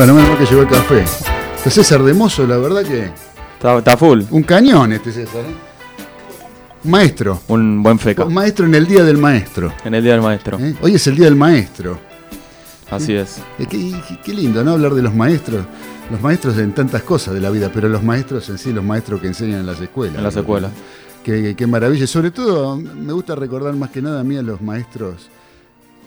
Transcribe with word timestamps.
Bueno, 0.00 0.14
menos 0.14 0.30
mal 0.30 0.38
que 0.38 0.46
llegó 0.46 0.62
el 0.62 0.68
café. 0.68 1.04
Este 1.56 1.68
César 1.68 2.02
de 2.02 2.14
Mozo, 2.14 2.46
la 2.46 2.56
verdad 2.56 2.82
que. 2.82 3.10
Está, 3.52 3.76
está 3.76 3.98
full. 3.98 4.22
Un 4.30 4.42
cañón 4.44 4.94
este 4.94 5.12
César, 5.12 5.42
¿eh? 5.42 5.54
Maestro. 6.84 7.42
Un 7.48 7.82
buen 7.82 7.98
feca. 7.98 8.24
Maestro 8.24 8.64
en 8.64 8.74
el 8.76 8.86
día 8.86 9.04
del 9.04 9.18
maestro. 9.18 9.70
En 9.84 9.92
el 9.92 10.02
día 10.02 10.12
del 10.12 10.22
maestro. 10.22 10.58
¿eh? 10.58 10.74
Hoy 10.80 10.94
es 10.94 11.06
el 11.06 11.16
día 11.16 11.26
del 11.26 11.36
maestro. 11.36 11.98
Así 12.90 13.12
es. 13.12 13.42
Eh, 13.58 13.66
Qué, 13.68 13.92
qué 14.24 14.32
lindo, 14.32 14.64
¿no? 14.64 14.70
Hablar 14.70 14.94
de 14.94 15.02
los 15.02 15.14
maestros. 15.14 15.66
Los 16.10 16.22
maestros 16.22 16.56
en 16.56 16.72
tantas 16.72 17.02
cosas 17.02 17.34
de 17.34 17.40
la 17.42 17.50
vida, 17.50 17.70
pero 17.70 17.86
los 17.86 18.02
maestros 18.02 18.48
en 18.48 18.56
sí, 18.56 18.72
los 18.72 18.82
maestros 18.82 19.20
que 19.20 19.26
enseñan 19.26 19.60
en 19.60 19.66
las 19.66 19.82
escuelas. 19.82 20.16
En 20.16 20.24
las 20.24 20.34
escuelas. 20.34 20.72
Qué, 21.22 21.54
qué 21.54 21.66
maravilla. 21.66 22.06
Sobre 22.06 22.30
todo, 22.30 22.74
me 22.78 23.12
gusta 23.12 23.34
recordar 23.34 23.74
más 23.74 23.90
que 23.90 24.00
nada 24.00 24.20
a 24.20 24.24
mí 24.24 24.38
a 24.38 24.42
los 24.42 24.62
maestros, 24.62 25.28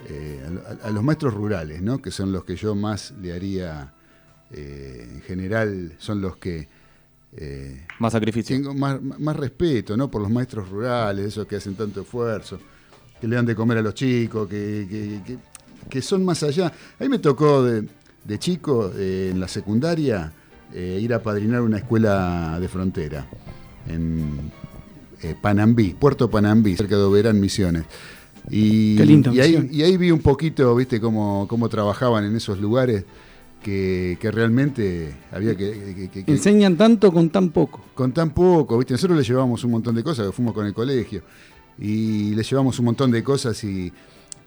eh, 0.09 0.41
a, 0.83 0.87
a 0.87 0.91
los 0.91 1.03
maestros 1.03 1.33
rurales, 1.33 1.81
¿no? 1.81 2.01
Que 2.01 2.11
son 2.11 2.31
los 2.31 2.43
que 2.43 2.55
yo 2.55 2.75
más 2.75 3.13
le 3.21 3.33
haría, 3.33 3.93
eh, 4.51 5.07
en 5.15 5.21
general, 5.21 5.93
son 5.97 6.21
los 6.21 6.37
que 6.37 6.67
eh, 7.35 7.85
Más 7.99 8.13
sacrificio. 8.13 8.55
tengo 8.55 8.73
más, 8.73 9.01
más 9.01 9.35
respeto, 9.35 9.97
¿no? 9.97 10.09
Por 10.11 10.21
los 10.21 10.29
maestros 10.31 10.69
rurales, 10.69 11.25
esos 11.27 11.47
que 11.47 11.55
hacen 11.55 11.75
tanto 11.75 12.01
esfuerzo, 12.01 12.59
que 13.19 13.27
le 13.27 13.35
dan 13.35 13.45
de 13.45 13.55
comer 13.55 13.77
a 13.79 13.81
los 13.81 13.93
chicos, 13.95 14.47
que, 14.47 14.85
que- 14.89 15.21
que- 15.25 15.39
que 15.89 16.01
son 16.01 16.23
más 16.23 16.43
allá. 16.43 16.67
A 16.67 17.03
mí 17.03 17.09
me 17.09 17.19
tocó 17.19 17.63
de, 17.63 17.87
de 18.23 18.39
chico, 18.39 18.91
en 18.97 19.39
la 19.39 19.47
secundaria, 19.47 20.31
ir 20.73 21.13
a 21.13 21.21
padrinar 21.21 21.61
una 21.61 21.77
escuela 21.77 22.57
de 22.59 22.67
frontera, 22.69 23.27
en 23.87 24.51
Panambí, 25.41 25.93
Puerto 25.93 26.29
Panambí, 26.29 26.75
cerca 26.77 26.95
de 26.95 27.01
Oberán, 27.03 27.39
Misiones. 27.39 27.83
Y, 28.49 28.95
Qué 28.97 29.05
lindo, 29.05 29.33
y 29.33 29.39
ahí, 29.39 29.51
Misiones. 29.51 29.73
y 29.73 29.83
ahí 29.83 29.97
vi 29.97 30.11
un 30.11 30.19
poquito, 30.19 30.75
viste, 30.75 30.99
cómo, 30.99 31.47
cómo 31.47 31.69
trabajaban 31.69 32.25
en 32.25 32.35
esos 32.35 32.59
lugares, 32.59 33.05
que, 33.61 34.17
que 34.19 34.29
realmente 34.31 35.15
había 35.31 35.55
que- 35.55 35.95
que- 35.95 36.09
que- 36.09 36.25
que 36.25 36.31
Enseñan 36.31 36.75
tanto 36.75 37.13
con 37.13 37.29
tan 37.29 37.49
poco. 37.51 37.79
con 37.93 38.11
tan 38.11 38.31
poco, 38.31 38.77
¿viste? 38.77 38.93
Nosotros 38.93 39.17
le 39.17 39.23
llevamos 39.23 39.63
un 39.63 39.71
montón 39.71 39.95
de 39.95 40.03
cosas, 40.03 40.25
que 40.27 40.31
fuimos 40.33 40.53
con 40.53 40.65
el 40.65 40.73
colegio, 40.73 41.21
y 41.79 42.35
le 42.35 42.43
llevamos 42.43 42.77
un 42.79 42.85
montón 42.85 43.09
de 43.11 43.23
cosas 43.23 43.63
y 43.63 43.91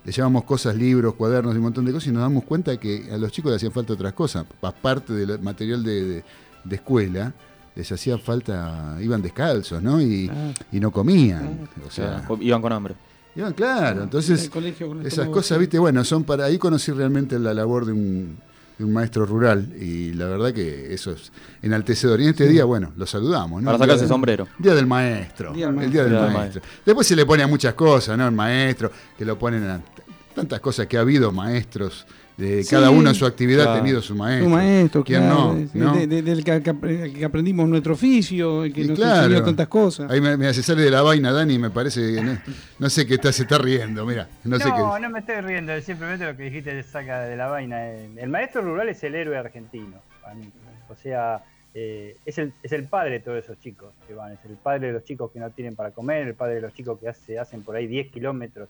le 0.05 0.13
llevamos 0.13 0.45
cosas, 0.45 0.77
libros, 0.77 1.15
cuadernos 1.15 1.55
y 1.55 1.57
un 1.57 1.63
montón 1.65 1.87
de 1.87 1.93
cosas 1.93 2.09
y 2.09 2.13
nos 2.13 2.21
damos 2.23 2.45
cuenta 2.45 2.77
que 2.79 3.09
a 3.11 3.17
los 3.17 3.33
chicos 3.33 3.51
les 3.51 3.57
hacían 3.57 3.73
falta 3.73 3.95
otras 3.95 4.13
cosas, 4.13 4.45
aparte 4.61 5.15
del 5.15 5.41
material 5.41 5.83
de, 5.83 6.05
de- 6.05 6.25
de 6.65 6.77
escuela, 6.77 7.33
les 7.75 7.91
hacía 7.91 8.19
falta, 8.19 8.97
iban 9.03 9.23
descalzos, 9.23 9.83
¿no? 9.83 10.01
Y, 10.01 10.31
Ah. 10.31 10.53
y 10.73 10.79
no 10.79 10.91
comían, 10.93 11.67
o 11.83 11.89
O 11.89 11.91
sea, 11.91 12.25
sea, 12.27 12.37
iban 12.41 12.61
con 12.61 12.73
hambre. 12.73 12.95
Iban 13.37 13.53
claro, 13.53 13.99
En 13.99 14.03
entonces 14.05 14.45
el 14.45 14.51
colegio 14.51 14.89
con 14.89 15.01
el 15.01 15.07
esas 15.07 15.29
cosas, 15.29 15.59
viste, 15.59 15.79
bueno, 15.79 16.05
son 16.05 16.25
para 16.25 16.45
ahí 16.47 16.59
conocí 16.59 16.91
realmente 16.93 17.39
la 17.39 17.53
labor 17.55 17.85
de 17.87 17.93
un, 17.93 18.39
de 18.79 18.85
un 18.85 18.93
maestro 18.93 19.27
rural 19.27 19.73
y 19.81 20.13
la 20.15 20.27
verdad 20.27 20.53
que 20.53 20.93
eso 20.95 21.13
es 21.13 21.31
enaltecedor. 21.63 22.21
Y 22.21 22.25
en 22.25 22.31
este 22.31 22.49
día, 22.49 22.65
bueno, 22.65 22.93
lo 22.97 23.07
saludamos, 23.07 23.63
¿no? 23.63 23.67
Para 23.67 23.77
El 23.77 23.81
sacarse 23.83 24.01
del- 24.03 24.09
sombrero. 24.09 24.49
Día 24.59 24.75
del 24.75 24.87
maestro. 24.87 25.53
Día 25.53 25.67
del 25.71 25.83
El 25.85 25.91
día 25.93 26.03
del 26.05 26.13
maestro. 26.15 26.39
maestro. 26.39 26.63
Después 26.85 27.07
se 27.07 27.17
le 27.17 27.25
pone 27.27 27.43
a 27.43 27.47
muchas 27.47 27.75
cosas, 27.75 28.17
¿no? 28.19 28.27
El 28.27 28.33
maestro, 28.35 28.91
que 29.17 29.25
lo 29.25 29.39
ponen 29.39 29.65
a 29.65 29.81
tantas 30.35 30.61
cosas 30.61 30.87
que 30.87 30.97
ha 30.99 31.01
habido 31.01 31.33
maestros. 31.33 32.07
De 32.37 32.63
Sí. 32.63 32.71
cada 32.71 32.91
uno 32.91 33.09
en 33.09 33.15
su 33.15 33.25
actividad 33.25 33.65
Claro. 33.65 33.79
ha 33.79 33.83
tenido 33.83 34.03
su 34.03 34.15
maestro. 34.15 34.47
Un 34.47 34.53
maestro, 34.53 35.03
¿Quién 35.05 35.23
claro, 35.23 35.35
no? 35.35 35.55
de- 35.55 35.69
¿no? 35.73 35.95
de- 35.97 36.07
de- 36.07 36.23
del 36.23 36.45
que, 36.45 36.63
que 36.63 36.71
apre- 36.71 37.13
que 37.15 37.25
aprendimos 37.25 37.67
nuestro 37.67 37.95
oficio, 37.95 38.65
el 38.65 38.75
que 38.75 38.83
Y 38.83 38.89
nos 38.89 38.99
claro. 38.99 39.25
enseñó 39.29 39.43
tantas 39.45 39.69
cosas. 39.69 40.11
Ahí 40.11 40.21
me, 40.21 40.37
me 40.37 40.47
hace 40.47 40.63
sale 40.63 40.83
de 40.83 40.91
la 40.91 41.01
vaina, 41.01 41.33
Dani, 41.33 41.59
me 41.59 41.71
parece 41.71 42.15
que 42.15 42.21
no, 42.23 42.37
no 42.79 42.91
sé 42.91 43.07
qué 43.07 43.15
está, 43.15 43.33
se 43.33 43.45
está 43.45 43.57
riendo, 43.57 44.05
mira. 44.05 44.29
No, 44.45 44.59
No, 44.59 44.59
sé 44.59 44.65
qué. 44.71 45.01
no 45.01 45.11
me 45.11 45.21
estoy 45.21 45.41
riendo, 45.41 45.81
simplemente 45.81 46.27
lo 46.27 46.37
que 46.37 46.43
dijiste 46.43 46.83
saca 46.83 47.21
de 47.23 47.37
la 47.37 47.47
vaina. 47.47 47.91
El 47.91 48.29
maestro 48.29 48.61
rural 48.61 48.91
es 48.91 49.03
el 49.03 49.15
héroe 49.15 49.39
argentino, 49.39 49.97
para 50.23 50.35
mí. 50.35 50.51
O 50.91 50.95
sea, 50.95 51.43
eh, 51.73 52.17
es, 52.27 52.37
el, 52.39 52.53
es 52.63 52.73
el 52.73 52.85
padre 52.85 53.13
de 53.13 53.21
todos 53.21 53.43
esos 53.45 53.59
chicos 53.61 53.95
que 54.07 54.13
van, 54.15 54.33
es 54.33 54.39
el 54.45 54.57
padre 54.57 54.89
de 54.89 54.93
los 54.93 55.05
chicos 55.05 55.31
que 55.31 55.41
no 55.41 55.51
tienen 55.51 55.75
para 55.75 55.91
comer, 55.91 56.27
el 56.27 56.35
padre 56.35 56.57
de 56.57 56.61
los 56.61 56.75
chicos 56.75 56.99
que 57.01 57.09
hace, 57.09 57.39
hacen 57.39 57.63
por 57.63 57.77
ahí 57.77 57.87
10 57.87 58.11
kilómetros 58.13 58.69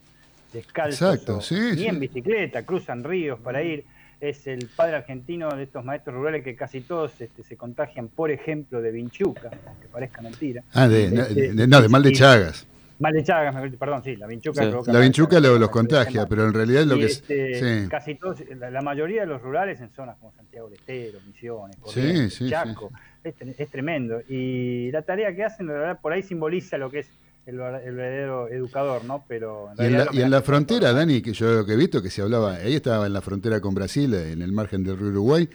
descalzos, 0.57 1.15
Exacto, 1.15 1.39
o- 1.39 1.41
sí, 1.41 1.55
ni 1.55 1.77
sí. 1.77 1.87
en 1.87 2.01
bicicleta, 2.01 2.65
cruzan 2.65 3.05
ríos 3.05 3.39
para 3.41 3.63
ir. 3.63 3.85
Es 4.19 4.47
el 4.47 4.67
padre 4.75 4.97
argentino 4.97 5.51
de 5.55 5.65
estos 5.65 5.85
maestros 5.85 6.17
rurales 6.17 6.43
que 6.43 6.57
casi 6.57 6.81
todos 6.81 7.21
este, 7.21 7.43
se 7.43 7.55
contagian, 7.57 8.09
por 8.09 8.31
ejemplo, 8.31 8.81
de 8.81 8.91
vinchuca, 8.91 9.51
aunque 9.67 9.89
parezca 9.89 10.23
mentira. 10.23 10.63
Ah, 10.73 10.89
de, 10.89 11.05
Este, 11.05 11.53
de- 11.53 11.67
no, 11.67 11.83
de 11.83 11.89
mal 11.91 12.03
de 12.03 12.13
Chagas. 12.13 12.67
Mal 12.99 13.13
de 13.13 13.23
Chagas, 13.23 13.55
perdón, 13.79 14.03
sí, 14.03 14.17
la 14.17 14.27
vinchuca. 14.27 14.63
Sí. 14.65 14.91
La 14.91 15.01
vinchuca 15.01 15.39
lo- 15.39 15.59
los 15.59 15.69
contagia, 15.69 16.25
pero 16.27 16.47
en 16.47 16.55
realidad 16.55 16.81
es 16.81 16.89
lo 16.89 16.97
Y, 16.97 17.01
que 17.01 17.05
es. 17.07 17.13
este, 17.13 17.83
sí. 17.83 17.89
Casi 17.91 18.15
todos, 18.15 18.43
la, 18.59 18.71
la 18.71 18.81
mayoría 18.81 19.21
de 19.21 19.27
los 19.27 19.43
rurales 19.43 19.79
en 19.83 19.91
zonas 19.91 20.17
como 20.19 20.33
Santiago 20.33 20.71
del 20.71 20.79
Estero, 20.79 21.19
Misiones, 21.27 21.77
Sí, 21.77 21.83
Corrientes, 21.83 22.35
sí, 22.37 22.49
Chaco, 22.49 22.91
Es, 23.23 23.35
es 23.59 23.69
tremendo. 23.71 24.23
Y 24.31 24.91
la 24.93 25.03
tarea 25.03 25.35
que 25.37 25.45
hacen, 25.45 25.67
la 25.67 25.75
verdad, 25.75 25.99
por 26.01 26.15
ahí 26.15 26.23
simboliza 26.23 26.79
lo 26.79 26.91
que 26.91 27.01
es 27.01 27.11
el, 27.47 27.57
ver- 27.59 27.83
el 27.87 27.95
verdadero 27.95 28.49
educador, 28.49 29.05
¿no? 29.05 29.25
Pero 29.27 29.69
Y 29.79 29.85
en, 29.87 29.93
la, 29.99 30.05
lo 30.07 30.13
y 30.13 30.21
en 30.23 30.31
la 30.31 30.39
hacen 30.39 30.47
frontera. 30.47 30.93
Dani, 30.93 31.23
que 31.23 31.33
yo 31.33 31.53
lo 31.55 31.65
que 31.65 31.73
he 31.73 31.77
visto, 31.77 32.03
que 32.03 32.11
se 32.11 32.21
hablaba, 32.23 32.55
ahí 32.55 32.75
estaba 32.75 33.07
en 33.07 33.13
la 33.13 33.23
frontera 33.23 33.61
con 33.61 33.75
Brasil, 33.75 34.13
en 34.15 34.43
el 34.43 34.53
margen 34.53 34.83
del 34.85 34.99
río 34.99 35.09
Uruguay, 35.09 35.49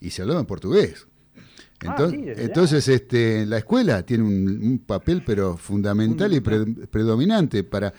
y 0.00 0.10
se 0.10 0.22
hablaba 0.22 0.40
en 0.40 0.46
portugués. 0.46 1.06
Ah, 1.84 1.86
Entonces, 1.90 2.18
sí, 2.20 2.24
desde 2.26 2.40
ya. 2.40 2.46
entonces 2.46 2.88
este, 2.88 3.44
la 3.46 3.58
escuela 3.58 4.02
tiene 4.04 4.22
un, 4.22 4.60
un 4.62 4.78
papel, 4.78 5.24
pero 5.26 5.56
fundamental 5.56 6.32
y 6.32 6.38
pre- 6.40 6.64
predominante 6.88 7.64
para 7.64 7.92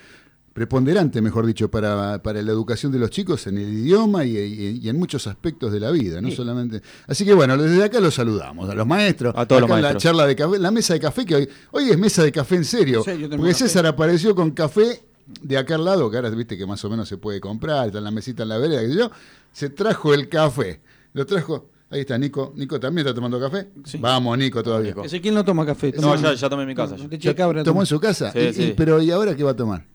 preponderante, 0.53 1.21
mejor 1.21 1.45
dicho, 1.45 1.69
para, 1.71 2.21
para 2.21 2.41
la 2.41 2.51
educación 2.51 2.91
de 2.91 2.99
los 2.99 3.09
chicos 3.09 3.47
en 3.47 3.57
el 3.57 3.73
idioma 3.73 4.23
y, 4.23 4.37
y- 4.37 4.79
y 4.83 4.89
en 4.89 4.97
muchos 4.99 5.25
aspectos 5.27 5.71
de 5.71 5.79
la 5.79 5.89
vida, 5.91 6.21
no 6.21 6.29
Sí. 6.29 6.35
solamente. 6.35 6.81
Así 7.07 7.25
que 7.25 7.33
bueno, 7.33 7.57
desde 7.57 7.83
acá 7.83 7.99
los 7.99 8.13
saludamos, 8.13 8.69
a 8.69 8.75
los 8.75 8.85
maestros, 8.85 9.33
A 9.35 9.47
todos 9.47 9.61
los 9.61 9.69
en 9.71 9.75
la 9.77 9.81
maestros. 9.81 10.03
charla 10.03 10.27
de 10.27 10.35
café, 10.35 10.59
la 10.59 10.69
mesa 10.71 10.93
de 10.93 10.99
café, 10.99 11.25
que 11.25 11.35
hoy, 11.35 11.49
hoy 11.71 11.89
es 11.89 11.97
mesa 11.97 12.23
de 12.23 12.31
café 12.31 12.55
en 12.55 12.65
serio, 12.65 13.03
porque 13.03 13.27
café. 13.29 13.53
César 13.53 13.85
apareció 13.87 14.35
con 14.35 14.51
café 14.51 15.03
de 15.41 15.57
acá 15.57 15.75
al 15.75 15.85
lado, 15.85 16.11
que 16.11 16.17
ahora 16.17 16.29
viste 16.29 16.55
que 16.57 16.65
más 16.67 16.83
o 16.85 16.89
menos 16.89 17.07
se 17.09 17.17
puede 17.17 17.39
comprar, 17.41 17.87
está 17.87 17.97
en 17.97 18.03
la 18.03 18.11
mesita 18.11 18.43
en 18.43 18.49
la 18.49 18.57
vereda, 18.59 18.81
sé 18.81 18.95
yo, 18.95 19.09
se 19.51 19.69
trajo 19.71 20.13
el 20.13 20.29
café, 20.29 20.81
lo 21.13 21.25
trajo, 21.25 21.69
ahí 21.89 22.01
está 22.01 22.15
Nico, 22.17 22.53
Nico 22.55 22.79
también 22.79 23.07
está 23.07 23.15
tomando 23.15 23.39
café, 23.39 23.69
Sí. 23.85 23.97
vamos 23.99 24.37
Nico 24.37 24.61
todavía. 24.61 24.89
Nico. 24.91 25.03
Ezequiel 25.05 25.33
no 25.33 25.43
toma 25.43 25.65
café. 25.65 25.93
No, 25.99 26.15
ya, 26.15 26.33
ya 26.35 26.49
tomé 26.49 26.63
en 26.63 26.69
mi 26.69 26.75
casa. 26.75 26.95
¿Tomó 27.63 27.81
en 27.81 27.85
su 27.87 27.99
casa? 27.99 28.31
Sí, 28.31 28.39
Y- 28.39 28.41
y- 28.47 28.53
sí. 28.53 28.73
pero 28.77 29.01
¿y 29.01 29.09
ahora 29.09 29.35
qué 29.35 29.43
va 29.43 29.51
a 29.51 29.55
tomar? 29.55 29.85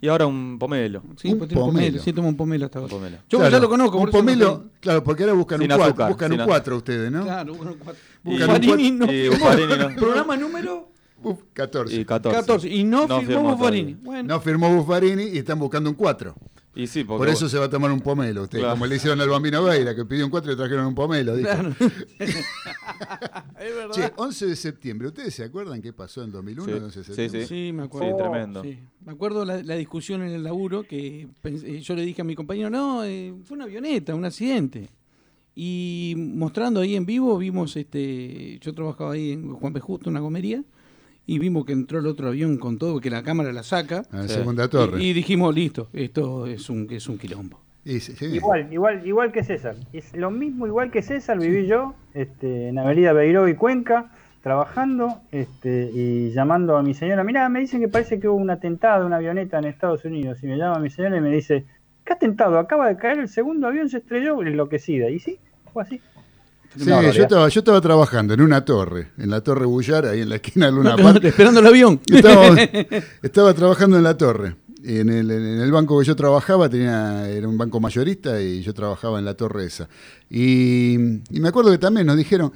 Y 0.00 0.08
ahora 0.08 0.26
un 0.26 0.58
pomelo. 0.58 1.02
Sí, 1.16 1.32
un 1.32 1.38
pues 1.38 1.48
tiene 1.48 1.62
un 1.62 1.68
pomelo. 1.70 1.86
pomelo. 1.88 2.02
Sí, 2.04 2.12
toma 2.12 2.28
un 2.28 2.36
pomelo 2.36 2.64
hasta 2.66 2.78
ahora. 2.78 2.94
Un 2.94 3.00
pomelo. 3.00 3.18
Yo 3.28 3.38
Claro, 3.38 3.52
ya 3.52 3.58
lo 3.60 3.68
conozco. 3.68 3.98
Un 3.98 4.04
no 4.06 4.10
pomelo, 4.12 4.56
sé. 4.74 4.80
claro, 4.80 5.04
porque 5.04 5.22
ahora 5.24 5.34
buscan 5.34 5.58
Sin 5.60 5.72
un 5.72 5.76
4, 5.78 5.84
azúcar, 5.86 6.08
buscan 6.08 6.32
un 6.32 6.40
azúcar. 6.40 6.60
4 6.60 6.76
ustedes, 6.76 7.10
¿no? 7.12 7.22
Claro, 7.24 7.54
bueno, 7.54 7.74
cuatro. 7.82 8.02
Y- 8.24 8.30
Buffarini 8.38 8.90
no 8.92 9.04
y 9.06 9.08
firmó. 9.08 9.36
Buffarini 9.38 9.76
no. 9.78 9.94
Programa 9.96 10.36
número 10.36 10.88
Uf, 11.20 11.38
14. 11.52 11.96
Y 11.96 12.04
14. 12.04 12.38
14. 12.40 12.68
Y 12.68 12.84
no, 12.84 13.06
No 13.08 13.18
firmó 13.20 13.26
firmó 13.40 13.56
Buffarini. 13.56 13.94
Bueno, 13.94 14.34
No 14.34 14.40
firmó 14.40 14.72
Buffarini 14.76 15.24
y 15.24 15.38
están 15.38 15.58
buscando 15.58 15.90
un 15.90 15.96
4. 15.96 16.34
Y 16.74 16.86
sí, 16.86 17.02
porque 17.02 17.18
Por 17.18 17.28
eso 17.28 17.48
se 17.48 17.58
va 17.58 17.64
a 17.64 17.70
tomar 17.70 17.90
un 17.90 18.00
pomelo 18.00 18.42
usted, 18.44 18.58
Claro. 18.58 18.74
como 18.74 18.86
le 18.86 18.96
hicieron 18.96 19.20
al 19.20 19.28
Bambino 19.28 19.64
Veira, 19.64 19.96
que 19.96 20.04
pidió 20.04 20.24
un 20.24 20.30
4 20.30 20.52
y 20.52 20.54
le 20.54 20.56
trajeron 20.58 20.86
un 20.86 20.94
pomelo. 20.94 21.34
dijo. 21.34 21.48
claro. 21.48 21.74
es 22.20 23.74
verdad. 23.74 23.90
Che, 23.94 24.12
11 24.16 24.46
de 24.46 24.56
septiembre, 24.56 25.08
¿ustedes 25.08 25.34
se 25.34 25.44
acuerdan 25.44 25.82
qué 25.82 25.92
pasó 25.92 26.22
en 26.22 26.30
2001? 26.30 26.64
Sí, 26.64 26.70
el 26.78 26.84
11 26.84 26.98
de 27.00 27.04
sí, 27.04 27.12
septiembre? 27.14 27.46
Sí, 27.46 27.72
me 27.72 27.82
acuerdo. 27.84 28.08
Sí, 28.10 28.16
tremendo. 28.22 28.62
Sí. 28.62 28.78
Me 29.04 29.12
acuerdo 29.12 29.44
la, 29.44 29.62
la 29.62 29.74
discusión 29.74 30.22
en 30.22 30.28
el 30.30 30.42
laburo 30.44 30.84
que 30.84 31.28
pensé- 31.42 31.80
yo 31.80 31.94
le 31.96 32.02
dije 32.02 32.22
a 32.22 32.24
mi 32.24 32.34
compañero, 32.34 32.70
no, 32.70 33.02
eh, 33.04 33.34
fue 33.44 33.56
una 33.56 33.64
avioneta, 33.64 34.14
un 34.14 34.24
accidente. 34.24 34.88
Y 35.54 36.14
mostrando 36.16 36.80
ahí 36.80 36.94
en 36.94 37.04
vivo, 37.04 37.36
vimos, 37.38 37.76
este, 37.76 38.58
yo 38.60 38.72
trabajaba 38.74 39.14
ahí 39.14 39.32
en 39.32 39.52
Juan 39.54 39.72
P. 39.72 39.80
Justo, 39.80 40.08
una 40.08 40.20
comería, 40.20 40.62
y 41.28 41.38
vimos 41.38 41.64
que 41.66 41.72
entró 41.74 41.98
el 42.00 42.06
otro 42.06 42.28
avión 42.28 42.56
con 42.56 42.78
todo, 42.78 43.00
que 43.00 43.10
la 43.10 43.22
cámara 43.22 43.52
la 43.52 43.62
saca. 43.62 44.02
A 44.10 44.16
la 44.16 44.22
Sí. 44.28 44.34
segunda 44.34 44.66
torre. 44.68 45.00
Y, 45.00 45.10
y 45.10 45.12
dijimos, 45.12 45.54
listo, 45.54 45.88
esto 45.92 46.46
es 46.46 46.68
un, 46.70 46.88
es 46.90 47.06
un 47.08 47.18
quilombo. 47.18 47.60
Y 47.84 48.00
sí, 48.00 48.14
sí. 48.16 48.24
Igual, 48.26 48.72
igual, 48.72 49.06
igual 49.06 49.30
que 49.30 49.44
César. 49.44 49.76
Es 49.92 50.16
lo 50.16 50.30
mismo 50.30 50.66
igual 50.66 50.90
que 50.90 51.02
César 51.02 51.38
viví 51.38 51.66
yo, 51.66 51.94
este, 52.14 52.68
en 52.68 52.78
Avenida 52.78 53.12
Beiró 53.12 53.46
y 53.46 53.54
Cuenca, 53.54 54.10
trabajando, 54.42 55.20
este, 55.30 55.90
y 55.92 56.30
llamando 56.32 56.76
a 56.78 56.82
mi 56.82 56.94
señora. 56.94 57.24
Mirá, 57.24 57.48
me 57.50 57.60
dicen 57.60 57.80
que 57.80 57.88
parece 57.88 58.18
que 58.18 58.28
hubo 58.28 58.36
un 58.36 58.50
atentado, 58.50 59.06
una 59.06 59.16
avioneta 59.16 59.58
en 59.58 59.66
Estados 59.66 60.04
Unidos. 60.06 60.42
Y 60.42 60.46
me 60.46 60.56
llama 60.56 60.78
mi 60.78 60.88
señora 60.90 61.16
y 61.18 61.20
me 61.20 61.30
dice, 61.30 61.66
¿qué 62.04 62.14
atentado? 62.14 62.58
Acaba 62.58 62.88
de 62.88 62.96
caer 62.96 63.18
el 63.18 63.28
segundo 63.28 63.66
avión, 63.66 63.88
se 63.90 63.98
estrelló, 63.98 64.42
enloquecida. 64.42 65.10
Y 65.10 65.18
sí, 65.18 65.38
fue 65.72 65.82
así. 65.82 66.00
Sí, 66.76 66.84
yo 66.86 67.22
estaba, 67.22 67.48
yo 67.48 67.60
estaba 67.60 67.80
trabajando 67.80 68.34
en 68.34 68.40
una 68.40 68.64
torre, 68.64 69.08
en 69.18 69.30
la 69.30 69.40
torre 69.40 69.66
Bullar, 69.66 70.06
ahí 70.06 70.20
en 70.20 70.28
la 70.28 70.36
esquina 70.36 70.66
de 70.66 70.72
Luna 70.72 70.96
Park. 71.02 71.24
Esperando 71.24 71.60
el 71.60 71.66
avión. 71.66 72.00
Estaba, 72.06 72.56
estaba 73.22 73.54
trabajando 73.54 73.96
en 73.96 74.02
la 74.02 74.16
torre. 74.16 74.56
En 74.84 75.08
el, 75.10 75.30
en 75.30 75.60
el 75.60 75.72
banco 75.72 75.98
que 75.98 76.06
yo 76.06 76.14
trabajaba 76.14 76.68
tenía, 76.68 77.28
era 77.28 77.48
un 77.48 77.58
banco 77.58 77.80
mayorista 77.80 78.40
y 78.40 78.62
yo 78.62 78.72
trabajaba 78.72 79.18
en 79.18 79.24
la 79.24 79.34
torre 79.34 79.64
esa. 79.64 79.88
Y, 80.30 80.94
y 81.30 81.40
me 81.40 81.48
acuerdo 81.48 81.72
que 81.72 81.78
también 81.78 82.06
nos 82.06 82.16
dijeron, 82.16 82.52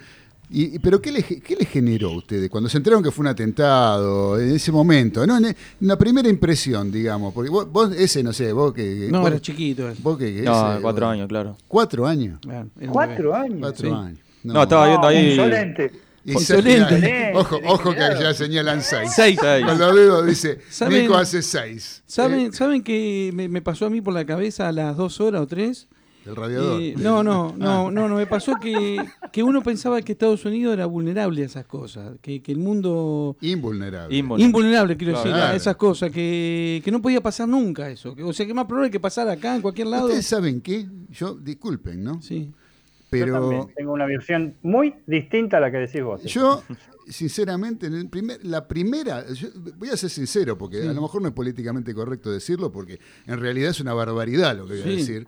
Y, 0.54 0.78
¿Pero 0.80 1.00
qué 1.00 1.10
le, 1.12 1.22
qué 1.22 1.56
le 1.56 1.64
generó 1.64 2.10
a 2.10 2.16
ustedes 2.18 2.50
cuando 2.50 2.68
se 2.68 2.76
enteraron 2.76 3.02
que 3.02 3.10
fue 3.10 3.22
un 3.22 3.28
atentado 3.28 4.38
en 4.38 4.50
ese 4.54 4.70
momento? 4.70 5.26
¿no? 5.26 5.38
En, 5.38 5.46
en 5.46 5.56
la 5.80 5.96
primera 5.96 6.28
impresión, 6.28 6.92
digamos. 6.92 7.32
Porque 7.32 7.48
vos, 7.50 7.72
vos 7.72 7.90
ese, 7.96 8.22
no 8.22 8.32
sé, 8.34 8.52
vos 8.52 8.74
que... 8.74 9.08
No, 9.10 9.20
vos, 9.20 9.30
era 9.30 9.40
chiquito. 9.40 9.88
él. 9.88 9.96
vos 10.02 10.18
que- 10.18 10.42
No, 10.42 10.72
ese, 10.74 10.82
cuatro 10.82 11.06
vos- 11.06 11.12
años, 11.14 11.28
claro. 11.28 11.56
¿Cuatro 11.66 12.06
años? 12.06 12.38
Claro, 12.42 12.68
Cuatro 12.90 13.34
años. 13.34 13.58
Cuatro 13.60 13.88
Sí. 13.88 13.94
años. 13.94 14.18
No, 14.44 14.62
estaba 14.62 14.88
viendo 14.88 15.06
ahí. 15.06 15.30
Insolente. 15.30 15.92
Insolente. 16.24 17.32
Ojo, 17.34 17.58
ojo 17.66 17.92
que 17.92 17.98
ya 18.00 18.34
señalan 18.34 18.82
seis. 18.82 19.10
Seis. 19.14 19.38
Seis. 19.40 19.64
Con 19.64 19.78
los 19.78 19.94
dedos 19.94 20.26
dice, 20.26 20.58
¿Saben- 20.70 21.02
Nico 21.02 21.14
hace 21.16 21.42
seis. 21.42 22.02
¿Saben, 22.06 22.40
Eh, 22.40 22.50
¿Saben 22.52 22.82
qué 22.82 23.30
me, 23.34 23.48
me 23.48 23.62
pasó 23.62 23.86
a 23.86 23.90
mí 23.90 24.00
por 24.00 24.14
la 24.14 24.24
cabeza 24.24 24.68
a 24.68 24.72
las 24.72 24.96
dos 24.96 25.20
horas 25.20 25.42
o 25.42 25.46
tres? 25.46 25.88
El 26.24 26.36
radiador. 26.36 26.80
Eh, 26.80 26.94
no, 26.98 27.22
no, 27.22 27.48
Ah. 27.48 27.54
no, 27.58 27.90
no, 27.90 28.08
no, 28.08 28.16
me 28.16 28.26
pasó 28.26 28.54
que, 28.60 29.04
que 29.32 29.42
uno 29.42 29.62
pensaba 29.62 30.00
que 30.02 30.12
Estados 30.12 30.44
Unidos 30.44 30.74
era 30.74 30.86
vulnerable 30.86 31.42
a 31.42 31.46
esas 31.46 31.64
cosas, 31.66 32.12
que, 32.20 32.40
que 32.42 32.52
el 32.52 32.58
mundo... 32.58 33.36
Invulnerable. 33.40 34.16
Invulnerable. 34.16 34.44
Invulnerable, 34.46 34.96
quiero 34.96 35.12
decir, 35.18 35.32
Claro. 35.32 35.52
a 35.52 35.56
esas 35.56 35.76
cosas, 35.76 36.10
que, 36.10 36.80
que 36.84 36.90
no 36.90 37.02
podía 37.02 37.20
pasar 37.20 37.48
nunca 37.48 37.88
eso. 37.90 38.14
o 38.24 38.32
sea, 38.32 38.46
que 38.46 38.54
más 38.54 38.66
probable 38.66 38.90
que 38.90 39.00
pasar 39.00 39.28
acá, 39.28 39.54
en 39.56 39.62
cualquier 39.62 39.88
lado. 39.88 40.06
Ustedes 40.06 40.26
saben 40.26 40.60
qué, 40.60 40.86
yo, 41.10 41.34
disculpen, 41.34 42.02
¿no? 42.04 42.20
Sí. 42.22 42.50
Yo 42.50 43.18
Pero 43.18 43.32
también 43.40 43.66
tengo 43.76 43.92
una 43.92 44.06
versión 44.06 44.54
muy 44.62 44.94
distinta 45.06 45.58
a 45.58 45.60
la 45.60 45.70
que 45.70 45.76
decís 45.76 46.02
vos. 46.02 46.22
yo, 46.24 46.62
sinceramente, 47.06 47.86
en 47.86 47.94
el 47.94 48.08
primer, 48.08 48.42
la 48.44 48.66
primera, 48.66 49.30
yo 49.34 49.48
voy 49.76 49.90
a 49.90 49.96
ser 49.98 50.08
sincero, 50.08 50.56
porque 50.56 50.80
a 50.88 50.92
lo 50.92 51.02
mejor 51.02 51.20
no 51.20 51.28
es 51.28 51.34
políticamente 51.34 51.92
correcto 51.94 52.30
decirlo, 52.30 52.72
porque 52.72 52.98
en 53.26 53.38
realidad 53.38 53.70
es 53.70 53.80
una 53.80 53.92
barbaridad 53.92 54.56
lo 54.56 54.66
que 54.66 54.72
voy 54.74 54.80
a 54.80 54.84
Sí. 54.84 54.96
decir. 54.96 55.26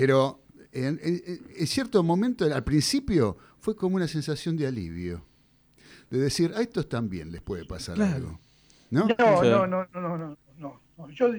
Pero 0.00 0.42
en, 0.72 0.98
en- 1.02 1.22
en 1.56 1.66
cierto 1.66 2.02
momento, 2.02 2.44
al 2.44 2.64
principio, 2.64 3.36
fue 3.58 3.74
como 3.74 3.96
una 3.96 4.06
sensación 4.08 4.56
de 4.56 4.66
alivio. 4.66 5.24
De 6.10 6.18
decir, 6.18 6.52
a 6.54 6.60
estos 6.60 6.88
también 6.88 7.32
les 7.32 7.40
puede 7.42 7.64
pasar 7.64 7.94
Claro. 7.96 8.14
algo. 8.14 8.40
¿No? 8.90 9.06
No, 9.08 9.42
Sí. 9.42 9.48
no, 9.50 9.66
no, 9.66 9.86
no, 9.92 10.00
no, 10.00 10.18
no, 10.58 10.80
no. 10.98 11.08
Yo, 11.10 11.32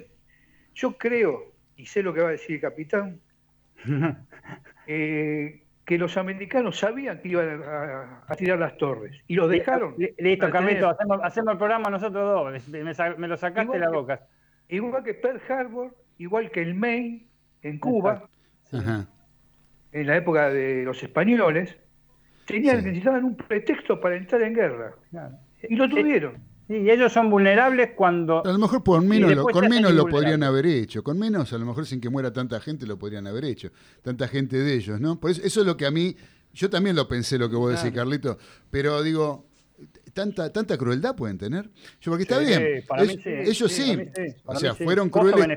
yo 0.75 0.97
creo, 0.97 1.53
y 1.77 1.85
sé 1.85 2.03
lo 2.03 2.13
que 2.13 2.21
va 2.21 2.29
a 2.29 2.31
decir 2.31 2.55
el 2.55 2.61
capitán, 2.61 3.21
eh, 4.87 5.63
que 5.85 5.97
los 5.97 6.17
americanos 6.17 6.79
sabían 6.79 7.21
que 7.21 7.29
iban 7.29 7.63
a, 7.63 8.23
a 8.27 8.35
tirar 8.35 8.59
las 8.59 8.77
torres 8.77 9.15
y 9.27 9.35
los 9.35 9.49
dejaron. 9.49 9.95
Li- 9.97 10.13
Listo, 10.17 10.49
Carlito, 10.49 10.89
hacemos, 10.89 11.19
hacemos 11.23 11.53
el 11.53 11.57
programa 11.57 11.89
nosotros 11.89 12.23
dos. 12.53 12.67
Me, 12.69 12.83
me 13.17 13.27
lo 13.27 13.37
sacaste 13.37 13.71
de 13.71 13.77
Igual 13.77 13.79
la 13.81 13.87
que- 13.87 13.95
boca. 13.95 14.27
Igual 14.69 15.03
que 15.03 15.13
Pearl 15.13 15.41
Harbor, 15.47 15.95
igual 16.17 16.51
que 16.51 16.61
el 16.61 16.73
Maine 16.75 17.25
en 17.61 17.79
Cuba, 17.79 18.29
Ajá. 18.71 19.07
en 19.91 20.05
la 20.07 20.17
época 20.17 20.49
de 20.49 20.83
los 20.83 21.01
españoles, 21.01 21.75
tenían, 22.45 22.79
Sí. 22.81 22.85
necesitaban 22.85 23.23
un 23.23 23.35
pretexto 23.35 23.99
para 23.99 24.15
entrar 24.15 24.41
en 24.43 24.53
guerra. 24.53 24.93
Claro. 25.09 25.35
Y 25.67 25.75
lo 25.75 25.89
tuvieron. 25.89 26.35
Sí, 26.67 26.75
y 26.75 26.89
ellos 26.91 27.13
son 27.13 27.29
vulnerables 27.29 27.91
cuando... 27.95 28.45
A 28.45 28.51
lo 28.51 28.57
mejor 28.59 28.83
por 28.83 29.01
menos, 29.01 29.33
lo, 29.33 29.45
con 29.45 29.67
menos 29.69 29.93
lo 29.93 30.05
podrían 30.07 30.43
haber 30.43 30.65
hecho. 30.65 31.01
Con 31.03 31.17
menos, 31.17 31.51
a 31.53 31.57
lo 31.57 31.65
mejor 31.65 31.85
sin 31.85 32.01
que 32.01 32.09
muera 32.09 32.31
tanta 32.33 32.59
gente, 32.59 32.85
lo 32.85 32.99
podrían 32.99 33.25
haber 33.25 33.45
hecho. 33.45 33.69
Tanta 34.01 34.27
gente 34.27 34.57
de 34.57 34.73
ellos, 34.73 34.99
¿no? 34.99 35.17
Por 35.19 35.31
eso, 35.31 35.41
eso 35.43 35.61
es 35.61 35.65
lo 35.65 35.77
que 35.77 35.85
a 35.85 35.91
mí. 35.91 36.15
Yo 36.53 36.69
también 36.69 36.95
lo 36.95 37.07
pensé, 37.07 37.37
lo 37.39 37.49
que 37.49 37.55
vos 37.55 37.71
decís, 37.81 37.95
Carlito. 37.95 38.37
Pero 38.69 39.01
digo, 39.01 39.46
¿tanta, 40.13 40.51
tanta 40.51 40.77
crueldad 40.77 41.15
pueden 41.15 41.37
tener? 41.37 41.69
Yo, 42.01 42.11
porque 42.11 42.23
está 42.23 42.39
Sí, 42.39 42.45
bien. 42.45 42.83
para 42.87 43.03
mí 43.03 43.11
ellos 43.11 43.23
sí, 43.23 43.29
ellos 43.49 43.71
sí, 43.71 43.97
para 44.43 44.59
mí 44.59 44.67
O 44.67 44.75
sea, 44.75 44.75
fueron 44.75 45.09
crueles. 45.09 45.47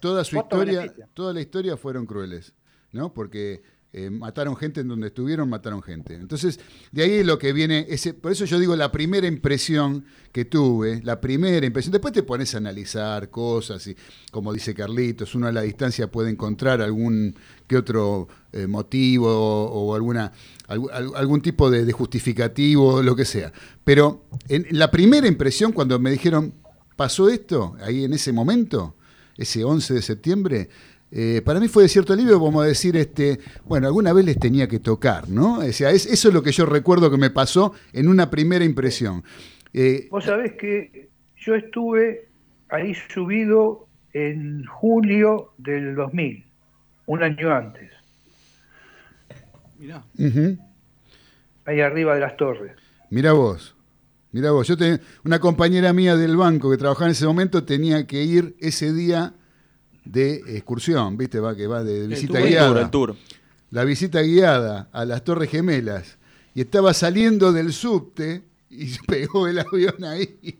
Toda 0.00 0.24
su 0.24 0.36
historia, 0.38 0.92
toda 1.14 1.32
la 1.32 1.40
historia 1.40 1.76
fueron 1.76 2.06
crueles, 2.06 2.54
¿no? 2.92 3.12
Porque 3.12 3.62
eh, 3.92 4.10
mataron 4.10 4.54
gente 4.54 4.80
en 4.82 4.88
donde 4.88 5.06
estuvieron, 5.06 5.48
mataron 5.48 5.82
gente. 5.82 6.14
Entonces, 6.14 6.60
de 6.92 7.02
ahí 7.04 7.12
es 7.20 7.26
lo 7.26 7.38
que 7.38 7.54
viene, 7.54 7.86
ese, 7.88 8.12
por 8.12 8.30
eso 8.32 8.44
yo 8.44 8.58
digo 8.58 8.76
la 8.76 8.92
primera 8.92 9.26
impresión 9.26 10.04
que 10.30 10.44
tuve, 10.44 11.00
la 11.02 11.20
primera 11.22 11.64
impresión, 11.64 11.92
después 11.92 12.12
te 12.12 12.22
pones 12.22 12.54
a 12.54 12.58
analizar 12.58 13.30
cosas 13.30 13.86
y, 13.86 13.96
como 14.30 14.52
dice 14.52 14.74
Carlitos, 14.74 15.34
uno 15.34 15.46
a 15.46 15.52
la 15.52 15.62
distancia 15.62 16.10
puede 16.10 16.28
encontrar 16.30 16.82
algún 16.82 17.34
que 17.68 17.76
otro 17.76 18.26
eh, 18.52 18.66
motivo 18.66 19.28
o, 19.30 19.94
alguna, 19.94 20.32
algún, 20.66 20.90
algún 20.92 21.40
tipo 21.42 21.70
de, 21.70 21.84
de 21.84 21.92
justificativo, 21.92 23.02
lo 23.02 23.14
que 23.14 23.24
sea. 23.24 23.52
Pero 23.84 24.24
en 24.48 24.66
la 24.70 24.90
primera 24.90 25.28
impresión, 25.28 25.72
cuando 25.72 25.98
me 26.00 26.10
dijeron, 26.10 26.54
pasó 26.96 27.28
esto, 27.28 27.76
ahí 27.80 28.04
en 28.04 28.12
ese 28.14 28.32
momento, 28.32 28.96
ese 29.36 29.62
11 29.62 29.94
de 29.94 30.02
septiembre, 30.02 30.68
eh, 31.10 31.40
para 31.44 31.60
mí 31.60 31.68
fue 31.68 31.84
de 31.84 31.88
cierto 31.88 32.12
alivio, 32.12 32.38
como 32.40 32.62
decir, 32.62 32.96
este, 32.96 33.38
bueno, 33.66 33.86
alguna 33.86 34.12
vez 34.12 34.24
les 34.24 34.38
tenía 34.38 34.66
que 34.68 34.78
tocar, 34.78 35.28
¿no? 35.28 35.58
O 35.60 35.72
sea, 35.72 35.90
es- 35.90 36.06
eso 36.06 36.28
es 36.28 36.34
lo 36.34 36.42
que 36.42 36.52
yo 36.52 36.66
recuerdo 36.66 37.10
que 37.10 37.16
me 37.16 37.30
pasó 37.30 37.72
en 37.92 38.08
una 38.08 38.30
primera 38.30 38.64
impresión. 38.64 39.22
Eh, 39.72 40.08
Vos 40.10 40.24
sabés 40.24 40.52
que 40.54 41.08
yo 41.36 41.54
estuve 41.54 42.28
ahí 42.70 42.94
subido 43.14 43.86
en 44.12 44.64
julio 44.66 45.52
del 45.58 45.94
2000, 45.94 46.44
un 47.08 47.22
año 47.22 47.50
antes, 47.54 47.90
Mirá. 49.78 50.04
ahí 51.64 51.80
arriba 51.80 52.14
de 52.14 52.20
las 52.20 52.36
torres. 52.36 52.72
Mira 53.10 53.32
vos, 53.32 53.74
mira 54.32 54.50
vos. 54.50 54.66
Yo 54.68 54.76
tenía 54.76 55.00
una 55.24 55.38
compañera 55.38 55.92
mía 55.92 56.16
del 56.16 56.36
banco 56.36 56.70
que 56.70 56.76
trabajaba 56.76 57.06
en 57.06 57.12
ese 57.12 57.26
momento, 57.26 57.64
tenía 57.64 58.06
que 58.06 58.22
ir 58.22 58.54
ese 58.60 58.92
día 58.92 59.32
de 60.04 60.42
excursión, 60.56 61.16
¿viste? 61.16 61.40
Va, 61.40 61.56
que 61.56 61.66
va 61.66 61.82
de 61.82 62.06
visita 62.06 62.34
tour. 62.34 62.42
El 62.42 62.48
guiada. 62.48 62.68
tour, 62.68 62.78
el 62.78 62.90
tour. 62.90 63.16
La 63.70 63.84
visita 63.84 64.20
guiada 64.22 64.88
a 64.92 65.04
las 65.04 65.22
Torres 65.24 65.50
Gemelas. 65.50 66.18
Y 66.54 66.60
estaba 66.62 66.92
saliendo 66.92 67.52
del 67.52 67.72
subte 67.72 68.42
y 68.70 68.88
se 68.88 69.00
pegó 69.06 69.46
el 69.48 69.58
avión 69.60 70.04
ahí. 70.04 70.58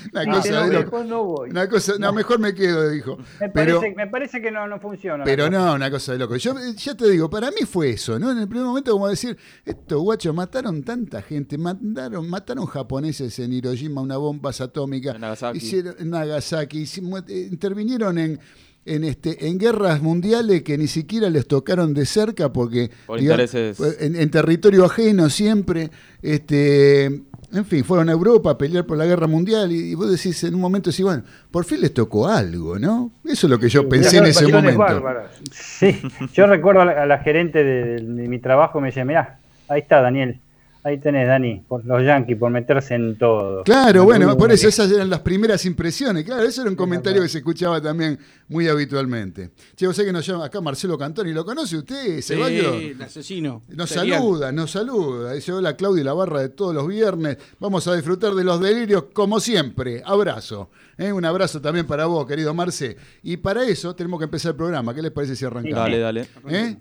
Una 0.12 0.24
No, 0.24 0.32
cosa 0.36 0.50
no, 0.52 0.60
de 0.60 0.66
no, 0.66 0.72
loco. 0.80 0.84
Mejor 0.96 1.06
no 1.06 1.24
voy. 1.24 1.50
Una 1.50 1.68
cosa, 1.68 1.92
no, 1.98 2.12
mejor 2.12 2.38
me 2.38 2.54
quedo, 2.54 2.90
dijo. 2.90 3.18
Me 3.40 3.48
Pero, 3.48 3.78
parece, 3.80 3.96
me 3.96 4.06
parece 4.06 4.40
que 4.42 4.50
no, 4.50 4.66
no 4.66 4.78
funciona. 4.80 5.24
pero 5.24 5.50
no, 5.50 5.74
una 5.74 5.90
cosa 5.90 6.12
de 6.12 6.18
loco. 6.18 6.36
Yo 6.36 6.52
eh, 6.52 6.74
ya 6.76 6.94
te 6.94 7.08
digo, 7.10 7.28
para 7.30 7.50
mí 7.50 7.66
fue 7.70 7.90
eso, 7.90 8.18
¿no? 8.18 8.30
En 8.30 8.38
el 8.38 8.48
primer 8.48 8.66
momento, 8.66 8.92
como 8.92 9.08
decir, 9.08 9.36
estos 9.64 10.00
guachos 10.00 10.34
mataron 10.34 10.82
tanta 10.82 11.22
gente, 11.22 11.58
mataron, 11.58 12.28
mataron 12.28 12.66
japoneses 12.66 13.38
en 13.38 13.52
Hiroshima, 13.52 14.00
una 14.00 14.16
bomba 14.16 14.50
atómica, 14.58 15.12
En 15.12 15.20
Nagasaki. 15.20 15.58
hicieron 15.58 15.94
en 15.98 16.10
Nagasaki, 16.10 16.82
eh, 17.28 17.48
intervinieron 17.50 18.18
en, 18.18 18.40
en 18.84 19.04
este 19.04 19.46
en 19.46 19.58
guerras 19.58 20.00
mundiales 20.02 20.62
que 20.62 20.76
ni 20.78 20.86
siquiera 20.86 21.28
les 21.30 21.46
tocaron 21.46 21.92
de 21.94 22.06
cerca 22.06 22.52
porque 22.52 22.90
Por 23.06 23.20
digamos, 23.20 23.54
intereses. 23.54 24.00
en, 24.00 24.16
en 24.16 24.30
territorio 24.30 24.86
ajeno 24.86 25.28
siempre 25.30 25.90
este 26.22 27.22
en 27.52 27.64
fin 27.64 27.84
fueron 27.84 28.08
a 28.08 28.12
Europa 28.12 28.50
a 28.50 28.58
pelear 28.58 28.84
por 28.86 28.96
la 28.96 29.06
guerra 29.06 29.26
mundial 29.26 29.72
y, 29.72 29.90
y 29.90 29.94
vos 29.94 30.10
decís 30.10 30.42
en 30.44 30.54
un 30.54 30.60
momento 30.60 30.90
decís 30.90 31.04
bueno 31.04 31.22
por 31.50 31.64
fin 31.64 31.80
les 31.80 31.92
tocó 31.92 32.28
algo 32.28 32.78
no 32.78 33.10
eso 33.24 33.46
es 33.46 33.50
lo 33.50 33.58
que 33.58 33.68
yo 33.68 33.88
pensé 33.88 34.18
en 34.18 34.26
ese 34.26 34.46
momento. 34.48 34.78
bárbaras. 34.78 35.30
Sí, 35.50 36.00
yo 36.32 36.46
recuerdo 36.46 36.82
a 36.82 36.84
la, 36.84 37.02
a 37.02 37.06
la 37.06 37.18
gerente 37.18 37.62
de, 37.62 37.96
de 37.96 38.28
mi 38.28 38.38
trabajo, 38.38 38.80
me 38.80 38.88
decía, 38.88 39.04
mirá, 39.04 39.38
ahí 39.68 39.80
está 39.80 40.00
Daniel, 40.00 40.40
ahí 40.82 40.98
tenés 40.98 41.26
Dani, 41.28 41.62
por 41.68 41.84
los 41.84 42.02
yanquis, 42.02 42.36
por 42.36 42.50
meterse 42.50 42.94
en 42.94 43.16
todo. 43.16 43.62
Claro, 43.64 44.04
bueno, 44.04 44.36
por 44.36 44.50
eso 44.50 44.68
esas 44.68 44.90
eran 44.90 45.10
las 45.10 45.20
primeras 45.20 45.64
impresiones. 45.66 46.24
Claro, 46.24 46.42
eso 46.42 46.62
era 46.62 46.70
un 46.70 46.76
comentario 46.76 47.22
que 47.22 47.28
se 47.28 47.38
escuchaba 47.38 47.80
también 47.80 48.18
muy 48.48 48.68
habitualmente. 48.68 49.50
Che, 49.76 49.86
vos 49.86 49.96
sé 49.96 50.04
que 50.04 50.12
nos 50.12 50.26
llama 50.26 50.46
acá 50.46 50.60
Marcelo 50.60 50.96
Cantoni, 50.96 51.32
¿lo 51.32 51.44
conoce 51.44 51.76
usted, 51.76 52.20
Ceballos? 52.22 52.78
Sí, 52.78 52.86
el 52.86 53.02
asesino. 53.02 53.62
Nos 53.68 53.90
serial. 53.90 54.18
saluda, 54.18 54.52
nos 54.52 54.70
saluda. 54.70 55.32
Dice, 55.32 55.52
hola 55.52 55.76
Claudia, 55.76 56.04
la 56.04 56.14
barra 56.14 56.40
de 56.40 56.48
todos 56.50 56.74
los 56.74 56.86
viernes. 56.86 57.38
Vamos 57.58 57.86
a 57.86 57.94
disfrutar 57.94 58.34
de 58.34 58.44
los 58.44 58.60
delirios 58.60 59.04
como 59.12 59.40
siempre. 59.40 60.02
Abrazo. 60.04 60.70
¿eh? 60.98 61.12
Un 61.12 61.24
abrazo 61.24 61.60
también 61.60 61.86
para 61.86 62.06
vos, 62.06 62.26
querido 62.26 62.54
Marce. 62.54 62.96
Y 63.22 63.36
para 63.38 63.64
eso 63.64 63.94
tenemos 63.94 64.18
que 64.18 64.24
empezar 64.24 64.50
el 64.50 64.56
programa. 64.56 64.94
¿Qué 64.94 65.02
les 65.02 65.12
parece 65.12 65.36
si 65.36 65.44
arrancamos? 65.44 65.78
Dale, 65.78 65.98
dale. 65.98 66.28
¿Eh? 66.48 66.76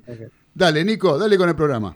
Dale, 0.54 0.84
Nico, 0.84 1.18
dale 1.18 1.38
con 1.38 1.50
el 1.50 1.56
programa. 1.56 1.96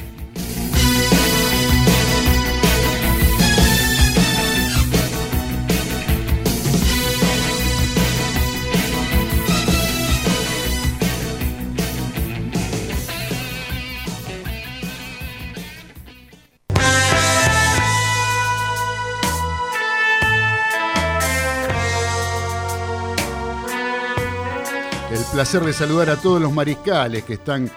Placer 25.41 25.63
de 25.63 25.73
saludar 25.73 26.07
a 26.11 26.17
todos 26.17 26.39
los 26.39 26.53
mariscales 26.53 27.23
que 27.23 27.33
están 27.33 27.67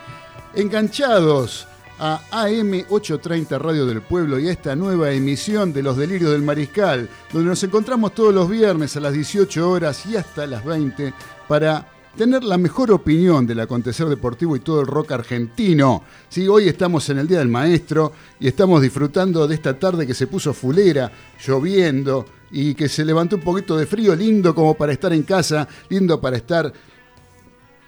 enganchados 0.55 1.67
a 1.99 2.21
AM830 2.31 3.59
Radio 3.59 3.87
del 3.87 4.03
Pueblo 4.03 4.39
y 4.39 4.49
a 4.49 4.53
esta 4.53 4.77
nueva 4.77 5.13
emisión 5.13 5.73
de 5.73 5.83
Los 5.83 5.97
Delirios 5.97 6.33
del 6.33 6.43
Mariscal, 6.43 7.09
donde 7.33 7.49
nos 7.49 7.63
encontramos 7.63 8.15
todos 8.15 8.35
los 8.35 8.51
viernes 8.51 8.95
a 8.99 9.01
las 9.01 9.15
18 9.15 9.71
horas 9.71 10.05
y 10.05 10.15
hasta 10.15 10.47
las 10.47 10.63
20 10.63 11.15
para 11.49 11.89
tener 12.15 12.45
la 12.45 12.59
mejor 12.59 12.93
opinión 12.93 13.47
del 13.47 13.61
acontecer 13.61 14.09
deportivo 14.09 14.57
y 14.57 14.61
todo 14.61 14.83
el 14.83 14.87
rock 14.87 15.13
argentino. 15.13 16.03
Sí, 16.29 16.47
hoy 16.47 16.69
estamos 16.69 17.09
en 17.09 17.17
el 17.17 17.27
Día 17.27 17.39
del 17.39 17.49
Maestro 17.49 18.13
y 18.41 18.47
estamos 18.47 18.83
disfrutando 18.83 19.49
de 19.49 19.55
esta 19.55 19.79
tarde 19.79 20.07
que 20.07 20.13
se 20.13 20.27
puso 20.27 20.53
fulera, 20.53 21.11
lloviendo 21.43 22.27
y 22.51 22.75
que 22.75 22.91
se 22.91 23.07
levantó 23.07 23.37
un 23.37 23.43
poquito 23.43 23.75
de 23.75 23.87
frío, 23.87 24.15
lindo 24.15 24.55
como 24.55 24.75
para 24.75 24.93
estar 24.93 25.15
en 25.15 25.23
casa, 25.23 25.67
lindo 25.89 26.21
para 26.21 26.37
estar 26.37 26.71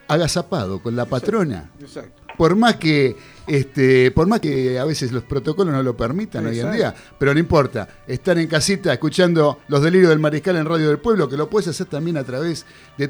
agazapado 0.08 0.80
con 0.82 0.96
la 0.96 1.04
patrona. 1.06 1.70
Exacto. 1.80 2.22
Por 2.36 2.54
más 2.54 2.76
que 2.76 3.16
este, 3.46 4.10
por 4.10 4.26
más 4.26 4.40
que 4.40 4.78
a 4.78 4.84
veces 4.84 5.12
los 5.12 5.22
protocolos 5.22 5.72
no 5.72 5.82
lo 5.82 5.96
permitan 5.96 6.44
hoy 6.46 6.58
en 6.58 6.66
Exacto. 6.66 6.76
día, 6.76 6.94
pero 7.18 7.32
no 7.32 7.40
importa, 7.40 7.88
estar 8.06 8.36
en 8.38 8.48
casita 8.48 8.92
escuchando 8.92 9.60
los 9.68 9.82
delirios 9.82 10.10
del 10.10 10.18
mariscal 10.18 10.56
en 10.56 10.66
Radio 10.66 10.88
del 10.88 10.98
Pueblo, 10.98 11.28
que 11.28 11.36
lo 11.36 11.48
puedes 11.48 11.68
hacer 11.68 11.86
también 11.86 12.16
a 12.16 12.24
través 12.24 12.66
de 12.98 13.08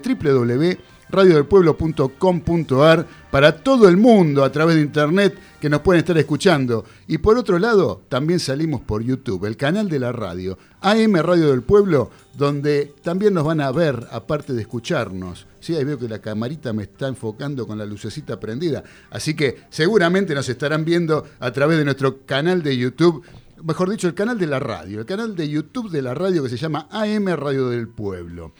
www.radiodelpueblo.com.ar 1.10 3.06
para 3.30 3.62
todo 3.62 3.88
el 3.88 3.96
mundo 3.96 4.44
a 4.44 4.50
través 4.50 4.76
de 4.76 4.82
internet 4.82 5.38
que 5.60 5.70
nos 5.70 5.80
pueden 5.80 6.00
estar 6.00 6.16
escuchando. 6.18 6.84
Y 7.06 7.18
por 7.18 7.36
otro 7.38 7.58
lado, 7.58 8.02
también 8.08 8.40
salimos 8.40 8.80
por 8.80 9.02
YouTube, 9.02 9.44
el 9.46 9.56
canal 9.56 9.88
de 9.88 9.98
la 9.98 10.12
radio, 10.12 10.58
AM 10.80 11.14
Radio 11.16 11.50
del 11.50 11.62
Pueblo, 11.62 12.10
donde 12.34 12.94
también 13.02 13.34
nos 13.34 13.44
van 13.44 13.60
a 13.60 13.70
ver, 13.70 14.06
aparte 14.10 14.52
de 14.52 14.62
escucharnos. 14.62 15.46
Sí, 15.60 15.74
ahí 15.74 15.84
veo 15.84 15.98
que 15.98 16.08
la 16.08 16.20
camarita 16.20 16.72
me 16.72 16.84
está 16.84 17.08
enfocando 17.08 17.66
con 17.66 17.78
la 17.78 17.86
lucecita 17.86 18.38
prendida. 18.38 18.84
Así 19.10 19.34
que 19.34 19.64
seguramente 19.70 20.34
nos 20.34 20.48
estarán 20.48 20.84
viendo 20.84 21.26
a 21.40 21.50
través 21.52 21.78
de 21.78 21.84
nuestro 21.84 22.24
canal 22.24 22.62
de 22.62 22.76
YouTube, 22.76 23.22
mejor 23.62 23.90
dicho, 23.90 24.06
el 24.06 24.14
canal 24.14 24.38
de 24.38 24.46
la 24.46 24.60
radio, 24.60 25.00
el 25.00 25.06
canal 25.06 25.34
de 25.34 25.48
YouTube 25.48 25.90
de 25.90 26.02
la 26.02 26.14
radio 26.14 26.42
que 26.42 26.48
se 26.48 26.56
llama 26.56 26.88
AM 26.90 27.26
Radio 27.26 27.68
del 27.70 27.88
Pueblo. 27.88 28.52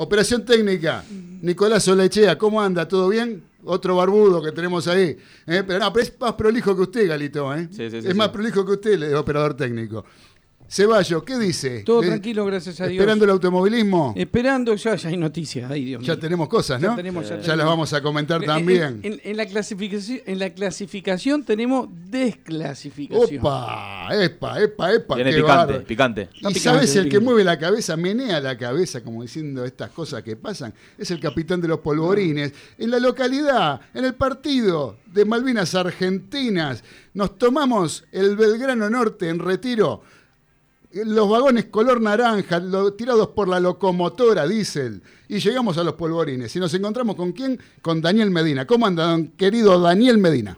Operación 0.00 0.44
técnica. 0.44 1.04
Nicolás 1.42 1.88
Olechea, 1.88 2.38
¿cómo 2.38 2.62
anda? 2.62 2.86
¿Todo 2.86 3.08
bien? 3.08 3.42
Otro 3.64 3.96
barbudo 3.96 4.40
que 4.40 4.52
tenemos 4.52 4.86
ahí. 4.86 5.16
¿Eh? 5.44 5.64
Pero 5.66 5.80
no, 5.80 5.92
pero 5.92 6.04
es 6.04 6.20
más 6.20 6.34
prolijo 6.34 6.76
que 6.76 6.82
usted, 6.82 7.08
Galito. 7.08 7.52
¿eh? 7.52 7.66
Sí, 7.72 7.90
sí, 7.90 8.02
sí, 8.02 8.08
es 8.08 8.14
más 8.14 8.28
prolijo 8.28 8.64
que 8.64 8.72
usted, 8.72 8.92
el 8.92 9.16
operador 9.16 9.54
técnico. 9.54 10.04
Ceballos, 10.70 11.22
¿qué 11.22 11.38
dice? 11.38 11.82
Todo 11.82 12.02
Le- 12.02 12.08
tranquilo, 12.08 12.44
gracias 12.44 12.78
a 12.82 12.86
Dios. 12.86 12.98
¿Esperando 13.00 13.24
el 13.24 13.30
automovilismo? 13.30 14.12
Esperando, 14.14 14.74
ya, 14.74 14.96
ya 14.96 15.08
hay 15.08 15.16
noticias. 15.16 15.70
Ay, 15.70 15.82
Dios 15.86 16.04
ya 16.04 16.12
mío. 16.12 16.20
tenemos 16.20 16.48
cosas, 16.48 16.78
Ya 16.80 16.88
¿no? 16.90 16.96
tenemos, 16.96 17.24
ya 17.24 17.36
Ya 17.36 17.40
tenemos. 17.40 17.56
las 17.58 17.66
vamos 17.66 17.92
a 17.94 18.02
comentar 18.02 18.40
En- 18.42 18.46
también. 18.46 19.00
En, 19.02 19.14
en- 19.14 19.20
en 19.24 19.36
la 19.38 19.46
clasificación, 19.46 20.20
en 20.26 20.38
la 20.38 20.50
clasificación 20.50 21.42
tenemos 21.44 21.88
desclasificación. 22.10 23.40
Opa, 23.40 24.08
epa, 24.12 24.60
epa, 24.60 24.92
epa. 24.92 25.14
Viene 25.14 25.30
qué 25.30 25.36
picante, 25.38 25.56
bárbaro. 25.56 25.84
picante. 25.84 26.22
Y 26.34 26.38
picante, 26.38 26.60
sabes 26.60 26.96
el 26.96 27.04
que 27.04 27.08
picante. 27.12 27.24
mueve 27.24 27.44
la 27.44 27.58
cabeza, 27.58 27.96
menea 27.96 28.38
la 28.40 28.58
cabeza, 28.58 29.02
como 29.02 29.22
diciendo 29.22 29.64
estas 29.64 29.90
cosas 29.90 30.22
que 30.22 30.36
pasan, 30.36 30.74
es 30.98 31.10
el 31.10 31.18
capitán 31.20 31.60
de 31.60 31.68
los 31.68 31.78
polvorines. 31.80 32.52
En 32.76 32.90
la 32.90 32.98
localidad, 32.98 33.80
en 33.94 34.04
el 34.04 34.14
partido 34.14 34.98
de 35.06 35.24
Malvinas 35.24 35.74
Argentinas, 35.74 36.84
nos 37.14 37.38
tomamos 37.38 38.04
el 38.12 38.36
Belgrano 38.36 38.90
Norte 38.90 39.28
en 39.30 39.38
retiro. 39.38 40.02
Los 40.92 41.28
vagones 41.28 41.66
color 41.66 42.00
naranja, 42.00 42.60
lo- 42.60 42.94
tirados 42.94 43.28
por 43.28 43.46
la 43.46 43.60
locomotora 43.60 44.46
diésel, 44.48 45.02
y 45.28 45.38
llegamos 45.38 45.76
a 45.76 45.84
los 45.84 45.94
polvorines. 45.94 46.54
Y 46.56 46.60
nos 46.60 46.72
encontramos 46.72 47.14
con 47.14 47.32
quién? 47.32 47.58
Con 47.82 48.00
Daniel 48.00 48.30
Medina. 48.30 48.66
¿Cómo 48.66 48.86
anda, 48.86 49.04
don 49.08 49.28
querido 49.28 49.78
Daniel 49.80 50.16
Medina? 50.18 50.56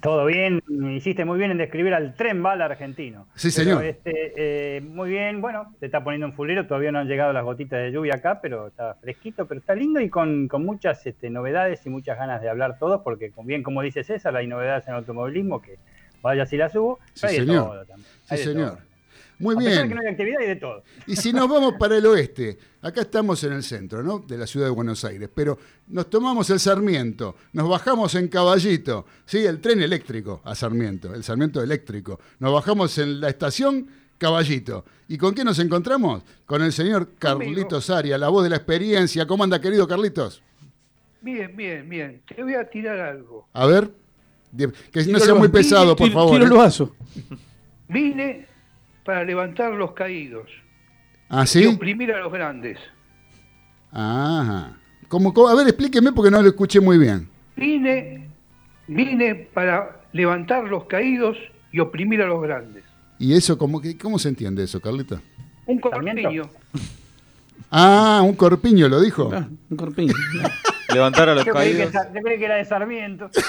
Todo 0.00 0.24
bien, 0.24 0.62
hiciste 0.96 1.26
muy 1.26 1.36
bien 1.36 1.50
en 1.50 1.58
describir 1.58 1.92
al 1.92 2.14
tren 2.14 2.42
bala 2.42 2.64
argentino. 2.64 3.26
Sí, 3.34 3.50
Pero, 3.54 3.64
señor. 3.80 3.84
este, 3.84 4.32
eh, 4.34 4.80
muy 4.80 5.10
bien, 5.10 5.42
bueno, 5.42 5.74
se 5.78 5.84
está 5.84 6.02
poniendo 6.02 6.26
en 6.26 6.32
fulero, 6.32 6.66
todavía 6.66 6.90
no 6.90 7.00
han 7.00 7.06
llegado 7.06 7.34
las 7.34 7.44
gotitas 7.44 7.80
de 7.80 7.92
lluvia 7.92 8.14
acá, 8.14 8.40
pero 8.40 8.68
está 8.68 8.94
fresquito, 8.94 9.44
pero 9.46 9.60
está 9.60 9.74
lindo 9.74 10.00
y 10.00 10.08
con, 10.08 10.48
con 10.48 10.64
muchas 10.64 11.06
este, 11.06 11.28
novedades 11.28 11.84
y 11.84 11.90
muchas 11.90 12.16
ganas 12.16 12.40
de 12.40 12.48
hablar 12.48 12.78
todos, 12.78 13.02
porque 13.02 13.30
bien 13.44 13.62
como 13.62 13.82
dice 13.82 14.02
César, 14.02 14.34
hay 14.36 14.46
novedades 14.46 14.84
en 14.86 14.94
el 14.94 15.00
automovilismo 15.00 15.60
que 15.60 15.76
vaya 16.22 16.46
si 16.46 16.56
la 16.56 16.70
subo, 16.70 16.98
Sí, 17.12 17.28
señor. 17.28 17.64
todo 17.66 17.84
también. 17.84 18.08
Sí, 18.24 18.36
señor. 18.38 18.70
todo. 18.70 18.89
Muy 19.40 19.54
A 19.54 19.58
pesar 19.58 19.72
de 19.72 19.78
bien. 19.78 19.88
que 19.88 19.94
no 19.94 20.00
hay 20.02 20.06
actividad, 20.08 20.40
hay 20.40 20.48
de 20.48 20.56
todo. 20.56 20.82
Y 21.06 21.16
si 21.16 21.32
nos 21.32 21.48
vamos 21.48 21.74
para 21.78 21.96
el 21.96 22.04
oeste, 22.04 22.58
acá 22.82 23.00
estamos 23.00 23.42
en 23.42 23.54
el 23.54 23.62
centro, 23.62 24.02
¿no? 24.02 24.18
De 24.18 24.36
la 24.36 24.46
ciudad 24.46 24.66
de 24.66 24.70
Buenos 24.70 25.02
Aires, 25.02 25.30
pero 25.34 25.58
nos 25.88 26.10
tomamos 26.10 26.50
el 26.50 26.60
Sarmiento, 26.60 27.34
nos 27.54 27.66
bajamos 27.66 28.14
en 28.16 28.28
Caballito, 28.28 29.06
¿sí? 29.24 29.38
El 29.38 29.60
tren 29.60 29.80
eléctrico 29.80 30.42
a 30.44 30.54
Sarmiento, 30.54 31.14
el 31.14 31.24
Sarmiento 31.24 31.62
eléctrico. 31.62 32.20
Nos 32.38 32.52
bajamos 32.52 32.98
en 32.98 33.18
la 33.18 33.30
estación 33.30 33.88
Caballito. 34.18 34.84
¿Y 35.08 35.16
con 35.16 35.34
qué 35.34 35.42
nos 35.42 35.58
encontramos? 35.58 36.22
Con 36.44 36.62
el 36.62 36.74
señor 36.74 37.14
Carlitos 37.18 37.88
Aria, 37.88 38.18
la 38.18 38.28
voz 38.28 38.44
de 38.44 38.50
la 38.50 38.56
experiencia. 38.56 39.26
¿Cómo 39.26 39.42
anda, 39.42 39.58
querido 39.58 39.88
Carlitos? 39.88 40.42
Bien, 41.22 41.56
bien, 41.56 41.88
bien. 41.88 42.20
Te 42.28 42.42
voy 42.42 42.54
a 42.54 42.68
tirar 42.68 43.00
algo. 43.00 43.48
A 43.54 43.66
ver, 43.66 43.90
que 44.92 45.04
no 45.06 45.18
sea 45.18 45.34
muy 45.34 45.48
pesado, 45.48 45.96
por 45.96 46.10
favor. 46.10 46.32
Tiro 46.32 46.44
el 46.44 46.52
¿eh? 46.52 46.56
vaso. 46.56 46.94
Vine 47.88 48.49
para 49.10 49.24
levantar 49.24 49.72
los 49.72 49.90
caídos 49.90 50.46
¿Ah, 51.28 51.44
y 51.52 51.66
oprimir 51.66 52.12
a 52.12 52.20
los 52.20 52.32
grandes. 52.32 52.78
Ajá. 53.90 54.78
¿Cómo, 55.08 55.34
cómo? 55.34 55.48
A 55.48 55.56
ver, 55.56 55.66
explíqueme 55.66 56.12
porque 56.12 56.30
no 56.30 56.40
lo 56.40 56.48
escuché 56.48 56.78
muy 56.80 56.96
bien. 56.96 57.28
Vine, 57.56 58.28
vine 58.86 59.34
para 59.52 60.02
levantar 60.12 60.62
los 60.68 60.84
caídos 60.84 61.36
y 61.72 61.80
oprimir 61.80 62.22
a 62.22 62.26
los 62.26 62.40
grandes. 62.40 62.84
¿Y 63.18 63.32
eso 63.34 63.58
cómo, 63.58 63.80
que- 63.80 63.98
cómo 63.98 64.16
se 64.20 64.28
entiende 64.28 64.62
eso, 64.62 64.80
Carlito? 64.80 65.20
Un 65.66 65.80
corpiño. 65.80 66.44
Ah, 67.68 68.22
un 68.24 68.34
corpiño 68.34 68.88
lo 68.88 69.00
dijo. 69.00 69.28
Ah, 69.34 69.48
un 69.70 69.76
corpiño. 69.76 70.14
Levantar 70.92 71.28
a 71.28 71.34
los 71.34 71.44
Yo 71.44 71.52
creí, 71.52 71.72
que, 71.72 71.76
caídos. 71.78 71.92
Sa- 71.92 72.12
yo 72.12 72.20
creí 72.22 72.38
que 72.38 72.44
era 72.44 72.56
de 72.56 72.64
Sarmiento. 72.64 73.30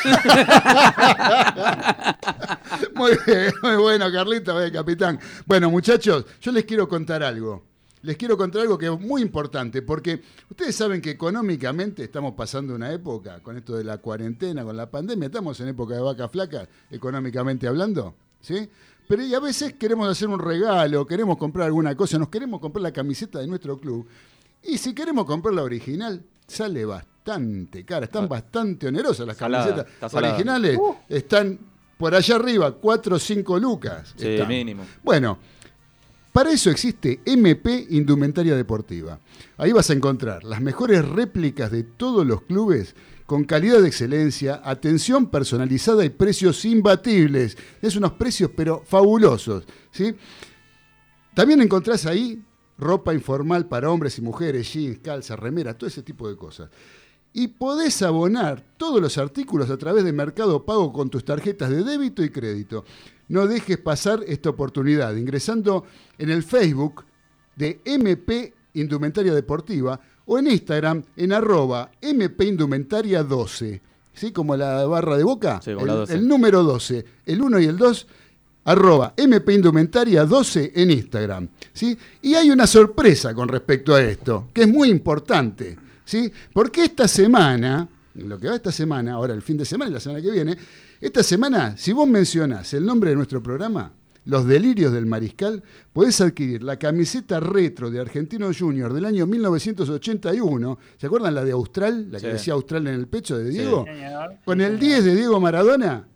Muy 2.96 3.12
bien, 3.26 3.54
muy 3.62 3.76
bueno, 3.78 4.12
Carlito, 4.12 4.62
eh, 4.62 4.72
capitán. 4.72 5.20
Bueno, 5.46 5.70
muchachos, 5.70 6.26
yo 6.40 6.52
les 6.52 6.66
quiero 6.66 6.88
contar 6.88 7.24
algo. 7.24 7.64
Les 8.04 8.18
quiero 8.18 8.36
contar 8.38 8.64
algo 8.64 8.78
que 8.78 8.88
es 8.88 9.00
muy 9.00 9.22
importante, 9.22 9.82
porque 9.84 10.22
ustedes 10.50 10.76
saben 10.76 11.02
que 11.02 11.12
económicamente 11.12 12.04
estamos 12.04 12.34
pasando 12.34 12.74
una 12.74 12.92
época, 12.92 13.40
con 13.42 13.58
esto 13.58 13.76
de 13.76 13.84
la 13.84 14.00
cuarentena, 14.00 14.64
con 14.64 14.76
la 14.76 14.90
pandemia, 14.90 15.28
estamos 15.28 15.60
en 15.60 15.68
época 15.70 15.96
de 15.96 16.02
vaca 16.02 16.28
flaca, 16.28 16.68
económicamente 16.90 17.68
hablando, 17.68 18.16
¿sí? 18.40 18.68
Pero 19.08 19.24
y 19.24 19.34
a 19.36 19.40
veces 19.40 19.74
queremos 19.74 20.10
hacer 20.10 20.30
un 20.30 20.40
regalo, 20.40 21.06
queremos 21.06 21.38
comprar 21.38 21.68
alguna 21.68 21.96
cosa, 21.96 22.18
nos 22.18 22.30
queremos 22.30 22.60
comprar 22.60 22.82
la 22.82 22.92
camiseta 22.94 23.40
de 23.40 23.48
nuestro 23.48 23.78
club, 23.80 24.08
y 24.64 24.78
si 24.80 24.96
queremos 24.96 25.26
comprar 25.26 25.54
la 25.54 25.62
original, 25.64 26.24
sale 26.48 26.86
bastante 27.24 27.86
cara, 27.86 28.06
están 28.06 28.28
bastante 28.28 28.88
onerosas 28.88 29.28
las 29.28 29.38
Salada, 29.38 29.86
camisetas 29.86 30.14
originales, 30.14 30.80
están 31.08 31.60
por 31.98 32.16
allá 32.16 32.36
arriba, 32.36 32.72
4 32.72 33.16
o 33.16 33.20
5 33.20 33.60
lucas. 33.60 34.14
Sí, 34.18 34.28
están. 34.28 34.48
mínimo. 34.48 34.84
Bueno, 35.04 35.38
para 36.34 36.52
eso 36.52 36.72
existe 36.72 37.22
MP 37.24 37.88
Indumentaria 37.92 38.56
Deportiva. 38.56 39.20
Ahí 39.58 39.72
vas 39.72 39.92
a 39.92 39.94
encontrar 39.94 40.44
las 40.44 40.62
mejores 40.62 41.08
réplicas 41.08 41.70
de 41.70 41.84
todos 41.84 42.26
los 42.26 42.42
clubes 42.42 42.96
con 43.28 43.44
calidad 43.44 43.82
de 43.82 43.88
excelencia, 43.88 44.62
atención 44.64 45.28
personalizada 45.28 46.04
y 46.04 46.10
precios 46.10 46.66
imbatibles. 46.66 47.56
Es 47.84 47.96
unos 47.96 48.14
precios 48.14 48.50
pero 48.56 48.82
fabulosos, 48.84 49.66
¿sí? 49.92 50.16
También 51.36 51.62
encontrás 51.62 52.08
ahí 52.08 52.44
ropa 52.80 53.14
informal 53.14 53.68
para 53.68 53.92
hombres 53.92 54.18
y 54.18 54.22
mujeres, 54.22 54.74
jeans, 54.74 54.98
calzas, 55.00 55.40
remeras, 55.40 55.78
todo 55.78 55.88
ese 55.88 56.02
tipo 56.02 56.28
de 56.28 56.36
cosas. 56.36 56.70
Y 57.34 57.48
podés 57.48 58.02
abonar 58.02 58.64
todos 58.78 59.02
los 59.02 59.18
artículos 59.18 59.70
a 59.70 59.78
través 59.78 60.04
de 60.04 60.12
Mercado 60.12 60.66
Pago 60.66 60.92
con 60.92 61.10
tus 61.10 61.24
tarjetas 61.24 61.70
de 61.70 61.84
débito 61.84 62.24
y 62.24 62.30
crédito. 62.30 62.84
No 63.30 63.48
dejes 63.48 63.78
pasar 63.78 64.22
esta 64.28 64.50
oportunidad 64.50 65.16
ingresando 65.16 65.86
en 66.18 66.30
el 66.30 66.44
Facebook 66.44 67.06
de 67.56 67.80
MP 67.86 68.54
Indumentaria 68.74 69.34
Deportiva 69.34 70.00
o 70.26 70.38
en 70.38 70.48
Instagram 70.48 71.04
en 71.16 71.34
arroba 71.34 71.92
MP 72.02 72.46
Indumentaria 72.46 73.24
12. 73.24 73.82
¿Sí? 74.14 74.32
Como 74.32 74.58
la 74.58 74.86
barra 74.86 75.16
de 75.16 75.24
boca. 75.24 75.62
Sí, 75.64 75.72
el, 75.72 75.86
la 75.86 75.94
12. 75.94 76.14
el 76.14 76.28
número 76.28 76.64
12, 76.64 77.06
el 77.26 77.42
1 77.42 77.60
y 77.60 77.66
el 77.66 77.78
2 77.78 78.08
arroba 78.66 79.14
MP 79.18 79.54
Indumentaria 79.54 80.26
12 80.26 80.74
en 80.76 80.92
Instagram. 80.92 81.48
¿sí? 81.74 81.98
Y 82.22 82.36
hay 82.36 82.50
una 82.52 82.68
sorpresa 82.68 83.34
con 83.34 83.48
respecto 83.48 83.96
a 83.96 84.02
esto, 84.02 84.50
que 84.54 84.64
es 84.64 84.68
muy 84.68 84.90
importante. 84.90 85.78
¿Sí? 86.12 86.32
Porque 86.54 86.84
esta 86.84 87.08
semana, 87.08 87.88
lo 88.16 88.38
que 88.38 88.50
va 88.50 88.56
esta 88.56 88.72
semana, 88.72 89.14
ahora 89.14 89.34
el 89.34 89.42
fin 89.42 89.56
de 89.58 89.64
semana 89.64 89.90
y 89.90 89.94
la 89.94 90.00
semana 90.02 90.22
que 90.22 90.30
viene, 90.30 90.58
esta 91.00 91.24
semana, 91.24 91.78
si 91.78 91.94
vos 91.94 92.06
mencionás 92.08 92.74
el 92.74 92.86
nombre 92.86 93.12
de 93.12 93.16
nuestro 93.16 93.42
programa, 93.42 93.94
Los 94.26 94.46
Delirios 94.46 94.92
del 94.94 95.06
Mariscal, 95.08 95.64
podés 95.94 96.20
adquirir 96.22 96.62
la 96.64 96.78
camiseta 96.78 97.40
retro 97.40 97.90
de 97.90 98.00
Argentino 98.02 98.52
Junior 98.54 98.94
del 98.94 99.06
año 99.06 99.26
1981. 99.26 100.78
¿Se 100.98 101.08
acuerdan 101.08 101.34
la 101.34 101.44
de 101.44 101.52
Austral? 101.54 102.12
La 102.12 102.20
que 102.20 102.28
Sí. 102.28 102.34
decía 102.34 102.54
Austral 102.54 102.86
en 102.88 102.94
el 102.96 103.08
pecho 103.08 103.38
de 103.38 103.50
Diego. 103.50 103.86
Con 104.46 104.62
el 104.62 104.78
10 104.80 105.06
de 105.06 105.16
Diego 105.16 105.40
Maradona. 105.40 106.08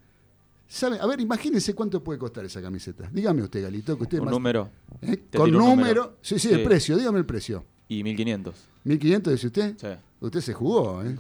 ¿Sabe? 0.68 1.00
A 1.00 1.06
ver, 1.08 1.20
imagínense 1.22 1.74
cuánto 1.74 2.04
puede 2.04 2.20
costar 2.20 2.44
esa 2.46 2.62
camiseta. 2.62 3.10
Dígame 3.12 3.42
usted, 3.44 3.64
Galito, 3.64 3.96
que 3.98 4.04
usted 4.04 4.18
es 4.18 4.22
Un 4.22 4.26
más- 4.26 4.34
número. 4.34 4.70
¿Eh? 5.02 5.24
Con 5.36 5.50
número. 5.52 5.70
número. 5.76 6.18
Sí, 6.22 6.38
sí, 6.38 6.50
el 6.50 6.60
Sí. 6.60 6.66
precio. 6.66 6.98
Dígame 6.98 7.18
el 7.20 7.26
precio. 7.26 7.64
Y 7.88 8.04
1500. 8.04 8.56
¿1500 8.86 9.32
dice 9.32 9.48
usted? 9.48 9.76
Sí. 9.78 9.88
Usted 10.20 10.42
se 10.42 10.54
jugó, 10.54 11.04
¿eh? 11.04 11.16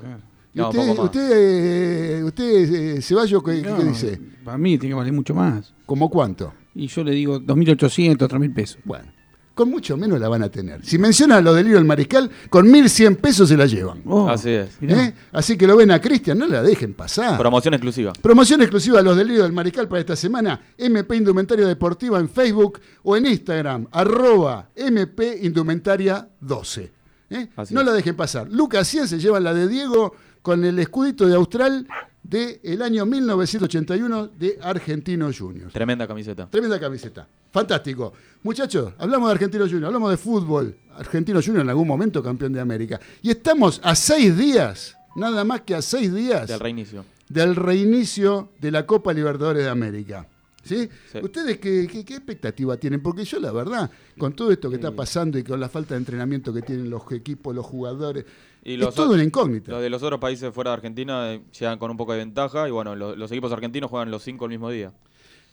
¿Y 0.53 0.59
No, 0.59 0.69
usted, 0.69 0.99
usted, 0.99 1.31
eh, 1.33 2.23
usted 2.23 2.73
eh, 2.97 3.01
Ceballos, 3.01 3.43
¿qué, 3.43 3.61
qué 3.61 3.69
No, 3.69 3.83
dice? 3.83 4.19
Para 4.43 4.57
mí 4.57 4.77
tiene 4.77 4.93
que 4.93 4.97
valer 4.97 5.13
mucho 5.13 5.33
más. 5.33 5.73
¿Cómo 5.85 6.09
cuánto? 6.09 6.53
Y 6.73 6.87
yo 6.87 7.03
le 7.03 7.11
digo 7.11 7.39
2.800, 7.39 8.17
3.000 8.17 8.53
pesos. 8.53 8.79
Bueno, 8.85 9.11
con 9.53 9.69
mucho 9.69 9.97
menos 9.97 10.19
la 10.19 10.29
van 10.29 10.43
a 10.43 10.49
tener. 10.49 10.85
Si 10.85 10.97
mencionan 10.97 11.43
los 11.43 11.55
delirios 11.55 11.79
del 11.79 11.87
mariscal, 11.87 12.29
con 12.49 12.67
1.100 12.67 13.17
pesos 13.17 13.49
se 13.49 13.57
la 13.57 13.65
llevan. 13.65 14.01
Oh, 14.05 14.29
Así 14.29 14.49
es. 14.49 14.77
¿Eh? 14.81 15.13
Así 15.31 15.57
que 15.57 15.65
lo 15.67 15.77
ven 15.77 15.91
a 15.91 15.99
Cristian, 15.99 16.37
no 16.37 16.47
la 16.47 16.61
dejen 16.61 16.93
pasar. 16.93 17.37
Promoción 17.37 17.73
exclusiva. 17.73 18.13
Promoción 18.21 18.61
exclusiva 18.61 18.97
de 18.97 19.03
los 19.03 19.17
delirios 19.17 19.43
del 19.43 19.53
mariscal 19.53 19.87
para 19.87 20.01
esta 20.01 20.15
semana. 20.15 20.61
MP 20.77 21.15
Indumentaria 21.15 21.65
Deportiva 21.65 22.19
en 22.19 22.29
Facebook 22.29 22.79
o 23.03 23.15
en 23.17 23.25
Instagram, 23.25 23.87
arroba 23.91 24.69
MP 24.75 25.39
Indumentaria 25.43 26.29
12. 26.41 26.94
¿Eh? 27.29 27.47
No 27.71 27.81
es. 27.81 27.85
la 27.87 27.93
dejen 27.93 28.15
pasar. 28.15 28.47
Lucas 28.51 28.87
100 28.87 29.07
se 29.07 29.19
lleva 29.19 29.39
la 29.39 29.53
de 29.53 29.67
Diego 29.67 30.13
con 30.41 30.63
el 30.63 30.77
escudito 30.79 31.27
de 31.27 31.35
Austral 31.35 31.87
del 32.21 32.81
año 32.81 33.05
1981 33.05 34.27
de 34.37 34.59
Argentino 34.61 35.29
Juniors. 35.35 35.73
Tremenda 35.73 36.07
camiseta. 36.07 36.47
Tremenda 36.49 36.79
camiseta. 36.79 37.27
Fantástico. 37.51 38.13
Muchachos, 38.43 38.93
hablamos 38.97 39.29
de 39.29 39.33
Argentino 39.33 39.65
Junior, 39.65 39.85
hablamos 39.85 40.11
de 40.11 40.17
fútbol. 40.17 40.75
Argentino 40.97 41.39
Junior 41.41 41.63
en 41.63 41.69
algún 41.69 41.87
momento 41.87 42.21
campeón 42.23 42.53
de 42.53 42.59
América. 42.61 42.99
Y 43.21 43.29
estamos 43.31 43.79
a 43.83 43.95
seis 43.95 44.37
días, 44.37 44.95
nada 45.15 45.43
más 45.43 45.61
que 45.61 45.75
a 45.75 45.81
seis 45.81 46.13
días 46.13 46.47
Del 46.47 46.59
reinicio. 46.59 47.05
del 47.29 47.55
reinicio 47.55 48.49
de 48.59 48.71
la 48.71 48.85
Copa 48.85 49.13
Libertadores 49.13 49.63
de 49.63 49.69
América. 49.69 50.27
¿Sí? 50.65 50.89
Sí. 51.11 51.19
¿Ustedes 51.21 51.59
qué, 51.59 51.87
qué- 51.89 52.03
qué 52.03 52.15
expectativa 52.15 52.75
tienen? 52.77 53.01
Porque 53.01 53.23
yo, 53.23 53.39
la 53.39 53.51
verdad, 53.51 53.89
con 54.17 54.33
todo 54.33 54.51
esto 54.51 54.69
que 54.69 54.75
está 54.77 54.91
pasando 54.91 55.37
y 55.37 55.43
con 55.43 55.59
la 55.59 55.69
falta 55.69 55.93
de 55.93 55.99
entrenamiento 55.99 56.51
que 56.53 56.61
tienen 56.63 56.89
los 56.89 57.03
equipos, 57.11 57.53
los 57.55 57.65
jugadores, 57.65 58.25
Y 58.63 58.73
es 58.73 58.79
los 58.79 58.95
todo 58.95 59.11
o- 59.11 59.13
una 59.13 59.23
incógnita. 59.23 59.71
Los 59.71 59.81
de 59.81 59.89
los 59.91 60.01
otros 60.01 60.19
países 60.19 60.51
fuera 60.53 60.71
de 60.71 60.73
Argentina 60.75 61.33
eh, 61.33 61.41
llegan 61.57 61.77
con 61.77 61.91
un 61.91 61.97
poco 61.97 62.13
de 62.13 62.17
ventaja 62.17 62.67
y 62.67 62.71
bueno, 62.71 62.95
lo- 62.95 63.15
los 63.15 63.31
equipos 63.31 63.51
argentinos 63.51 63.89
juegan 63.91 64.09
los 64.09 64.23
cinco 64.23 64.45
el 64.45 64.49
mismo 64.49 64.69
día. 64.71 64.91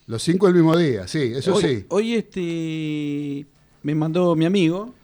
Los 0.07 0.23
cinco 0.23 0.49
el 0.49 0.55
mismo 0.55 0.77
día, 0.77 1.07
sí, 1.07 1.33
eso 1.37 1.55
hoy, 1.55 1.63
sí. 1.63 1.85
Hoy 1.91 2.15
este 2.15 3.47
me 3.83 3.95
mandó 3.95 4.35
mi 4.35 4.45
amigo 4.47 4.95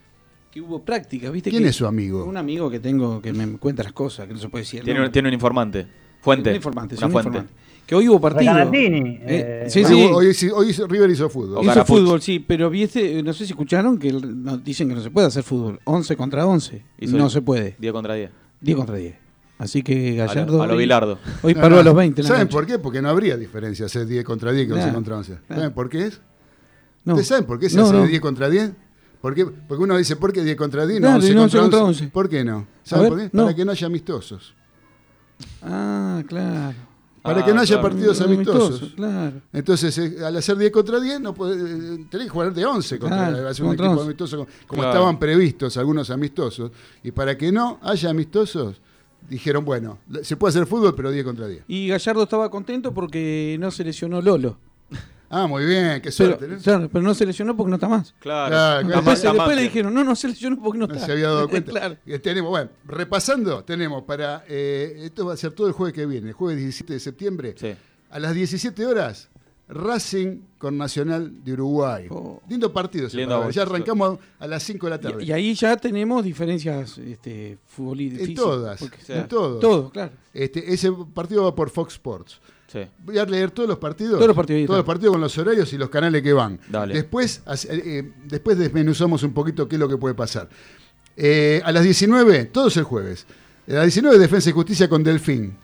que 0.50 0.60
hubo 0.60 0.82
prácticas, 0.84 1.30
¿viste? 1.32 1.50
¿Quién 1.50 1.62
que- 1.62 1.68
es 1.68 1.76
su 1.76 1.86
amigo? 1.86 2.24
Un 2.24 2.36
amigo 2.36 2.70
que 2.70 2.80
tengo 2.80 3.20
que 3.20 3.32
me 3.32 3.58
cuenta 3.58 3.82
las 3.82 3.92
cosas, 3.92 4.26
que 4.26 4.32
no 4.34 4.40
se 4.40 4.48
puede 4.48 4.62
decir. 4.64 4.82
Tiene 4.82 5.00
un, 5.00 5.04
nombre. 5.04 5.12
tiene 5.12 5.28
un 5.28 5.34
informante. 5.34 5.86
Fuente. 6.20 6.50
Un 6.50 6.56
informante, 6.56 6.96
sí, 6.96 7.00
una 7.00 7.06
un 7.06 7.12
fuente. 7.12 7.28
informante. 7.28 7.67
Que 7.88 7.94
hoy 7.94 8.06
hubo 8.06 8.20
partido. 8.20 8.52
Recanatini, 8.52 9.18
Eh, 9.22 9.62
eh, 9.64 9.70
sí, 9.70 9.82
Hoy- 9.82 10.34
sí. 10.34 10.50
Hoy, 10.50 10.72
hoy 10.78 10.86
River 10.90 11.08
hizo 11.08 11.30
fútbol. 11.30 11.64
Hizo 11.64 11.84
fútbol, 11.86 12.20
sí, 12.20 12.38
pero 12.38 12.68
viste, 12.68 13.22
no 13.22 13.32
sé 13.32 13.46
si 13.46 13.52
escucharon 13.52 13.98
que 13.98 14.08
el- 14.08 14.44
no, 14.44 14.58
dicen 14.58 14.90
que 14.90 14.94
no 14.94 15.00
se 15.00 15.10
puede 15.10 15.26
hacer 15.28 15.42
fútbol. 15.42 15.80
11 15.84 16.14
contra 16.14 16.46
11. 16.46 16.84
Hizo 16.98 17.16
no 17.16 17.30
se 17.30 17.40
puede. 17.40 17.76
10 17.78 17.92
contra 17.94 18.12
10. 18.12 18.30
10 18.60 18.76
contra 18.76 18.96
10. 18.96 19.16
Así 19.56 19.82
que 19.82 20.20
A 20.20 20.26
Gallardo. 20.26 20.58
lo, 20.58 20.62
a 20.62 20.66
lo 20.66 20.74
hoy- 20.74 20.80
Bilardo. 20.80 21.18
Hoy 21.42 21.54
No, 21.54 21.60
paró 21.62 21.76
no. 21.76 21.80
a 21.80 21.84
los 21.84 21.94
20. 21.96 22.20
en 22.20 22.28
la 22.28 22.34
¿Saben 22.34 22.48
por 22.48 22.66
qué? 22.66 22.78
Porque 22.78 23.00
no 23.00 23.08
habría 23.08 23.38
diferencia 23.38 23.86
hacer 23.86 24.06
10 24.06 24.22
contra 24.22 24.52
10 24.52 24.66
que 24.66 24.74
11 24.74 24.86
Nah, 24.88 24.92
contra 24.92 25.16
11. 25.16 25.38
nah. 25.48 25.56
¿Saben 25.56 25.72
por 25.72 25.88
qué 25.88 26.06
es? 26.08 26.20
No. 27.06 27.14
¿Ustedes 27.14 27.28
saben 27.28 27.46
por 27.46 27.58
qué 27.58 27.70
se 27.70 27.76
No, 27.78 27.84
hace 27.84 27.92
no. 27.94 28.02
de 28.02 28.08
10 28.08 28.20
contra 28.20 28.50
10? 28.50 28.70
¿Por 29.22 29.34
qué? 29.34 29.46
Porque 29.46 29.82
uno 29.82 29.96
dice, 29.96 30.14
¿por 30.16 30.30
qué 30.34 30.44
10 30.44 30.56
contra 30.56 30.86
10? 30.86 31.00
Claro, 31.00 31.12
No, 31.12 31.16
11 31.20 31.32
y 31.32 31.34
no 31.34 31.40
contra 31.40 31.60
11 31.60 31.70
contra 31.70 31.88
11. 31.88 32.02
11. 32.04 32.12
¿Por 32.12 32.28
qué 32.28 32.44
no? 32.44 32.66
¿Saben 32.82 33.02
ver, 33.04 33.10
por 33.10 33.18
qué? 33.20 33.30
no. 33.32 33.42
Para 33.44 33.56
que 33.56 33.64
no 33.64 33.72
haya 33.72 33.86
amistosos. 33.86 34.54
Ah, 35.62 36.22
claro. 36.28 36.76
Para 37.28 37.42
Ah, 37.42 37.44
que 37.44 37.52
no 37.54 37.60
haya 37.60 37.74
claro. 37.80 37.88
partidos 37.88 38.20
amistosos. 38.20 38.92
Claro. 38.96 39.40
Entonces, 39.52 39.98
eh, 39.98 40.16
al 40.24 40.36
hacer 40.36 40.56
10 40.56 40.70
contra 40.72 40.98
10, 41.00 41.20
no 41.20 41.34
podés, 41.34 41.58
eh, 41.62 42.06
tenés 42.10 42.26
que 42.26 42.30
jugar 42.30 42.52
de 42.54 42.64
11 42.64 42.98
contra 42.98 43.28
Claro, 43.30 43.48
hacer 43.48 43.64
un 43.64 43.68
contra 43.70 43.86
equipo 43.86 44.00
11. 44.00 44.04
amistoso, 44.06 44.36
como, 44.38 44.48
como 44.66 44.82
Claro. 44.82 44.94
estaban 44.98 45.18
previstos 45.18 45.76
algunos 45.76 46.10
amistosos. 46.10 46.70
Y 47.02 47.10
para 47.12 47.36
que 47.36 47.52
no 47.52 47.78
haya 47.82 48.10
amistosos, 48.10 48.80
dijeron, 49.28 49.64
bueno, 49.64 49.98
se 50.22 50.36
puede 50.36 50.50
hacer 50.50 50.66
fútbol, 50.66 50.94
pero 50.94 51.10
10 51.10 51.24
contra 51.24 51.46
10. 51.46 51.64
Y 51.68 51.88
Gallardo 51.88 52.22
estaba 52.22 52.50
contento 52.50 52.94
porque 52.94 53.56
no 53.60 53.70
se 53.70 53.84
lesionó 53.84 54.22
Lolo. 54.22 54.56
Ah, 55.30 55.46
muy 55.46 55.64
bien, 55.66 56.00
qué 56.00 56.10
Pero, 56.10 56.12
suerte. 56.12 56.48
¿no? 56.48 56.58
claro, 56.58 56.88
pero 56.90 57.04
no 57.04 57.14
se 57.14 57.26
lesionó 57.26 57.54
porque 57.56 57.68
no 57.70 57.76
está 57.76 57.88
más. 57.88 58.14
Claro. 58.18 58.48
Claro, 58.48 58.80
Está 58.80 58.92
claro. 59.02 59.10
Después, 59.10 59.36
más 59.48 59.56
le 59.56 59.62
dijeron, 59.62 59.92
no, 59.94 60.02
no 60.04 60.16
se 60.16 60.28
lesionó 60.28 60.56
porque 60.62 60.78
no 60.78 60.86
No 60.86 60.94
está. 60.94 61.06
se 61.06 61.12
había 61.12 61.26
dado 61.28 61.48
cuenta. 61.50 61.70
claro. 61.70 61.96
Eh, 62.06 62.18
tenemos, 62.18 62.50
bueno, 62.50 62.70
repasando, 62.86 63.62
tenemos 63.64 64.04
para. 64.04 64.44
eh, 64.48 65.00
esto 65.02 65.26
va 65.26 65.34
a 65.34 65.36
ser 65.36 65.52
todo 65.52 65.66
el 65.66 65.74
jueves 65.74 65.94
que 65.94 66.06
viene, 66.06 66.28
el 66.28 66.34
jueves 66.34 66.58
17 66.58 66.94
de 66.94 67.00
septiembre. 67.00 67.54
Sí. 67.58 67.74
A 68.10 68.18
las 68.18 68.34
17 68.34 68.86
horas, 68.86 69.28
Racing 69.68 70.40
con 70.56 70.78
Nacional 70.78 71.44
de 71.44 71.52
Uruguay. 71.52 72.06
Oh. 72.08 72.40
Lindo 72.48 72.72
partido, 72.72 73.06
Lindo. 73.12 73.50
Ya 73.50 73.62
arrancamos 73.62 74.18
a 74.38 74.46
las 74.46 74.62
5 74.62 74.86
de 74.86 74.90
la 74.90 74.98
tarde. 74.98 75.24
Y, 75.24 75.28
y 75.28 75.32
ahí 75.32 75.52
ya 75.54 75.76
tenemos 75.76 76.24
diferencias 76.24 76.96
este, 76.96 77.58
futbolísticas. 77.66 78.28
En 78.30 78.34
todas, 78.34 78.82
en 79.08 79.28
todos. 79.28 79.60
Todo, 79.60 79.90
claro. 79.90 80.12
Este, 80.32 80.72
ese 80.72 80.90
partido 81.12 81.44
va 81.44 81.54
por 81.54 81.68
Fox 81.68 81.92
Sports. 81.94 82.40
Sí. 82.70 82.80
Voy 83.04 83.18
a 83.18 83.24
leer 83.24 83.50
todos 83.50 83.68
los 83.68 83.78
partidos. 83.78 84.14
Todos 84.16 84.26
los 84.28 84.36
partidos, 84.36 84.66
Todos 84.66 84.78
los 84.78 84.86
partidos 84.86 85.12
con 85.12 85.20
los 85.22 85.36
horarios 85.38 85.72
y 85.72 85.78
los 85.78 85.88
canales 85.88 86.22
que 86.22 86.32
van. 86.34 86.60
Dale. 86.68 86.94
Después, 86.94 87.42
hace- 87.46 87.68
eh, 87.72 88.12
después 88.26 88.58
desmenuzamos 88.58 89.22
un 89.22 89.32
poquito 89.32 89.66
qué 89.66 89.76
es 89.76 89.80
lo 89.80 89.88
que 89.88 89.96
puede 89.96 90.14
pasar. 90.14 90.48
Eh, 91.16 91.60
a 91.64 91.72
las 91.72 91.82
19, 91.82 92.44
todos 92.44 92.76
el 92.76 92.84
jueves. 92.84 93.26
A 93.68 93.72
las 93.72 93.82
19, 93.84 94.18
Defensa 94.18 94.50
y 94.50 94.52
Justicia 94.52 94.88
con 94.88 95.02
Delfín. 95.02 95.56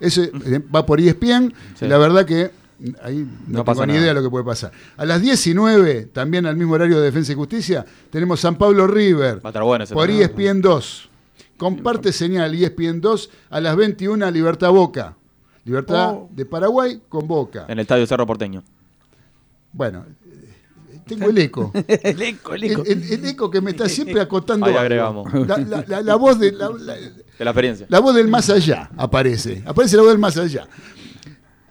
Eso 0.00 0.22
eh, 0.22 0.60
va 0.74 0.84
por 0.84 0.98
ESPN. 1.00 1.52
Sí. 1.78 1.86
La 1.86 1.98
verdad 1.98 2.24
que 2.24 2.50
mm, 2.78 2.88
ahí 3.02 3.16
no, 3.46 3.58
No 3.58 3.64
tengo 3.64 3.82
ni 3.86 3.92
nada. 3.92 4.00
idea 4.00 4.08
de 4.08 4.14
lo 4.14 4.22
que 4.22 4.30
puede 4.30 4.44
pasar. 4.44 4.72
A 4.96 5.04
las 5.04 5.20
19, 5.22 6.06
también 6.06 6.46
al 6.46 6.56
mismo 6.56 6.72
horario 6.74 6.96
de 6.98 7.04
Defensa 7.04 7.32
y 7.32 7.34
Justicia, 7.34 7.84
tenemos 8.10 8.40
San 8.40 8.56
Pablo 8.56 8.86
River. 8.86 9.36
Va 9.44 9.48
a 9.48 9.50
estar 9.50 9.62
bueno 9.62 9.84
ese 9.84 9.94
Por. 9.94 10.10
ESPN 10.10 10.60
2. 10.62 11.08
Comparte 11.58 12.12
señal 12.12 12.54
ESPN 12.54 13.00
2 13.00 13.30
a 13.50 13.60
las 13.60 13.76
21 13.76 14.30
Libertad 14.30 14.70
Boca. 14.70 15.16
Libertad 15.66 16.12
Oh. 16.14 16.28
de 16.32 16.46
Paraguay 16.46 17.02
con 17.08 17.26
Boca. 17.26 17.64
En 17.66 17.72
el 17.72 17.80
estadio 17.80 18.06
Cerro 18.06 18.24
Porteño. 18.26 18.62
Bueno, 19.72 20.06
eh, 20.24 21.00
tengo 21.06 21.28
el 21.28 21.36
eco. 21.38 21.72
el 21.88 22.22
eco, 22.22 22.54
el 22.54 22.64
eco. 22.64 22.84
el- 22.84 23.02
el 23.12 23.24
eco 23.26 23.50
que 23.50 23.60
me 23.60 23.72
está 23.72 23.88
siempre 23.88 24.20
acotando. 24.20 24.64
Ahí 24.66 24.76
agregamos. 24.76 25.32
La, 25.46 25.58
la- 25.58 25.84
la- 25.86 26.02
la 26.02 26.14
voz 26.14 26.38
de, 26.38 26.52
la, 26.52 26.70
la- 26.70 26.94
De 26.94 27.44
la 27.44 27.50
experiencia. 27.50 27.86
la 27.90 27.98
voz 27.98 28.14
del 28.14 28.28
más 28.28 28.48
allá 28.48 28.88
aparece. 28.96 29.62
Aparece 29.66 29.96
la 29.96 30.02
voz 30.02 30.12
del 30.12 30.18
más 30.20 30.36
allá. 30.38 30.66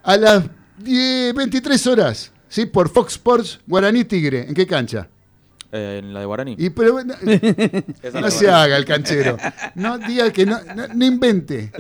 A 0.04 0.18
las 0.18 0.44
10, 0.84 1.34
23 1.34 1.88
horas, 1.88 2.32
¿sí? 2.50 2.66
por 2.66 2.90
Fox 2.90 3.14
Sports, 3.14 3.60
Guaraní 3.66 4.04
Tigre. 4.04 4.48
¿En 4.48 4.54
qué 4.54 4.68
cancha? 4.68 5.08
Eh, 5.72 6.00
en 6.04 6.14
la 6.14 6.22
de 6.22 6.26
Guaraní. 6.26 6.56
Y 6.58 6.70
pero, 6.70 7.04
no, 7.04 7.14
se 8.32 8.50
haga 8.50 8.78
el 8.78 8.86
canchero. 8.86 9.36
No 9.76 9.98
diga 9.98 10.32
que 10.32 10.46
no, 10.46 10.58
no, 10.76 10.88
no 10.88 11.06
invente. 11.06 11.72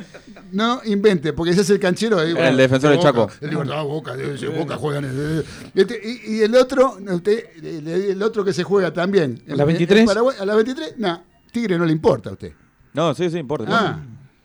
No 0.51 0.81
invente, 0.85 1.31
porque 1.33 1.51
ese 1.51 1.61
es 1.61 1.69
el 1.69 1.79
canchero. 1.79 2.19
ahí, 2.19 2.33
El 2.37 2.57
defensor 2.57 2.91
de 2.91 2.99
Chaco. 2.99 3.29
El 3.41 3.51
Libertad 3.51 3.83
Boca, 3.83 4.15
de- 4.15 4.47
Boca 4.49 4.75
juegan. 4.75 5.05
eh, 5.07 5.43
este, 5.75 6.01
Y, 6.03 6.35
y 6.37 6.41
el 6.41 6.55
otro, 6.55 6.97
usted, 7.09 7.45
el, 7.63 7.87
el 7.87 8.21
otro 8.23 8.43
que 8.43 8.53
se 8.53 8.63
juega 8.63 8.91
también. 8.91 9.41
¿A 9.49 9.55
las 9.55 9.65
23? 9.67 9.99
en 10.01 10.05
Paraguay, 10.07 10.35
a 10.39 10.45
las 10.45 10.55
23, 10.55 10.93
no, 10.97 11.23
Tigre 11.51 11.77
no 11.77 11.85
le 11.85 11.91
importa 11.93 12.31
a 12.31 12.33
usted. 12.33 12.51
No, 12.93 13.13
sí, 13.13 13.29
sí, 13.29 13.37
importa. 13.37 13.65
Ah, 13.69 13.99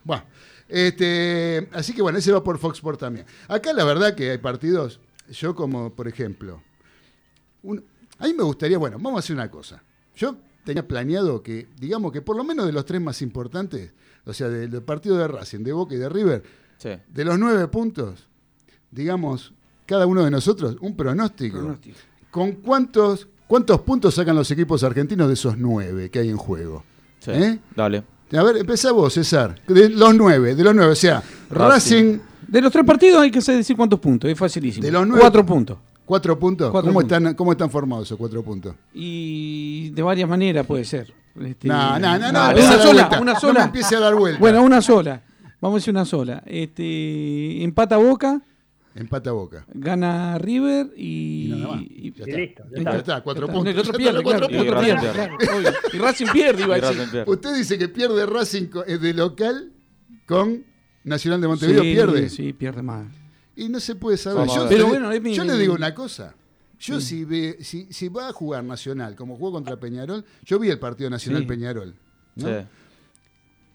bueno. 0.04 0.24
Este, 0.68 1.68
así 1.72 1.92
que 1.92 2.02
bueno, 2.02 2.18
ese 2.18 2.30
va 2.30 2.44
por 2.44 2.56
Fox 2.58 2.78
Sports 2.78 3.00
también. 3.00 3.26
Acá 3.48 3.72
la 3.72 3.84
verdad 3.84 4.14
que 4.14 4.30
hay 4.30 4.38
partidos, 4.38 5.00
yo 5.30 5.54
como 5.56 5.90
por 5.92 6.06
ejemplo, 6.06 6.62
un- 7.64 7.84
a 8.20 8.26
mí 8.26 8.34
me 8.34 8.44
gustaría, 8.44 8.78
bueno, 8.78 8.96
vamos 9.00 9.16
a 9.16 9.18
hacer 9.20 9.34
una 9.34 9.50
cosa. 9.50 9.82
Yo 10.14 10.36
tenía 10.64 10.86
planeado 10.86 11.42
que, 11.42 11.66
digamos 11.80 12.12
que 12.12 12.22
por 12.22 12.36
lo 12.36 12.44
menos 12.44 12.66
de 12.66 12.72
los 12.72 12.84
tres 12.84 13.00
más 13.00 13.20
importantes, 13.22 13.92
o 14.24 14.32
sea, 14.32 14.48
del, 14.48 14.70
del 14.70 14.82
partido 14.82 15.16
de 15.16 15.26
Racing, 15.26 15.60
de 15.64 15.72
Boca 15.72 15.94
y 15.94 15.98
de 15.98 16.08
River, 16.08 16.42
Sí. 16.78 16.90
de 17.08 17.24
los 17.24 17.38
nueve 17.38 17.66
puntos, 17.68 18.26
digamos, 18.90 19.52
cada 19.86 20.06
uno 20.06 20.24
de 20.24 20.30
nosotros, 20.30 20.76
un 20.80 20.96
pronóstico. 20.96 21.58
Pronóstico. 21.58 21.98
¿Con 22.30 22.52
cuántos, 22.52 23.26
cuántos 23.46 23.80
puntos 23.80 24.14
sacan 24.14 24.36
los 24.36 24.50
equipos 24.50 24.82
argentinos 24.84 25.26
de 25.28 25.34
esos 25.34 25.58
nueve 25.58 26.10
que 26.10 26.20
hay 26.20 26.28
en 26.30 26.36
juego? 26.36 26.84
Sí. 27.18 27.32
¿Eh? 27.32 27.58
Dale. 27.74 28.04
A 28.32 28.42
ver, 28.44 28.58
empezá 28.58 28.92
vos, 28.92 29.12
César. 29.12 29.60
De 29.66 29.88
los 29.88 30.14
nueve, 30.14 30.54
de 30.54 30.62
los 30.62 30.74
nueve. 30.74 30.92
O 30.92 30.96
sea, 30.96 31.22
Racing, 31.50 32.18
De 32.46 32.60
los 32.60 32.72
tres 32.72 32.84
partidos 32.84 33.20
hay 33.22 33.30
que 33.30 33.40
decir 33.40 33.76
cuántos 33.76 33.98
puntos, 33.98 34.30
es 34.30 34.38
facilísimo. 34.38 34.84
De 34.84 34.92
los 34.92 35.06
nueve- 35.06 35.20
Cuatro 35.20 35.44
puntos. 35.44 35.78
Cuatro 36.10 36.38
puntos. 36.38 36.70
Cuatro 36.70 36.90
¿Cómo, 36.90 37.00
puntos. 37.00 37.16
Están, 37.18 37.34
¿Cómo 37.34 37.52
están 37.52 37.70
formados 37.70 38.08
esos 38.08 38.18
cuatro 38.18 38.42
puntos? 38.42 38.74
Y 38.92 39.90
de 39.90 40.02
varias 40.02 40.28
maneras 40.28 40.66
puede 40.66 40.84
ser. 40.84 41.12
Este, 41.40 41.68
No, 41.68 41.98
no, 41.98 42.18
no, 42.18 42.32
no. 42.32 42.50
Una 42.50 42.78
sola, 42.78 43.08
una 43.20 43.32
No 43.34 43.40
sola. 43.40 43.64
empiece 43.64 43.94
a 43.96 44.00
dar 44.00 44.14
vuelta. 44.16 44.40
Bueno, 44.40 44.62
una 44.62 44.82
sola. 44.82 45.22
Vamos 45.60 45.76
a 45.76 45.78
decir 45.80 45.92
una 45.94 46.04
sola. 46.04 46.42
Este, 46.46 47.62
empata 47.62 47.96
Boca, 47.96 48.42
Empata 48.94 49.30
boca. 49.30 49.64
gana 49.72 50.36
River 50.38 50.90
Y 50.96 51.46
y. 51.46 51.48
nada 51.60 51.68
más. 51.74 51.82
y- 51.82 51.86
Ya 51.86 52.24
Y 52.26 52.30
está. 52.30 52.36
listo, 52.40 52.62
ya 52.64 52.70
Ya 52.70 52.78
está. 52.82 52.96
está, 52.96 53.20
cuatro 53.22 53.46
Ya 53.46 53.52
está. 53.52 53.56
puntos. 53.56 53.74
El 53.74 53.80
otro 53.80 53.92
pierde, 53.92 54.22
claro, 54.24 54.46
Y 54.50 54.68
Racing 54.68 54.96
pierde. 54.96 55.30
Y 55.92 55.98
Racing 55.98 56.26
iba 56.34 56.74
a 56.74 56.80
decir. 56.80 57.24
Usted 57.26 57.54
dice 57.56 57.78
que 57.78 57.88
pierde 57.88 58.26
Racing 58.26 58.66
eh, 58.88 58.98
de 58.98 59.14
local 59.14 59.72
con 60.26 60.64
Nacional 61.04 61.40
de 61.40 61.46
Montevideo. 61.48 61.82
Sí, 61.82 61.92
pierde. 61.94 62.28
Sí, 62.28 62.52
pierde 62.52 62.82
más. 62.82 63.06
Y 63.56 63.68
no 63.68 63.80
se 63.80 63.94
puede 63.94 64.16
saber. 64.16 64.46
Yo. 64.48 64.66
Pero 64.68 64.86
bueno, 64.88 65.10
es 65.12 65.20
mi- 65.22 65.34
yo 65.34 65.44
le 65.44 65.56
digo 65.56 65.74
una 65.74 65.94
cosa. 65.94 66.34
Yo 66.78 66.98
si, 67.00 67.24
ve, 67.24 67.58
si, 67.60 67.92
si 67.92 68.08
va 68.08 68.28
a 68.28 68.32
jugar 68.32 68.64
Nacional 68.64 69.14
como 69.14 69.36
jugó 69.36 69.52
contra 69.52 69.76
Peñarol, 69.78 70.24
yo 70.44 70.58
vi 70.58 70.70
el 70.70 70.78
partido 70.78 71.10
Nacional 71.10 71.42
Sí. 71.42 71.48
Peñarol. 71.48 71.94
¿no? 72.36 72.48
Sí. 72.48 72.66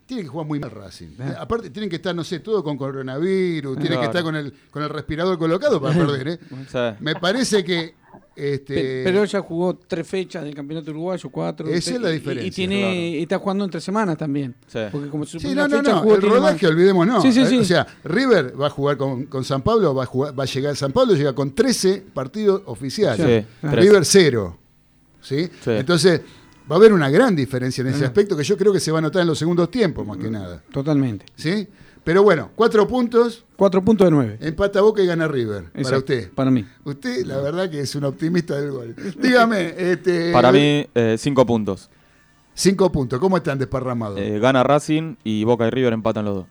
Tiene 0.08 0.24
que 0.24 0.28
jugar 0.30 0.48
muy 0.48 0.60
mal 0.60 0.72
Racing. 0.72 1.10
Eh, 1.20 1.36
Aparte, 1.38 1.70
tienen 1.72 1.90
que 1.90 1.96
estar, 1.98 2.16
no 2.16 2.24
sé, 2.24 2.40
todo 2.40 2.64
con 2.64 2.78
coronavirus, 2.78 3.78
tienen 3.80 4.00
que 4.00 4.06
estar 4.06 4.24
con 4.24 4.36
el, 4.36 4.54
con 4.72 4.82
el 4.84 4.90
respirador 4.90 5.38
colocado 5.38 5.82
para 5.82 5.96
perder. 5.96 6.28
¿eh? 6.28 6.40
Me 7.00 7.16
parece 7.16 7.64
que. 7.64 7.96
Este, 8.36 8.74
Pe- 8.76 9.02
Pero 9.06 9.24
ella 9.24 9.40
jugó 9.42 9.76
tres 9.88 10.06
fechas 10.08 10.44
del 10.44 10.54
campeonato 10.54 10.92
uruguayo, 10.92 11.30
cuatro. 11.30 11.68
Esa 11.70 11.96
es 11.96 12.02
la 12.02 12.10
y- 12.10 12.14
diferencia, 12.16 12.48
Y, 12.48 12.52
tiene, 12.52 13.22
está 13.22 13.40
jugando 13.40 13.64
entre 13.64 13.80
semanas 13.80 14.18
también. 14.18 14.54
Sí. 14.68 14.80
Porque 14.92 15.10
como 15.10 15.26
su 15.26 15.40
Sí, 15.40 15.56
no, 15.56 15.68
no, 15.68 15.78
fecha 15.78 15.92
no. 15.94 16.00
jugó, 16.02 16.16
El 16.16 16.22
rodaje, 16.22 16.66
más. 16.66 16.72
olvidemos, 16.74 17.08
no. 17.08 17.22
Sí, 17.22 17.32
sí, 17.32 17.42
Eh, 17.42 17.46
sí. 17.48 17.58
O 17.60 17.64
sea, 17.64 17.88
River 18.04 18.60
va 18.60 18.68
a 18.68 18.70
jugar 18.70 18.98
con, 18.98 19.26
con 19.28 19.44
San 19.46 19.62
Pablo, 19.62 19.96
va 19.96 20.04
a, 20.04 20.06
jugar, 20.06 20.38
va 20.38 20.44
a 20.44 20.48
llegar 20.48 20.76
San 20.76 20.92
Pablo, 20.92 21.14
llega 21.16 21.34
con 21.34 21.56
13 21.56 22.04
partidos 22.14 22.62
oficiales. 22.66 23.46
Sí, 23.62 23.68
River 23.68 24.04
cero. 24.06 24.58
¿Sí? 25.22 25.50
Sí. 25.64 25.72
Entonces, 25.72 26.22
va 26.70 26.76
a 26.76 26.78
haber 26.78 26.92
una 26.94 27.10
gran 27.10 27.36
diferencia 27.36 27.82
en 27.82 27.88
ese 27.88 28.04
aspecto 28.06 28.36
que 28.36 28.44
yo 28.44 28.58
creo 28.58 28.74
que 28.74 28.80
se 28.80 28.92
va 28.92 29.00
a 29.00 29.02
notar 29.02 29.22
en 29.22 29.28
los 29.30 29.40
segundos 29.40 29.72
tiempos, 29.72 30.06
más 30.06 30.18
que 30.18 30.30
nada. 30.30 30.62
Totalmente. 30.72 31.26
¿Sí? 31.36 31.68
Pero 32.06 32.22
bueno, 32.22 32.52
cuatro 32.56 32.88
puntos, 32.88 33.44
Cuatro 33.58 33.84
puntos 33.84 34.06
de 34.06 34.12
nueve. 34.12 34.38
empata 34.40 34.80
Boca 34.80 35.02
y 35.02 35.08
gana 35.08 35.28
River. 35.28 35.72
Para 35.84 35.98
usted. 35.98 36.32
Para 36.32 36.52
mí. 36.52 36.64
Usted, 36.84 37.26
la 37.26 37.38
verdad, 37.42 37.68
que 37.68 37.80
es 37.80 37.96
un 37.96 38.04
optimista 38.04 38.56
del 38.62 38.72
gol. 38.72 38.96
Dígame, 39.20 39.74
este, 39.92 40.32
Para 40.32 40.52
mí, 40.52 40.88
eh, 40.94 41.16
cinco 41.18 41.44
puntos. 41.48 41.90
Cinco 42.54 42.92
puntos, 42.92 43.20
¿cómo 43.20 43.38
están 43.38 43.58
desparramados? 43.58 44.20
Eh, 44.20 44.38
gana 44.40 44.64
Racing 44.64 45.16
y 45.24 45.44
Boca 45.46 45.66
y 45.68 45.72
River 45.72 45.94
empatan 45.94 46.26
los 46.26 46.36
dos. 46.36 46.48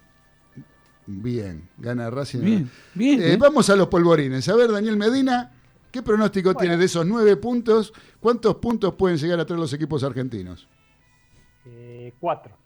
Bien, 1.07 1.69
gana 1.79 2.11
Racing. 2.11 2.41
Bien, 2.41 2.71
bien. 2.93 3.23
Eh, 3.23 3.33
¿eh? 3.35 3.37
Vamos 3.37 3.71
a 3.71 3.77
los 3.77 3.87
polvorines. 3.87 4.49
A 4.49 4.57
ver, 4.57 4.73
Daniel 4.73 4.97
Medina, 4.97 5.53
¿qué 5.93 6.03
pronóstico 6.03 6.53
tiene 6.57 6.77
de 6.77 6.87
esos 6.87 7.07
nueve 7.07 7.37
puntos? 7.37 7.93
¿Cuántos 8.19 8.57
puntos 8.57 8.95
pueden 8.95 9.19
llegar 9.19 9.39
a 9.39 9.47
traer 9.47 9.61
los 9.61 9.73
equipos 9.73 10.03
argentinos? 10.03 10.69
Eh, 11.65 12.13
cuatro. 12.19 12.57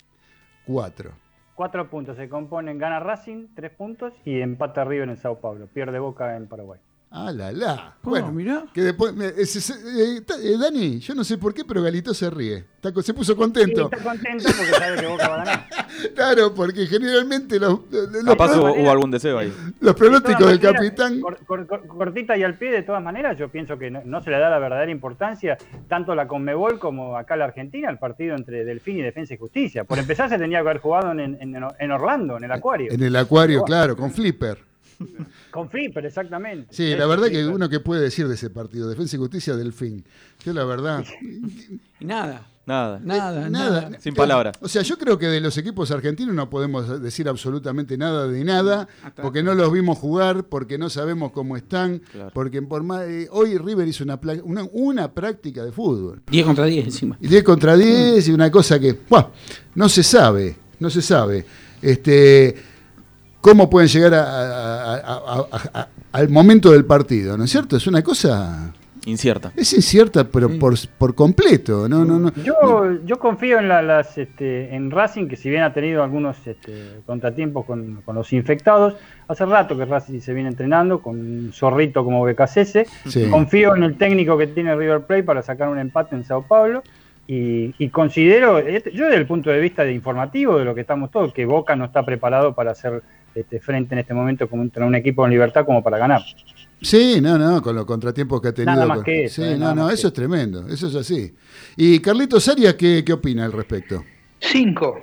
Cuatro. 0.64 1.27
Cuatro 1.58 1.90
puntos. 1.90 2.16
Se 2.16 2.28
componen, 2.28 2.78
gana 2.78 3.00
Racing, 3.00 3.48
tres 3.56 3.72
puntos, 3.72 4.12
y 4.24 4.40
empata 4.42 4.84
River 4.84 5.08
en 5.08 5.16
Sao 5.16 5.40
Paulo. 5.40 5.66
Pierde 5.66 5.98
Boca 5.98 6.36
en 6.36 6.46
Paraguay. 6.46 6.78
Ah, 7.10 7.32
la, 7.32 7.50
la. 7.52 7.94
Oh, 8.02 8.10
Bueno, 8.10 8.30
mirá. 8.32 8.64
que 8.74 8.82
después. 8.82 9.14
me- 9.14 9.28
es- 9.28 9.56
es- 9.56 9.70
eh, 9.70 10.20
ta- 10.26 10.36
eh, 10.42 10.58
Dani, 10.58 10.98
yo 10.98 11.14
no 11.14 11.24
sé 11.24 11.38
por 11.38 11.54
qué, 11.54 11.64
pero 11.64 11.82
Galito 11.82 12.12
se 12.12 12.28
ríe. 12.28 12.66
Está 12.82 12.92
se 13.02 13.14
puso 13.14 13.34
contento. 13.34 13.84
está 13.90 13.96
contento 14.04 14.44
porque 14.46 14.72
sabe 14.72 15.00
que 15.00 15.06
Boca 15.06 15.28
va 15.28 15.34
a 15.34 15.38
ganar. 15.44 15.66
Claro, 16.14 16.54
porque 16.54 16.86
generalmente 16.86 17.58
los, 17.58 17.80
los, 17.90 18.24
Capaz 18.24 18.56
hubo, 18.56 18.90
algún 18.90 19.10
deseo 19.10 19.38
ahí. 19.38 19.52
los 19.80 19.94
pronósticos 19.96 20.46
De 20.46 20.46
del 20.52 20.60
capitán. 20.60 21.20
cor- 21.20 21.38
cor- 21.46 21.66
cor- 21.66 21.86
cortita 21.86 22.36
y 22.36 22.42
al 22.44 22.56
pie, 22.58 22.70
de 22.70 22.82
todas 22.82 23.02
maneras, 23.02 23.36
yo 23.38 23.48
pienso 23.48 23.78
que 23.78 23.90
no, 23.90 24.02
no 24.04 24.22
se 24.22 24.30
le 24.30 24.38
da 24.38 24.50
la 24.50 24.58
verdadera 24.58 24.92
importancia 24.92 25.56
tanto 25.88 26.14
la 26.14 26.28
Conmebol 26.28 26.78
como 26.78 27.16
acá 27.16 27.36
la 27.36 27.46
Argentina 27.46 27.88
al 27.88 27.98
partido 27.98 28.36
entre 28.36 28.64
Delfín 28.64 28.98
y 28.98 29.02
Defensa 29.02 29.32
y 29.34 29.38
Justicia. 29.38 29.84
Por 29.84 29.98
empezar, 29.98 30.28
se 30.28 30.38
tenía 30.38 30.58
que 30.58 30.68
haber 30.68 30.78
jugado 30.78 31.10
en, 31.12 31.20
en- 31.20 31.56
en 31.78 31.90
Orlando, 31.90 32.36
en 32.36 32.44
el 32.44 32.52
Acuario. 32.52 32.92
En 32.92 33.02
el 33.02 33.16
acuario, 33.16 33.62
claro, 33.64 33.96
con 33.96 34.12
Flipper. 34.12 34.67
Con 35.50 35.70
Flipper, 35.70 36.04
exactamente. 36.06 36.68
Sí, 36.74 36.94
la 36.96 37.06
verdad 37.06 37.28
que 37.28 37.46
uno 37.46 37.68
que 37.68 37.80
puede 37.80 38.02
decir 38.02 38.26
de 38.28 38.34
ese 38.34 38.50
partido, 38.50 38.88
Defensa 38.88 39.16
y 39.16 39.18
Justicia, 39.18 39.56
Delfín. 39.56 40.04
Yo 40.44 40.52
la 40.52 40.64
verdad, 40.64 41.04
Y 42.00 42.04
nada. 42.04 42.46
Nada. 42.66 43.00
Nada, 43.02 43.48
nada. 43.48 43.90
Sin 43.98 44.12
palabras. 44.12 44.54
O 44.60 44.68
sea, 44.68 44.82
yo 44.82 44.98
creo 44.98 45.18
que 45.18 45.26
de 45.26 45.40
los 45.40 45.56
equipos 45.56 45.90
argentinos 45.90 46.34
no 46.34 46.50
podemos 46.50 47.00
decir 47.00 47.26
absolutamente 47.26 47.96
nada 47.96 48.28
de 48.28 48.44
nada, 48.44 48.86
Hasta- 49.02 49.22
porque 49.22 49.42
no 49.42 49.54
los 49.54 49.72
vimos 49.72 49.96
jugar, 49.96 50.44
porque 50.44 50.76
no 50.76 50.90
sabemos 50.90 51.32
cómo 51.32 51.56
están, 51.56 52.00
Claro. 52.12 52.30
porque 52.34 52.60
por 52.60 52.82
más, 52.82 53.04
eh, 53.08 53.26
hoy 53.30 53.56
River 53.56 53.88
hizo 53.88 54.04
una, 54.04 54.20
una, 54.44 54.64
una 54.72 55.10
práctica 55.14 55.64
de 55.64 55.72
fútbol. 55.72 56.20
10 56.30 56.44
contra 56.44 56.66
10 56.66 56.84
encima. 56.84 57.16
Y 57.22 57.28
10 57.28 57.42
contra 57.42 57.74
10 57.74 58.28
y 58.28 58.32
una 58.32 58.50
cosa 58.50 58.78
que, 58.78 58.92
buah, 59.08 59.28
no 59.74 59.88
se 59.88 60.02
sabe, 60.02 60.54
no 60.78 60.90
se 60.90 61.00
sabe. 61.00 61.46
Este, 61.80 62.54
cómo 63.40 63.68
pueden 63.70 63.88
llegar 63.88 64.14
a- 64.14 64.22
a- 64.24 64.94
a- 64.94 65.46
a- 65.52 65.80
a- 65.80 65.88
al 66.12 66.28
momento 66.28 66.70
del 66.72 66.84
partido, 66.84 67.36
¿no 67.36 67.44
es 67.44 67.50
cierto? 67.50 67.76
Es 67.76 67.86
una 67.86 68.02
cosa, 68.02 68.72
Incierta. 69.06 69.52
es 69.56 69.72
incierta, 69.72 70.24
pero 70.24 70.50
por, 70.58 70.74
por 70.98 71.14
completo, 71.14 71.88
no, 71.88 72.04
no, 72.04 72.18
no. 72.18 72.32
Yo, 72.42 72.84
yo 73.06 73.18
confío 73.18 73.58
en 73.58 73.68
la- 73.68 73.80
las 73.82 74.18
este, 74.18 74.74
en 74.74 74.90
Racing, 74.90 75.28
que 75.28 75.36
si 75.36 75.48
bien 75.48 75.62
ha 75.62 75.72
tenido 75.72 76.02
algunos 76.02 76.36
este, 76.46 77.00
contratiempos 77.06 77.64
con, 77.64 78.02
con 78.04 78.14
los 78.16 78.32
infectados, 78.32 78.94
hace 79.28 79.46
rato 79.46 79.76
que 79.78 79.84
Racing 79.84 80.20
se 80.20 80.32
viene 80.34 80.48
entrenando 80.48 81.00
con 81.00 81.16
un 81.18 81.50
zorrito 81.54 82.04
como 82.04 82.22
BKCS. 82.24 82.86
Sí. 83.06 83.28
Confío 83.30 83.74
en 83.76 83.82
el 83.84 83.96
técnico 83.96 84.36
que 84.36 84.46
tiene 84.48 84.74
River 84.74 85.02
Plate 85.02 85.22
para 85.22 85.42
sacar 85.42 85.68
un 85.68 85.78
empate 85.78 86.16
en 86.16 86.24
Sao 86.24 86.42
Paulo. 86.42 86.82
Y, 87.30 87.74
y 87.78 87.90
considero, 87.90 88.58
este, 88.58 88.90
yo 88.92 89.04
desde 89.04 89.18
el 89.18 89.26
punto 89.26 89.50
de 89.50 89.60
vista 89.60 89.84
de 89.84 89.92
informativo, 89.92 90.58
de 90.58 90.64
lo 90.64 90.74
que 90.74 90.80
estamos 90.80 91.10
todos, 91.10 91.34
que 91.34 91.44
Boca 91.44 91.76
no 91.76 91.84
está 91.84 92.02
preparado 92.02 92.54
para 92.54 92.70
hacer 92.70 93.02
este, 93.40 93.60
frente 93.60 93.94
en 93.94 94.00
este 94.00 94.14
momento 94.14 94.48
contra 94.48 94.84
un 94.86 94.94
equipo 94.94 95.24
en 95.24 95.30
libertad 95.32 95.64
como 95.64 95.82
para 95.82 95.98
ganar. 95.98 96.22
Sí, 96.80 97.20
no, 97.20 97.36
no, 97.38 97.60
con 97.60 97.74
los 97.74 97.84
contratiempos 97.84 98.40
que 98.40 98.48
ha 98.48 98.52
tenido. 98.54 98.72
Nada 98.74 98.86
más 98.86 98.98
con- 98.98 99.04
que 99.04 99.24
eso, 99.24 99.42
Sí, 99.42 99.48
eh, 99.48 99.52
no, 99.54 99.58
nada 99.60 99.74
no, 99.74 99.84
más 99.84 99.94
eso 99.94 100.02
que 100.02 100.06
es 100.08 100.12
tremendo, 100.14 100.68
eso 100.68 100.86
es 100.86 100.94
así. 100.94 101.34
Y 101.76 101.98
Carlitos 102.00 102.46
Arias, 102.48 102.74
¿qué, 102.74 103.02
qué 103.04 103.12
opina 103.12 103.44
al 103.44 103.52
respecto? 103.52 104.04
Cinco. 104.40 105.00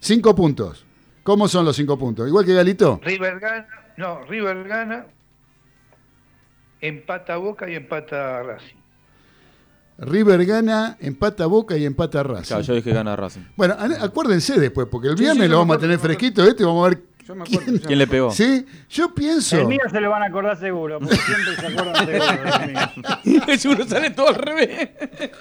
Cinco 0.00 0.34
puntos. 0.34 0.86
¿Cómo 1.22 1.46
son 1.48 1.66
los 1.66 1.76
cinco 1.76 1.98
puntos? 1.98 2.26
Igual 2.26 2.46
que 2.46 2.54
Galito. 2.54 2.98
River 3.04 3.38
gana, 3.38 3.66
no, 3.98 4.22
River 4.22 4.66
gana, 4.66 5.06
empata 6.80 7.36
Boca 7.36 7.68
y 7.70 7.74
empata 7.74 8.42
Racing. 8.42 8.76
River 9.98 10.46
gana, 10.46 10.96
empata 11.00 11.46
Boca 11.46 11.76
y 11.76 11.84
empata 11.84 12.22
Racing. 12.22 12.46
Claro, 12.48 12.62
yo 12.62 12.74
dije 12.76 12.92
gana 12.92 13.16
Racing. 13.16 13.40
Bueno, 13.56 13.74
acuérdense 14.00 14.58
después, 14.58 14.86
porque 14.90 15.08
el 15.08 15.16
viernes 15.16 15.44
sí, 15.44 15.50
lo 15.50 15.58
vamos 15.58 15.76
a 15.76 15.80
tener 15.80 15.98
fresquito 15.98 16.44
este 16.44 16.62
y 16.62 16.66
vamos 16.66 16.86
a 16.86 16.90
ver. 16.90 17.02
Yo 17.28 17.34
me 17.34 17.42
acuerdo. 17.44 17.72
ya. 17.76 17.86
¿Quién 17.86 17.98
le 17.98 18.06
pegó? 18.06 18.30
¿Sí? 18.30 18.64
Yo 18.88 19.14
pienso. 19.14 19.58
El 19.58 19.66
mío 19.66 19.80
se 19.90 20.00
lo 20.00 20.08
van 20.08 20.22
a 20.22 20.26
acordar 20.26 20.56
seguro, 20.58 20.98
porque 20.98 21.14
siempre 21.16 21.56
se 21.56 21.66
acuerdan 21.66 22.06
seguro 22.06 22.66
mío. 22.66 23.58
Seguro 23.58 23.84
sale 23.86 24.10
todo 24.10 24.28
al 24.28 24.34
revés. 24.36 24.88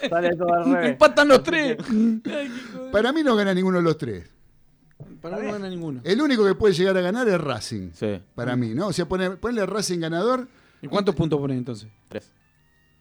Sale 0.10 0.36
todo 0.36 0.54
al 0.54 0.65
revés. 0.65 0.89
Empatan 0.91 1.28
los 1.30 1.43
tres. 1.43 1.78
Para 2.91 3.13
mí 3.13 3.23
no 3.23 3.36
gana 3.38 3.54
ninguno 3.54 3.78
de 3.78 3.84
los 3.84 3.97
tres. 3.97 4.30
Para 5.21 5.38
mí 5.38 5.45
no 5.47 5.54
gana 5.54 5.69
ninguno. 5.69 6.02
El 6.04 6.21
único 6.21 6.45
que 6.45 6.56
puede 6.56 6.73
llegar 6.73 6.97
a 6.97 7.02
ganar 7.02 7.28
es 7.28 7.39
Racing. 7.39 7.91
Sí. 7.93 8.21
Para 8.36 8.56
mí, 8.58 8.73
¿no? 8.73 8.88
O 8.88 8.93
sea, 8.93 9.08
pone- 9.08 9.32
ponle 9.38 9.65
Racing 9.65 10.00
ganador, 10.00 10.47
¿Y 10.82 10.88
cuántos 10.88 11.15
puntos 11.15 11.39
pone 11.39 11.56
entonces? 11.56 11.88
Tres. 12.10 12.32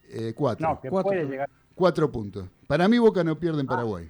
eh, 0.09 0.33
cuatro. 0.35 0.67
No, 0.67 0.79
que 0.81 0.89
Cuatro. 0.89 1.09
puede 1.11 1.25
llegar. 1.25 1.49
Cuatro 1.75 2.09
puntos. 2.11 2.45
Para 2.67 2.87
mí 2.87 2.97
Boca 2.97 3.23
no 3.23 3.37
pierde 3.37 3.59
en 3.61 3.67
Paraguay. 3.67 4.09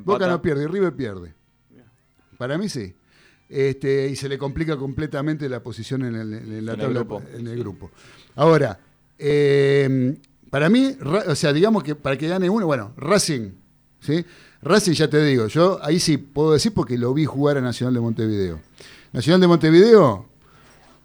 Boca 0.00 0.26
no 0.26 0.40
pierde 0.42 0.64
y 0.64 0.66
River 0.66 0.94
pierde. 0.94 1.34
Para 2.38 2.58
mí 2.58 2.68
sí. 2.68 2.94
Este, 3.48 4.08
y 4.08 4.16
se 4.16 4.28
le 4.28 4.38
complica 4.38 4.76
completamente 4.76 5.48
la 5.48 5.62
posición 5.62 6.02
en, 6.04 6.14
el- 6.16 6.32
en 6.34 6.66
la 6.66 6.72
En 6.72 6.80
el 6.80 6.84
tabla, 6.86 7.00
grupo. 7.00 7.22
en 7.34 7.46
el 7.46 7.58
grupo. 7.58 7.90
Ahora, 8.34 8.78
eh, 9.18 10.16
para 10.50 10.68
mí, 10.68 10.96
o 11.28 11.34
sea, 11.34 11.52
digamos 11.52 11.82
que 11.82 11.94
para 11.94 12.16
que 12.18 12.28
gane 12.28 12.50
uno, 12.50 12.66
bueno, 12.66 12.92
Racing, 12.96 13.50
¿sí? 14.00 14.24
Racing 14.62 14.92
ya 14.92 15.08
te 15.08 15.22
digo, 15.24 15.46
yo 15.46 15.78
ahí 15.82 16.00
sí 16.00 16.16
puedo 16.18 16.52
decir 16.52 16.72
porque 16.74 16.98
lo 16.98 17.14
vi 17.14 17.24
jugar 17.24 17.56
a 17.58 17.60
Nacional 17.60 17.94
de 17.94 18.00
Montevideo. 18.00 18.60
Nacional 19.12 19.40
de 19.40 19.46
Montevideo 19.46 20.26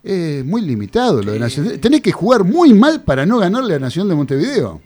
es 0.04 0.44
muy 0.44 0.62
limitado 0.62 1.22
lo 1.22 1.34
de 1.34 1.40
Nacional. 1.40 1.80
Tenés 1.80 2.02
que 2.02 2.12
jugar 2.12 2.44
muy 2.44 2.74
mal 2.74 3.04
para 3.04 3.26
no 3.26 3.38
ganarle 3.38 3.76
a 3.76 3.80
Nacional 3.80 4.10
de 4.10 4.16
Montevideo. 4.16 4.82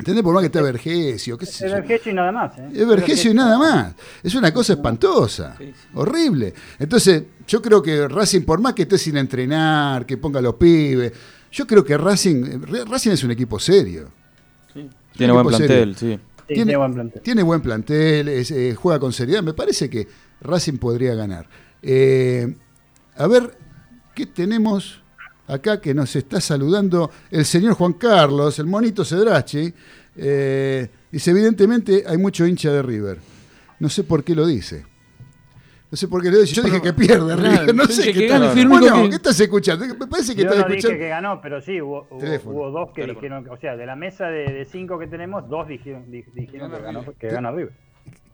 ¿Entendés? 0.00 0.24
Por 0.24 0.34
más 0.34 0.40
que 0.40 0.46
está 0.46 0.60
Vergesio, 0.62 1.38
qué 1.38 1.46
sé 1.46 1.66
Es. 1.66 1.72
Vergesio 1.72 2.10
y 2.10 2.14
nada 2.14 2.32
más. 2.32 2.58
¿eh? 2.58 2.68
Es 2.74 2.86
Vergesio 2.88 3.30
y 3.30 3.34
nada 3.34 3.58
más. 3.58 3.94
Es 4.22 4.34
una 4.34 4.52
cosa 4.52 4.72
espantosa. 4.72 5.54
Sí, 5.58 5.66
sí. 5.66 5.88
Horrible. 5.94 6.52
Entonces, 6.78 7.22
yo 7.46 7.62
creo 7.62 7.82
que 7.82 8.08
Racing, 8.08 8.42
por 8.42 8.60
más 8.60 8.74
que 8.74 8.82
esté 8.82 8.98
sin 8.98 9.16
entrenar, 9.16 10.04
que 10.06 10.16
ponga 10.16 10.38
a 10.40 10.42
los 10.42 10.54
pibes, 10.54 11.12
yo 11.52 11.66
creo 11.66 11.84
que 11.84 11.96
Racing, 11.96 12.62
Racing 12.88 13.10
es 13.12 13.22
un 13.24 13.30
equipo 13.30 13.58
serio. 13.60 14.10
Sí. 14.74 14.88
Tiene 15.16 15.32
buen 15.32 15.46
plantel, 15.46 15.94
serio. 15.96 16.16
sí. 16.18 16.24
Sí, 16.50 16.54
tiene- 16.54 16.64
tiene 16.64 16.76
buen 16.78 16.94
plantel. 16.94 17.22
Tiene 17.22 17.42
buen 17.44 17.60
plantel, 17.60 18.28
es, 18.28 18.50
eh, 18.50 18.74
juega 18.74 18.98
con 18.98 19.12
seriedad. 19.12 19.40
Me 19.42 19.54
parece 19.54 19.88
que 19.88 20.08
Racing 20.40 20.78
podría 20.78 21.14
ganar. 21.14 21.46
Eh, 21.82 22.56
a 23.16 23.26
ver, 23.28 23.56
¿qué 24.14 24.26
tenemos 24.26 25.02
acá 25.52 25.80
que 25.80 25.92
nos 25.94 26.14
está 26.16 26.40
saludando 26.40 27.10
el 27.30 27.44
señor 27.44 27.74
Juan 27.74 27.94
Carlos, 27.94 28.58
el 28.58 28.66
monito 28.66 29.04
Cedrachi? 29.04 29.72
Eh, 30.16 30.88
dice, 31.10 31.30
evidentemente 31.30 32.04
hay 32.06 32.18
mucho 32.18 32.46
hincha 32.46 32.70
de 32.72 32.82
River. 32.82 33.18
No 33.78 33.88
sé 33.88 34.04
por 34.04 34.22
qué 34.24 34.34
lo 34.34 34.46
dice. 34.46 34.84
No 35.90 35.96
sé 35.96 36.06
por 36.06 36.22
qué 36.22 36.30
lo 36.30 36.38
dice. 36.40 36.54
Yo 36.54 36.62
dije 36.62 36.80
que 36.80 36.92
pierde 36.92 37.34
Claro, 37.34 37.42
River. 37.42 37.74
No 37.74 37.84
sé 37.86 38.02
dije 38.12 38.26
qué 38.28 38.64
Bueno, 38.66 39.02
que- 39.02 39.08
¿qué 39.10 39.16
estás 39.16 39.40
escuchando? 39.40 39.86
Me 39.86 40.06
parece 40.06 40.36
que 40.36 40.42
Yo 40.42 40.48
estás 40.50 40.58
no 40.62 40.66
dije 40.68 40.78
escuchando. 40.78 40.98
que 41.00 41.08
ganó, 41.08 41.40
pero 41.40 41.60
sí, 41.60 41.80
hubo, 41.80 42.06
hubo- 42.10 42.18
Teléfono. 42.18 42.54
hubo 42.56 42.70
dos 42.70 42.88
que 42.94 43.00
Teléfono. 43.02 43.20
dijeron, 43.22 43.48
o 43.50 43.56
sea, 43.56 43.76
de 43.76 43.86
la 43.86 43.96
mesa 43.96 44.26
de, 44.28 44.52
de 44.52 44.64
cinco 44.66 44.98
que 45.00 45.06
tenemos, 45.08 45.48
dos 45.48 45.66
dijeron, 45.66 46.08
di- 46.10 46.24
dijeron 46.34 46.70
que, 46.70 46.80
ganó, 46.80 47.04
que 47.18 47.28
gana 47.28 47.50
River. 47.50 47.72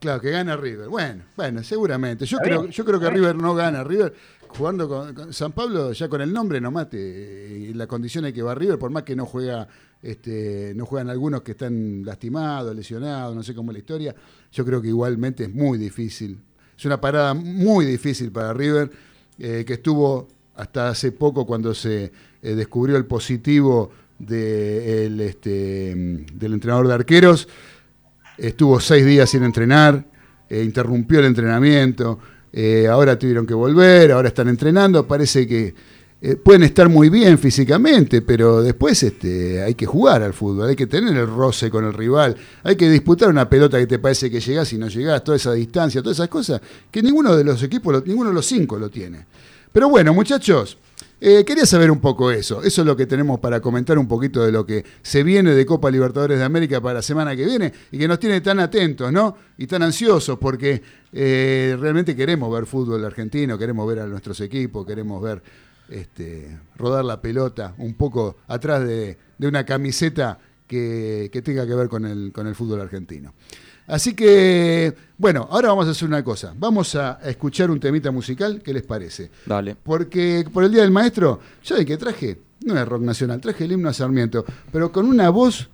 Claro, 0.07 0.21
que 0.21 0.31
gana 0.31 0.57
River. 0.57 0.89
Bueno, 0.89 1.25
bueno, 1.37 1.65
seguramente. 1.65 2.27
Yo 2.27 2.39
creo, 2.39 2.61
bien, 2.63 2.71
yo 2.71 2.85
creo 2.85 3.01
que. 3.01 3.11
River 3.11 3.35
no 3.35 3.57
gana. 3.57 3.83
River 3.83 4.15
jugando 4.47 4.89
con, 4.89 5.13
con 5.15 5.33
San 5.33 5.51
Pablo 5.51 5.93
ya 5.93 6.09
con 6.09 6.21
el 6.21 6.33
nombre 6.33 6.61
no 6.61 6.71
mate 6.71 6.97
eh, 6.97 7.59
y 7.71 7.75
la 7.75 7.89
condición 7.89 8.25
en 8.25 8.33
que 8.33 8.41
va 8.41 8.55
River, 8.55 8.79
por 8.79 8.93
más 8.93 9.03
que 9.03 9.17
no 9.17 9.27
juega, 9.27 9.67
este, 10.01 10.75
no 10.77 10.87
juegan 10.87 11.11
algunos 11.11 11.43
que 11.43 11.51
están 11.51 12.05
lastimados, 12.05 12.73
lesionados, 12.77 13.35
no 13.35 13.43
sé 13.43 13.53
cómo 13.53 13.73
es 13.73 13.75
la 13.75 13.79
historia. 13.81 14.15
Yo 14.53 14.65
creo 14.65 14.81
que 14.81 14.87
igualmente 14.87 15.43
es 15.43 15.53
muy 15.53 15.77
difícil. 15.77 16.39
Es 16.79 16.85
una 16.85 17.01
parada 17.01 17.35
muy 17.35 17.85
difícil 17.85 18.31
para 18.31 18.55
River, 18.55 18.89
eh, 19.41 19.65
que 19.67 19.73
estuvo 19.73 20.29
hasta 20.55 20.91
hace 20.91 21.11
poco 21.11 21.45
cuando 21.45 21.75
se 21.75 22.13
eh, 22.43 22.55
descubrió 22.55 22.97
el 22.97 23.07
positivo 23.07 23.91
de 24.21 25.07
el, 25.07 25.21
este, 25.21 26.25
del 26.33 26.53
entrenador 26.53 26.87
de 26.87 26.95
arqueros 26.95 27.49
estuvo 28.39 28.81
seis 28.81 29.05
días 29.05 29.29
sin 29.31 29.43
entrenar, 29.43 30.05
eh, 30.49 30.63
interrumpió 30.63 31.21
el 31.21 31.27
entrenamiento, 31.27 32.19
eh, 32.53 32.87
ahora 32.89 33.19
tuvieron 33.19 33.47
que 33.47 33.55
volver, 33.55 34.13
ahora 34.13 34.29
están 34.29 34.49
entrenando, 34.49 35.07
parece 35.07 35.47
que 35.47 35.75
eh, 36.23 36.37
pueden 36.37 36.63
estar 36.63 36.89
muy 36.89 37.11
bien 37.11 37.39
físicamente, 37.39 38.23
pero 38.23 38.63
después 38.63 39.03
este, 39.03 39.63
hay 39.63 39.75
que 39.75 39.85
jugar 39.85 40.23
al 40.23 40.33
fútbol, 40.33 40.71
hay 40.71 40.77
que 40.77 40.87
tener 40.87 41.15
el 41.15 41.27
roce 41.27 41.71
con 41.71 41.85
el 41.85 41.93
rival, 41.93 42.35
hay 42.63 42.75
que 42.75 42.89
disputar 42.89 43.29
una 43.29 43.49
pelota 43.49 43.79
que 43.79 43.87
te 43.87 43.99
parece 43.99 44.31
que 44.31 44.41
llegás 44.41 44.73
y 44.73 44.79
no 44.79 44.89
llegás, 44.89 45.23
toda 45.23 45.37
esa 45.37 45.53
distancia, 45.53 46.01
todas 46.01 46.17
esas 46.17 46.29
cosas, 46.29 46.61
que 46.91 47.03
ninguno 47.03 47.37
de 47.37 47.45
los 47.45 47.63
equipos, 47.63 48.07
ninguno 48.07 48.31
de 48.31 48.35
los 48.35 48.47
cinco 48.47 48.79
lo 48.79 48.89
tiene. 48.89 49.27
Pero 49.71 49.91
bueno, 49.91 50.15
muchachos, 50.15 50.79
eh, 51.21 51.45
quería 51.45 51.65
saber 51.65 51.91
un 51.91 52.01
poco 52.01 52.31
eso. 52.31 52.63
Eso 52.63 52.83
es 52.83 52.87
lo 52.87 52.97
que 52.97 53.07
tenemos 53.07 53.41
para 53.41 53.61
comentar 53.61 53.99
un 53.99 54.07
poquito 54.07 54.45
de 54.45 54.53
lo 54.53 54.67
que 54.67 54.85
se 55.03 55.23
viene 55.23 55.53
de 55.53 55.65
Copa 55.65 55.91
Libertadores 55.91 56.39
de 56.39 56.45
América 56.45 56.81
para 56.81 56.95
la 56.95 57.03
semana 57.03 57.35
que 57.35 57.45
viene 57.45 57.73
y 57.91 57.99
que 57.99 58.07
nos 58.07 58.19
tiene 58.19 58.41
tan 58.41 58.61
atentos, 58.61 59.11
¿no? 59.13 59.37
Y 59.57 59.67
tan 59.67 59.83
ansiosos 59.83 60.39
porque 60.39 60.83
eh, 61.13 61.77
realmente 61.81 62.15
queremos 62.15 62.53
ver 62.53 62.67
fútbol 62.67 63.05
argentino, 63.05 63.57
queremos 63.57 63.89
ver 63.89 64.01
a 64.01 64.07
nuestros 64.07 64.41
equipos, 64.41 64.85
queremos 64.87 65.23
ver 65.23 65.43
este, 65.89 66.59
rodar 66.77 67.05
la 67.05 67.21
pelota 67.23 67.75
un 67.79 67.95
poco 67.95 68.37
atrás 68.49 68.87
de, 68.87 69.17
una 69.39 69.65
camiseta 69.65 70.39
que, 70.67 71.31
tenga 71.45 71.67
que 71.67 71.75
ver 71.75 71.89
con 71.89 72.05
el 72.05 72.55
fútbol 72.55 72.81
argentino. 72.81 73.33
Así 73.87 74.15
que, 74.15 74.95
bueno, 75.17 75.47
ahora 75.51 75.69
vamos 75.69 75.87
a 75.87 75.91
hacer 75.91 76.09
una 76.09 76.25
cosa. 76.25 76.55
Vamos 76.57 76.95
a 76.95 77.21
escuchar 77.25 77.71
un 77.71 77.81
temita 77.81 78.11
musical. 78.11 78.61
¿Qué 78.63 78.73
les 78.73 78.83
parece? 78.83 79.31
Dale. 79.47 79.77
Porque 79.77 80.45
por 80.53 80.65
el 80.65 80.73
Día 80.73 80.83
del 80.83 80.91
Maestro, 80.91 81.41
yo 81.63 81.77
de 81.77 81.87
que 81.87 81.97
traje, 81.97 82.39
no 82.65 82.79
es 82.79 82.87
rock 82.87 83.03
nacional, 83.03 83.41
traje 83.41 83.65
el 83.65 83.73
himno 83.73 83.89
a 83.89 83.93
Sarmiento, 83.93 84.45
pero 84.73 84.91
con 84.91 85.07
una 85.07 85.31
voz 85.31 85.69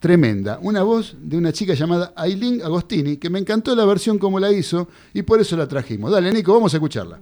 tremenda, 0.00 0.58
una 0.62 0.82
voz 0.82 1.14
de 1.20 1.36
una 1.36 1.52
chica 1.52 1.74
llamada 1.74 2.12
Aileen 2.16 2.62
Agostini, 2.62 3.18
que 3.18 3.30
me 3.30 3.38
encantó 3.38 3.76
la 3.76 3.84
versión 3.84 4.18
como 4.18 4.40
la 4.40 4.50
hizo 4.50 4.88
y 5.12 5.22
por 5.22 5.40
eso 5.40 5.56
la 5.56 5.68
trajimos. 5.68 6.10
Dale, 6.10 6.32
Nico, 6.32 6.52
vamos 6.52 6.72
a 6.74 6.78
escucharla. 6.78 7.20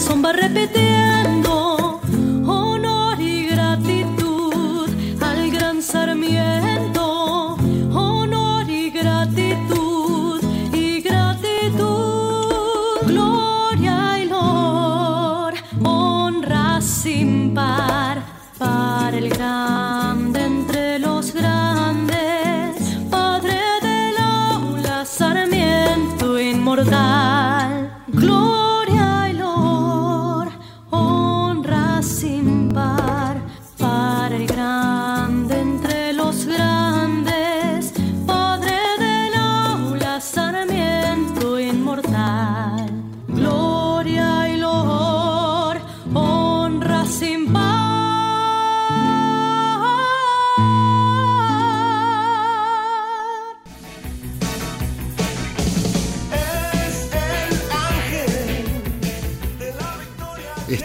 Corazón 0.00 0.22
va 0.24 0.32
repitiendo 0.32 0.89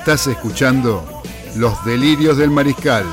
Estás 0.05 0.27
escuchando 0.27 1.03
Los 1.55 1.83
Delirios 1.83 2.37
del 2.37 2.51
Mariscal 2.51 3.07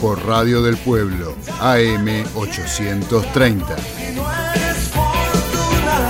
por 0.00 0.24
Radio 0.24 0.62
del 0.62 0.78
Pueblo, 0.78 1.34
AM 1.60 2.24
830. 2.34 3.76
Y 3.76 4.14
no 4.14 4.32
eres 4.32 4.88
fortuna, 4.88 6.08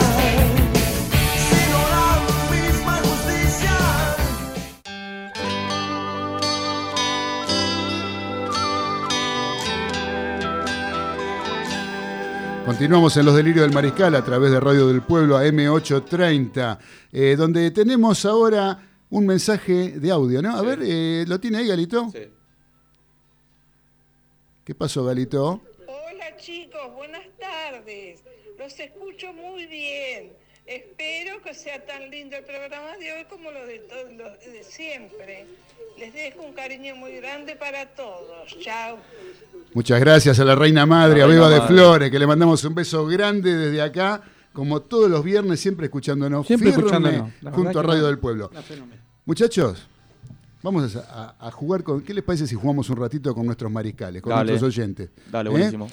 sino 1.50 1.78
la 1.90 2.20
misma 2.52 3.00
justicia. 3.02 3.76
Continuamos 12.64 13.16
en 13.16 13.26
Los 13.26 13.34
Delirios 13.34 13.66
del 13.66 13.74
Mariscal 13.74 14.14
a 14.14 14.24
través 14.24 14.52
de 14.52 14.60
Radio 14.60 14.86
del 14.86 15.02
Pueblo 15.02 15.36
AM830, 15.36 16.78
eh, 17.10 17.34
donde 17.36 17.72
tenemos 17.72 18.24
ahora 18.24 18.87
un 19.10 19.26
mensaje 19.26 19.98
de 19.98 20.10
audio, 20.10 20.42
¿no? 20.42 20.56
A 20.56 20.62
ver, 20.62 20.80
eh, 20.82 21.24
¿lo 21.26 21.40
tiene 21.40 21.58
ahí, 21.58 21.68
Galito? 21.68 22.10
Sí. 22.12 22.28
¿Qué 24.64 24.74
pasó, 24.74 25.04
Galito? 25.04 25.62
Hola 25.86 26.36
chicos, 26.36 26.94
buenas 26.94 27.26
tardes. 27.38 28.20
Los 28.58 28.78
escucho 28.78 29.32
muy 29.32 29.66
bien. 29.66 30.32
Espero 30.66 31.40
que 31.42 31.54
sea 31.54 31.82
tan 31.86 32.10
lindo 32.10 32.36
el 32.36 32.44
programa 32.44 32.94
de 32.98 33.10
hoy 33.10 33.24
como 33.30 33.50
lo 33.50 33.66
de, 33.66 33.78
todo, 33.78 34.04
lo 34.18 34.30
de 34.30 34.62
siempre. 34.62 35.46
Les 35.98 36.12
dejo 36.12 36.42
un 36.42 36.52
cariño 36.52 36.94
muy 36.94 37.16
grande 37.16 37.56
para 37.56 37.86
todos. 37.86 38.54
Chao. 38.60 38.98
Muchas 39.72 39.98
gracias 40.00 40.38
a 40.38 40.44
la 40.44 40.54
Reina 40.54 40.84
Madre, 40.84 41.20
La 41.20 41.24
a 41.24 41.28
Beba 41.28 41.48
de. 41.48 41.62
Flores, 41.62 42.10
que 42.10 42.18
le 42.18 42.26
mandamos 42.26 42.62
un 42.64 42.74
beso 42.74 43.06
grande 43.06 43.56
desde 43.56 43.80
acá, 43.80 44.22
como 44.52 44.80
todos 44.82 45.10
los 45.10 45.24
viernes, 45.24 45.58
siempre 45.60 45.86
escuchándonos 45.86 46.46
Siempre 46.46 46.70
firme 46.72 46.84
escuchándonos. 46.86 47.32
Junto 47.52 47.80
a 47.80 47.82
Radio 47.82 48.06
del 48.06 48.18
Pueblo. 48.18 48.50
Muchachos, 49.24 49.86
vamos 50.62 50.94
a, 50.96 51.34
a- 51.38 51.48
a 51.48 51.50
jugar 51.50 51.82
con. 51.82 52.00
¿Qué 52.02 52.12
les 52.14 52.24
parece 52.24 52.46
si 52.46 52.54
jugamos 52.54 52.88
un 52.90 52.96
ratito 52.96 53.34
con 53.34 53.46
nuestros 53.46 53.70
mariscales, 53.70 54.22
con 54.22 54.30
Dale. 54.30 54.52
nuestros 54.52 54.74
oyentes? 54.76 55.10
Dale, 55.30 55.48
¿Eh? 55.48 55.52
buenísimo. 55.52 55.88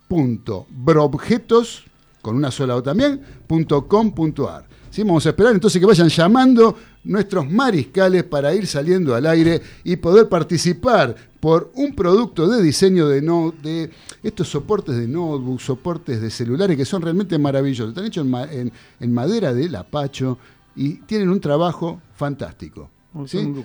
www.brobjetos 0.08 1.86
con 2.22 2.36
una 2.36 2.52
sola 2.52 2.76
O 2.76 2.84
también, 2.84 3.20
punto 3.48 3.88
com 3.88 4.12
punto 4.14 4.50
ar. 4.50 4.66
¿Sí? 4.90 5.04
Vamos 5.04 5.26
a 5.26 5.30
esperar 5.30 5.54
entonces 5.54 5.80
que 5.80 5.86
vayan 5.86 6.10
llamando 6.10 6.76
nuestros 7.06 7.50
mariscales 7.50 8.24
para 8.26 8.54
ir 8.54 8.68
saliendo 8.68 9.16
al 9.16 9.26
aire 9.26 9.62
y 9.86 9.96
poder 9.96 10.28
participar 10.28 11.16
por 11.40 11.72
un 11.76 11.96
producto 11.96 12.48
de 12.48 12.62
diseño 12.62 13.08
de, 13.08 13.22
no, 13.22 13.54
de 13.64 13.90
estos 14.22 14.50
soportes 14.50 14.96
de 14.98 15.08
notebook, 15.08 15.60
soportes 15.62 16.22
de 16.22 16.30
celulares 16.30 16.76
que 16.78 16.86
son 16.86 17.02
realmente 17.02 17.38
maravillosos. 17.40 17.90
Están 17.90 18.06
hechos 18.06 18.26
en, 18.26 18.32
ma- 18.32 18.52
en- 18.52 18.72
en 19.00 19.14
madera 19.14 19.54
de 19.54 19.70
lapacho 19.70 20.38
y 20.76 20.96
tienen 21.06 21.30
un 21.30 21.40
trabajo 21.40 22.02
fantástico. 22.16 22.90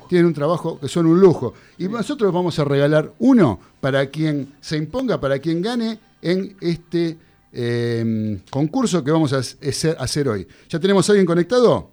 Tienen 0.08 0.26
un 0.26 0.32
trabajo 0.34 0.78
que 0.80 0.88
son 0.88 1.06
un 1.06 1.20
lujo. 1.20 1.54
Y 1.76 1.86
nosotros 1.88 2.32
vamos 2.32 2.58
a 2.58 2.64
regalar 2.64 3.12
uno 3.18 3.60
para 3.80 4.06
quien 4.06 4.54
se 4.60 4.76
imponga, 4.76 5.20
para 5.20 5.38
quien 5.40 5.60
gane 5.60 5.98
en 6.22 6.56
este 6.60 7.18
eh, 7.58 8.38
concurso 8.50 9.02
que 9.02 9.10
vamos 9.10 9.32
a 9.32 9.38
hacer, 9.38 10.28
hoy. 10.28 10.46
¿Ya 10.68 10.78
tenemos 10.78 11.08
a 11.08 11.12
alguien 11.12 11.24
conectado? 11.26 11.90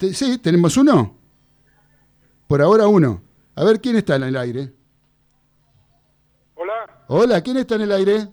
Sí, 0.00 0.38
tenemos 0.38 0.76
uno. 0.76 1.16
Por 2.48 2.60
ahora 2.60 2.88
uno. 2.88 3.22
A 3.54 3.62
ver 3.62 3.80
quién 3.80 3.94
está 3.94 4.16
en 4.16 4.24
el 4.24 4.36
aire. 4.36 4.72
Hola, 6.56 7.04
Hola, 7.06 7.40
¿quién 7.40 7.58
está 7.58 7.76
en 7.76 7.82
el 7.82 7.92
aire? 7.92 8.28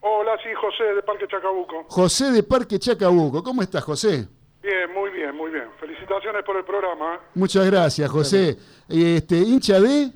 hola, 0.00 0.36
sí, 0.42 0.48
José 0.60 0.82
de 0.94 1.02
Parque 1.02 1.26
Chacabuco. 1.28 1.84
José 1.88 2.32
de 2.32 2.42
Parque 2.42 2.78
Chacabuco. 2.80 3.44
¿Cómo 3.44 3.62
estás, 3.62 3.84
José? 3.84 4.28
Bien, 4.60 4.92
muy 4.92 5.10
bien, 5.10 5.36
muy 5.36 5.52
bien. 5.52 5.68
Felicitaciones 5.78 6.42
por 6.44 6.56
el 6.56 6.64
programa. 6.64 7.14
¿eh? 7.14 7.18
Muchas 7.34 7.64
gracias, 7.66 8.10
José. 8.10 8.58
Este, 8.88 9.36
hincha 9.36 9.80
de. 9.80 10.10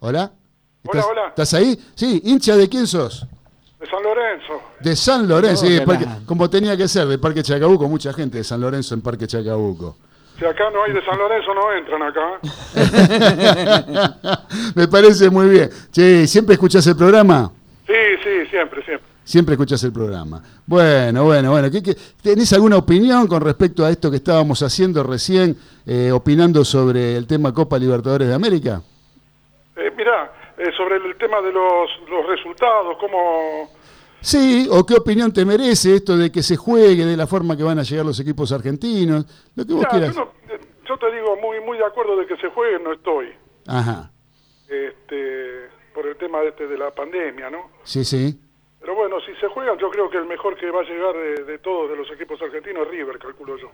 Hola. 0.00 0.32
Hola, 0.84 1.00
¿Estás, 1.00 1.06
hola. 1.10 1.28
¿Estás 1.28 1.54
ahí? 1.54 1.78
Sí, 1.94 2.22
hincha 2.24 2.56
de 2.56 2.68
quién 2.68 2.86
sos? 2.86 3.26
De 3.78 3.86
San 3.86 4.02
Lorenzo. 4.02 4.62
De 4.80 4.96
San 4.96 5.28
Lorenzo, 5.28 5.66
sí. 5.66 5.80
Parque- 5.84 6.06
como 6.26 6.48
tenía 6.50 6.76
que 6.76 6.88
ser, 6.88 7.06
de 7.06 7.18
Parque 7.18 7.42
Chacabuco, 7.42 7.88
mucha 7.88 8.12
gente 8.12 8.38
de 8.38 8.44
San 8.44 8.60
Lorenzo 8.60 8.94
en 8.94 9.00
Parque 9.02 9.26
Chacabuco. 9.26 9.96
Si 10.38 10.44
acá 10.46 10.70
no 10.70 10.82
hay 10.84 10.92
de 10.92 11.04
San 11.04 11.18
Lorenzo, 11.18 11.54
no 11.54 11.72
entran 11.72 12.02
acá. 12.02 12.40
Me 14.74 14.88
parece 14.88 15.28
muy 15.30 15.48
bien. 15.50 15.70
Che, 15.92 16.26
¿siempre 16.26 16.54
escuchás 16.54 16.86
el 16.86 16.96
programa? 16.96 17.50
Sí, 17.86 17.92
sí, 18.22 18.46
siempre, 18.50 18.82
siempre. 18.84 19.06
Siempre 19.22 19.54
escuchás 19.54 19.82
el 19.84 19.92
programa. 19.92 20.42
Bueno, 20.66 21.24
bueno, 21.24 21.50
bueno. 21.50 21.70
¿qué- 21.70 21.82
qué- 21.82 21.96
¿Tenés 22.22 22.52
alguna 22.54 22.76
opinión 22.78 23.26
con 23.28 23.42
respecto 23.42 23.84
a 23.84 23.90
esto 23.90 24.10
que 24.10 24.16
estábamos 24.16 24.62
haciendo 24.62 25.02
recién, 25.02 25.56
eh, 25.86 26.10
opinando 26.10 26.64
sobre 26.64 27.16
el 27.16 27.26
tema 27.26 27.52
Copa 27.52 27.78
Libertadores 27.78 28.28
de 28.28 28.34
América? 28.34 28.80
Eh, 29.76 29.90
mirá, 29.96 30.32
eh, 30.60 30.70
sobre 30.76 30.96
el 30.96 31.16
tema 31.16 31.40
de 31.40 31.52
los, 31.52 31.90
los 32.08 32.26
resultados, 32.26 32.96
cómo, 33.00 33.68
Sí, 34.22 34.68
o 34.70 34.84
qué 34.84 34.94
opinión 34.96 35.32
te 35.32 35.44
merece 35.46 35.94
esto 35.96 36.14
de 36.16 36.30
que 36.30 36.42
se 36.42 36.56
juegue 36.56 37.06
de 37.06 37.16
la 37.16 37.26
forma 37.26 37.56
que 37.56 37.62
van 37.62 37.78
a 37.78 37.82
llegar 37.82 38.04
los 38.04 38.20
equipos 38.20 38.52
argentinos, 38.52 39.24
lo 39.56 39.64
que 39.64 39.72
vos 39.72 39.86
quieras. 39.86 40.14
yo, 40.14 40.24
no- 40.24 40.54
eh, 40.54 40.60
yo 40.86 40.98
te 40.98 41.10
digo, 41.14 41.36
muy 41.36 41.60
muy 41.60 41.78
de 41.78 41.84
acuerdo 41.86 42.16
de 42.16 42.26
que 42.26 42.36
se 42.36 42.48
juegue, 42.50 42.78
no 42.80 42.92
estoy. 42.92 43.28
Ajá, 43.66 44.10
Este, 44.68 45.68
por 45.94 46.06
el 46.06 46.16
tema 46.16 46.42
este 46.42 46.66
de 46.66 46.76
la 46.78 46.90
pandemia, 46.94 47.48
¿no? 47.50 47.70
sí, 47.82 48.04
sí. 48.04 48.38
Pero 48.80 48.94
bueno, 48.94 49.16
si 49.20 49.34
se 49.40 49.46
juegan, 49.48 49.78
yo 49.78 49.90
creo 49.90 50.08
que 50.08 50.16
el 50.16 50.24
mejor 50.24 50.56
que 50.56 50.70
va 50.70 50.80
a 50.80 50.84
llegar 50.84 51.14
de, 51.14 51.44
de 51.44 51.58
todos 51.58 51.90
de 51.90 51.96
los 51.96 52.10
equipos 52.12 52.40
argentinos 52.40 52.84
es 52.86 52.90
River, 52.90 53.18
calculo 53.18 53.56
yo. 53.58 53.70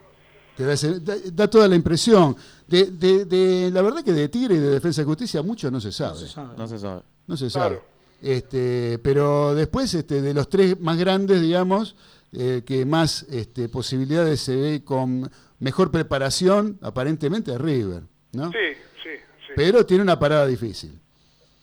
Te 0.57 0.63
da, 0.65 0.73
ese- 0.73 0.99
da- 0.99 1.15
da 1.33 1.47
toda 1.47 1.67
la 1.67 1.75
impresión. 1.75 2.35
De, 2.67 2.85
de- 2.87 3.25
de- 3.25 3.69
la 3.71 3.81
verdad 3.83 4.03
que 4.03 4.11
de 4.11 4.27
Tigre 4.27 4.55
y 4.55 4.59
de 4.59 4.69
Defensa 4.71 5.03
y 5.03 5.05
Justicia 5.05 5.41
mucho 5.43 5.69
no 5.71 5.79
se 5.79 5.91
sabe. 5.91 6.19
No 6.57 6.67
se 6.67 6.79
sabe. 6.79 7.01
No 7.27 7.37
se 7.37 7.49
sabe. 7.49 7.81
Este, 8.21 8.99
pero 9.03 9.53
después, 9.53 9.93
este, 9.93 10.21
de 10.21 10.33
los 10.33 10.49
tres 10.49 10.79
más 10.79 10.97
grandes, 10.97 11.39
digamos, 11.41 11.95
eh, 12.33 12.63
que 12.65 12.85
más 12.85 13.23
este, 13.29 13.69
posibilidades 13.69 14.41
se 14.41 14.55
ve 14.55 14.83
con 14.83 15.29
mejor 15.59 15.91
preparación, 15.91 16.77
aparentemente 16.81 17.51
es 17.53 17.61
River, 17.61 18.01
¿no? 18.33 18.51
Sí, 18.51 18.57
sí, 19.03 19.09
sí. 19.45 19.53
Pero 19.55 19.85
tiene 19.85 20.01
una 20.03 20.17
parada 20.19 20.47
difícil. 20.47 20.99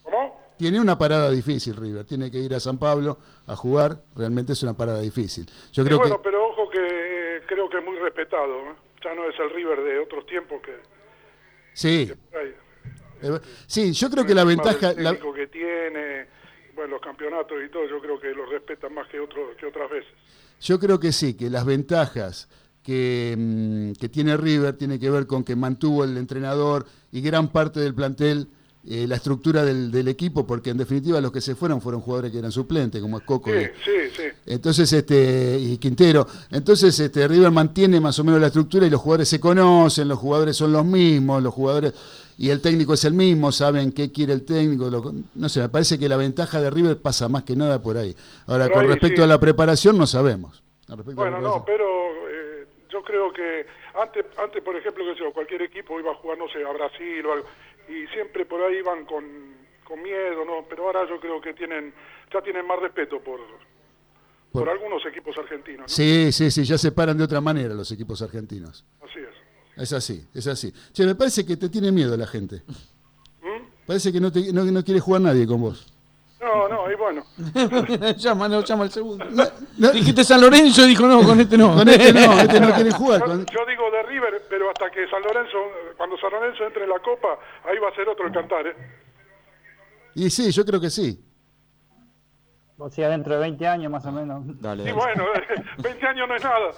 ¿Cómo? 0.04 0.40
Tiene 0.56 0.80
una 0.80 0.96
parada 0.96 1.28
difícil 1.30 1.74
River. 1.74 2.04
Tiene 2.04 2.30
que 2.30 2.38
ir 2.38 2.54
a 2.54 2.60
San 2.60 2.78
Pablo 2.78 3.18
a 3.48 3.56
jugar. 3.56 4.00
Realmente 4.14 4.52
es 4.52 4.62
una 4.62 4.74
parada 4.74 5.00
difícil. 5.00 5.46
Yo 5.72 5.82
Y 5.82 5.86
creo 5.86 5.98
bueno, 5.98 6.16
que 6.18 6.22
pero 6.22 6.48
ojo 6.48 6.70
que 6.70 7.03
creo 7.46 7.68
que 7.68 7.78
es 7.78 7.84
muy 7.84 7.96
respetado. 7.98 8.54
¿eh? 8.70 8.74
Ya 9.04 9.14
no 9.14 9.28
es 9.28 9.38
el 9.38 9.50
River 9.50 9.82
de 9.82 9.98
otros 9.98 10.26
tiempos 10.26 10.60
que... 10.62 10.76
sí. 11.74 12.10
Eh, 12.32 12.54
Sí, 13.66 13.92
yo 13.92 14.10
creo 14.10 14.26
que 14.26 14.34
la 14.34 14.44
ventaja, 14.44 14.92
del 14.92 15.04
la- 15.04 15.16
que 15.18 15.46
tiene, 15.46 16.26
bueno, 16.74 16.92
los 16.96 17.00
campeonatos 17.00 17.56
y 17.64 17.70
todo, 17.70 17.88
yo 17.88 17.98
creo 18.00 18.20
que 18.20 18.28
lo 18.34 18.44
respetan 18.44 18.92
más 18.92 19.08
que, 19.08 19.18
otro, 19.18 19.56
que 19.56 19.64
otras 19.66 19.90
veces. 19.90 20.12
Yo 20.60 20.78
creo 20.78 21.00
que 21.00 21.10
sí, 21.10 21.34
que 21.34 21.48
las 21.48 21.64
ventajas 21.64 22.48
que, 22.82 23.34
mm, 23.38 23.92
que 23.98 24.08
tiene 24.10 24.36
River 24.36 24.74
tiene 24.76 24.98
que 25.00 25.08
ver 25.08 25.26
con 25.26 25.42
que 25.42 25.56
mantuvo 25.56 26.04
el 26.04 26.18
entrenador 26.18 26.84
y 27.12 27.22
gran 27.22 27.50
parte 27.50 27.80
del 27.80 27.94
plantel 27.94 28.48
eh, 28.86 29.06
la 29.08 29.16
estructura 29.16 29.64
del, 29.64 29.90
del 29.90 30.08
equipo, 30.08 30.46
porque 30.46 30.70
en 30.70 30.76
definitiva 30.76 31.20
los 31.20 31.32
que 31.32 31.40
se 31.40 31.54
fueron 31.54 31.80
fueron 31.80 32.00
jugadores 32.02 32.30
que 32.32 32.38
eran 32.38 32.52
suplentes, 32.52 33.00
como 33.00 33.18
es 33.18 33.24
Coco 33.24 33.50
Sí, 33.50 33.56
y, 33.56 33.64
sí, 33.84 34.10
sí. 34.16 34.22
entonces 34.46 34.92
este 34.92 35.58
y 35.58 35.78
Quintero. 35.78 36.26
Entonces 36.50 36.98
este 37.00 37.26
River 37.26 37.50
mantiene 37.50 37.98
más 38.00 38.18
o 38.18 38.24
menos 38.24 38.40
la 38.40 38.48
estructura 38.48 38.86
y 38.86 38.90
los 38.90 39.00
jugadores 39.00 39.28
se 39.28 39.40
conocen, 39.40 40.08
los 40.08 40.18
jugadores 40.18 40.56
son 40.56 40.72
los 40.72 40.84
mismos, 40.84 41.42
los 41.42 41.54
jugadores 41.54 41.94
y 42.36 42.50
el 42.50 42.60
técnico 42.60 42.94
es 42.94 43.04
el 43.04 43.14
mismo, 43.14 43.52
saben 43.52 43.92
qué 43.92 44.10
quiere 44.12 44.32
el 44.32 44.44
técnico, 44.44 44.90
lo- 44.90 45.14
no 45.34 45.48
sé, 45.48 45.60
me 45.60 45.68
parece 45.68 45.98
que 45.98 46.08
la 46.08 46.16
ventaja 46.16 46.60
de 46.60 46.68
River 46.68 46.98
pasa 46.98 47.28
más 47.28 47.44
que 47.44 47.54
nada 47.56 47.80
por 47.80 47.96
ahí. 47.96 48.14
Ahora, 48.46 48.64
Por 48.66 48.72
con 48.74 48.82
ahí, 48.82 48.88
respecto 48.88 49.16
sí. 49.18 49.22
a 49.22 49.26
la 49.28 49.38
preparación 49.40 49.96
no 49.96 50.06
sabemos. 50.06 50.62
Bueno, 51.14 51.40
no, 51.40 51.64
pero 51.64 51.84
eh, 52.28 52.66
yo 52.90 53.02
creo 53.02 53.32
que 53.32 53.64
antes, 53.94 54.26
antes 54.36 54.62
por 54.62 54.76
ejemplo, 54.76 55.04
que 55.16 55.32
cualquier 55.32 55.62
equipo 55.62 55.98
iba 55.98 56.10
a 56.10 56.14
jugar, 56.16 56.36
no 56.36 56.46
sé, 56.48 56.62
a 56.62 56.72
Brasil 56.72 57.24
o 57.26 57.32
algo, 57.32 57.46
y 57.88 58.06
siempre 58.14 58.46
por 58.46 58.60
ahí 58.62 58.76
iban 58.78 59.04
con, 59.06 59.24
con 59.84 60.02
miedo, 60.02 60.44
¿no? 60.44 60.64
Pero 60.68 60.86
ahora 60.86 61.08
yo 61.08 61.20
creo 61.20 61.40
que 61.40 61.54
tienen, 61.54 61.92
ya 62.32 62.40
tienen 62.42 62.66
más 62.66 62.78
respeto 62.80 63.18
por, 63.22 63.40
por, 64.52 64.62
Por- 64.62 64.68
algunos 64.68 65.04
equipos 65.06 65.36
argentinos, 65.38 65.80
¿no? 65.82 65.88
Sí, 65.88 66.32
sí, 66.32 66.50
sí, 66.50 66.64
ya 66.64 66.78
se 66.78 66.92
paran 66.92 67.18
de 67.18 67.24
otra 67.24 67.40
manera 67.40 67.74
los 67.74 67.90
equipos 67.92 68.20
argentinos. 68.22 68.84
Así 69.02 69.20
es. 69.20 69.82
Es 69.82 69.92
así, 69.92 70.24
es 70.34 70.46
así. 70.46 70.72
Che, 70.92 71.04
me 71.04 71.14
parece 71.14 71.44
que 71.44 71.56
te 71.56 71.68
tiene 71.68 71.90
miedo 71.90 72.16
la 72.16 72.26
gente. 72.26 72.62
¿Mm? 73.42 73.86
Parece 73.86 74.12
que 74.12 74.20
no, 74.20 74.30
te, 74.30 74.52
no, 74.52 74.64
no 74.64 74.84
quiere 74.84 75.00
jugar 75.00 75.20
nadie 75.22 75.46
con 75.46 75.60
vos. 75.60 75.92
No, 76.44 76.68
no, 76.68 76.90
y 76.90 76.94
bueno. 76.96 77.24
llama, 78.16 78.48
no, 78.48 78.60
llama 78.62 78.84
al 78.84 78.90
segundo. 78.90 79.24
Dijiste 79.92 80.24
San 80.24 80.40
Lorenzo, 80.40 80.84
dijo 80.84 81.06
no, 81.06 81.22
con 81.22 81.40
este 81.40 81.56
no. 81.56 81.74
Con 81.74 81.88
este 81.88 82.12
no, 82.12 82.32
este 82.40 82.60
no 82.60 82.72
quiere 82.74 82.90
jugar. 82.90 83.20
Yo, 83.20 83.26
con- 83.26 83.46
yo 83.46 83.66
digo 83.66 83.90
de 83.90 84.02
River, 84.04 84.42
pero 84.50 84.68
hasta 84.70 84.90
que 84.90 85.08
San 85.08 85.22
Lorenzo, 85.22 85.58
cuando 85.96 86.16
San 86.18 86.30
Lorenzo 86.32 86.64
entre 86.64 86.84
en 86.84 86.90
la 86.90 86.98
Copa, 87.00 87.38
ahí 87.64 87.78
va 87.78 87.88
a 87.88 87.94
ser 87.94 88.08
otro 88.08 88.26
el 88.26 88.32
cantar, 88.32 88.66
¿eh? 88.66 88.76
Y 90.14 90.30
sí, 90.30 90.50
yo 90.52 90.64
creo 90.64 90.80
que 90.80 90.90
sí. 90.90 91.18
O 92.76 92.90
sea, 92.90 93.08
dentro 93.08 93.34
de 93.34 93.40
20 93.40 93.66
años 93.66 93.90
más 93.90 94.04
o 94.06 94.12
menos. 94.12 94.42
Dale, 94.60 94.88
Y 94.88 94.92
bueno, 94.92 95.24
20 95.78 96.06
años 96.06 96.28
no 96.28 96.34
es 96.36 96.44
nada. 96.44 96.70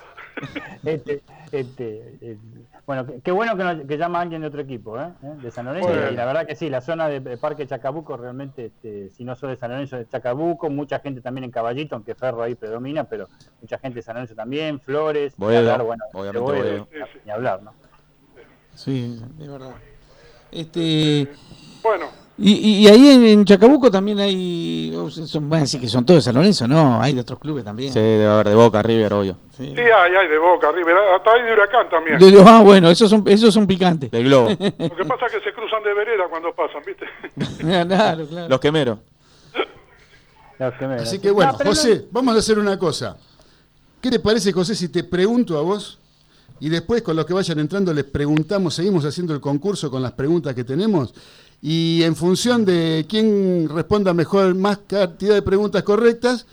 Este, 0.84 1.22
este, 1.52 2.18
eh, 2.20 2.38
bueno, 2.86 3.04
qué- 3.06 3.20
qué 3.20 3.32
bueno 3.32 3.56
que, 3.56 3.64
no- 3.64 3.86
que 3.86 3.98
llama 3.98 4.20
a 4.20 4.22
alguien 4.22 4.40
de 4.42 4.46
otro 4.46 4.60
equipo, 4.60 4.98
¿eh? 5.00 5.08
¿Eh? 5.22 5.34
de 5.42 5.50
San 5.50 5.66
Lorenzo. 5.66 5.88
Bueno. 5.88 6.10
Y 6.10 6.14
la 6.14 6.24
verdad 6.24 6.46
que 6.46 6.54
sí, 6.54 6.70
la 6.70 6.80
zona 6.80 7.08
de, 7.08 7.18
de 7.20 7.36
Parque 7.36 7.66
Chacabuco 7.66 8.16
realmente, 8.16 8.66
este, 8.66 9.10
si 9.10 9.24
no 9.24 9.34
sos 9.34 9.50
de 9.50 9.56
San 9.56 9.70
Lorenzo, 9.72 9.96
de 9.96 10.06
Chacabuco, 10.08 10.70
mucha 10.70 11.00
gente 11.00 11.20
también 11.20 11.44
en 11.44 11.50
Caballito, 11.50 11.96
aunque 11.96 12.14
Ferro 12.14 12.42
ahí 12.42 12.54
predomina, 12.54 13.04
pero 13.04 13.28
mucha 13.60 13.76
gente 13.78 13.96
de 13.96 14.02
San 14.02 14.14
Lorenzo 14.14 14.34
también, 14.36 14.78
Flores, 14.80 15.34
Boedo, 15.36 15.58
hablar, 15.58 15.82
bueno, 15.82 16.04
obviamente 16.12 16.38
Boedo, 16.40 16.88
sí. 16.92 17.18
ni 17.24 17.30
hablar, 17.32 17.62
¿no? 17.62 17.72
Sí, 18.74 19.20
es 19.40 19.48
verdad. 19.48 19.74
Este, 20.52 21.28
Bueno, 21.82 22.06
y, 22.38 22.52
y- 22.52 22.78
y 22.84 22.88
ahí 22.88 23.30
en, 23.30 23.44
Chacabuco 23.44 23.90
también 23.90 24.18
hay. 24.20 24.92
Son, 25.10 25.48
van 25.48 25.60
a 25.60 25.62
decir 25.62 25.80
que 25.80 25.88
son 25.88 26.04
todos 26.04 26.18
de 26.18 26.22
San 26.22 26.34
Lorenzo, 26.34 26.68
no, 26.68 27.00
hay 27.00 27.14
de 27.14 27.20
otros 27.22 27.38
clubes 27.38 27.64
también. 27.64 27.92
Sí, 27.92 27.98
debe 27.98 28.26
haber 28.26 28.48
de 28.50 28.54
Boca, 28.54 28.82
River, 28.82 29.12
obvio. 29.14 29.36
Sí. 29.56 29.72
sí 29.74 29.80
hay, 29.80 30.14
hay 30.14 30.28
de 30.28 30.38
Boca, 30.38 30.70
River, 30.72 30.94
hasta 31.16 31.32
hay 31.32 31.42
de 31.44 31.52
Huracán 31.52 31.88
también. 31.88 32.18
De- 32.18 32.30
de- 32.30 32.42
ah, 32.46 32.62
bueno, 32.62 32.90
esos 32.90 33.08
son, 33.08 33.22
esos 33.26 33.54
son 33.54 33.66
picantes. 33.66 34.10
Del 34.10 34.24
Globo. 34.24 34.50
Lo 34.50 34.56
que 34.58 35.04
pasa 35.06 35.26
es 35.26 35.32
que 35.32 35.40
se 35.40 35.52
cruzan 35.54 35.82
de 35.82 35.94
vereda 35.94 36.24
cuando 36.28 36.52
pasan, 36.54 36.82
¿viste? 36.86 37.06
claro, 37.86 38.26
claro. 38.26 38.48
Los 38.48 38.60
quemeros. 38.60 38.98
Los 40.58 40.74
que 40.74 40.86
me- 40.86 40.94
Así 40.96 41.18
que 41.18 41.30
bueno, 41.30 41.52
No, 41.52 41.58
pero 41.58 41.70
no- 41.70 41.76
José, 41.76 42.06
vamos 42.10 42.34
a 42.34 42.38
hacer 42.38 42.58
una 42.58 42.78
cosa. 42.78 43.16
¿Qué 44.00 44.10
te 44.10 44.20
parece, 44.20 44.52
José, 44.52 44.74
si 44.74 44.88
te 44.88 45.04
pregunto 45.04 45.58
a 45.58 45.62
vos 45.62 45.98
y 46.60 46.68
después 46.68 47.02
con 47.02 47.16
los 47.16 47.26
que 47.26 47.34
vayan 47.34 47.58
entrando 47.58 47.92
les 47.92 48.04
preguntamos, 48.04 48.74
seguimos 48.74 49.04
haciendo 49.04 49.34
el 49.34 49.40
concurso 49.40 49.90
con 49.90 50.02
las 50.02 50.12
preguntas 50.12 50.54
que 50.54 50.64
tenemos 50.64 51.12
y 51.68 52.04
en 52.04 52.14
función 52.14 52.64
de 52.64 53.06
quién 53.08 53.68
responda 53.68 54.14
mejor, 54.14 54.54
más 54.54 54.78
cantidad 54.86 55.34
de 55.34 55.42
preguntas 55.42 55.82
correctas, 55.82 56.46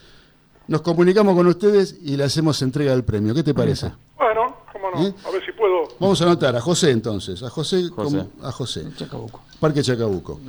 nos 0.68 0.82
comunicamos 0.82 1.36
con 1.36 1.45
ustedes 1.45 1.95
y 2.01 2.18
le 2.18 2.24
hacemos 2.24 2.59
entrega 2.64 2.93
del 2.93 3.03
premio. 3.03 3.32
¿Qué 3.36 3.43
te 3.43 3.53
parece? 3.53 3.91
Bueno, 4.18 4.57
cómo 4.74 4.89
no, 4.89 5.05
¿Eh? 5.05 5.14
a 5.24 5.30
ver 5.30 5.45
si 5.45 5.51
puedo. 5.51 5.84
Vamos 5.99 6.20
a 6.20 6.24
anotar 6.24 6.55
a 6.55 6.61
José 6.61 6.89
entonces, 6.89 7.43
a 7.43 7.51
José, 7.51 7.89
José. 7.95 8.26
a 8.41 8.51
José. 8.51 8.88
Chacabuco. 8.97 9.41
Parque 9.59 9.84
Chacabuco. 9.84 10.39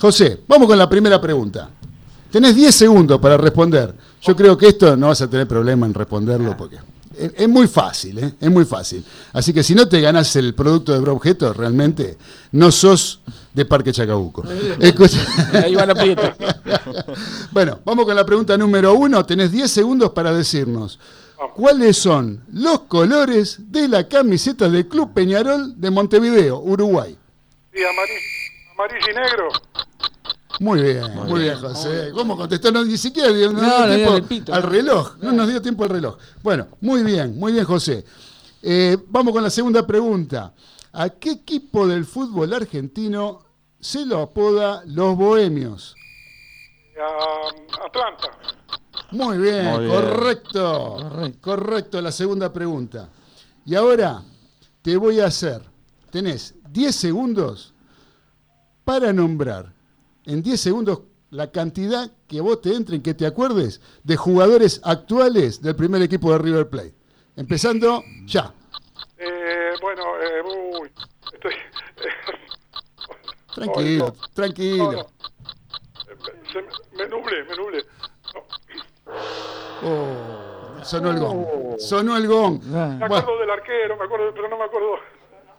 José, 0.00 0.40
vamos 0.48 0.66
con 0.66 0.76
la 0.76 0.88
primera 0.88 1.20
pregunta. 1.20 1.70
Tenés 2.28 2.56
10 2.56 2.74
segundos 2.74 3.20
para 3.20 3.36
responder. 3.36 3.94
Yo 4.22 4.34
creo 4.34 4.58
que 4.58 4.66
esto 4.66 4.96
no 4.96 5.06
vas 5.06 5.22
a 5.22 5.30
tener 5.30 5.46
problema 5.46 5.86
en 5.86 5.94
responderlo 5.94 6.56
porque 6.56 6.78
es, 7.36 7.48
muy 7.48 7.66
fácil, 7.68 8.18
¿eh? 8.18 8.34
Es 8.40 8.50
muy 8.50 8.64
fácil. 8.64 9.04
Así 9.32 9.52
que 9.52 9.62
si 9.62 9.74
no 9.74 9.88
te 9.88 10.00
ganás 10.00 10.34
el 10.36 10.54
producto 10.54 10.92
de 10.92 11.00
Broobjeto, 11.00 11.52
realmente 11.52 12.16
no 12.52 12.70
sos 12.70 13.20
de 13.52 13.64
Parque 13.64 13.92
Chacabuco. 13.92 14.44
Escucha- 14.80 15.26
Ahí 15.64 15.74
va 15.74 15.86
la 15.86 15.94
prieta. 15.94 16.36
bueno, 17.50 17.80
vamos 17.84 18.04
con 18.04 18.14
la 18.16 18.24
pregunta 18.24 18.56
número 18.56 18.94
uno. 18.94 19.24
Tenés 19.26 19.50
10 19.52 19.70
segundos 19.70 20.10
para 20.10 20.32
decirnos 20.32 20.98
cuáles 21.54 21.96
son 21.96 22.44
los 22.52 22.80
colores 22.82 23.56
de 23.70 23.88
la 23.88 24.08
camiseta 24.08 24.68
del 24.68 24.88
Club 24.88 25.12
Peñarol 25.14 25.80
de 25.80 25.90
Montevideo, 25.90 26.58
Uruguay. 26.58 27.16
Y 27.72 27.82
amarillo, 27.84 28.20
amarillo 28.74 29.06
y 29.10 29.14
negro. 29.14 29.48
Muy 30.60 30.82
bien, 30.82 31.14
muy, 31.14 31.42
bien, 31.42 31.56
José. 31.56 32.10
¿Cómo 32.12 32.36
contestó? 32.36 32.72
No, 32.72 32.84
ni 32.84 32.98
siquiera 32.98 33.32
dio, 33.32 33.52
no 33.52 33.60
No, 33.60 33.76
dio 33.76 33.86
le 33.86 33.96
tiempo 33.96 34.28
pito, 34.28 34.54
al 34.54 34.62
reloj. 34.64 35.16
No 35.20 35.32
nos 35.32 35.48
dio 35.48 35.62
tiempo 35.62 35.84
al 35.84 35.90
reloj. 35.90 36.18
Bueno, 36.42 36.66
muy 36.80 37.02
bien, 37.04 37.38
muy 37.38 37.52
bien, 37.52 37.64
José. 37.64 38.04
Eh, 38.62 38.96
vamos 39.06 39.32
con 39.32 39.42
la 39.42 39.50
segunda 39.50 39.86
pregunta. 39.86 40.52
¿A 40.92 41.10
qué 41.10 41.30
equipo 41.30 41.86
del 41.86 42.04
fútbol 42.04 42.52
argentino 42.52 43.44
se 43.78 44.04
lo 44.04 44.20
apoda 44.22 44.82
los 44.86 45.16
bohemios? 45.16 45.94
A, 47.00 47.86
Atlanta. 47.86 48.28
Muy 49.12 49.38
bien, 49.38 49.64
Muy 49.64 49.84
bien. 49.86 49.94
correcto. 49.94 50.96
Correcto. 50.98 51.38
Correcto 51.40 52.00
la 52.02 52.10
segunda 52.10 52.52
pregunta. 52.52 53.08
Y 53.64 53.76
ahora 53.76 54.22
te 54.82 54.96
voy 54.96 55.20
a 55.20 55.26
hacer, 55.26 55.62
tenés 56.10 56.54
10 56.70 56.94
segundos 56.96 57.72
para 58.84 59.12
nombrar 59.12 59.77
en 60.28 60.42
10 60.42 60.60
segundos 60.60 61.00
la 61.30 61.50
cantidad 61.50 62.10
que 62.26 62.40
vos 62.40 62.60
te 62.60 62.74
entren, 62.74 63.02
que 63.02 63.14
te 63.14 63.26
acuerdes 63.26 63.80
de 64.04 64.16
jugadores 64.16 64.80
actuales 64.84 65.60
del 65.62 65.76
primer 65.76 66.02
equipo 66.02 66.32
de 66.32 66.38
River 66.38 66.68
Plate. 66.68 66.94
Empezando 67.36 68.02
ya. 68.24 68.52
Eh, 69.18 69.72
bueno, 69.80 70.02
eh, 70.22 70.42
uy, 70.80 70.90
estoy... 71.32 71.52
Tranquilo, 73.54 74.06
No, 74.06 74.12
no, 74.12 74.28
tranquilo. 74.34 74.92
no. 74.92 75.06
Se 76.52 76.62
me, 76.62 76.68
me 77.04 77.08
nublé, 77.08 77.44
me 77.44 77.56
nublé. 77.56 77.84
No, 78.34 78.42
Oh, 79.82 80.84
sonó 80.84 81.10
el 81.10 81.18
gong. 81.18 81.46
Sonó 81.78 82.16
el 82.16 82.26
gong. 82.26 82.62
me 82.64 83.04
acuerdo 83.04 83.26
Bueno, 83.26 83.40
del 83.40 83.50
arquero, 83.50 83.96
me 83.96 84.04
acuerdo, 84.04 84.32
pero 84.34 84.48
no 84.48 84.58
me 84.58 84.64
acuerdo. 84.64 84.88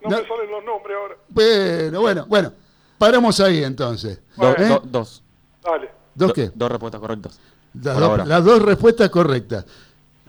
No, 0.01 0.09
No. 0.09 0.21
me 0.21 0.27
salen 0.27 0.51
los 0.51 0.63
nombres 0.63 0.97
ahora. 0.97 1.15
bueno, 1.29 2.01
bueno, 2.01 2.25
bueno. 2.27 2.53
Paramos 2.99 3.39
ahí 3.39 3.63
entonces. 3.63 4.19
Do- 4.37 4.55
¿Eh? 4.55 4.67
do- 4.67 4.83
dos. 4.85 5.23
Dale. 5.63 5.89
¿Dos 6.13 6.27
Do- 6.27 6.33
qué? 6.35 6.51
Dos 6.53 6.69
respuestas 6.69 7.01
correctas. 7.01 7.39
Las, 7.73 7.95
dos, 7.95 8.03
ahora. 8.09 8.25
las 8.25 8.43
dos 8.43 8.61
respuestas 8.61 9.09
correctas. 9.09 9.65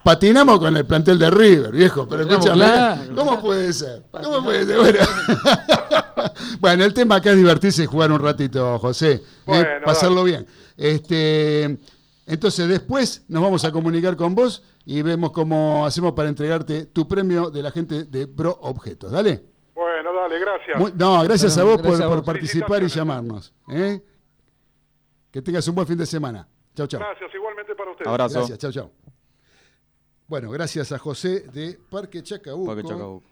Patinamos 0.02 0.58
con 0.58 0.74
el 0.76 0.86
plantel 0.86 1.18
de 1.18 1.30
River, 1.30 1.72
viejo, 1.72 2.08
pero 2.08 2.22
escúchame, 2.22 2.54
claro. 2.56 3.02
¿cómo 3.14 3.38
puede 3.40 3.70
ser? 3.74 4.02
¿Cómo 4.10 4.42
puede 4.42 4.64
ser? 4.64 4.78
Bueno. 4.78 4.98
Bueno, 6.60 6.84
el 6.84 6.92
tema 6.92 7.16
acá 7.16 7.30
es 7.30 7.36
divertirse 7.36 7.82
y 7.84 7.86
jugar 7.86 8.12
un 8.12 8.18
ratito, 8.20 8.78
José, 8.78 9.12
¿eh? 9.12 9.22
Bueno, 9.46 9.68
pasarlo 9.84 10.22
bien. 10.24 10.46
Este, 10.76 11.78
entonces 12.26 12.68
después 12.68 13.24
nos 13.28 13.42
vamos 13.42 13.64
a 13.64 13.72
comunicar 13.72 14.16
con 14.16 14.34
vos 14.34 14.62
y 14.84 15.00
vemos 15.02 15.30
cómo 15.32 15.86
hacemos 15.86 16.12
para 16.12 16.28
entregarte 16.28 16.86
tu 16.86 17.08
premio 17.08 17.50
de 17.50 17.62
la 17.62 17.70
gente 17.70 18.04
de 18.04 18.26
Pro 18.26 18.58
Objetos. 18.62 19.10
Dale. 19.10 19.42
Gracias. 20.38 20.78
Muy- 20.78 20.92
no, 20.96 21.22
gracias 21.24 21.54
Bueno, 21.56 21.62
a 21.70 21.72
vos 21.72 21.76
por, 21.82 21.86
gracias 21.90 22.06
a 22.06 22.08
por 22.08 22.16
vos. 22.18 22.26
participar 22.26 22.82
y 22.82 22.88
llamarnos. 22.88 23.52
¿eh? 23.68 24.00
Que 25.30 25.42
tengas 25.42 25.66
un 25.68 25.74
buen 25.74 25.86
fin 25.86 25.96
de 25.98 26.06
semana. 26.06 26.46
Chau, 26.74 26.86
chau. 26.86 27.00
Gracias, 27.00 27.30
igualmente 27.34 27.74
para 27.74 27.90
ustedes. 27.90 28.08
Abrazo. 28.08 28.38
Gracias, 28.38 28.58
chau, 28.58 28.72
chau. 28.72 28.90
Bueno, 30.28 30.50
gracias 30.50 30.92
a 30.92 30.98
José 30.98 31.40
de 31.52 31.78
Parque 31.90 32.22
Chacabuco. 32.22 32.66
Parque 32.74 32.88
Chacabuco. 32.88 33.24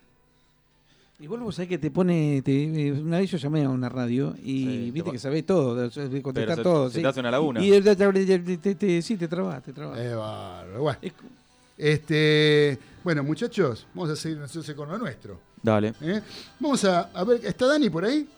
Igual 1.21 1.41
vos 1.41 1.55
sabés 1.57 1.69
que 1.69 1.79
te 1.79 1.91
pone. 1.91 2.43
te- 2.43 2.89
eh, 2.89 2.93
una 2.93 3.19
vez 3.19 3.31
yo 3.31 3.39
llamé 3.39 3.65
a 3.65 3.69
una 3.71 3.89
radio 3.89 4.35
y 4.41 4.65
Sí, 4.65 4.91
viste 4.93 5.11
te 5.11 5.13
que 5.15 5.19
sabés 5.19 5.45
todo, 5.45 5.75
de- 5.75 6.23
contestar 6.23 6.57
se- 6.57 6.63
todo. 6.63 6.89
se 6.91 6.97
sí. 6.97 7.03
te 7.03 7.09
hace 7.09 7.21
una 7.21 7.31
laguna. 7.33 7.61
Y 7.65 7.71
te, 7.83 7.97
te- 7.97 8.75
te- 8.77 9.03
sí, 9.03 9.17
te 9.17 9.27
trabas, 9.27 9.63
te 9.65 9.73
trabas. 9.73 9.99
Eh. 9.99 10.15
Bueno, 10.79 10.99
Es- 11.03 11.13
este, 11.77 12.79
bueno, 13.03 13.23
muchachos, 13.25 13.87
vamos 13.95 14.11
a 14.11 14.17
seguir 14.17 14.39
entonces 14.39 14.75
con 14.77 14.89
lo 14.89 14.99
nuestro. 14.99 15.41
Dale. 15.63 15.95
¿eh? 16.01 16.21
Vamos 16.61 16.85
a, 16.85 17.11
a 17.15 17.25
ver, 17.25 17.41
¿está 17.45 17.67
Dani 17.67 17.91
por 17.91 18.05
ahí? 18.05 18.29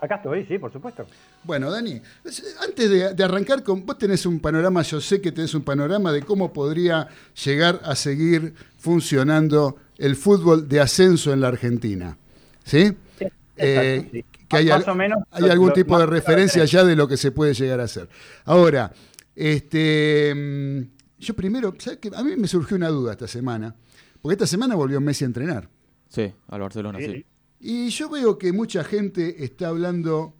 Acá 0.00 0.16
estoy, 0.16 0.44
sí, 0.46 0.58
por 0.58 0.72
supuesto. 0.72 1.06
Bueno, 1.42 1.70
Dani, 1.70 2.00
es- 2.24 2.56
antes 2.64 2.88
de, 2.88 3.14
de 3.14 3.24
arrancar 3.24 3.62
con. 3.64 3.84
Vos 3.84 3.98
tenés 3.98 4.24
un 4.26 4.38
panorama, 4.40 4.82
yo 4.82 5.00
sé 5.00 5.20
que 5.20 5.32
tenés 5.32 5.54
un 5.54 5.62
panorama 5.62 6.12
de 6.12 6.22
cómo 6.22 6.52
podría 6.52 7.08
llegar 7.44 7.80
a 7.84 7.96
seguir 7.96 8.54
funcionando 8.78 9.76
el 9.96 10.14
fútbol 10.14 10.68
de 10.68 10.80
ascenso 10.80 11.32
en 11.32 11.40
la 11.40 11.48
Argentina. 11.48 12.16
¿Sí? 12.64 12.92
Eh, 13.56 14.08
sí. 14.12 14.24
que 14.48 14.56
hay, 14.56 14.66
Más 14.68 14.84
al- 14.86 14.90
o 14.90 14.94
menos 14.94 15.18
hay 15.32 15.42
lo- 15.42 15.50
algún 15.52 15.68
lo- 15.68 15.74
tipo 15.74 15.98
de 15.98 16.06
referencia 16.06 16.64
ya 16.64 16.84
de 16.84 16.94
lo 16.94 17.08
que 17.08 17.16
se 17.16 17.32
puede 17.32 17.54
llegar 17.54 17.80
a 17.80 17.84
hacer. 17.84 18.08
Ahora, 18.44 18.92
este, 19.34 20.86
yo 21.18 21.34
primero, 21.34 21.74
¿sabes 21.78 21.98
qué? 22.00 22.10
A 22.14 22.22
mí 22.22 22.36
me 22.36 22.46
surgió 22.48 22.76
una 22.76 22.88
duda 22.88 23.12
esta 23.12 23.26
semana, 23.26 23.74
porque 24.22 24.34
esta 24.34 24.46
semana 24.46 24.74
volvió 24.76 25.00
Messi 25.00 25.24
a 25.24 25.26
entrenar. 25.26 25.68
Sí, 26.08 26.32
al 26.48 26.60
Barcelona, 26.60 26.98
Sí, 26.98 27.06
sí. 27.06 27.26
Y 27.60 27.88
yo 27.90 28.08
veo 28.08 28.38
que 28.38 28.52
mucha 28.52 28.84
gente 28.84 29.44
está 29.44 29.68
hablando 29.68 30.34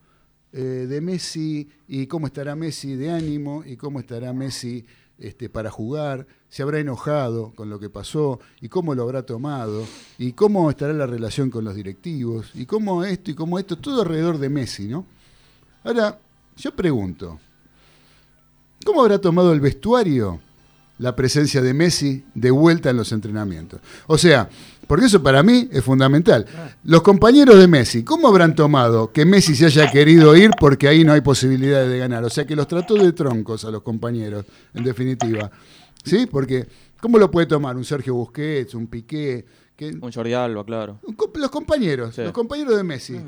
eh, 0.52 0.86
de 0.88 1.00
Messi 1.00 1.68
y 1.88 2.06
cómo 2.06 2.26
estará 2.26 2.54
Messi 2.54 2.94
de 2.94 3.10
ánimo 3.10 3.64
y 3.66 3.76
cómo 3.76 3.98
estará 4.00 4.32
Messi 4.32 4.84
este, 5.18 5.48
para 5.48 5.70
jugar, 5.70 6.26
se 6.48 6.62
habrá 6.62 6.78
enojado 6.78 7.52
con 7.56 7.68
lo 7.68 7.80
que 7.80 7.90
pasó 7.90 8.38
y 8.60 8.68
cómo 8.68 8.94
lo 8.94 9.02
habrá 9.02 9.24
tomado 9.24 9.84
y 10.16 10.32
cómo 10.32 10.70
estará 10.70 10.92
la 10.92 11.06
relación 11.06 11.50
con 11.50 11.64
los 11.64 11.74
directivos 11.74 12.52
y 12.54 12.66
cómo 12.66 13.04
esto 13.04 13.32
y 13.32 13.34
cómo 13.34 13.58
esto, 13.58 13.76
todo 13.76 14.02
alrededor 14.02 14.38
de 14.38 14.48
Messi, 14.48 14.86
¿no? 14.86 15.04
Ahora, 15.82 16.18
yo 16.56 16.74
pregunto, 16.74 17.40
¿cómo 18.86 19.02
habrá 19.02 19.20
tomado 19.20 19.52
el 19.52 19.60
vestuario 19.60 20.40
la 20.98 21.14
presencia 21.16 21.62
de 21.62 21.74
Messi 21.74 22.24
de 22.34 22.50
vuelta 22.50 22.90
en 22.90 22.96
los 22.96 23.12
entrenamientos? 23.12 23.80
O 24.06 24.18
sea, 24.18 24.48
porque 24.86 25.06
eso 25.06 25.22
para 25.22 25.42
mí 25.42 25.68
es 25.70 25.84
fundamental. 25.84 26.46
Los 26.84 27.02
compañeros 27.02 27.58
de 27.58 27.68
Messi, 27.68 28.04
¿cómo 28.04 28.28
habrán 28.28 28.54
tomado 28.54 29.12
que 29.12 29.24
Messi 29.24 29.54
se 29.54 29.66
haya 29.66 29.90
querido 29.90 30.34
ir 30.36 30.50
porque 30.58 30.88
ahí 30.88 31.04
no 31.04 31.12
hay 31.12 31.20
posibilidades 31.20 31.90
de 31.90 31.98
ganar? 31.98 32.24
O 32.24 32.30
sea, 32.30 32.46
que 32.46 32.56
los 32.56 32.66
trató 32.66 32.94
de 32.94 33.12
troncos 33.12 33.64
a 33.64 33.70
los 33.70 33.82
compañeros, 33.82 34.44
en 34.74 34.84
definitiva. 34.84 35.50
¿Sí? 36.04 36.26
Porque, 36.26 36.66
¿cómo 37.00 37.18
lo 37.18 37.30
puede 37.30 37.46
tomar 37.46 37.76
un 37.76 37.84
Sergio 37.84 38.14
Busquets, 38.14 38.74
un 38.74 38.86
Piqué? 38.86 39.44
Que, 39.76 39.90
Un 40.00 40.10
Jordi 40.10 40.32
Alba, 40.32 40.64
claro. 40.64 41.00
los 41.34 41.50
compañeros, 41.50 42.14
Sí. 42.14 42.22
los 42.22 42.32
compañeros 42.32 42.76
de 42.76 42.82
Messi. 42.82 43.20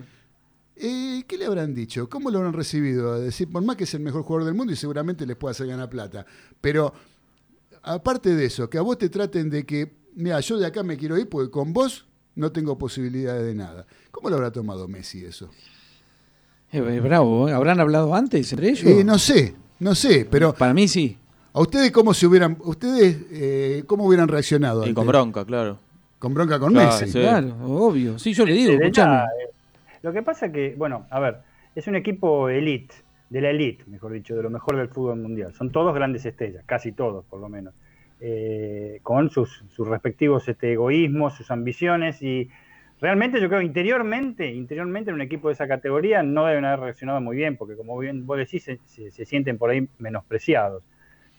Eh, 0.82 1.24
¿Qué 1.28 1.36
le 1.36 1.44
habrán 1.44 1.74
dicho? 1.74 2.08
¿Cómo 2.08 2.30
lo 2.30 2.38
habrán 2.38 2.54
recibido? 2.54 3.12
A 3.12 3.18
decir, 3.18 3.48
por 3.52 3.62
más 3.62 3.76
que 3.76 3.84
es 3.84 3.92
el 3.94 4.00
mejor 4.00 4.22
jugador 4.22 4.46
del 4.46 4.54
mundo 4.54 4.72
y 4.72 4.76
seguramente 4.76 5.26
les 5.26 5.36
puede 5.36 5.50
hacer 5.52 5.66
ganar 5.66 5.90
plata. 5.90 6.24
Pero, 6.60 6.94
aparte 7.82 8.34
de 8.34 8.44
eso, 8.46 8.68
que 8.68 8.78
a 8.78 8.82
vos 8.82 8.98
te 8.98 9.08
traten 9.08 9.50
de 9.50 9.64
que, 9.64 9.92
mira, 10.14 10.40
yo 10.40 10.58
de 10.58 10.66
acá 10.66 10.82
me 10.82 10.96
quiero 10.96 11.18
ir 11.18 11.28
porque 11.28 11.50
con 11.50 11.72
vos 11.72 12.06
no 12.34 12.52
tengo 12.52 12.78
posibilidades 12.78 13.44
de 13.46 13.54
nada. 13.54 13.86
¿Cómo 14.10 14.30
lo 14.30 14.36
habrá 14.36 14.50
tomado 14.50 14.88
Messi 14.88 15.24
eso? 15.24 15.50
Eh, 16.72 16.78
eh, 16.78 17.00
bravo, 17.00 17.48
¿eh? 17.48 17.52
¿habrán 17.52 17.80
hablado 17.80 18.14
antes 18.14 18.52
entre 18.52 18.68
ellos? 18.70 18.84
Eh, 18.84 19.02
no 19.04 19.18
sé, 19.18 19.54
no 19.80 19.94
sé, 19.94 20.26
pero 20.30 20.54
Para 20.54 20.72
mí 20.72 20.86
sí. 20.86 21.18
¿a 21.52 21.60
ustedes 21.60 21.90
cómo 21.90 22.14
se 22.14 22.26
hubieran, 22.26 22.56
ustedes 22.60 23.18
eh, 23.32 23.82
cómo 23.86 24.04
hubieran 24.06 24.28
reaccionado? 24.28 24.86
Y 24.86 24.94
con 24.94 25.06
bronca, 25.06 25.44
claro. 25.44 25.78
con 26.20 26.32
bronca 26.32 26.58
con 26.60 26.72
Claro, 26.72 26.92
Messi. 26.92 27.06
sí. 27.12 27.18
Claro, 27.20 27.56
obvio. 27.64 28.18
Sí, 28.18 28.32
yo 28.34 28.46
le 28.46 28.52
digo, 28.54 28.72
escuchame. 28.72 29.24
Lo 30.02 30.12
que 30.12 30.22
pasa 30.22 30.50
que, 30.52 30.74
bueno, 30.78 31.06
a 31.10 31.18
ver, 31.20 31.38
es 31.74 31.86
un 31.88 31.96
equipo 31.96 32.48
elite, 32.48 32.94
de 33.30 33.40
la 33.40 33.50
elite, 33.50 33.84
mejor 33.86 34.12
dicho, 34.12 34.36
de 34.36 34.42
lo 34.42 34.50
mejor 34.50 34.76
del 34.76 34.88
fútbol 34.88 35.16
mundial. 35.20 35.54
Son 35.54 35.70
todos 35.72 35.94
grandes 35.94 36.26
estrellas, 36.26 36.62
casi 36.66 36.92
todos, 36.92 37.24
por 37.24 37.40
lo 37.40 37.48
menos, 37.48 37.72
eh, 38.20 39.00
con 39.02 39.30
sus, 39.30 39.64
sus 39.70 39.88
respectivos 39.88 40.46
este, 40.48 40.72
egoísmos, 40.72 41.34
sus 41.34 41.50
ambiciones 41.50 42.20
y 42.22 42.50
realmente 43.00 43.40
yo 43.40 43.48
creo 43.48 43.62
interiormente, 43.62 44.46
interiormente 44.52 45.10
en 45.10 45.14
un 45.14 45.22
equipo 45.22 45.48
de 45.48 45.54
esa 45.54 45.66
categoría 45.66 46.22
no 46.22 46.44
deben 46.44 46.66
haber 46.66 46.80
reaccionado 46.80 47.20
muy 47.22 47.36
bien, 47.36 47.56
porque 47.56 47.76
como 47.76 47.96
bien 47.98 48.26
vos 48.26 48.36
decís, 48.36 48.64
se, 48.64 48.78
se- 48.84 49.24
sienten 49.24 49.56
por 49.56 49.70
ahí 49.70 49.88
menospreciados. 49.98 50.82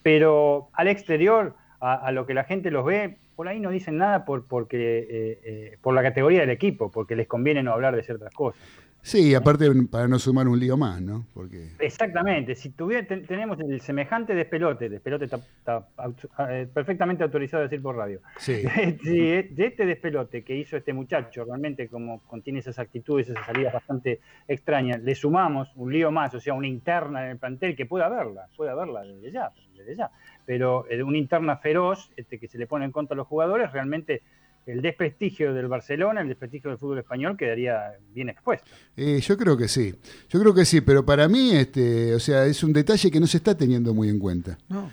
Pero 0.02 0.70
al 0.74 0.88
exterior, 0.88 1.54
a, 1.80 1.94
a 1.94 2.12
lo 2.12 2.26
que 2.26 2.34
la 2.34 2.46
gente 2.46 2.72
los 2.72 2.86
ve, 2.86 3.18
por 3.36 3.48
ahí 3.48 3.60
no 3.60 3.70
dicen 3.70 3.98
nada 3.98 4.26
por, 4.26 4.48
porque, 4.48 5.00
eh, 5.00 5.40
eh, 5.44 5.78
por 5.82 5.94
la 5.94 6.02
categoría 6.02 6.40
del 6.42 6.50
equipo, 6.50 6.90
porque 6.90 7.16
les 7.16 7.28
conviene 7.28 7.62
no 7.64 7.74
hablar 7.74 7.96
de 7.96 8.04
ciertas 8.04 8.34
cosas. 8.34 8.62
Sí, 9.04 9.34
aparte 9.34 9.66
para 9.90 10.08
no 10.08 10.20
sumar 10.20 10.48
un 10.48 10.60
lío 10.60 10.78
más, 10.78 11.02
¿no? 11.02 11.26
Porque 11.34 11.70
Exactamente, 11.80 12.54
si 12.56 12.70
tuviera, 12.70 13.08
ten- 13.08 13.26
tenemos 13.26 13.60
el 13.60 13.82
semejante 13.82 14.36
despelote, 14.36 14.90
despelote 14.90 15.26
está, 15.26 15.38
está 15.38 15.88
auto- 15.98 16.30
eh, 16.50 16.68
perfectamente 16.72 17.24
autorizado 17.24 17.62
a 17.62 17.64
decir 17.68 17.82
por 17.82 17.96
radio, 17.96 18.22
sí. 18.38 18.62
de 19.04 19.50
de 19.52 19.66
este 19.66 19.86
despelote 19.88 20.44
que 20.44 20.56
hizo 20.56 20.78
este 20.78 20.94
muchacho, 20.94 21.46
realmente 21.46 21.88
como 21.88 22.20
contiene 22.28 22.60
esas 22.60 22.78
actitudes, 22.78 23.28
esas 23.30 23.46
salidas 23.46 23.74
bastante 23.74 24.20
extrañas, 24.48 25.02
le 25.02 25.16
sumamos 25.16 25.72
un 25.76 25.92
lío 25.92 26.12
más, 26.12 26.34
o 26.36 26.40
sea, 26.40 26.54
una 26.54 26.68
interna 26.68 27.26
en 27.26 27.32
el 27.32 27.38
plantel, 27.38 27.76
que 27.76 27.88
puede 27.88 28.06
haberla, 28.06 28.48
puede 28.56 28.70
haberla 28.70 29.02
desde 29.02 29.32
ya, 29.32 29.50
desde 29.76 29.96
ya, 29.96 30.12
pero 30.46 30.86
eh, 30.90 31.02
una 31.02 31.18
interna 31.18 31.58
feroz 31.58 32.12
este, 32.16 32.38
que 32.38 32.48
se 32.48 32.60
le 32.60 32.68
pone 32.68 32.86
en 32.86 32.92
contra 32.92 33.16
a 33.16 33.18
los 33.18 33.28
jugadores, 33.28 33.72
realmente 33.72 34.22
el 34.66 34.82
desprestigio 34.82 35.54
del 35.54 35.68
Barcelona, 35.68 36.22
el 36.22 36.28
desprestigio 36.28 36.70
del 36.70 36.80
fútbol 36.80 37.00
español 37.00 37.36
quedaría 37.38 37.94
bien 38.14 38.30
expuesto. 38.30 38.70
Eh, 38.96 39.20
yo 39.22 39.38
creo 39.38 39.58
que 39.58 39.68
sí, 39.68 39.94
yo 40.30 40.40
creo 40.40 40.54
que 40.54 40.66
sí, 40.66 40.82
pero 40.82 41.06
para 41.06 41.28
mí, 41.28 41.52
este, 41.56 42.14
o 42.14 42.20
sea, 42.20 42.46
es 42.46 42.64
un 42.64 42.74
detalle 42.74 43.10
que 43.12 43.20
no 43.20 43.28
se 43.28 43.38
está 43.38 43.56
teniendo 43.58 43.94
muy 43.94 44.10
en 44.10 44.20
cuenta. 44.20 44.58
No. 44.70 44.90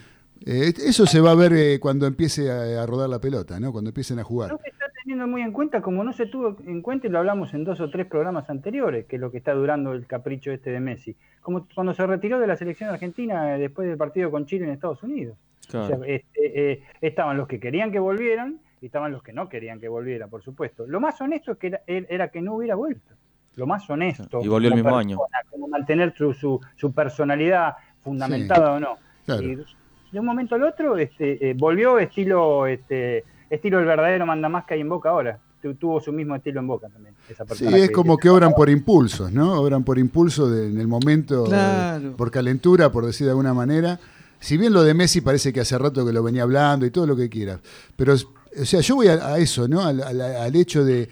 Eh, 0.47 0.73
eso 0.87 1.05
se 1.05 1.21
va 1.21 1.33
a 1.33 1.35
ver 1.35 1.53
eh, 1.53 1.79
cuando 1.81 2.07
empiece 2.07 2.51
a, 2.51 2.83
a 2.83 2.87
rodar 2.87 3.09
la 3.09 3.21
pelota, 3.21 3.59
¿no? 3.59 3.73
Cuando 3.73 3.91
empiecen 3.91 4.19
a 4.21 4.25
jugar. 4.25 4.53
No 4.53 4.59
se 4.63 4.69
está 4.71 4.87
teniendo 5.03 5.27
muy 5.27 5.43
en 5.43 5.51
cuenta, 5.53 5.81
como 5.83 6.05
no 6.05 6.13
se 6.13 6.27
tuvo 6.27 6.57
en 6.65 6.81
cuenta 6.81 7.07
y 7.09 7.11
lo 7.11 7.19
hablamos 7.19 7.53
en 7.55 7.65
dos 7.65 7.81
o 7.81 7.91
tres 7.91 8.07
programas 8.07 8.49
anteriores, 8.49 9.05
que 9.07 9.17
es 9.17 9.21
lo 9.21 9.31
que 9.33 9.39
está 9.39 9.53
durando 9.53 9.93
el 9.93 10.07
capricho 10.07 10.53
este 10.53 10.71
de 10.71 10.79
Messi. 10.81 11.17
Como 11.43 11.67
cuando 11.75 11.93
se 11.93 12.07
retiró 12.07 12.39
de 12.39 12.47
la 12.47 12.57
selección 12.57 12.89
argentina 12.91 13.57
eh, 13.57 13.59
después 13.59 13.89
del 13.89 13.97
partido 13.99 14.31
con 14.31 14.47
Chile 14.47 14.65
en 14.65 14.71
Estados 14.71 15.03
Unidos. 15.03 15.37
O 15.67 15.71
sea, 15.71 15.87
Claro. 15.89 16.05
este, 16.05 16.73
eh, 16.73 16.83
estaban 17.01 17.37
los 17.37 17.49
que 17.49 17.59
querían 17.59 17.91
que 17.93 17.99
volvieran 17.99 18.61
y 18.81 18.87
estaban 18.87 19.13
los 19.13 19.23
que 19.23 19.33
no 19.33 19.49
querían 19.49 19.81
que 19.81 19.89
volviera, 19.89 20.29
por 20.29 20.43
supuesto. 20.43 20.87
Lo 20.87 21.01
más 21.01 21.21
honesto 21.21 21.53
es 21.53 21.59
que 21.59 21.67
era, 21.69 21.81
era 21.87 22.29
que 22.29 22.41
no 22.41 22.55
hubiera 22.55 22.75
vuelto. 22.75 23.15
Lo 23.57 23.67
más 23.67 23.89
honesto. 23.91 24.41
Y 24.43 24.49
volvió 24.49 24.69
el 24.69 24.75
mismo 24.77 24.97
año. 24.97 25.19
Como 25.51 25.67
mantener 25.69 26.15
su, 26.17 26.33
su, 26.33 26.61
su 26.77 26.93
personalidad 26.93 27.75
fundamentada 28.05 28.75
o 28.75 28.81
no. 28.81 28.97
Claro. 29.27 29.43
Y 29.43 29.57
de 29.57 30.21
un 30.21 30.25
momento 30.27 30.55
al 30.55 30.63
otro 30.63 30.97
este, 30.97 31.51
eh, 31.51 31.55
volvió 31.55 31.99
estilo 31.99 32.67
este, 32.67 33.25
estilo 33.51 33.79
el 33.81 33.85
verdadero 33.85 34.25
mandamás 34.27 34.65
que 34.65 34.75
hay 34.75 34.81
en 34.81 34.89
Boca 34.89 35.11
ahora. 35.11 35.39
Tu- 35.61 35.75
tuvo 35.75 36.01
su 36.01 36.13
mismo 36.13 36.37
estilo 36.37 36.61
en 36.61 36.69
Boca 36.69 36.89
también. 36.89 37.15
Esa 37.29 37.45
Sí, 37.53 37.67
es 37.67 37.91
como 37.91 38.17
que 38.17 38.31
obran 38.31 38.53
por 38.53 38.71
impulsos, 38.71 39.33
¿no? 39.33 39.61
Obran 39.61 39.83
por 39.83 39.99
impulso 39.99 40.49
de- 40.49 40.69
en 40.69 40.79
el 40.81 40.87
momento, 40.87 41.47
eh, 41.53 42.13
por 42.17 42.31
calentura, 42.31 42.91
por 42.93 43.05
decir 43.05 43.27
de 43.27 43.33
alguna 43.33 43.53
manera. 43.55 43.99
Si 44.39 44.57
bien 44.57 44.73
lo 44.73 44.85
de 44.85 44.95
Messi 44.95 45.21
parece 45.21 45.53
que 45.53 45.59
hace 45.61 45.77
rato 45.77 46.07
que 46.07 46.13
lo 46.13 46.23
venía 46.23 46.45
hablando 46.45 46.87
y 46.87 46.93
todo 46.93 47.09
lo 47.09 47.17
que 47.17 47.29
quieras, 47.29 47.59
pero, 47.97 48.15
o 48.61 48.65
sea, 48.65 48.81
yo 48.81 48.97
voy 48.97 49.09
a, 49.09 49.35
a 49.35 49.39
eso, 49.39 49.67
¿no? 49.69 49.83
Al, 49.83 50.03
al- 50.03 50.21
al 50.21 50.57
hecho 50.57 50.85
de, 50.85 51.09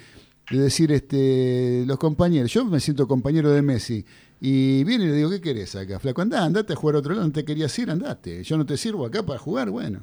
de 0.50 0.58
decir, 0.58 0.92
este, 0.92 1.84
los 1.86 1.98
compañeros, 1.98 2.52
yo 2.52 2.64
me 2.64 2.80
siento 2.80 3.06
compañero 3.08 3.50
de 3.50 3.62
Messi 3.62 4.04
y 4.40 4.84
viene 4.84 5.04
y 5.04 5.08
le 5.08 5.14
digo, 5.14 5.30
¿qué 5.30 5.40
querés 5.40 5.74
acá, 5.76 5.98
flaco? 5.98 6.22
Andá, 6.22 6.44
andate 6.44 6.72
a 6.72 6.76
jugar 6.76 6.96
a 6.96 6.98
otro 6.98 7.14
lado, 7.14 7.26
no 7.26 7.32
te 7.32 7.44
querías 7.44 7.76
ir, 7.78 7.90
andate. 7.90 8.42
Yo 8.44 8.56
no 8.56 8.64
te 8.66 8.76
sirvo 8.76 9.06
acá 9.06 9.24
para 9.24 9.38
jugar, 9.38 9.70
bueno. 9.70 10.02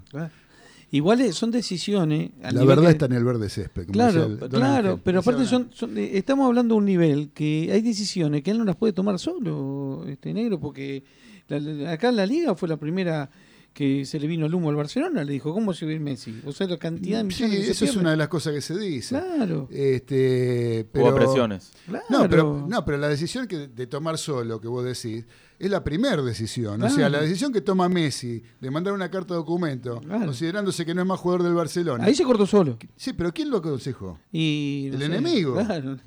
Igual 0.91 1.21
eh, 1.21 1.33
son 1.33 1.49
decisiones. 1.49 2.31
La 2.41 2.51
nivel 2.51 2.67
verdad 2.67 2.83
que- 2.83 2.89
está 2.91 3.05
en 3.07 3.13
el 3.13 3.23
verde 3.23 3.49
césped. 3.49 3.83
como 3.83 3.93
Claro, 3.93 4.25
el 4.25 4.37
claro, 4.49 4.89
Ángel. 4.89 5.01
pero 5.03 5.19
aparte 5.21 5.45
son, 5.45 5.69
son- 5.73 5.97
eh, 5.97 6.11
estamos 6.17 6.45
hablando 6.45 6.75
de 6.75 6.79
un 6.79 6.85
nivel 6.85 7.29
que 7.33 7.69
hay 7.73 7.81
decisiones 7.81 8.43
que 8.43 8.51
él 8.51 8.59
no 8.59 8.65
las 8.65 8.75
puede 8.75 8.93
tomar 8.93 9.17
solo, 9.17 10.05
este 10.07 10.33
negro, 10.33 10.59
porque 10.59 11.03
la- 11.47 11.59
la- 11.59 11.91
acá 11.93 12.09
en 12.09 12.15
la 12.17 12.25
liga 12.27 12.53
fue 12.53 12.69
la 12.69 12.77
primera 12.77 13.29
que 13.73 14.05
se 14.05 14.19
le 14.19 14.27
vino 14.27 14.45
el 14.45 14.53
humo 14.53 14.69
al 14.69 14.75
Barcelona, 14.75 15.23
le 15.23 15.33
dijo, 15.33 15.51
¿cómo 15.53 15.73
se 15.73 15.85
va 15.85 15.91
a 15.91 15.95
ir 15.95 15.99
Messi? 15.99 16.41
O 16.45 16.51
sea, 16.51 16.67
la 16.67 16.77
cantidad 16.77 17.23
de 17.23 17.31
Sí, 17.31 17.43
eso 17.45 17.85
es 17.85 17.95
una 17.95 18.11
de 18.11 18.17
las 18.17 18.27
cosas 18.27 18.53
que 18.53 18.61
se 18.61 18.77
dice. 18.77 19.19
Claro. 19.19 19.67
Este, 19.71 20.85
Hubo 20.93 21.15
presiones. 21.15 21.71
Claro. 21.87 22.05
No, 22.09 22.29
pero, 22.29 22.65
no, 22.69 22.85
pero 22.85 22.97
la 22.99 23.09
decisión 23.09 23.47
que, 23.47 23.67
de 23.69 23.87
tomar 23.87 24.17
solo, 24.17 24.59
que 24.61 24.67
vos 24.67 24.83
decís, 24.85 25.25
es 25.57 25.71
la 25.71 25.83
primera 25.83 26.21
decisión. 26.21 26.81
O 26.83 26.89
sea, 26.89 27.09
la 27.09 27.19
decisión 27.21 27.51
que 27.51 27.61
toma 27.61 27.89
Messi 27.89 28.43
de 28.59 28.69
mandar 28.71 28.93
una 28.93 29.09
carta 29.09 29.33
de 29.33 29.39
documento, 29.39 29.99
Claro. 30.01 30.25
considerándose 30.25 30.85
que 30.85 30.93
no 30.93 31.01
es 31.01 31.07
más 31.07 31.19
jugador 31.19 31.43
del 31.43 31.53
Barcelona. 31.53 32.03
Ahí 32.05 32.13
se 32.15 32.23
cortó 32.23 32.45
solo. 32.45 32.77
Sí, 32.95 33.13
pero 33.13 33.33
¿quién 33.33 33.49
lo 33.49 33.57
aconsejó? 33.57 34.19
Y, 34.31 34.89
no 34.91 34.95
El 34.95 34.99
sé, 34.99 35.05
enemigo. 35.07 35.53
Claro. 35.55 35.97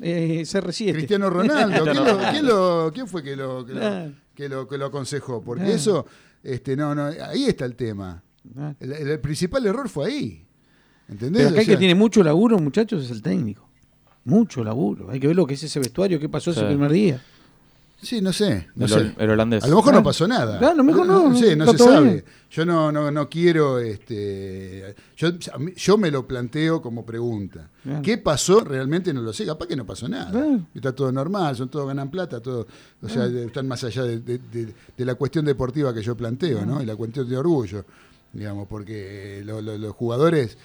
Eh, 0.00 0.42
CR7. 0.44 0.92
Cristiano 0.92 1.28
Ronaldo. 1.30 1.82
¿Quién, 1.84 1.96
lo- 1.96 2.18
quién 2.30 2.46
lo- 2.46 2.90
quién 2.94 3.08
fue 3.08 3.22
que 3.22 3.36
lo, 3.36 3.64
que 3.64 3.74
lo- 3.74 4.12
que 4.34 4.48
lo- 4.48 4.68
que 4.68 4.78
lo 4.78 4.86
aconsejó? 4.86 5.42
Porque 5.42 5.62
Claro. 5.64 5.76
eso, 5.76 6.06
este, 6.42 6.76
no, 6.76 6.94
no, 6.94 7.06
ahí 7.06 7.44
está 7.44 7.64
el 7.64 7.76
tema. 7.76 8.22
Claro. 8.52 8.76
El, 8.80 8.92
el 8.92 9.20
principal 9.20 9.64
error 9.66 9.88
fue 9.88 10.06
ahí. 10.06 10.46
¿Entendés? 11.08 11.42
Pero 11.42 11.48
acá 11.50 11.58
O 11.58 11.60
el 11.60 11.66
que 11.66 11.76
tiene 11.76 11.94
mucho 11.94 12.22
laburo, 12.22 12.58
muchachos, 12.58 13.04
es 13.04 13.10
el 13.10 13.22
técnico. 13.22 13.68
Mucho 14.24 14.62
laburo. 14.62 15.10
Hay 15.10 15.20
que 15.20 15.26
ver 15.26 15.36
lo 15.36 15.46
que 15.46 15.54
es 15.54 15.62
ese 15.62 15.80
vestuario, 15.80 16.18
qué 16.20 16.28
pasó 16.28 16.52
ese 16.52 16.64
primer 16.64 16.92
día. 16.92 17.22
Sí, 18.02 18.20
no 18.20 18.32
sé. 18.32 18.66
No 18.74 18.86
El, 18.86 18.90
sé. 18.90 18.96
hol- 18.98 19.14
el 19.16 19.30
holandés. 19.30 19.62
A 19.62 19.68
lo 19.68 19.76
mejor 19.76 19.92
no 19.92 19.98
Claro. 20.00 20.04
pasó 20.04 20.26
nada. 20.28 20.58
Claro, 20.58 20.72
a 20.74 20.76
lo 20.76 20.84
mejor 20.84 21.06
no, 21.06 21.28
no 21.28 21.36
está 21.36 21.72
se 21.72 21.78
sabe. 21.78 22.04
bien. 22.10 22.24
Yo 22.50 22.66
no, 22.66 22.90
no, 22.92 23.10
no 23.12 23.28
quiero, 23.28 23.78
este, 23.78 24.94
yo, 25.16 25.30
yo 25.76 25.98
me 25.98 26.10
lo 26.10 26.26
planteo 26.26 26.82
como 26.82 27.06
pregunta. 27.06 27.70
¿Qué 28.02 28.18
pasó? 28.18 28.60
Realmente 28.60 29.12
no 29.14 29.22
lo 29.22 29.32
sé. 29.32 29.46
Capaz 29.46 29.66
que 29.66 29.76
no 29.76 29.86
pasó 29.86 30.08
nada. 30.08 30.44
Está 30.74 30.92
todo 30.94 31.10
normal, 31.12 31.56
son 31.56 31.68
todos 31.68 31.86
ganan 31.86 32.10
plata, 32.10 32.40
todo, 32.40 32.66
o 33.00 33.08
sea, 33.08 33.26
están 33.26 33.66
más 33.68 33.82
allá 33.84 34.02
de, 34.04 34.18
de- 34.20 34.40
de- 34.52 34.74
de 34.96 35.04
la 35.04 35.14
cuestión 35.14 35.44
deportiva 35.44 35.94
que 35.94 36.02
yo 36.02 36.16
planteo, 36.16 36.66
¿no? 36.66 36.82
Y 36.82 36.86
la 36.86 36.96
cuestión 36.96 37.28
de 37.28 37.36
orgullo, 37.36 37.84
digamos, 38.32 38.66
porque 38.68 39.42
lo- 39.44 39.60
lo- 39.62 39.78
los 39.78 39.94
jugadores, 39.94 40.58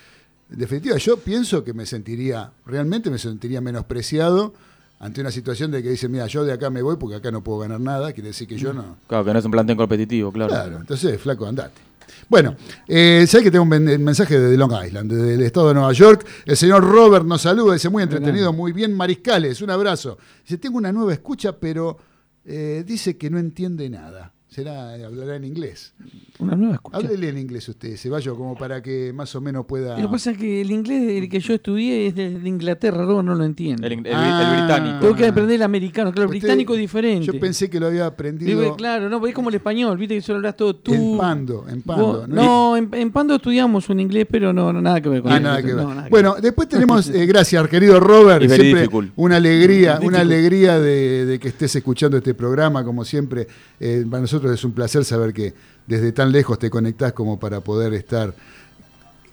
en 0.52 0.60
definitiva, 0.60 0.98
yo 0.98 1.18
pienso 1.18 1.64
que 1.64 1.74
me 1.74 1.86
sentiría, 1.86 2.52
realmente 2.66 3.10
me 3.10 3.18
sentiría 3.20 3.62
menospreciado 3.62 4.54
ante 5.00 5.22
una 5.22 5.32
situación 5.32 5.70
de 5.72 5.84
que 5.84 5.90
dice, 5.90 6.08
mira, 6.10 6.26
yo 6.28 6.44
de 6.44 6.54
acá 6.54 6.70
me 6.70 6.82
voy 6.82 6.96
porque 6.98 7.16
acá 7.18 7.30
no 7.32 7.44
puedo 7.44 7.60
ganar 7.60 7.80
nada, 7.80 8.12
quiere 8.14 8.30
decir 8.30 8.48
que 8.48 8.58
yo 8.58 8.74
no. 8.74 8.98
Claro, 9.08 9.26
que 9.26 9.34
no 9.34 9.40
es 9.40 9.46
un 9.46 9.52
plantel 9.52 9.78
competitivo, 9.78 10.32
claro. 10.32 10.50
Claro, 10.50 10.78
entonces, 10.78 11.20
flaco, 11.22 11.46
andate. 11.46 11.82
Bueno, 12.30 12.56
eh, 12.88 13.26
¿sabes 13.28 13.46
que 13.46 13.52
tengo 13.52 13.64
un 13.64 13.70
men- 13.70 14.04
mensaje 14.04 14.38
de 14.40 14.58
Long 14.58 14.72
Island, 14.86 15.12
del 15.12 15.42
estado 15.44 15.70
de 15.70 15.74
Nueva 15.76 15.94
York? 15.94 16.26
El 16.46 16.58
señor 16.58 16.84
Robert 16.84 17.26
nos 17.26 17.42
saluda, 17.42 17.74
dice 17.74 17.90
muy 17.90 18.04
entretenido, 18.04 18.52
muy 18.54 18.72
bien, 18.74 18.94
Mariscales, 18.94 19.62
un 19.62 19.70
abrazo. 19.70 20.18
Dice, 20.44 20.58
tengo 20.58 20.78
una 20.78 20.92
nueva 20.92 21.14
escucha, 21.14 21.54
pero 21.58 21.98
eh, 22.44 22.84
dice 22.86 23.18
que 23.18 23.30
no 23.30 23.38
entiende 23.40 23.90
nada. 23.90 24.34
Será, 24.50 24.94
hablará 24.94 25.36
en 25.36 25.44
inglés. 25.44 25.94
Una 26.40 26.56
nueva 26.56 26.76
escucha. 26.76 26.98
Háblele 26.98 27.30
en 27.30 27.38
inglés 27.38 27.68
usted, 27.68 27.98
Ceballos, 27.98 28.38
como 28.38 28.56
para 28.56 28.82
que 28.82 29.12
más 29.14 29.36
o 29.36 29.42
menos 29.42 29.66
pueda... 29.66 29.98
Lo 30.00 30.08
que 30.08 30.12
pasa 30.14 30.32
es 30.32 30.38
que 30.38 30.62
el 30.62 30.72
inglés 30.72 31.22
el 31.22 31.28
que 31.30 31.40
yo 31.42 31.54
estudié 31.56 32.08
es 32.08 32.16
de, 32.16 32.40
de 32.40 32.48
Inglaterra, 32.50 33.04
luego 33.04 33.22
no 33.22 33.36
lo 33.36 33.44
entiendo. 33.44 33.86
El, 33.86 34.02
Ah. 34.14 34.54
el 34.56 34.62
británico. 34.62 35.00
Tengo 35.02 35.16
que 35.16 35.26
aprender 35.28 35.56
el 35.58 35.64
americano, 35.64 36.12
claro, 36.14 36.24
el 36.32 36.40
británico 36.40 36.74
es 36.76 36.80
diferente. 36.80 37.26
Yo 37.26 37.38
pensé 37.40 37.70
que 37.70 37.78
lo 37.80 37.88
había 37.88 38.06
aprendido 38.06 38.76
claro, 38.78 39.10
no, 39.10 39.20
porque 39.20 39.32
es 39.32 39.36
como 39.36 39.50
el 39.50 39.56
español, 39.56 39.98
viste 39.98 40.16
que 40.16 40.22
solo 40.22 40.38
hablas 40.38 40.56
todo 40.56 40.76
tú. 40.78 40.94
en 40.94 41.18
Pando, 41.18 41.66
en 41.68 41.82
Pando. 41.82 42.06
Vos- 42.06 42.28
no, 42.30 42.78
en, 42.78 42.90
en 42.94 43.12
Pando 43.12 43.36
estudiamos 43.36 43.90
un 43.90 44.00
inglés, 44.00 44.28
pero 44.32 44.54
no, 44.54 44.72
no 44.72 44.82
nada 44.82 45.02
que 45.02 45.10
ver 45.10 45.22
con 45.24 45.32
Ah, 45.34 45.38
el 45.38 45.44
nada 45.44 45.62
que 45.62 45.68
ver. 45.74 45.76
no, 45.84 45.90
nada 45.90 46.04
que 46.06 46.10
bueno, 46.10 46.36
después 46.42 46.70
tenemos, 46.70 47.10
eh, 47.14 47.26
gracias, 47.26 47.68
querido 47.68 48.00
Robert, 48.00 48.42
Y 48.44 48.48
siempre 48.50 48.88
una 49.18 49.36
alegría, 49.36 50.00
una 50.02 50.22
alegría 50.22 50.80
de, 50.80 51.26
de 51.26 51.38
que 51.40 51.50
estés 51.50 51.76
escuchando 51.76 52.16
este 52.18 52.34
programa, 52.34 52.84
como 52.86 53.04
siempre. 53.04 53.46
Eh, 53.80 54.06
para 54.10 54.22
nosotros 54.22 54.37
es 54.44 54.64
un 54.64 54.72
placer 54.72 55.06
saber 55.06 55.34
que 55.34 55.54
desde 55.86 56.12
tan 56.12 56.32
lejos 56.32 56.60
te 56.60 56.70
conectás 56.70 57.14
como 57.14 57.40
para 57.40 57.62
poder 57.62 57.94
estar 57.94 58.34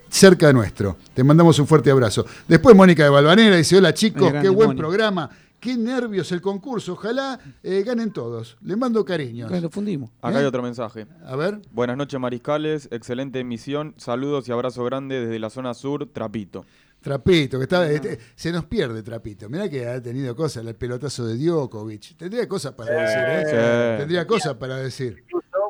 cerca 0.09 0.53
nuestro. 0.53 0.97
Te 1.13 1.25
mandamos 1.25 1.59
un 1.59 1.67
fuerte 1.67 1.91
abrazo. 1.91 2.25
Después 2.47 2.77
Mónica 2.77 3.05
de 3.05 3.11
Balvanera 3.11 3.57
dice, 3.57 3.77
hola 3.77 3.93
chicos, 3.93 4.23
Qué 4.23 4.29
grande, 4.29 4.49
qué 4.49 4.55
buen 4.55 4.77
programa. 4.77 5.29
Qué 5.59 5.79
nervios 5.79 6.31
el 6.31 6.43
concurso. 6.43 6.93
Ojalá 6.93 7.41
eh, 7.63 7.83
ganen 7.87 8.13
todos. 8.13 8.59
Le 8.63 8.77
mando 8.77 9.03
cariños. 9.03 9.51
Lo 9.51 9.71
fundimos. 9.71 10.11
Acá 10.21 10.37
¿Eh? 10.37 10.41
hay 10.41 10.45
otro 10.45 10.63
mensaje. 10.63 11.07
A 11.25 11.37
ver. 11.37 11.63
Buenas 11.73 11.97
noches, 11.97 12.21
Mariscales. 12.21 12.87
Excelente 12.93 13.41
emisión. 13.41 13.95
Saludos 13.97 14.47
y 14.47 14.53
abrazo 14.53 14.85
grande 14.85 15.21
desde 15.21 15.39
la 15.39 15.49
zona 15.49 15.73
sur, 15.73 16.07
Trapito. 16.07 16.67
Trapito, 17.05 17.59
que 17.59 17.65
está, 17.65 17.89
este, 17.91 18.19
se 18.35 18.51
nos 18.51 18.65
pierde 18.65 19.03
Trapito. 19.03 19.49
Mirá 19.51 19.69
que 19.69 19.87
ha 19.87 20.01
tenido 20.03 20.35
cosas, 20.35 20.65
el 20.65 20.75
pelotazo 20.75 21.27
de 21.27 21.37
Djokovic. 21.37 22.17
Tendría 22.17 22.49
cosas 22.49 22.73
para 22.73 22.93
decir, 22.95 23.19
¿eh? 23.29 23.43
Sí. 23.45 23.99
Tendría 24.01 24.27
cosas 24.27 24.55
para 24.55 24.77
decir. 24.77 25.23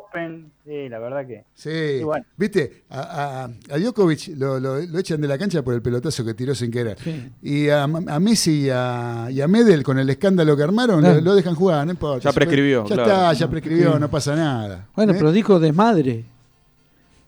Open, 0.06 0.52
sí, 0.64 0.88
la 0.88 1.00
verdad 1.00 1.26
que. 1.26 1.44
Sí. 1.54 2.04
bueno. 2.04 2.24
Viste, 2.36 2.84
a, 2.88 3.00
a, 3.00 3.74
a 3.74 3.78
Djokovic 3.78 4.28
lo, 4.36 4.60
lo- 4.60 4.78
lo 4.80 4.98
echan 5.00 5.20
de 5.20 5.26
la 5.26 5.36
cancha 5.36 5.62
por 5.64 5.74
el 5.74 5.82
pelotazo 5.82 6.24
que 6.24 6.34
tiró 6.34 6.54
sin 6.54 6.70
querer. 6.70 6.96
Sí. 7.02 7.28
Y 7.42 7.68
a, 7.68 7.82
a 7.82 8.20
Messi 8.20 8.66
y 8.66 8.70
a, 8.70 9.26
y 9.28 9.40
a 9.40 9.48
Medel, 9.48 9.82
con 9.82 9.98
el 9.98 10.08
escándalo 10.08 10.56
que 10.56 10.62
armaron, 10.62 11.00
Claro. 11.00 11.16
lo, 11.16 11.20
lo 11.20 11.34
dejan 11.34 11.56
jugar, 11.56 11.84
no 11.84 11.90
importa. 11.90 12.30
Ya 12.30 12.32
prescribió, 12.32 12.84
Ya 12.86 12.94
claro. 12.94 13.10
está, 13.10 13.32
ya 13.32 13.50
prescribió, 13.50 13.92
Sí. 13.94 13.98
no 13.98 14.08
pasa 14.08 14.36
nada. 14.36 14.86
Bueno, 14.94 15.12
¿Eh? 15.12 15.16
pero 15.18 15.32
dijo 15.32 15.58
desmadre. 15.58 16.24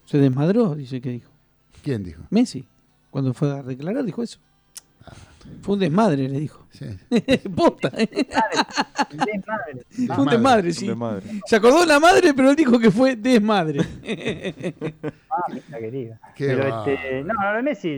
Se 0.04 0.18
desmadró, 0.18 0.76
dice 0.76 1.00
que 1.00 1.10
dijo. 1.10 1.30
¿Quién 1.82 2.04
dijo? 2.04 2.22
Messi, 2.30 2.64
cuando 3.16 3.32
fue 3.32 3.50
a 3.50 3.62
declarar, 3.62 4.04
dijo 4.04 4.22
eso. 4.22 4.38
Fue 5.62 5.72
un 5.72 5.80
desmadre, 5.80 6.28
le 6.28 6.38
dijo. 6.38 6.66
Sí. 6.68 6.84
Posta, 7.56 7.90
¿eh? 7.96 8.10
Desmadre. 9.10 9.86
Fue 10.14 10.18
un 10.18 10.26
desmadre, 10.26 10.72
sí. 10.74 10.92
Se 11.46 11.56
acordó 11.56 11.80
de 11.80 11.86
la 11.86 11.98
madre, 11.98 12.34
pero 12.34 12.50
él 12.50 12.56
dijo 12.56 12.78
que 12.78 12.90
fue 12.90 13.16
desmadre. 13.16 13.80
Ah, 15.30 15.52
la 15.70 15.78
querida. 15.78 16.18
Qué 16.34 16.46
Pero 16.46 16.86
este, 16.86 17.22
no, 17.22 17.34
lo 17.34 17.56
de 17.56 17.62
Messi 17.62 17.94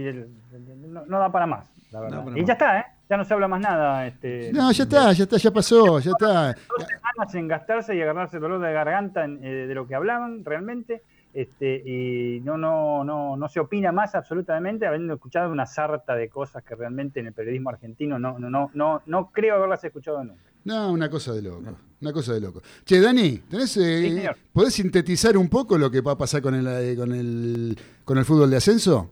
no, 0.88 1.06
no 1.06 1.18
da 1.20 1.30
para 1.30 1.46
más, 1.46 1.66
la 1.92 2.00
verdad. 2.00 2.18
No, 2.18 2.24
para 2.24 2.36
y 2.36 2.40
más. 2.40 2.48
ya 2.48 2.52
está, 2.52 2.80
¿eh? 2.80 2.84
Ya 3.08 3.16
no 3.16 3.24
se 3.24 3.34
habla 3.34 3.48
más 3.48 3.60
nada. 3.60 4.06
Este, 4.06 4.52
No, 4.52 4.72
ya 4.72 4.82
está, 4.82 5.12
ya 5.12 5.22
está, 5.22 5.36
ya 5.36 5.50
pasó, 5.52 6.00
ya 6.00 6.10
está. 6.10 6.52
Dos 6.52 6.86
semanas 6.86 7.34
en 7.34 7.48
gastarse 7.48 7.94
y 7.94 8.02
agarrarse 8.02 8.36
el 8.36 8.42
dolor 8.42 8.60
de 8.60 8.72
garganta 8.72 9.24
en, 9.24 9.44
eh, 9.44 9.66
de 9.66 9.74
lo 9.74 9.86
que 9.86 9.94
hablaban 9.94 10.44
realmente. 10.44 11.02
Este, 11.34 11.82
y 11.84 12.40
no, 12.40 12.56
no, 12.56 13.04
no, 13.04 13.36
no 13.36 13.48
se 13.48 13.60
opina 13.60 13.92
más 13.92 14.14
absolutamente, 14.14 14.86
habiendo 14.86 15.14
escuchado 15.14 15.52
una 15.52 15.66
sarta 15.66 16.16
de 16.16 16.28
cosas 16.28 16.64
que 16.64 16.74
realmente 16.74 17.20
en 17.20 17.26
el 17.26 17.32
periodismo 17.32 17.70
argentino 17.70 18.18
no, 18.18 18.38
no, 18.38 18.48
no, 18.50 18.70
no, 18.74 19.02
no 19.06 19.30
creo 19.30 19.56
haberlas 19.56 19.84
escuchado 19.84 20.24
nunca. 20.24 20.42
No, 20.64 20.90
una 20.92 21.08
cosa 21.08 21.32
de 21.34 21.42
loco. 21.42 21.62
Una 22.00 22.12
cosa 22.12 22.34
de 22.34 22.40
loco. 22.40 22.62
Che, 22.84 23.00
Dani, 23.00 23.38
¿tenés, 23.48 23.76
eh, 23.76 24.32
Sí. 24.34 24.40
¿podés 24.52 24.74
sintetizar 24.74 25.36
un 25.36 25.48
poco 25.48 25.78
lo 25.78 25.90
que 25.90 26.00
va 26.00 26.12
a 26.12 26.18
pasar 26.18 26.42
con 26.42 26.54
el, 26.54 26.66
eh, 26.66 26.96
con 26.96 27.12
el, 27.12 27.78
con 28.04 28.18
el 28.18 28.24
fútbol 28.24 28.50
de 28.50 28.56
ascenso? 28.56 29.10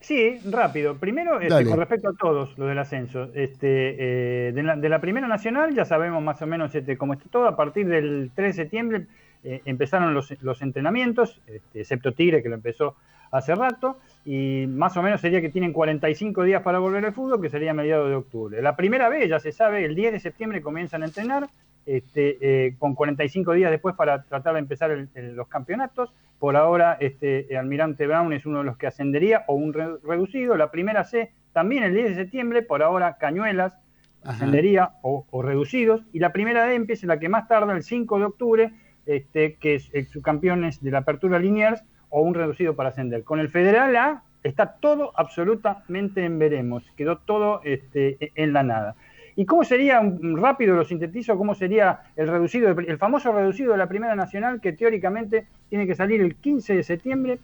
Sí, 0.00 0.38
rápido. 0.50 0.96
Primero, 0.96 1.40
este, 1.40 1.64
con 1.64 1.78
respecto 1.78 2.10
a 2.10 2.12
todos 2.12 2.58
lo 2.58 2.66
del 2.66 2.78
ascenso, 2.78 3.30
este, 3.34 4.48
eh, 4.48 4.52
de, 4.52 4.62
la, 4.62 4.76
de 4.76 4.88
la 4.90 5.00
Primera 5.00 5.26
Nacional 5.26 5.74
ya 5.74 5.86
sabemos 5.86 6.22
más 6.22 6.42
o 6.42 6.46
menos 6.46 6.74
este, 6.74 6.98
cómo 6.98 7.14
está 7.14 7.24
todo. 7.30 7.46
A 7.46 7.56
partir 7.56 7.88
del 7.88 8.30
3 8.34 8.54
de 8.54 8.62
septiembre 8.62 9.06
eh, 9.44 9.62
empezaron 9.64 10.14
los, 10.14 10.34
los 10.42 10.62
entrenamientos, 10.62 11.40
este, 11.46 11.80
excepto 11.80 12.12
Tigre 12.12 12.42
que 12.42 12.48
lo 12.48 12.54
empezó 12.56 12.96
hace 13.30 13.54
rato, 13.54 13.98
y 14.24 14.64
más 14.68 14.96
o 14.96 15.02
menos 15.02 15.20
sería 15.20 15.40
que 15.40 15.48
tienen 15.50 15.72
45 15.72 16.44
días 16.44 16.62
para 16.62 16.78
volver 16.78 17.04
al 17.04 17.12
fútbol, 17.12 17.40
que 17.42 17.50
sería 17.50 17.72
a 17.72 17.74
mediados 17.74 18.08
de 18.08 18.14
octubre. 18.14 18.62
La 18.62 18.76
primera 18.76 19.08
vez, 19.08 19.28
ya 19.28 19.40
se 19.40 19.50
sabe, 19.52 19.84
el 19.84 19.94
10 19.94 20.12
de 20.12 20.20
septiembre 20.20 20.62
comienzan 20.62 21.02
a 21.02 21.06
entrenar, 21.06 21.48
este, 21.84 22.38
eh, 22.40 22.76
con 22.78 22.94
45 22.94 23.52
días 23.52 23.70
después 23.70 23.94
para 23.94 24.22
tratar 24.22 24.54
de 24.54 24.60
empezar 24.60 24.90
el- 24.90 25.08
el- 25.14 25.34
los 25.34 25.48
campeonatos. 25.48 26.14
Por 26.38 26.56
ahora, 26.56 26.96
este, 27.00 27.46
Almirante 27.58 28.06
Brown 28.06 28.32
es 28.32 28.46
uno 28.46 28.58
de 28.58 28.64
los 28.64 28.76
que 28.78 28.86
ascendería 28.86 29.44
o 29.48 29.54
un 29.54 29.72
re- 29.74 29.98
reducido. 30.02 30.56
La 30.56 30.70
primera 30.70 31.04
C 31.04 31.32
también 31.52 31.82
el 31.84 31.92
10 31.94 32.08
de 32.10 32.14
septiembre, 32.14 32.62
por 32.62 32.82
ahora 32.82 33.16
Cañuelas 33.18 33.74
Ajá. 34.22 34.32
ascendería 34.32 34.92
o, 35.02 35.26
o 35.30 35.42
reducidos. 35.42 36.02
Y 36.12 36.20
la 36.20 36.32
primera 36.32 36.64
D 36.64 36.74
empieza 36.74 37.06
la 37.06 37.18
que 37.18 37.28
más 37.28 37.48
tarda, 37.48 37.74
el 37.76 37.82
5 37.82 38.18
de 38.18 38.24
octubre, 38.24 38.72
este, 39.06 39.54
que 39.54 39.76
es 39.76 39.90
el 39.92 40.06
subcampeones 40.06 40.82
de 40.82 40.90
la 40.90 40.98
apertura 40.98 41.38
Liniers 41.38 41.82
o 42.10 42.22
un 42.22 42.34
reducido 42.34 42.74
para 42.76 42.90
ascender. 42.90 43.24
Con 43.24 43.40
el 43.40 43.48
Federal 43.48 43.96
A 43.96 44.22
está 44.42 44.74
todo 44.74 45.12
absolutamente 45.16 46.24
en 46.24 46.38
veremos, 46.38 46.84
quedó 46.96 47.18
todo 47.18 47.60
este, 47.64 48.32
en 48.34 48.52
la 48.52 48.62
nada. 48.62 48.94
¿Y 49.36 49.46
cómo 49.46 49.64
sería, 49.64 50.00
rápido 50.36 50.76
lo 50.76 50.84
sintetizo, 50.84 51.36
cómo 51.36 51.54
sería 51.54 52.02
el 52.14 52.28
reducido, 52.28 52.68
el 52.70 52.98
famoso 52.98 53.32
reducido 53.32 53.72
de 53.72 53.78
la 53.78 53.88
Primera 53.88 54.14
Nacional 54.14 54.60
que 54.60 54.72
teóricamente 54.72 55.46
tiene 55.68 55.86
que 55.86 55.96
salir 55.96 56.20
el 56.20 56.36
15 56.36 56.76
de 56.76 56.82
septiembre 56.84 57.38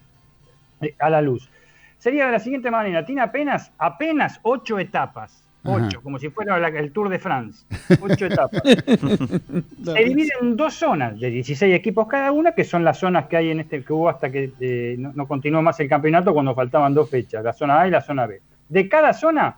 eh, 0.83 0.95
a 1.01 1.11
la 1.11 1.21
luz? 1.21 1.51
Sería 1.99 2.27
de 2.27 2.33
la 2.33 2.39
siguiente 2.39 2.71
manera, 2.71 3.05
tiene 3.05 3.23
apenas, 3.23 3.73
apenas 3.77 4.39
ocho 4.43 4.79
etapas, 4.79 5.43
Ajá. 5.63 5.75
ocho, 5.87 6.01
como 6.03 6.19
si 6.19 6.29
fuera 6.31 6.59
la- 6.59 6.69
el 6.69 6.91
Tour 6.93 7.09
de 7.09 7.19
France, 7.19 7.65
ocho 8.01 8.27
etapas. 8.27 8.63
Se 9.85 10.05
divide 10.05 10.31
en 10.41 10.57
dos 10.57 10.75
zonas 10.75 11.19
de 11.19 11.31
16 11.31 11.75
equipos 11.75 12.07
cada 12.09 12.33
una, 12.33 12.53
que 12.53 12.65
son 12.65 12.85
las 12.85 12.99
zonas 12.99 13.27
que 13.27 13.37
hay 13.37 13.51
en 13.51 13.61
este 13.61 13.83
que 13.83 13.93
hubo 13.93 14.09
hasta 14.09 14.31
que 14.31 14.53
eh, 14.61 14.97
no, 14.99 15.13
no 15.15 15.27
continuó 15.29 15.63
más 15.63 15.79
el 15.81 15.89
campeonato 15.89 16.33
cuando 16.33 16.55
faltaban 16.55 16.95
dos 16.95 17.11
fechas, 17.11 17.45
la 17.45 17.53
zona 17.53 17.81
A 17.81 17.89
y 17.89 17.91
la 17.91 18.01
zona 18.01 18.27
B. 18.27 18.41
De 18.69 18.89
cada 18.89 19.13
zona, 19.13 19.57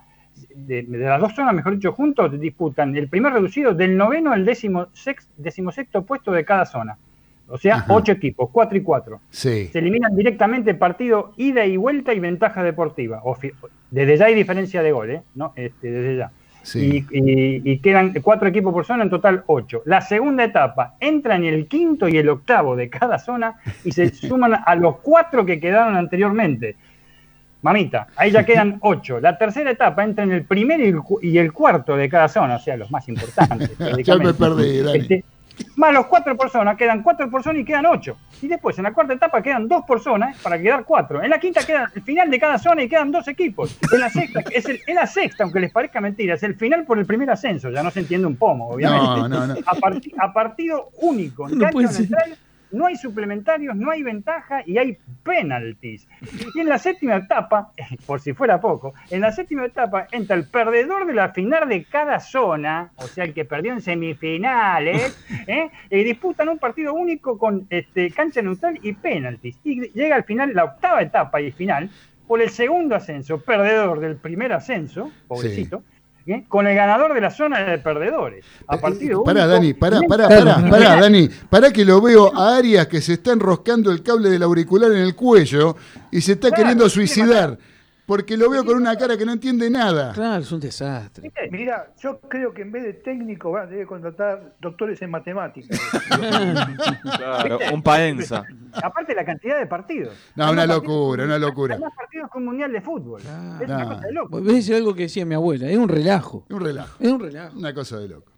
de, 0.54 0.82
de 0.82 0.98
las 0.98 1.20
dos 1.20 1.34
zonas, 1.34 1.54
mejor 1.54 1.74
dicho, 1.74 1.92
juntos, 1.92 2.38
disputan 2.40 2.96
el 2.96 3.08
primer 3.08 3.32
reducido 3.32 3.74
del 3.74 3.96
noveno 3.96 4.32
al 4.32 4.44
décimo 4.44 4.86
sex- 4.94 5.28
decimosexto 5.36 6.02
puesto 6.04 6.32
de 6.32 6.44
cada 6.44 6.64
zona. 6.66 6.96
O 7.48 7.58
sea, 7.58 7.76
Ajá. 7.76 7.92
ocho 7.94 8.12
equipos, 8.12 8.48
cuatro 8.50 8.78
y 8.78 8.82
cuatro. 8.82 9.20
Sí. 9.28 9.68
Se 9.70 9.80
eliminan 9.80 10.16
directamente 10.16 10.74
partido 10.74 11.32
ida 11.36 11.66
y 11.66 11.76
vuelta 11.76 12.14
y 12.14 12.20
ventaja 12.20 12.62
deportiva. 12.62 13.20
O 13.24 13.36
Desde 13.92 14.16
ya 14.16 14.24
hay 14.24 14.34
diferencia 14.34 14.82
de 14.82 14.90
goles, 14.90 15.22
¿no? 15.34 15.52
Este, 15.54 15.90
desde 15.90 16.16
ya. 16.16 16.30
Sí. 16.62 17.04
Y, 17.10 17.18
y- 17.18 17.62
y 17.72 17.78
quedan 17.78 18.14
cuatro 18.22 18.48
equipos 18.48 18.72
por 18.72 18.86
zona, 18.86 19.02
en 19.02 19.10
total 19.10 19.44
ocho. 19.46 19.82
La 19.84 20.00
segunda 20.00 20.44
etapa, 20.44 20.94
entran 20.98 21.44
el 21.44 21.66
quinto 21.66 22.08
y 22.08 22.16
el 22.16 22.28
octavo 22.28 22.74
de 22.74 22.88
cada 22.88 23.18
zona 23.18 23.56
y 23.84 23.92
se 23.92 24.08
suman 24.14 24.54
a 24.64 24.74
los 24.76 24.96
cuatro 25.00 25.44
que 25.44 25.60
quedaron 25.60 25.94
anteriormente. 25.96 26.76
Mamita, 27.62 28.08
ahí 28.16 28.32
ya 28.32 28.44
quedan 28.44 28.78
ocho. 28.80 29.20
La 29.20 29.38
tercera 29.38 29.70
etapa 29.70 30.02
entra 30.02 30.24
en 30.24 30.32
el 30.32 30.44
primero 30.44 30.82
y 31.22 31.38
el, 31.38 31.52
cuarto 31.52 31.96
de 31.96 32.08
cada 32.08 32.26
zona, 32.28 32.56
o 32.56 32.58
sea, 32.58 32.76
los 32.76 32.90
más 32.90 33.08
importantes. 33.08 33.70
Ya 34.04 34.16
me 34.16 34.34
perdí, 34.34 34.80
Dani. 34.80 34.98
Este, 34.98 35.24
más 35.76 35.92
los 35.92 36.06
cuatro 36.06 36.36
por 36.36 36.50
zona, 36.50 36.76
quedan 36.76 37.02
cuatro 37.02 37.30
por 37.30 37.42
zona 37.42 37.58
y 37.60 37.64
quedan 37.64 37.86
ocho. 37.86 38.16
Y 38.40 38.48
después 38.48 38.76
en 38.78 38.84
la 38.84 38.92
cuarta 38.92 39.14
etapa 39.14 39.42
quedan 39.42 39.68
dos 39.68 39.84
por 39.86 40.00
zona 40.00 40.34
para 40.42 40.60
quedar 40.60 40.84
cuatro. 40.84 41.22
En 41.22 41.30
la 41.30 41.38
quinta 41.38 41.64
queda 41.64 41.90
el 41.94 42.02
final 42.02 42.30
de 42.30 42.38
cada 42.40 42.58
zona 42.58 42.82
y 42.82 42.88
quedan 42.88 43.10
dos 43.10 43.28
equipos. 43.28 43.78
En 43.92 44.00
la 44.00 44.10
sexta, 44.10 44.40
es, 44.50 44.64
el, 44.66 44.80
en 44.86 44.94
la 44.96 45.06
sexta, 45.06 45.44
aunque 45.44 45.60
les 45.60 45.70
parezca 45.72 46.00
mentira, 46.00 46.34
es 46.34 46.42
el 46.42 46.54
final 46.54 46.84
por 46.84 46.98
el 46.98 47.06
primer 47.06 47.30
ascenso. 47.30 47.70
Ya 47.70 47.82
no 47.82 47.90
se 47.90 48.00
entiende 48.00 48.26
un 48.26 48.36
pomo, 48.36 48.68
obviamente. 48.70 49.06
No, 49.06 49.28
no, 49.28 49.46
no. 49.46 49.54
A, 49.66 49.74
parti- 49.76 50.12
a 50.18 50.32
partido 50.32 50.90
único. 51.00 51.48
En 51.48 51.54
No 51.58 51.64
cancha 51.64 51.72
puede 51.72 51.88
ser. 51.88 52.00
neutral 52.10 52.36
no 52.72 52.86
hay 52.86 52.96
suplementarios, 52.96 53.76
no 53.76 53.90
hay 53.90 54.02
ventaja 54.02 54.62
y 54.66 54.78
hay 54.78 54.98
penalties. 55.22 56.08
Y 56.54 56.60
en 56.60 56.68
la 56.68 56.78
séptima 56.78 57.16
etapa, 57.16 57.72
por 58.06 58.20
si 58.20 58.32
fuera 58.32 58.60
poco, 58.60 58.94
en 59.10 59.20
la 59.20 59.32
séptima 59.32 59.64
etapa 59.64 60.06
entra 60.10 60.36
el 60.36 60.46
perdedor 60.48 61.06
de 61.06 61.14
la 61.14 61.30
final 61.30 61.68
de 61.68 61.84
cada 61.84 62.20
zona, 62.20 62.92
o 62.96 63.06
sea, 63.06 63.24
el 63.24 63.34
que 63.34 63.44
perdió 63.44 63.72
en 63.72 63.80
semifinales, 63.80 65.18
¿eh? 65.46 65.70
y 65.90 66.04
disputan 66.04 66.48
un 66.48 66.58
partido 66.58 66.94
único 66.94 67.38
con 67.38 67.66
este, 67.70 68.10
cancha 68.10 68.42
neutral 68.42 68.78
y 68.82 68.92
penalties. 68.92 69.58
Y 69.64 69.90
llega 69.90 70.16
al 70.16 70.24
final, 70.24 70.54
la 70.54 70.64
octava 70.64 71.02
etapa 71.02 71.40
y 71.40 71.52
final, 71.52 71.90
por 72.26 72.40
el 72.40 72.50
segundo 72.50 72.94
ascenso, 72.94 73.42
perdedor 73.42 74.00
del 74.00 74.16
primer 74.16 74.52
ascenso, 74.52 75.10
pobrecito, 75.28 75.82
¿eh? 76.26 76.44
con 76.48 76.66
el 76.66 76.74
ganador 76.74 77.14
de 77.14 77.20
la 77.20 77.30
zona 77.30 77.62
de 77.62 77.78
perdedores. 77.78 78.44
A 78.66 78.78
partido 78.78 79.22
Pará, 79.24 79.42
único, 79.44 79.54
Dani, 79.54 79.74
pará, 79.74 80.00
pará, 80.08 80.28
pará, 80.28 80.70
pará, 80.70 81.00
Dani. 81.00 81.28
Pará 81.48 81.72
que 81.72 81.84
lo 81.84 82.00
veo 82.00 82.32
a 82.34 82.56
Arias 82.56 82.86
que 82.86 83.00
se 83.00 83.14
está 83.14 83.32
enroscando 83.32 83.90
el 83.90 84.02
cable 84.02 84.30
del 84.30 84.42
auricular 84.42 84.90
en 84.92 84.98
el 84.98 85.14
cuello 85.14 85.76
y 86.10 86.20
se 86.20 86.32
está 86.32 86.48
Claro, 86.48 86.62
queriendo 86.62 86.88
suicidar. 86.88 87.58
Porque 88.04 88.36
lo 88.36 88.50
veo 88.50 88.64
con 88.64 88.76
una 88.76 88.96
cara 88.96 89.16
que 89.16 89.24
no 89.24 89.32
entiende 89.32 89.70
nada. 89.70 90.12
Claro, 90.12 90.42
es 90.42 90.50
un 90.50 90.58
desastre. 90.60 91.32
Mira, 91.50 91.92
yo 92.02 92.20
creo 92.20 92.52
que 92.52 92.62
en 92.62 92.72
vez 92.72 92.82
de 92.82 92.92
técnico 92.94 93.52
van 93.52 93.64
a 93.66 93.68
tener 93.68 93.84
que 93.84 93.86
contratar 93.88 94.56
doctores 94.60 95.00
en 95.02 95.10
matemáticas. 95.10 95.80
Claro, 97.02 97.58
un 97.72 97.82
paenza. 97.82 98.44
Aparte 98.72 99.14
la 99.14 99.24
cantidad 99.24 99.58
de 99.58 99.66
partidos. 99.66 100.14
No, 100.34 100.50
una 100.50 100.66
locura, 100.66 101.24
una 101.24 101.38
locura. 101.38 101.78
Más 101.78 101.92
partidos 101.94 102.30
que 102.30 102.38
un 102.38 102.44
mundial 102.46 102.72
de 102.72 102.80
fútbol. 102.80 103.20
Claro. 103.22 103.62
Es 103.62 103.68
una 103.68 103.78
No. 103.78 103.88
cosa 103.88 104.00
de 104.06 104.12
loco. 104.12 104.40
Voy 104.40 104.50
a 104.50 104.54
decir 104.54 104.74
algo 104.74 104.94
que 104.94 105.02
decía 105.02 105.24
mi 105.26 105.34
abuela, 105.34 105.68
es 105.68 105.76
un 105.78 105.88
relajo. 105.88 106.44
Un 106.50 106.60
relajo, 106.60 106.96
Es 107.02 107.10
un 107.10 107.20
relajo. 107.20 107.58
una 107.58 107.74
cosa 107.74 107.98
de 107.98 108.08
loco. 108.08 108.32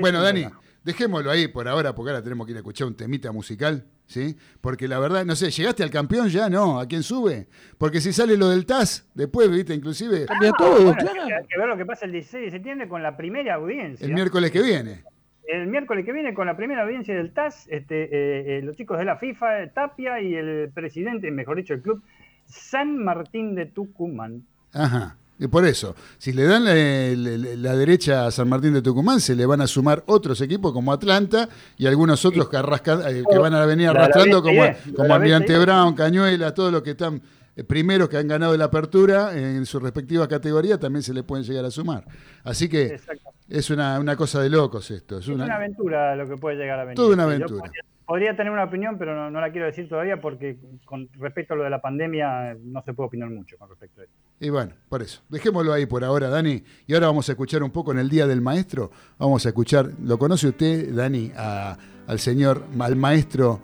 Bueno, 0.00 0.22
Dani, 0.22 0.44
relajo. 0.44 0.62
dejémoslo 0.84 1.30
ahí 1.30 1.48
por 1.48 1.68
ahora, 1.68 1.94
porque 1.94 2.10
ahora 2.10 2.22
tenemos 2.22 2.46
que 2.46 2.52
ir 2.52 2.56
a 2.56 2.60
escuchar 2.60 2.86
un 2.88 2.94
temita 2.94 3.32
musical, 3.32 3.84
¿sí? 4.10 4.36
Porque 4.60 4.88
la 4.88 4.98
verdad, 4.98 5.24
no 5.24 5.36
sé, 5.36 5.50
¿llegaste 5.50 5.82
al 5.84 5.90
campeón 5.90 6.28
ya? 6.28 6.50
No, 6.50 6.80
¿a 6.80 6.86
quién 6.86 7.02
sube? 7.02 7.46
Porque 7.78 8.00
si 8.00 8.12
sale 8.12 8.36
lo 8.36 8.48
del 8.48 8.66
TAS, 8.66 9.08
después, 9.14 9.48
viste, 9.50 9.72
inclusive 9.72 10.26
Cambia 10.26 10.50
Ah, 10.50 10.54
todo, 10.58 10.74
bueno, 10.82 10.96
claro. 10.98 11.22
Hay 11.22 11.46
que 11.46 11.58
ver 11.58 11.68
lo 11.68 11.76
que 11.76 11.86
pasa 11.86 12.06
el 12.06 12.12
16 12.12 12.46
de 12.46 12.50
septiembre 12.50 12.88
con 12.88 13.02
la 13.02 13.16
primera 13.16 13.54
audiencia. 13.54 14.04
el 14.04 14.12
miércoles 14.12 14.50
que 14.50 14.62
viene. 14.62 15.04
El 15.46 15.68
miércoles 15.68 16.04
que 16.04 16.12
viene 16.12 16.34
con 16.34 16.46
la 16.46 16.56
primera 16.56 16.82
audiencia 16.82 17.14
del 17.14 17.32
TAS, 17.32 17.66
este, 17.70 18.04
eh, 18.04 18.58
eh, 18.58 18.62
los 18.62 18.76
chicos 18.76 18.98
de 18.98 19.04
la 19.04 19.16
FIFA, 19.16 19.62
eh, 19.62 19.66
Tapia 19.68 20.20
y 20.20 20.34
el 20.34 20.70
presidente, 20.74 21.30
mejor 21.30 21.56
dicho, 21.56 21.74
el 21.74 21.82
club, 21.82 22.02
San 22.46 22.98
Martín 22.98 23.54
de 23.54 23.66
Tucumán. 23.66 24.44
Ajá. 24.72 25.16
Y 25.40 25.48
por 25.48 25.64
eso, 25.64 25.96
si 26.18 26.32
le 26.34 26.44
dan 26.44 26.64
la, 26.66 26.74
la- 26.74 27.56
la 27.56 27.76
derecha 27.76 28.26
a 28.26 28.30
San 28.30 28.48
Martín 28.48 28.74
de 28.74 28.82
Tucumán, 28.82 29.20
se 29.20 29.34
le 29.34 29.46
van 29.46 29.62
a 29.62 29.66
sumar 29.66 30.02
otros 30.06 30.40
equipos 30.42 30.72
como 30.72 30.92
Atlanta 30.92 31.48
y 31.78 31.86
algunos 31.86 32.22
otros 32.26 32.48
que, 32.48 32.58
arrascan- 32.58 33.02
eh, 33.10 33.24
que 33.28 33.38
van 33.38 33.54
a 33.54 33.64
venir 33.64 33.86
La- 33.86 33.94
la 33.94 34.00
arrastrando 34.04 34.42
como, 34.42 34.62
como 34.94 35.14
Almirante. 35.14 35.58
Brown, 35.58 35.94
Cañuela, 35.94 36.52
todos 36.54 36.70
los 36.70 36.82
que 36.82 36.90
están 36.90 37.22
eh, 37.56 37.64
primeros 37.64 38.08
que 38.10 38.18
han 38.18 38.28
ganado 38.28 38.54
la 38.56 38.66
apertura 38.66 39.36
en 39.36 39.64
su 39.66 39.80
respectiva 39.80 40.28
categoría 40.28 40.78
también 40.78 41.02
se 41.02 41.14
le 41.14 41.22
pueden 41.22 41.44
llegar 41.44 41.64
a 41.64 41.70
sumar. 41.70 42.04
Así 42.44 42.68
que 42.68 43.00
es 43.48 43.70
una, 43.70 43.98
una 43.98 44.14
cosa 44.16 44.40
de 44.42 44.50
locos 44.50 44.90
esto. 44.90 45.18
Es 45.18 45.24
Es 45.24 45.28
una 45.34 45.46
una, 45.46 45.56
aventura 45.56 46.14
lo 46.16 46.28
que 46.28 46.36
puede 46.36 46.56
llegar 46.56 46.78
a 46.80 46.84
venir. 46.84 46.96
Toda 46.96 47.14
una 47.14 47.22
Yo 47.24 47.28
aventura. 47.30 47.60
podría, 47.62 47.82
podría 48.10 48.34
tener 48.34 48.52
una 48.52 48.64
opinión, 48.64 48.98
pero 48.98 49.30
no, 49.30 49.40
la 49.40 49.52
quiero 49.52 49.66
decir 49.66 49.88
todavía 49.88 50.20
porque 50.20 50.58
con 50.84 51.08
respecto 51.20 51.54
a 51.54 51.56
lo 51.56 51.62
de 51.62 51.70
la 51.70 51.80
pandemia 51.80 52.56
no 52.60 52.82
se 52.82 52.92
puede 52.92 53.06
opinar 53.06 53.30
mucho 53.30 53.56
con 53.56 53.68
respecto 53.68 54.00
a 54.00 54.02
eso. 54.04 54.12
y 54.40 54.50
bueno, 54.50 54.72
por 54.88 55.00
eso. 55.00 55.22
Dejémoslo 55.28 55.72
ahí 55.72 55.86
por 55.86 56.02
ahora, 56.02 56.28
Dani. 56.28 56.60
Y 56.88 56.94
ahora 56.94 57.06
vamos 57.06 57.28
a 57.28 57.32
escuchar 57.32 57.62
un 57.62 57.70
poco 57.70 57.92
en 57.92 58.00
el 58.00 58.08
Día 58.08 58.26
del 58.26 58.40
Maestro. 58.40 58.90
Vamos 59.16 59.46
a 59.46 59.50
escuchar, 59.50 59.90
¿lo 60.02 60.18
conoce 60.18 60.48
usted, 60.48 60.92
Dani, 60.92 61.30
al 61.36 62.18
señor, 62.18 62.64
al 62.80 62.96
maestro 62.96 63.60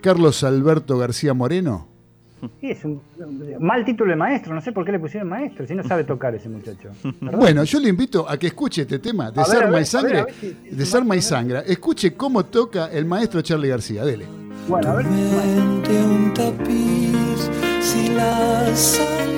Carlos 0.00 0.44
Alberto 0.44 0.96
García 0.96 1.34
Moreno? 1.34 1.91
Sí, 2.60 2.70
es 2.70 2.84
un 2.84 3.00
mal 3.60 3.84
título 3.84 4.10
de 4.10 4.16
maestro, 4.16 4.52
no 4.54 4.60
sé 4.60 4.72
por 4.72 4.84
qué 4.84 4.92
le 4.92 4.98
pusieron 4.98 5.28
maestro, 5.28 5.66
si 5.66 5.74
no 5.74 5.82
sabe 5.84 6.04
tocar 6.04 6.34
ese 6.34 6.48
muchacho. 6.48 6.90
¿Verdad? 7.20 7.38
Bueno, 7.38 7.64
yo 7.64 7.78
le 7.78 7.88
invito 7.88 8.28
a 8.28 8.36
que 8.36 8.48
escuche 8.48 8.82
este 8.82 8.98
tema, 8.98 9.26
a 9.26 9.30
Desarma 9.30 9.70
ver, 9.70 9.78
y 9.80 9.82
a 9.82 9.86
Sangre, 9.86 10.12
ver, 10.14 10.22
a 10.22 10.24
ver 10.26 10.34
si- 10.34 10.56
si 10.70 10.74
Desarma 10.76 11.16
y 11.16 11.22
Sangra. 11.22 11.60
Escuche 11.60 12.14
cómo 12.14 12.44
toca 12.46 12.86
el 12.92 13.04
maestro 13.04 13.42
Charlie 13.42 13.68
García, 13.68 14.04
dele. 14.04 14.26
Bueno, 14.68 14.90
a 14.90 14.94
ver. 14.96 15.06
Mente 15.06 16.02
un 16.02 16.34
tapiz 16.34 17.50
si 17.80 19.31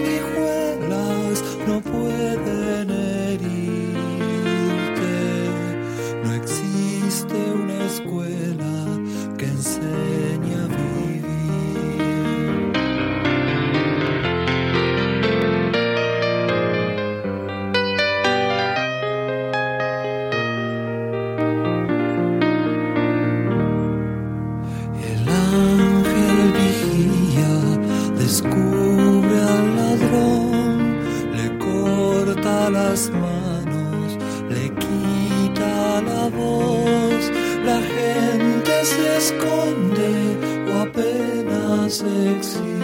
apenas 42.02 42.83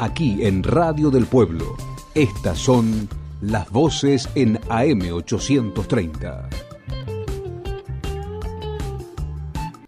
Aquí 0.00 0.44
en 0.44 0.64
Radio 0.64 1.08
del 1.08 1.26
Pueblo, 1.26 1.76
estas 2.16 2.58
son 2.58 3.08
Las 3.40 3.70
voces 3.70 4.28
en 4.34 4.56
AM830. 4.56 6.48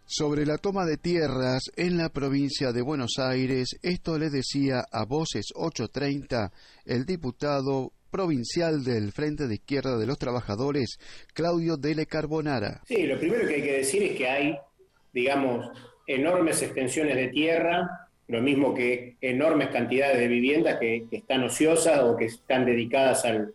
Sobre 0.04 0.46
la 0.46 0.58
toma 0.58 0.84
de 0.86 0.96
tierras 0.96 1.64
en 1.74 1.98
la 1.98 2.10
provincia 2.10 2.70
de 2.70 2.82
Buenos 2.82 3.18
Aires, 3.18 3.76
esto 3.82 4.16
le 4.16 4.30
decía 4.30 4.84
a 4.92 5.04
Voces 5.04 5.46
830 5.56 6.52
el 6.84 7.04
diputado 7.04 7.90
provincial 8.08 8.84
del 8.84 9.10
Frente 9.10 9.48
de 9.48 9.56
Izquierda 9.56 9.98
de 9.98 10.06
los 10.06 10.18
Trabajadores, 10.18 10.98
Claudio 11.34 11.76
Dele 11.76 12.06
Carbonara. 12.06 12.80
Sí, 12.86 13.08
lo 13.08 13.18
primero 13.18 13.48
que 13.48 13.56
hay 13.56 13.62
que 13.62 13.78
decir 13.78 14.04
es 14.04 14.16
que 14.16 14.28
hay, 14.28 14.56
digamos, 15.12 15.66
enormes 16.06 16.62
extensiones 16.62 17.16
de 17.16 17.26
tierra, 17.28 18.05
lo 18.28 18.40
mismo 18.42 18.74
que 18.74 19.14
enormes 19.20 19.68
cantidades 19.68 20.18
de 20.18 20.28
viviendas 20.28 20.78
que, 20.78 21.04
están 21.12 21.44
ociosas 21.44 22.00
o 22.00 22.16
que 22.16 22.24
están 22.26 22.66
dedicadas 22.66 23.24
al- 23.24 23.52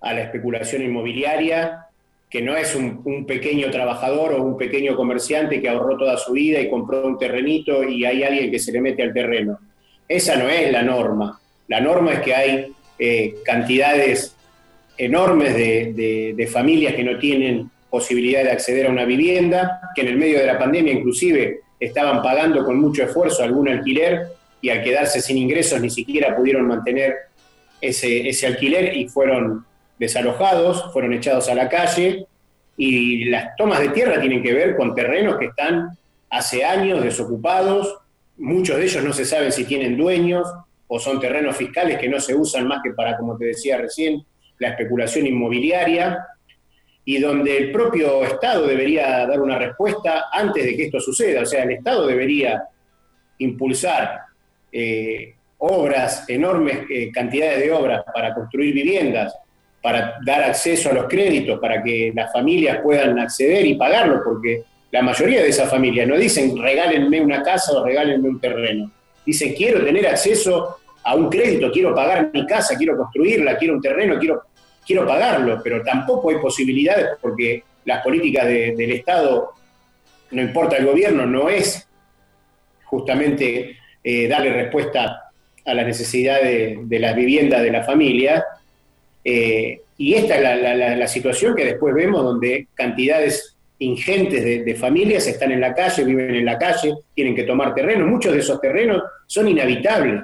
a 0.00 0.14
la 0.14 0.22
especulación 0.22 0.82
inmobiliaria, 0.82 1.86
que 2.30 2.40
no 2.42 2.56
es 2.56 2.74
un, 2.74 3.24
pequeño 3.26 3.70
trabajador 3.70 4.32
o 4.34 4.42
un 4.42 4.56
pequeño 4.56 4.96
comerciante 4.96 5.60
que 5.60 5.68
ahorró 5.68 5.96
toda 5.96 6.16
su 6.16 6.32
vida 6.32 6.60
y 6.60 6.68
compró 6.70 7.06
un 7.06 7.18
terrenito 7.18 7.82
y 7.84 8.04
hay 8.04 8.22
alguien 8.22 8.50
que 8.50 8.58
se 8.58 8.70
le 8.72 8.80
mete 8.80 9.02
al 9.02 9.12
terreno. 9.14 9.58
Esa 10.06 10.36
no 10.36 10.48
es 10.48 10.70
la 10.70 10.82
norma. 10.82 11.40
La 11.68 11.80
norma 11.80 12.12
es 12.14 12.20
que 12.20 12.34
hay 12.34 12.72
eh, 12.98 13.34
cantidades 13.44 14.34
enormes 14.96 15.54
de- 15.54 16.34
de 16.36 16.46
familias 16.46 16.94
que 16.94 17.04
no 17.04 17.18
tienen 17.18 17.70
posibilidad 17.90 18.42
de 18.44 18.50
acceder 18.52 18.86
a 18.86 18.90
una 18.90 19.04
vivienda, 19.04 19.80
que 19.94 20.02
en 20.02 20.08
el 20.08 20.16
medio 20.16 20.38
de 20.38 20.46
la 20.46 20.58
pandemia 20.58 20.92
inclusive 20.92 21.60
estaban 21.80 22.22
pagando 22.22 22.64
con 22.64 22.80
mucho 22.80 23.04
esfuerzo 23.04 23.42
algún 23.42 23.68
alquiler 23.68 24.28
y 24.60 24.70
al 24.70 24.82
quedarse 24.82 25.20
sin 25.20 25.38
ingresos 25.38 25.80
ni 25.80 25.90
siquiera 25.90 26.34
pudieron 26.36 26.66
mantener 26.66 27.14
ese, 27.80 28.28
ese 28.28 28.46
alquiler 28.46 28.96
y 28.96 29.08
fueron 29.08 29.64
desalojados, 29.98 30.92
fueron 30.92 31.12
echados 31.12 31.48
a 31.48 31.54
la 31.54 31.68
calle. 31.68 32.26
Y 32.76 33.26
las 33.26 33.56
tomas 33.56 33.80
de 33.80 33.88
tierra 33.90 34.20
tienen 34.20 34.42
que 34.42 34.52
ver 34.52 34.76
con 34.76 34.94
terrenos 34.94 35.36
que 35.38 35.46
están 35.46 35.96
hace 36.30 36.64
años 36.64 37.02
desocupados, 37.02 37.98
muchos 38.36 38.76
de 38.76 38.84
ellos 38.84 39.04
no 39.04 39.12
se 39.12 39.24
saben 39.24 39.52
si 39.52 39.64
tienen 39.64 39.96
dueños 39.96 40.48
o 40.86 40.98
son 40.98 41.20
terrenos 41.20 41.56
fiscales 41.56 41.98
que 41.98 42.08
no 42.08 42.20
se 42.20 42.34
usan 42.34 42.66
más 42.66 42.80
que 42.82 42.92
para, 42.92 43.16
como 43.16 43.36
te 43.36 43.46
decía 43.46 43.76
recién, 43.76 44.24
la 44.58 44.68
especulación 44.70 45.26
inmobiliaria 45.26 46.18
y 47.08 47.18
donde 47.20 47.56
el 47.56 47.72
propio 47.72 48.22
Estado 48.22 48.66
debería 48.66 49.26
dar 49.26 49.40
una 49.40 49.58
respuesta 49.58 50.26
antes 50.30 50.62
de 50.62 50.76
que 50.76 50.84
esto 50.84 51.00
suceda. 51.00 51.40
O 51.40 51.46
sea, 51.46 51.62
el 51.62 51.70
Estado 51.70 52.06
debería 52.06 52.64
impulsar 53.38 54.24
eh, 54.70 55.32
obras, 55.56 56.28
enormes 56.28 56.80
eh, 56.90 57.10
cantidades 57.10 57.60
de 57.60 57.72
obras 57.72 58.04
para 58.12 58.34
construir 58.34 58.74
viviendas, 58.74 59.34
para 59.80 60.18
dar 60.22 60.42
acceso 60.42 60.90
a 60.90 60.92
los 60.92 61.06
créditos, 61.06 61.58
para 61.58 61.82
que 61.82 62.12
las 62.14 62.30
familias 62.30 62.80
puedan 62.82 63.18
acceder 63.18 63.64
y 63.64 63.76
pagarlo, 63.76 64.20
porque 64.22 64.64
la 64.90 65.00
mayoría 65.00 65.40
de 65.40 65.48
esas 65.48 65.70
familias 65.70 66.06
no 66.06 66.14
dicen 66.14 66.58
regálenme 66.60 67.22
una 67.22 67.42
casa 67.42 67.72
o 67.72 67.86
regálenme 67.86 68.28
un 68.28 68.38
terreno. 68.38 68.92
Dicen 69.24 69.54
quiero 69.54 69.82
tener 69.82 70.06
acceso 70.06 70.76
a 71.02 71.14
un 71.14 71.30
crédito, 71.30 71.72
quiero 71.72 71.94
pagar 71.94 72.30
mi 72.34 72.44
casa, 72.44 72.76
quiero 72.76 72.98
construirla, 72.98 73.56
quiero 73.56 73.72
un 73.72 73.80
terreno, 73.80 74.18
quiero, 74.18 74.42
quiero 74.88 75.06
pagarlo, 75.06 75.60
pero 75.62 75.82
tampoco 75.82 76.30
hay 76.30 76.38
posibilidades 76.38 77.08
porque 77.20 77.62
las 77.84 78.02
políticas 78.02 78.46
de- 78.46 78.74
del 78.74 78.92
Estado, 78.92 79.50
no 80.30 80.40
importa 80.42 80.78
el 80.78 80.86
gobierno, 80.86 81.26
no 81.26 81.50
es 81.50 81.86
justamente 82.84 83.76
eh, 84.02 84.26
darle 84.28 84.50
respuesta 84.50 85.30
a 85.66 85.74
las 85.74 85.86
necesidades 85.86 86.78
de 86.88 86.98
las 86.98 87.14
viviendas 87.14 87.62
de 87.62 87.70
la 87.70 87.84
familia. 87.84 88.42
Eh, 89.22 89.82
y 89.98 90.14
esta 90.14 90.36
es 90.36 90.98
la, 90.98 91.06
situación 91.06 91.54
que 91.54 91.66
después 91.66 91.94
vemos 91.94 92.22
donde 92.22 92.68
cantidades 92.74 93.56
ingentes 93.80 94.42
de, 94.42 94.64
de 94.64 94.74
familias 94.74 95.26
están 95.26 95.52
en 95.52 95.60
la 95.60 95.74
calle, 95.74 96.04
viven 96.04 96.34
en 96.34 96.46
la 96.46 96.56
calle, 96.56 96.94
tienen 97.14 97.34
que 97.34 97.42
tomar 97.42 97.74
terreno. 97.74 98.06
Muchos 98.06 98.32
de 98.32 98.38
esos 98.38 98.58
terrenos 98.60 99.02
son 99.26 99.48
inhabitables. 99.48 100.22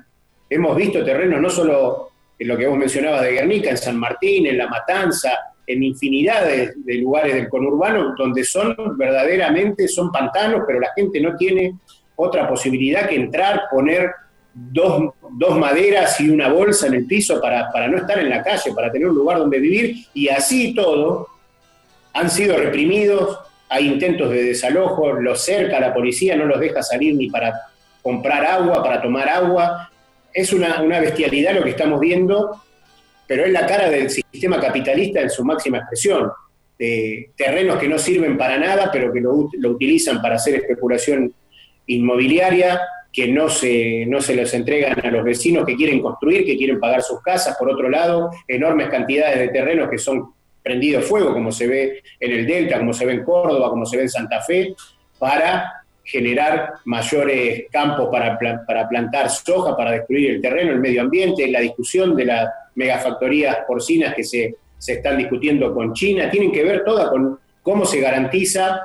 Hemos 0.48 0.74
visto 0.76 1.04
terrenos 1.04 1.40
no 1.40 1.50
solo 1.50 2.13
lo 2.44 2.56
que 2.56 2.66
vos 2.66 2.78
mencionabas 2.78 3.22
de 3.22 3.32
Guernica, 3.32 3.70
en 3.70 3.78
San 3.78 3.98
Martín, 3.98 4.46
en 4.46 4.58
La 4.58 4.68
Matanza, 4.68 5.30
en 5.66 5.82
infinidad 5.82 6.46
de, 6.46 6.74
de 6.76 6.94
lugares 6.96 7.34
del 7.34 7.48
conurbano 7.48 8.14
donde 8.16 8.44
son 8.44 8.76
verdaderamente, 8.96 9.88
son 9.88 10.12
pantanos, 10.12 10.62
pero 10.66 10.80
la 10.80 10.92
gente 10.94 11.20
no 11.20 11.36
tiene 11.36 11.78
otra 12.16 12.48
posibilidad 12.48 13.08
que 13.08 13.16
entrar, 13.16 13.62
poner 13.70 14.12
dos, 14.54 15.14
dos 15.30 15.58
maderas 15.58 16.20
y 16.20 16.30
una 16.30 16.48
bolsa 16.48 16.86
en 16.86 16.94
el 16.94 17.06
piso 17.06 17.40
para, 17.40 17.72
para 17.72 17.88
no 17.88 17.98
estar 17.98 18.18
en 18.18 18.30
la 18.30 18.42
calle, 18.42 18.72
para 18.72 18.90
tener 18.92 19.08
un 19.08 19.14
lugar 19.14 19.38
donde 19.38 19.58
vivir, 19.58 20.06
y 20.14 20.28
así 20.28 20.74
todo 20.74 21.28
han 22.12 22.30
sido 22.30 22.56
reprimidos, 22.56 23.40
hay 23.68 23.88
intentos 23.88 24.30
de 24.30 24.44
desalojo, 24.44 25.14
los 25.14 25.40
cerca 25.44 25.80
la 25.80 25.92
policía, 25.92 26.36
no 26.36 26.44
los 26.44 26.60
deja 26.60 26.82
salir 26.82 27.14
ni 27.14 27.28
para 27.28 27.52
comprar 28.02 28.44
agua, 28.44 28.82
para 28.82 29.02
tomar 29.02 29.28
agua. 29.28 29.90
Es 30.34 30.52
una, 30.52 30.82
una 30.82 31.00
bestialidad 31.00 31.54
lo 31.54 31.62
que 31.62 31.70
estamos 31.70 32.00
viendo, 32.00 32.60
pero 33.26 33.44
es 33.44 33.52
la 33.52 33.64
cara 33.66 33.88
del 33.88 34.10
sistema 34.10 34.60
capitalista 34.60 35.20
en 35.20 35.30
su 35.30 35.44
máxima 35.44 35.78
expresión. 35.78 36.30
De 36.76 37.30
terrenos 37.36 37.78
que 37.78 37.88
no 37.88 37.98
sirven 37.98 38.36
para 38.36 38.58
nada, 38.58 38.90
pero 38.92 39.12
que 39.12 39.20
lo, 39.20 39.32
ut- 39.32 39.54
lo 39.58 39.70
utilizan 39.70 40.20
para 40.20 40.34
hacer 40.34 40.56
especulación 40.56 41.32
inmobiliaria, 41.86 42.80
que 43.12 43.28
no 43.28 43.48
se, 43.48 44.04
no 44.06 44.20
se 44.20 44.34
los 44.34 44.52
entregan 44.54 44.98
a 45.06 45.10
los 45.12 45.22
vecinos 45.22 45.64
que 45.64 45.76
quieren 45.76 46.02
construir, 46.02 46.44
que 46.44 46.56
quieren 46.56 46.80
pagar 46.80 47.00
sus 47.00 47.22
casas. 47.22 47.56
Por 47.56 47.70
otro 47.70 47.88
lado, 47.88 48.30
enormes 48.48 48.88
cantidades 48.88 49.38
de 49.38 49.48
terrenos 49.50 49.88
que 49.88 49.98
son 49.98 50.34
prendidos 50.64 51.04
fuego, 51.04 51.32
como 51.32 51.52
se 51.52 51.68
ve 51.68 52.02
en 52.18 52.32
el 52.32 52.44
Delta, 52.44 52.78
como 52.78 52.92
se 52.92 53.06
ve 53.06 53.12
en 53.12 53.24
Córdoba, 53.24 53.70
como 53.70 53.86
se 53.86 53.96
ve 53.98 54.02
en 54.02 54.08
Santa 54.08 54.40
Fe, 54.40 54.74
para 55.16 55.83
generar 56.04 56.74
mayores 56.84 57.64
campos 57.70 58.08
para, 58.12 58.38
para 58.38 58.88
plantar 58.88 59.30
soja, 59.30 59.76
para 59.76 59.92
destruir 59.92 60.32
el 60.32 60.40
terreno, 60.42 60.72
el 60.72 60.80
medio 60.80 61.00
ambiente, 61.00 61.48
la 61.48 61.60
discusión 61.60 62.14
de 62.14 62.26
las 62.26 62.48
megafactorías 62.74 63.58
porcinas 63.66 64.14
que 64.14 64.22
se, 64.22 64.56
se 64.78 64.92
están 64.94 65.16
discutiendo 65.16 65.72
con 65.72 65.94
China, 65.94 66.30
tienen 66.30 66.52
que 66.52 66.62
ver 66.62 66.84
toda 66.84 67.08
con 67.10 67.38
cómo 67.62 67.86
se 67.86 68.00
garantiza 68.00 68.82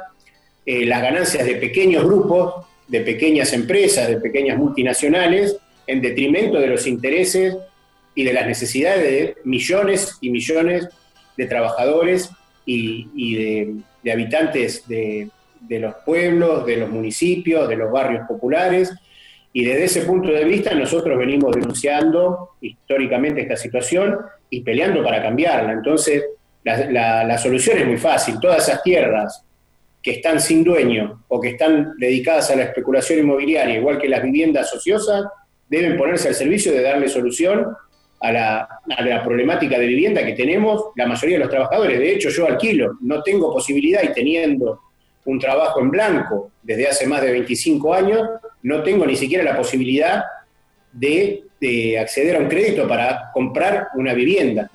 eh, 0.66 0.86
las 0.86 1.02
ganancias 1.02 1.46
de 1.46 1.56
pequeños 1.56 2.06
grupos, 2.06 2.66
de 2.88 3.02
pequeñas 3.02 3.52
empresas, 3.54 4.08
de 4.08 4.18
pequeñas 4.18 4.58
multinacionales, 4.58 5.58
en 5.86 6.02
detrimento 6.02 6.60
de 6.60 6.68
los 6.68 6.88
intereses 6.88 7.58
y 8.16 8.24
de 8.24 8.34
las 8.34 8.48
necesidades 8.48 9.04
de 9.04 9.36
millones 9.44 10.18
y 10.22 10.30
millones 10.30 10.88
de 11.36 11.46
trabajadores 11.48 12.30
y, 12.66 13.08
y 13.16 13.36
de, 13.36 13.74
de 14.04 14.12
habitantes 14.12 14.88
de, 14.88 15.30
de 15.62 15.80
los 15.80 15.96
pueblos, 16.06 16.66
de 16.66 16.78
los 16.78 16.90
municipios, 16.90 17.68
de 17.68 17.76
los 17.76 17.92
barrios 17.92 18.28
populares. 18.28 18.94
Y 19.52 19.66
desde 19.66 19.86
ese 19.86 20.02
punto 20.02 20.30
de 20.30 20.44
vista 20.46 20.74
nosotros 20.74 21.18
venimos 21.18 21.56
denunciando 21.56 22.52
históricamente 22.62 23.42
esta 23.42 23.56
situación 23.58 24.18
y 24.50 24.62
peleando 24.62 25.04
para 25.04 25.22
cambiarla. 25.22 25.74
Entonces, 25.74 26.24
la, 26.64 27.24
la- 27.24 27.38
solución 27.38 27.78
es 27.80 27.88
muy 27.88 27.98
fácil. 27.98 28.40
Todas 28.40 28.68
esas 28.68 28.84
tierras 28.84 29.44
que 30.02 30.12
están 30.12 30.40
sin 30.40 30.64
dueño 30.64 31.24
o 31.28 31.42
que 31.42 31.50
están 31.50 31.94
dedicadas 31.98 32.52
a 32.52 32.56
la 32.56 32.64
especulación 32.64 33.20
inmobiliaria, 33.20 33.76
igual 33.76 33.98
que 34.00 34.08
las 34.08 34.22
viviendas 34.24 34.74
ociosas, 34.74 35.26
deben 35.68 35.98
ponerse 35.98 36.28
al 36.30 36.36
servicio 36.36 36.72
de 36.72 36.82
darle 36.82 37.08
solución 37.10 37.66
a 38.22 38.32
la, 38.32 38.70
a 38.98 39.02
la 39.04 39.24
problemática 39.24 39.80
de 39.80 39.88
vivienda 39.88 40.26
que 40.26 40.34
tenemos 40.34 40.86
la 40.96 41.06
mayoría 41.08 41.38
de 41.38 41.44
los 41.44 41.50
trabajadores. 41.50 42.00
De 42.00 42.14
hecho, 42.14 42.30
yo 42.30 42.48
alquilo, 42.48 42.98
no 43.02 43.22
tengo 43.24 43.52
posibilidad 43.52 44.04
y 44.04 44.14
teniendo 44.14 44.80
un 45.26 45.40
trabajo 45.40 45.80
en 45.80 45.92
blanco 45.92 46.52
desde 46.64 46.88
hace 46.88 47.08
más 47.08 47.22
de 47.22 47.32
25 47.32 47.94
años, 47.94 48.22
no 48.64 48.84
tengo 48.84 49.06
ni 49.06 49.16
siquiera 49.16 49.44
la 49.44 49.58
posibilidad 49.58 50.24
de, 50.92 51.44
de 51.60 52.00
acceder 52.00 52.36
a 52.36 52.40
un 52.40 52.48
crédito 52.48 52.88
para 52.88 53.32
comprar 53.34 53.90
una 53.96 54.14
vivienda. 54.14 54.70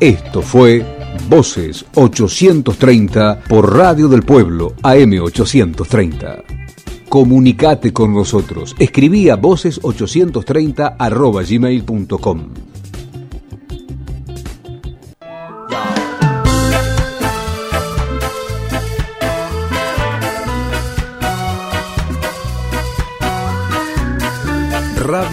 Esto 0.00 0.42
fue 0.42 0.84
Voces 1.28 1.86
830 1.94 3.40
por 3.48 3.74
Radio 3.74 4.08
del 4.08 4.22
Pueblo 4.22 4.74
AM830. 4.82 6.42
Comunicate 7.08 7.92
con 7.92 8.12
nosotros. 8.12 8.74
Escribí 8.78 9.30
a 9.30 9.36
voces830 9.36 10.96
arroba 10.98 11.42
gmail.com. 11.42 12.73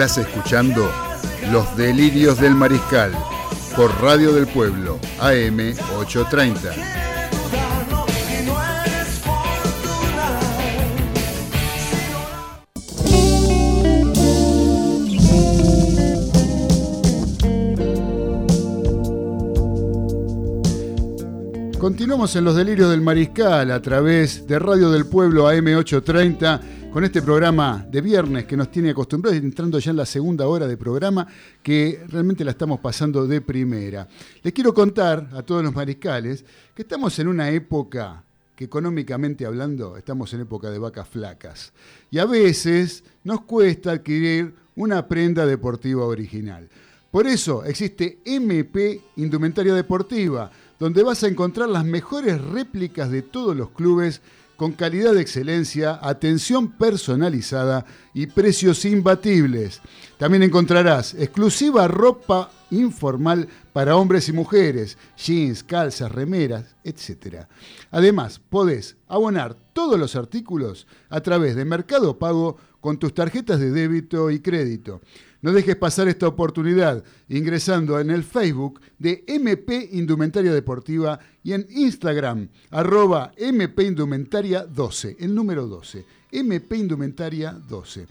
Estás 0.00 0.18
escuchando 0.18 0.88
Los 1.50 1.76
Delirios 1.76 2.40
del 2.40 2.54
Mariscal 2.54 3.10
por 3.74 3.90
Radio 4.00 4.32
del 4.32 4.46
Pueblo, 4.46 5.00
AM 5.18 5.74
830. 5.98 6.72
Y 8.30 8.46
no 8.46 8.62
eres 8.62 9.08
fortuna. 9.24 10.38
Continuamos 21.80 22.36
en 22.36 22.44
los 22.44 22.54
delirios 22.54 22.90
del 22.90 23.00
mariscal 23.00 23.72
a 23.72 23.82
través 23.82 24.46
de 24.46 24.60
Radio 24.60 24.92
del 24.92 25.06
Pueblo 25.06 25.50
AM830 25.50 26.77
con 26.92 27.04
este 27.04 27.20
programa 27.20 27.86
de 27.90 28.00
viernes 28.00 28.46
que 28.46 28.56
nos 28.56 28.70
tiene 28.70 28.90
acostumbrados 28.90 29.38
entrando 29.38 29.78
ya 29.78 29.90
en 29.90 29.98
la 29.98 30.06
segunda 30.06 30.46
hora 30.46 30.66
de 30.66 30.76
programa 30.76 31.26
que 31.62 32.02
realmente 32.08 32.44
la 32.44 32.52
estamos 32.52 32.80
pasando 32.80 33.26
de 33.26 33.42
primera. 33.42 34.08
Les 34.42 34.52
quiero 34.54 34.72
contar 34.72 35.28
a 35.32 35.42
todos 35.42 35.62
los 35.62 35.74
mariscales 35.74 36.44
que 36.74 36.82
estamos 36.82 37.18
en 37.18 37.28
una 37.28 37.50
época 37.50 38.24
que 38.56 38.64
económicamente 38.64 39.44
hablando 39.44 39.96
estamos 39.96 40.32
en 40.32 40.40
época 40.40 40.70
de 40.70 40.78
vacas 40.78 41.06
flacas 41.08 41.72
y 42.10 42.18
a 42.18 42.24
veces 42.24 43.04
nos 43.22 43.42
cuesta 43.42 43.92
adquirir 43.92 44.54
una 44.74 45.06
prenda 45.06 45.44
deportiva 45.44 46.06
original. 46.06 46.68
Por 47.10 47.26
eso 47.26 47.64
existe 47.64 48.18
MP 48.24 49.00
Indumentaria 49.16 49.74
Deportiva, 49.74 50.50
donde 50.78 51.02
vas 51.02 51.22
a 51.22 51.28
encontrar 51.28 51.68
las 51.68 51.84
mejores 51.84 52.40
réplicas 52.40 53.10
de 53.10 53.22
todos 53.22 53.56
los 53.56 53.70
clubes 53.70 54.22
con 54.58 54.72
calidad 54.72 55.14
de 55.14 55.20
excelencia, 55.20 56.00
atención 56.02 56.72
personalizada 56.72 57.86
y 58.12 58.26
precios 58.26 58.84
imbatibles. 58.84 59.80
También 60.18 60.42
encontrarás 60.42 61.14
exclusiva 61.14 61.86
ropa 61.86 62.50
informal 62.72 63.48
para 63.72 63.94
hombres 63.94 64.28
y 64.28 64.32
mujeres, 64.32 64.98
jeans, 65.16 65.62
calzas, 65.62 66.10
remeras, 66.10 66.74
etc. 66.82 67.46
Además, 67.92 68.40
podés 68.40 68.96
abonar 69.06 69.54
todos 69.72 69.96
los 69.96 70.16
artículos 70.16 70.88
a 71.08 71.20
través 71.20 71.54
de 71.54 71.64
Mercado 71.64 72.18
Pago 72.18 72.56
con 72.80 72.98
tus 72.98 73.14
tarjetas 73.14 73.60
de 73.60 73.70
débito 73.70 74.28
y 74.28 74.40
crédito. 74.40 75.00
No 75.40 75.52
dejes 75.52 75.76
pasar 75.76 76.08
esta 76.08 76.26
oportunidad 76.26 77.04
ingresando 77.28 78.00
en 78.00 78.10
el 78.10 78.24
Facebook 78.24 78.80
de 78.98 79.24
MP 79.28 79.90
Indumentaria 79.92 80.52
Deportiva 80.52 81.20
y 81.44 81.52
en 81.52 81.64
Instagram, 81.70 82.48
arroba 82.70 83.30
MP 83.36 83.84
Indumentaria 83.84 84.64
12, 84.64 85.16
el 85.20 85.32
número 85.34 85.68
12, 85.68 86.04
MP 86.32 86.76
Indumentaria 86.76 87.52
12. 87.52 88.08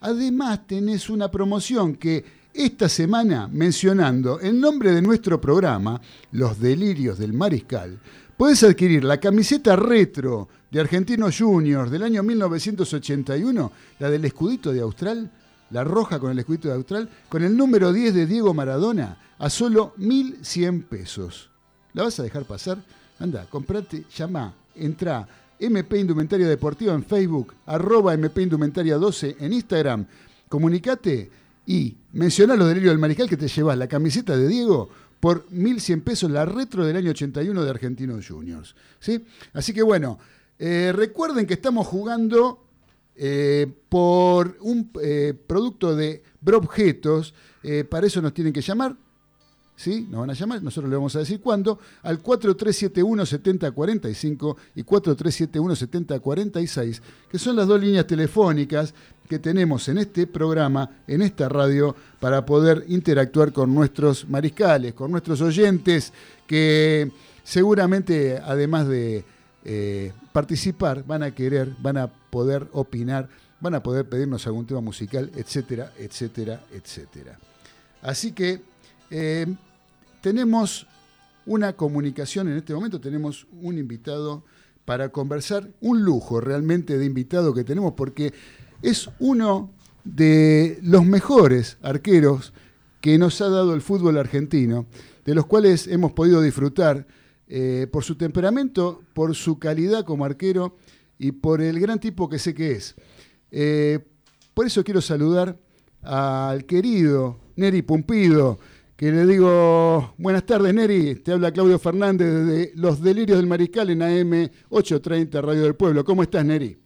Además 0.00 0.66
tenés 0.66 1.10
una 1.10 1.28
promoción 1.28 1.96
que 1.96 2.24
esta 2.54 2.88
semana, 2.88 3.48
mencionando 3.48 4.40
el 4.40 4.60
nombre 4.60 4.92
de 4.92 5.02
nuestro 5.02 5.40
programa, 5.40 6.00
Los 6.32 6.58
Delirios 6.60 7.18
del 7.18 7.32
Mariscal, 7.32 7.98
puedes 8.36 8.62
adquirir 8.62 9.04
la 9.04 9.18
camiseta 9.18 9.76
retro 9.76 10.48
de 10.70 10.80
Argentinos 10.80 11.36
Juniors 11.38 11.90
del 11.90 12.04
año 12.04 12.22
1981, 12.22 13.72
la 13.98 14.10
del 14.10 14.24
escudito 14.24 14.72
de 14.72 14.80
Austral, 14.80 15.30
la 15.70 15.84
roja 15.84 16.18
con 16.18 16.30
el 16.30 16.38
escudito 16.38 16.68
de 16.68 16.74
Austral, 16.74 17.08
con 17.28 17.42
el 17.42 17.56
número 17.56 17.92
10 17.92 18.14
de 18.14 18.26
Diego 18.26 18.54
Maradona, 18.54 19.18
a 19.38 19.50
solo 19.50 19.94
1.100 19.98 20.84
pesos. 20.84 21.50
¿La 21.94 22.04
vas 22.04 22.18
a 22.20 22.22
dejar 22.22 22.44
pasar? 22.44 22.78
Anda, 23.18 23.46
comprate, 23.48 24.04
llama, 24.14 24.54
entra 24.74 25.26
MP 25.58 25.98
Indumentaria 25.98 26.48
Deportiva 26.48 26.94
en 26.94 27.04
Facebook, 27.04 27.54
arroba 27.66 28.14
MP 28.14 28.42
Indumentaria 28.42 28.96
12 28.96 29.36
en 29.40 29.52
Instagram, 29.52 30.06
comunicate 30.48 31.30
y 31.66 31.94
menciona 32.12 32.56
los 32.56 32.68
delirios 32.68 32.92
del 32.92 32.98
mariscal 32.98 33.28
que 33.28 33.36
te 33.36 33.48
llevas 33.48 33.76
la 33.76 33.86
camiseta 33.86 34.36
de 34.36 34.48
Diego 34.48 34.88
por 35.20 35.46
1.100 35.50 36.02
pesos, 36.02 36.30
la 36.30 36.46
retro 36.46 36.84
del 36.86 36.96
año 36.96 37.10
81 37.10 37.62
de 37.62 37.70
Argentinos 37.70 38.26
Juniors. 38.26 38.74
¿sí? 38.98 39.24
Así 39.52 39.74
que 39.74 39.82
bueno, 39.82 40.18
eh, 40.58 40.92
recuerden 40.94 41.46
que 41.46 41.54
estamos 41.54 41.86
jugando 41.86 42.64
eh, 43.22 43.66
por 43.90 44.56
un 44.62 44.90
eh, 45.02 45.34
producto 45.46 45.94
de 45.94 46.22
Brobjetos, 46.40 47.34
eh, 47.62 47.84
para 47.84 48.06
eso 48.06 48.22
nos 48.22 48.32
tienen 48.32 48.54
que 48.54 48.62
llamar, 48.62 48.96
¿sí? 49.76 50.08
Nos 50.10 50.20
van 50.20 50.30
a 50.30 50.32
llamar, 50.32 50.62
nosotros 50.62 50.88
le 50.88 50.96
vamos 50.96 51.14
a 51.16 51.18
decir 51.18 51.38
cuándo, 51.38 51.78
al 52.02 52.22
4371-7045 52.22 54.56
y 54.74 54.84
4371-7046, 54.84 57.02
que 57.30 57.38
son 57.38 57.56
las 57.56 57.68
dos 57.68 57.78
líneas 57.78 58.06
telefónicas 58.06 58.94
que 59.28 59.38
tenemos 59.38 59.86
en 59.90 59.98
este 59.98 60.26
programa, 60.26 61.02
en 61.06 61.20
esta 61.20 61.46
radio, 61.50 61.94
para 62.20 62.46
poder 62.46 62.86
interactuar 62.88 63.52
con 63.52 63.74
nuestros 63.74 64.26
mariscales, 64.30 64.94
con 64.94 65.10
nuestros 65.10 65.42
oyentes, 65.42 66.14
que 66.46 67.12
seguramente, 67.44 68.40
además 68.42 68.88
de 68.88 69.26
eh, 69.64 70.12
participar, 70.32 71.04
van 71.06 71.22
a 71.22 71.34
querer, 71.34 71.74
van 71.80 71.98
a 71.98 72.08
poder 72.08 72.68
opinar, 72.72 73.28
van 73.60 73.74
a 73.74 73.82
poder 73.82 74.08
pedirnos 74.08 74.46
algún 74.46 74.66
tema 74.66 74.80
musical, 74.80 75.30
etcétera, 75.36 75.92
etcétera, 75.98 76.64
etcétera. 76.72 77.38
Así 78.02 78.32
que 78.32 78.62
eh, 79.10 79.46
tenemos 80.20 80.86
una 81.46 81.74
comunicación 81.74 82.48
en 82.48 82.56
este 82.56 82.74
momento, 82.74 83.00
tenemos 83.00 83.46
un 83.60 83.78
invitado 83.78 84.44
para 84.84 85.10
conversar, 85.10 85.68
un 85.80 86.02
lujo 86.04 86.40
realmente 86.40 86.96
de 86.96 87.04
invitado 87.04 87.54
que 87.54 87.64
tenemos 87.64 87.94
porque 87.94 88.32
es 88.82 89.10
uno 89.18 89.70
de 90.04 90.78
los 90.82 91.04
mejores 91.04 91.76
arqueros 91.82 92.52
que 93.00 93.18
nos 93.18 93.40
ha 93.40 93.48
dado 93.48 93.74
el 93.74 93.82
fútbol 93.82 94.18
argentino, 94.18 94.86
de 95.24 95.34
los 95.34 95.46
cuales 95.46 95.86
hemos 95.86 96.12
podido 96.12 96.40
disfrutar 96.40 97.06
eh, 97.52 97.88
por 97.90 98.04
su 98.04 98.14
temperamento, 98.14 99.02
por 99.12 99.34
su 99.34 99.58
calidad 99.58 100.04
como 100.04 100.24
arquero 100.24 100.76
y 101.18 101.32
por 101.32 101.60
el 101.60 101.80
gran 101.80 101.98
tipo 101.98 102.28
que 102.28 102.38
sé 102.38 102.54
que 102.54 102.70
es. 102.70 102.94
Eh, 103.50 103.98
por 104.54 104.66
eso 104.66 104.84
quiero 104.84 105.00
saludar 105.00 105.56
al 106.00 106.64
querido 106.64 107.40
Neri 107.56 107.82
Pumpido, 107.82 108.60
que 108.96 109.10
le 109.10 109.26
digo, 109.26 110.14
buenas 110.16 110.46
tardes 110.46 110.72
Neri, 110.72 111.16
te 111.16 111.32
habla 111.32 111.50
Claudio 111.50 111.80
Fernández 111.80 112.46
de 112.46 112.70
Los 112.76 113.02
Delirios 113.02 113.38
del 113.38 113.48
Mariscal 113.48 113.90
en 113.90 114.02
AM 114.02 114.48
830 114.68 115.42
Radio 115.42 115.62
del 115.64 115.74
Pueblo. 115.74 116.04
¿Cómo 116.04 116.22
estás 116.22 116.44
Neri? 116.44 116.78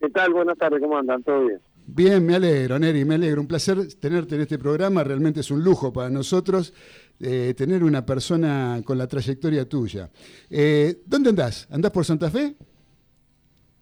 ¿Qué 0.00 0.10
tal? 0.10 0.32
Buenas 0.32 0.58
tardes, 0.58 0.80
¿cómo 0.80 0.98
andan? 0.98 1.22
¿Todo 1.22 1.46
bien? 1.46 1.60
Bien, 1.86 2.24
me 2.24 2.34
alegro, 2.34 2.78
Neri, 2.78 3.04
me 3.04 3.16
alegro. 3.16 3.40
Un 3.40 3.46
placer 3.46 3.76
tenerte 4.00 4.36
en 4.36 4.42
este 4.42 4.58
programa. 4.58 5.04
Realmente 5.04 5.40
es 5.40 5.50
un 5.50 5.62
lujo 5.62 5.92
para 5.92 6.08
nosotros 6.08 6.72
eh, 7.20 7.54
tener 7.56 7.84
una 7.84 8.04
persona 8.06 8.80
con 8.84 8.96
la 8.96 9.06
trayectoria 9.06 9.68
tuya. 9.68 10.10
Eh, 10.50 11.02
¿Dónde 11.06 11.30
andás? 11.30 11.68
¿Andás 11.70 11.92
por 11.92 12.04
Santa 12.04 12.30
Fe? 12.30 12.54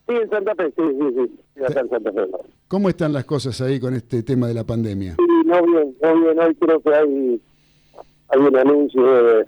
Sí, 0.08 0.14
en 0.14 0.28
Santa 0.30 0.54
Fe, 0.56 0.66
sí, 0.76 0.82
sí, 0.82 1.06
sí. 1.14 1.40
sí 1.54 1.64
acá 1.64 1.80
en 1.80 1.90
Santa 1.90 2.12
Fe. 2.12 2.20
¿Cómo 2.66 2.88
están 2.88 3.12
las 3.12 3.24
cosas 3.24 3.60
ahí 3.60 3.78
con 3.78 3.94
este 3.94 4.22
tema 4.22 4.48
de 4.48 4.54
la 4.54 4.64
pandemia? 4.64 5.14
Sí, 5.16 5.46
no 5.46 5.64
bien, 5.64 5.96
no 6.02 6.20
bien. 6.20 6.38
Hoy 6.40 6.54
creo 6.56 6.80
que 6.80 6.94
hay, 6.94 7.40
hay 8.28 8.40
un 8.40 8.56
anuncio 8.56 9.02
de, 9.02 9.46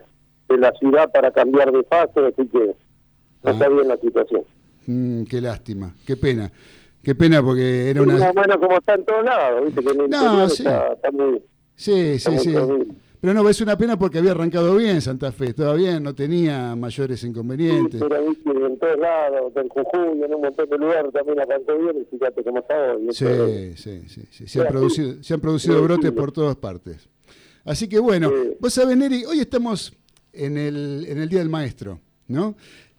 de 0.48 0.59
la 0.59 0.72
ciudad 0.78 1.11
para 1.12 1.32
cambiar 1.32 1.72
de 1.72 1.82
fase, 1.84 2.20
así 2.20 2.46
que 2.48 2.74
no 3.42 3.50
está 3.50 3.68
bien 3.68 3.88
la 3.88 3.96
situación. 3.96 4.42
Mm, 4.86 5.24
qué 5.24 5.40
lástima, 5.40 5.94
qué 6.07 6.16
pena. 6.16 6.52
Qué 7.05 7.14
pena 7.14 7.42
porque 7.42 7.90
era 7.90 8.00
Sí, 8.02 8.09
una... 8.09 8.18
Más 8.18 8.30
o 8.30 8.40
menos 8.40 8.57
como 8.57 8.76
está 8.78 8.94
en 8.94 9.05
todos 9.05 9.24
lados, 9.24 9.64
¿viste? 9.64 9.82
Que 9.84 9.90
en 9.92 10.00
el 10.00 10.11
No, 10.11 10.48
sí. 10.48 10.62
está, 10.62 10.92
está 10.94 11.11
muy... 11.12 11.42
Sí, 11.76 11.92
está 11.92 12.30
sí, 12.38 12.48
muy 12.50 12.84
sí. 12.86 12.88
Pero 13.20 13.32
no, 13.32 13.48
es 13.48 13.59
una 13.62 13.78
pena 13.78 13.98
porque 13.98 14.18
había 14.18 14.32
arrancado 14.32 14.76
bien 14.76 15.00
Santa 15.00 15.32
Fe, 15.32 15.55
bien, 15.78 16.02
no 16.02 16.14
tenía 16.14 16.76
mayores 16.76 17.24
inconvenientes. 17.24 17.98
Pero 17.98 18.28
viste, 18.28 18.50
en 18.50 18.78
todos 18.78 18.98
lados, 18.98 19.52
en 19.57 19.68
Jujuy, 19.70 20.22
en 20.22 20.34
un 20.34 20.42
montón 20.42 20.68
de 20.68 20.76
lugares 20.76 21.11
también 21.11 21.40
arrancó 21.40 21.78
bien 21.78 22.02
y 22.02 22.05
fíjate 22.05 22.44
cómo 22.44 22.59
está 22.59 22.74
hoy. 22.92 23.07
Sí, 23.12 23.24
sí, 23.76 24.02
sí, 24.09 24.22
sí. 24.30 24.46
Se 24.46 24.61
han 24.61 24.66
Sí, 24.66 24.72
producido, 24.72 25.22
se 25.22 25.32
han 25.32 25.40
producido 25.40 25.78
sí, 25.78 25.82
brotes 25.84 26.11
sí. 26.11 26.16
por 26.16 26.32
todas 26.32 26.57
partes. 26.57 27.09
Así 27.64 27.88
que 27.88 27.98
bueno, 27.98 28.30
vos 28.61 28.74
sabés, 28.74 28.94
Neri, 28.94 29.24
hoy 29.24 29.40
estamos 29.40 29.94
en 30.34 30.59
el, 30.59 31.07
en 31.09 31.18
el 31.22 31.28
Día 31.30 31.38
del 31.38 31.48
Maestro, 31.48 32.00
¿no? 32.28 32.57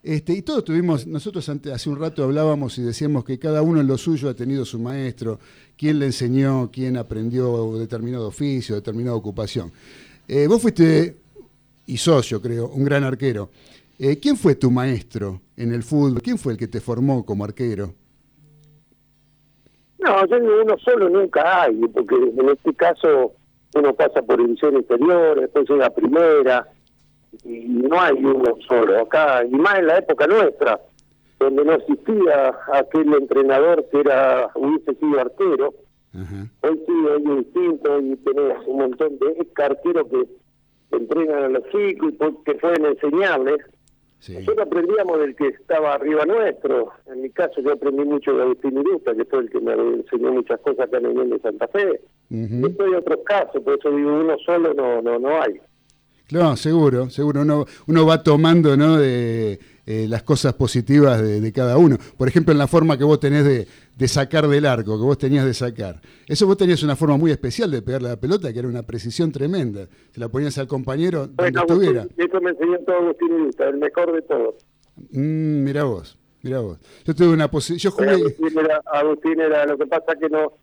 Este, 0.07 0.33
y 0.33 0.43
todos 0.43 0.63
tuvimos, 0.63 1.07
nosotros 1.07 1.49
ante- 1.49 1.73
hace 1.73 1.89
un 1.89 1.99
rato 1.99 2.23
hablábamos 2.23 2.77
y 2.77 2.83
decíamos 2.83 3.25
que 3.25 3.39
cada 3.39 3.63
uno 3.63 3.81
en 3.81 3.87
lo 3.87 3.97
suyo 3.97 4.29
ha 4.29 4.35
tenido 4.35 4.63
su 4.63 4.77
maestro, 4.77 5.39
quién 5.75 5.97
le 5.97 6.05
enseñó, 6.05 6.69
quién 6.71 6.95
aprendió 6.95 7.75
determinado 7.79 8.27
oficio, 8.27 8.75
determinada 8.75 9.15
ocupación. 9.15 9.71
Eh, 10.27 10.45
vos 10.45 10.61
fuiste, 10.61 11.15
y 11.87 11.97
sos 11.97 12.29
yo 12.29 12.39
creo, 12.39 12.67
un 12.67 12.83
gran 12.85 13.03
arquero. 13.03 13.49
Eh, 13.97 14.19
¿Quién 14.19 14.37
fue 14.37 14.53
tu 14.53 14.69
maestro 14.69 15.41
en 15.57 15.73
el 15.73 15.81
fútbol? 15.81 16.21
¿Quién 16.21 16.37
fue 16.37 16.51
el 16.53 16.59
que 16.59 16.67
te 16.67 16.81
formó 16.81 17.25
como 17.25 17.43
arquero? 17.43 17.95
No, 19.97 20.23
yo 20.27 20.37
uno 20.37 20.77
solo 20.77 21.09
nunca 21.09 21.63
hay, 21.63 21.73
porque 21.87 22.13
en 22.13 22.49
este 22.49 22.75
caso 22.75 23.33
uno 23.73 23.91
pasa 23.95 24.21
por 24.21 24.37
división 24.37 24.75
inferior, 24.75 25.41
después 25.41 25.67
llega 25.67 25.87
a 25.87 25.89
primera, 25.89 26.67
y 27.43 27.65
no 27.67 27.99
hay 27.99 28.13
uno 28.13 28.55
solo 28.67 29.01
acá, 29.01 29.43
y 29.45 29.49
más 29.49 29.79
en 29.79 29.88
la 29.88 29.97
época 29.97 30.27
nuestra, 30.27 30.79
donde 31.39 31.65
no 31.65 31.73
existía 31.73 32.55
aquel 32.73 33.13
entrenador 33.13 33.86
que 33.91 33.99
era 33.99 34.49
hubiese 34.55 34.95
sido 34.95 35.19
arquero. 35.19 35.73
Hoy 36.61 36.81
sí, 36.86 36.93
hoy 36.93 37.23
es 37.39 37.45
distinto, 37.45 37.93
hoy 37.93 38.15
tenés 38.23 38.57
un 38.67 38.77
montón 38.77 39.19
de 39.19 39.31
ex 39.41 39.59
arqueros 39.59 40.07
que 40.09 40.95
entrenan 40.95 41.43
a 41.43 41.49
los 41.49 41.63
chicos 41.71 42.13
y 42.13 42.43
que 42.45 42.55
pueden 42.55 42.86
enseñarles. 42.86 43.57
Nosotros 44.29 44.65
aprendíamos 44.65 45.19
del 45.19 45.36
que 45.36 45.49
estaba 45.49 45.93
arriba 45.93 46.25
nuestro. 46.25 46.93
En 47.07 47.21
mi 47.21 47.29
caso, 47.29 47.61
yo 47.61 47.73
aprendí 47.73 48.05
mucho 48.05 48.33
de 48.33 48.43
Agustín 48.43 48.77
Irusta, 48.79 49.13
que 49.13 49.25
fue 49.25 49.39
el 49.39 49.49
que 49.49 49.59
me 49.59 49.73
enseñó 49.73 50.31
muchas 50.31 50.59
cosas 50.61 50.88
acá 50.88 50.97
en 50.97 51.05
el 51.05 51.29
de 51.29 51.39
Santa 51.39 51.67
Fe. 51.67 51.99
Después 52.29 52.88
hay 52.88 52.95
otros 52.95 53.19
casos, 53.25 53.61
por 53.61 53.77
eso 53.77 53.91
digo, 53.91 54.19
uno 54.19 54.36
solo 54.45 54.73
no 54.73 55.01
no 55.01 55.19
no 55.19 55.41
hay. 55.41 55.59
Claro, 56.28 56.55
seguro, 56.55 57.09
seguro. 57.09 57.41
Uno, 57.41 57.65
uno 57.88 58.05
va 58.05 58.23
tomando 58.23 58.76
¿no? 58.76 58.97
de 58.97 59.59
eh, 59.86 60.07
las 60.09 60.23
cosas 60.23 60.53
positivas 60.53 61.21
de, 61.21 61.39
de 61.39 61.51
cada 61.53 61.78
uno. 61.78 61.97
Por 62.17 62.28
ejemplo, 62.28 62.51
en 62.51 62.57
la 62.57 62.67
forma 62.67 62.97
que 62.97 63.03
vos 63.03 63.19
tenés 63.19 63.45
de, 63.45 63.67
de 63.95 64.07
sacar 64.07 64.47
del 64.47 64.65
arco, 64.65 64.97
que 64.97 65.03
vos 65.03 65.17
tenías 65.17 65.45
de 65.45 65.53
sacar. 65.53 66.01
Eso 66.28 66.47
vos 66.47 66.57
tenías 66.57 66.82
una 66.84 66.95
forma 66.95 67.17
muy 67.17 67.32
especial 67.32 67.69
de 67.69 67.82
pegarle 67.82 68.07
a 68.09 68.11
la 68.11 68.19
pelota, 68.19 68.51
que 68.51 68.59
era 68.59 68.67
una 68.67 68.84
precisión 68.84 69.32
tremenda. 69.32 69.88
Se 70.11 70.19
la 70.19 70.30
ponías 70.30 70.57
al 70.57 70.67
compañero 70.67 71.28
donde 71.28 71.36
Bueno, 71.36 71.61
estuviera. 71.61 72.01
Agustín, 72.01 72.26
eso 72.28 72.41
me 72.41 72.49
enseñó 72.49 72.80
todo 72.80 72.95
Agustín 72.95 73.34
Irusta, 73.34 73.69
el 73.69 73.78
mejor 73.78 74.13
de 74.13 74.21
todos. 74.23 74.55
Mm, 75.11 75.63
mirá 75.63 75.84
vos, 75.84 76.17
mirá 76.41 76.59
vos. 76.59 76.80
Yo 77.05 77.13
tuve 77.13 77.30
una 77.30 77.49
posición, 77.51 77.93
jugué... 77.93 78.09
Agustín 78.09 78.59
era, 78.59 78.82
Agustín 78.86 79.39
era, 79.39 79.65
lo 79.65 79.78
que 79.78 79.86
pasa 79.86 80.15
que 80.19 80.30
no, 80.30 80.53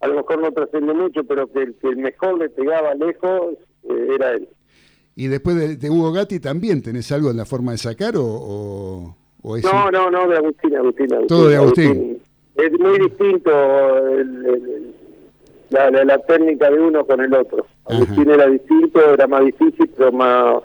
a 0.00 0.06
lo 0.06 0.14
mejor 0.14 0.40
no 0.40 0.52
trascendió 0.52 0.94
mucho, 0.94 1.24
pero 1.24 1.50
que 1.50 1.62
el, 1.62 1.74
que 1.74 1.88
el 1.88 1.96
mejor 1.96 2.38
le 2.38 2.48
pegaba 2.50 2.94
lejos 2.94 3.54
eh, 3.82 4.08
era 4.14 4.30
él. 4.32 4.48
Y 5.20 5.26
después 5.26 5.56
de, 5.56 5.76
de 5.76 5.90
Hugo 5.90 6.12
Gatti 6.12 6.38
también 6.38 6.80
tenés 6.80 7.10
algo 7.10 7.32
en 7.32 7.36
la 7.38 7.44
forma 7.44 7.72
de 7.72 7.78
sacar 7.78 8.16
o, 8.16 8.24
o, 8.24 9.16
o 9.42 9.56
es 9.56 9.64
No, 9.64 9.86
un- 9.86 9.90
no, 9.92 10.10
no, 10.12 10.28
de 10.28 10.36
Agustín, 10.36 10.76
Agustín, 10.76 11.12
Agustín. 11.12 11.26
Todo 11.26 11.48
de 11.48 11.56
Agustín. 11.56 12.18
Es 12.54 12.72
muy 12.78 12.98
distinto 13.00 13.50
el- 14.06 14.46
el- 14.46 14.94
la, 15.70 15.90
la, 15.90 16.04
la 16.04 16.18
técnica 16.18 16.70
de 16.70 16.80
uno 16.80 17.04
con 17.04 17.20
el 17.20 17.34
otro. 17.34 17.66
Agustín 17.86 18.30
era 18.30 18.46
distinto, 18.46 19.00
era 19.12 19.26
más 19.26 19.44
difícil, 19.44 19.90
pero 19.96 20.12
más 20.12 20.62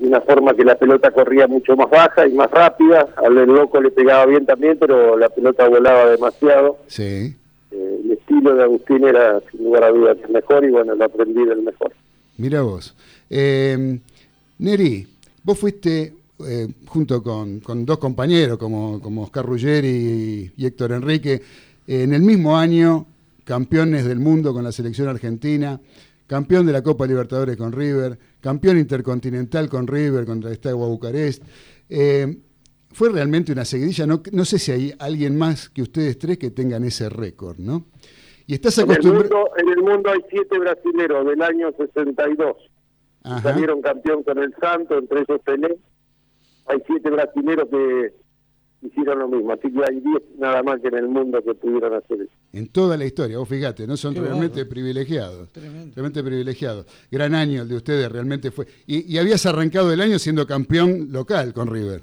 una 0.00 0.20
forma 0.22 0.52
que 0.54 0.64
la 0.64 0.74
pelota 0.76 1.12
corría 1.12 1.46
mucho 1.46 1.76
más 1.76 1.88
baja 1.88 2.26
y 2.26 2.32
más 2.32 2.50
rápida. 2.50 3.08
Al 3.24 3.36
del 3.36 3.46
loco 3.48 3.80
le 3.80 3.92
pegaba 3.92 4.26
bien 4.26 4.44
también, 4.44 4.76
pero 4.78 5.16
la 5.16 5.28
pelota 5.28 5.68
volaba 5.68 6.10
demasiado. 6.10 6.78
Sí. 6.88 7.36
Eh, 7.70 8.00
el 8.04 8.10
estilo 8.10 8.56
de 8.56 8.64
Agustín 8.64 9.04
era, 9.04 9.40
sin 9.52 9.62
lugar 9.64 9.84
a 9.84 9.90
dudas, 9.90 10.16
el 10.26 10.32
mejor 10.32 10.64
y 10.64 10.70
bueno, 10.70 10.94
lo 10.96 11.04
aprendí 11.04 11.44
del 11.44 11.62
mejor. 11.62 11.92
Mira 12.36 12.62
vos. 12.62 12.96
Eh, 13.30 13.98
Neri, 14.58 15.06
vos 15.42 15.58
fuiste 15.58 16.14
eh, 16.46 16.68
junto 16.86 17.22
con, 17.22 17.60
con 17.60 17.84
dos 17.86 17.98
compañeros 17.98 18.58
como, 18.58 19.00
como 19.00 19.22
Oscar 19.24 19.46
Ruggeri 19.46 19.88
y, 19.88 20.52
y 20.56 20.66
Héctor 20.66 20.92
Enrique, 20.92 21.34
eh, 21.86 22.02
en 22.02 22.12
el 22.12 22.22
mismo 22.22 22.56
año 22.56 23.06
campeones 23.44 24.04
del 24.04 24.18
mundo 24.20 24.52
con 24.52 24.64
la 24.64 24.72
selección 24.72 25.08
argentina, 25.08 25.80
campeón 26.26 26.66
de 26.66 26.72
la 26.72 26.82
Copa 26.82 27.06
Libertadores 27.06 27.56
con 27.56 27.72
River, 27.72 28.18
campeón 28.40 28.78
intercontinental 28.78 29.68
con 29.68 29.86
River 29.86 30.24
contra 30.24 30.50
el 30.50 30.56
Steaua 30.56 30.88
Bucarest. 30.88 31.42
Eh, 31.88 32.38
fue 32.90 33.10
realmente 33.10 33.52
una 33.52 33.64
seguidilla. 33.64 34.06
No, 34.06 34.22
no 34.32 34.44
sé 34.44 34.58
si 34.58 34.72
hay 34.72 34.94
alguien 34.98 35.36
más 35.36 35.68
que 35.68 35.82
ustedes 35.82 36.18
tres 36.18 36.38
que 36.38 36.50
tengan 36.50 36.84
ese 36.84 37.08
récord, 37.08 37.58
¿no? 37.58 37.86
Y 38.46 38.54
estás 38.54 38.78
En 38.78 38.84
el, 38.84 38.92
acostumbrado. 38.92 39.36
mundo, 39.36 39.50
en 39.58 39.68
el 39.68 39.82
mundo 39.82 40.10
hay 40.10 40.20
siete 40.30 40.58
brasileros 40.58 41.26
del 41.26 41.42
año 41.42 41.72
62. 41.76 42.56
Ajá. 43.24 43.42
Salieron 43.42 43.82
campeón 43.82 44.22
con 44.22 44.38
el 44.38 44.54
Santo, 44.60 44.98
entre 44.98 45.20
ellos 45.20 45.40
Pelé. 45.44 45.76
Hay 46.66 46.78
siete 46.86 47.10
brasileros 47.10 47.68
que 47.70 48.14
hicieron 48.86 49.18
lo 49.18 49.28
mismo. 49.28 49.52
Así 49.52 49.72
que 49.72 49.80
hay 49.88 50.00
diez 50.00 50.22
nada 50.38 50.62
más 50.62 50.80
que 50.80 50.88
en 50.88 50.94
el 50.94 51.08
mundo 51.08 51.42
que 51.42 51.54
pudieron 51.54 51.94
hacer 51.94 52.22
eso. 52.22 52.32
En 52.52 52.68
toda 52.68 52.96
la 52.96 53.04
historia, 53.04 53.38
vos 53.38 53.48
fíjate, 53.48 53.86
no 53.86 53.96
son 53.96 54.14
Qué 54.14 54.20
realmente 54.20 54.64
privilegiados. 54.66 55.50
Tremendo. 55.52 55.92
Realmente 55.94 56.22
privilegiados. 56.22 56.86
Gran 57.10 57.34
año 57.34 57.62
el 57.62 57.68
de 57.68 57.76
ustedes, 57.76 58.10
realmente 58.12 58.50
fue. 58.50 58.66
Y, 58.86 59.12
y 59.12 59.18
habías 59.18 59.44
arrancado 59.46 59.92
el 59.92 60.00
año 60.00 60.18
siendo 60.18 60.46
campeón 60.46 61.08
local 61.10 61.52
con 61.52 61.68
River. 61.68 62.02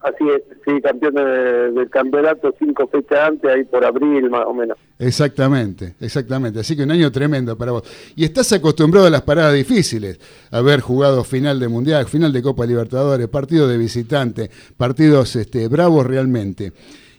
Así 0.00 0.24
es, 0.28 0.42
sí, 0.64 0.80
campeón 0.82 1.14
de- 1.14 1.72
del 1.72 1.90
campeonato 1.90 2.54
cinco 2.58 2.86
fechas 2.86 3.18
antes, 3.28 3.50
ahí 3.50 3.64
por 3.64 3.84
abril 3.84 4.30
más 4.30 4.44
o 4.46 4.54
menos. 4.54 4.76
Exactamente, 4.98 5.94
exactamente. 6.00 6.60
Así 6.60 6.76
que 6.76 6.84
un 6.84 6.90
año 6.90 7.10
tremendo 7.10 7.56
para 7.56 7.72
vos. 7.72 7.82
Y 8.14 8.24
estás 8.24 8.52
acostumbrado 8.52 9.06
a 9.06 9.10
las 9.10 9.22
paradas 9.22 9.54
difíciles, 9.54 10.20
haber 10.50 10.80
jugado 10.80 11.24
final 11.24 11.58
de 11.58 11.68
Mundial, 11.68 12.06
final 12.06 12.32
de 12.32 12.42
Copa 12.42 12.66
Libertadores, 12.66 13.26
partido 13.28 13.66
de 13.66 13.78
visitante, 13.78 14.50
partidos 14.76 15.34
este, 15.34 15.66
bravos 15.68 16.06
realmente. 16.06 16.72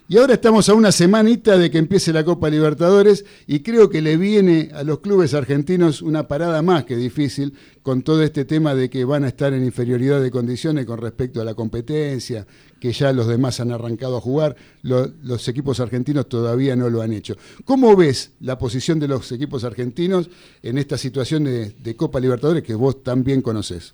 Y 0.09 0.17
ahora 0.17 0.35
estamos 0.35 0.69
a 0.69 0.73
una 0.73 0.93
semanita 0.93 1.57
de 1.57 1.69
que 1.69 1.79
empiece 1.79 2.13
la 2.13 2.23
Copa 2.23 2.49
Libertadores 2.49 3.25
y 3.45 3.59
creo 3.59 3.89
que 3.89 4.01
le 4.01 4.15
viene 4.15 4.69
a 4.73 4.83
los 4.83 4.99
clubes 5.01 5.33
argentinos 5.33 6.01
una 6.01 6.29
parada 6.29 6.61
más 6.61 6.85
que 6.85 6.95
difícil 6.95 7.53
con 7.83 8.03
todo 8.03 8.23
este 8.23 8.45
tema 8.45 8.73
de 8.73 8.89
que 8.89 9.03
van 9.03 9.25
a 9.25 9.27
estar 9.27 9.51
en 9.53 9.65
inferioridad 9.65 10.21
de 10.21 10.31
condiciones 10.31 10.85
con 10.85 10.99
respecto 10.99 11.41
a 11.41 11.43
la 11.43 11.55
competencia, 11.55 12.47
que 12.79 12.91
ya 12.91 13.11
los 13.13 13.27
demás 13.27 13.59
han 13.59 13.71
arrancado 13.71 14.17
a 14.17 14.21
jugar, 14.21 14.55
lo- 14.83 15.07
los 15.23 15.47
equipos 15.47 15.79
argentinos 15.79 16.27
todavía 16.27 16.75
no 16.75 16.89
lo 16.89 17.01
han 17.01 17.13
hecho. 17.13 17.35
¿Cómo 17.65 17.95
ves 17.95 18.35
la 18.41 18.57
posición 18.57 18.99
de 18.99 19.07
los 19.07 19.31
equipos 19.31 19.63
argentinos 19.63 20.29
en 20.63 20.77
esta 20.77 20.97
situación 20.97 21.43
de, 21.45 21.95
Copa 21.95 22.19
Libertadores 22.19 22.63
que 22.63 22.75
vos 22.75 23.03
tan 23.03 23.23
bien 23.23 23.41
conocés? 23.41 23.93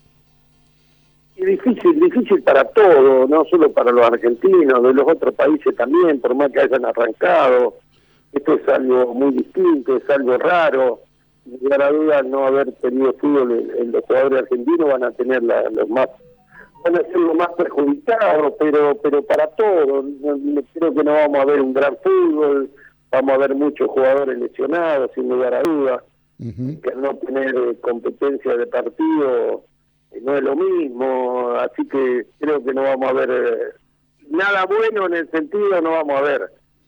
Difícil, 1.36 2.00
difícil 2.00 2.42
para 2.44 2.64
todo, 2.66 3.28
no 3.28 3.44
solo 3.50 3.72
para 3.72 3.92
los 3.92 4.06
argentinos, 4.06 4.82
de 4.84 4.94
los 4.94 5.06
otros 5.08 5.34
países 5.34 5.76
también, 5.76 6.20
por 6.22 6.36
más 6.36 6.52
que 6.52 6.62
hayan 6.62 6.86
arrancado. 6.86 7.76
Esto 8.32 8.54
es 8.56 8.68
algo 8.70 9.14
muy 9.14 9.32
distinto, 9.34 9.98
es 9.98 10.10
algo 10.10 10.38
raro. 10.38 11.00
Sin 11.44 11.60
lugar 11.62 11.82
a 11.82 11.92
dudas, 11.92 12.26
no 12.26 12.46
haber 12.46 12.72
tenido 12.74 13.14
fútbol 13.14 13.52
en, 13.52 13.82
en 13.82 13.92
los 13.92 14.04
jugadores 14.06 14.44
argentinos 14.44 14.88
van 14.88 15.04
a 15.04 15.12
tener 15.12 15.44
los 15.44 15.90
más 15.90 16.08
van 16.84 16.96
a 16.96 17.00
ser 17.00 17.18
los 17.18 17.36
más 17.36 17.50
perjudicados, 17.58 18.54
pero 18.60 18.96
pero 19.02 19.22
para 19.24 19.48
todo. 19.48 20.04
No- 20.04 20.38
no- 20.38 20.62
Creo 20.74 20.94
que 20.94 21.04
no 21.04 21.14
vamos 21.14 21.40
a 21.40 21.46
ver 21.46 21.62
un 21.62 21.74
gran 21.74 21.96
fútbol, 22.04 22.70
vamos 23.12 23.34
a 23.34 23.38
ver 23.38 23.56
muchos 23.56 23.88
jugadores 23.90 24.38
lesionados, 24.38 25.12
sin 25.16 25.30
lugar 25.30 25.54
a 25.54 25.62
dudas 25.64 26.02
que 26.82 26.90
al 26.90 27.02
no 27.02 27.16
tener 27.18 27.56
eh, 27.56 27.78
competencia 27.80 28.58
de 28.58 28.68
partido 28.68 29.64
eh, 30.12 30.20
no 30.22 30.36
es 30.36 30.44
lo 30.44 30.56
mismo, 30.56 31.52
así 31.52 31.88
que 31.88 32.26
creo 32.40 32.62
que 32.64 32.74
no 32.74 32.82
vamos 32.84 33.10
a 33.10 33.14
ver 33.14 33.30
eh, 33.32 33.58
nada 34.30 34.66
bueno 34.66 35.06
en 35.08 35.14
el 35.14 35.30
sentido, 35.32 35.80
no 35.82 35.92
vamos 35.92 36.16
a 36.18 36.22
ver. 36.22 36.42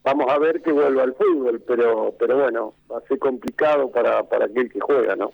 Vamos 0.04 0.28
a 0.30 0.38
ver 0.38 0.62
que 0.62 0.72
vuelva 0.72 1.04
al 1.04 1.14
fútbol, 1.16 1.62
pero 1.66 2.14
pero 2.20 2.38
bueno, 2.38 2.74
va 2.92 2.98
a 3.00 3.08
ser 3.08 3.18
complicado 3.18 3.90
para, 3.92 4.24
para 4.24 4.46
aquel 4.46 4.70
que 4.72 4.80
juega, 4.80 5.16
¿no? 5.16 5.32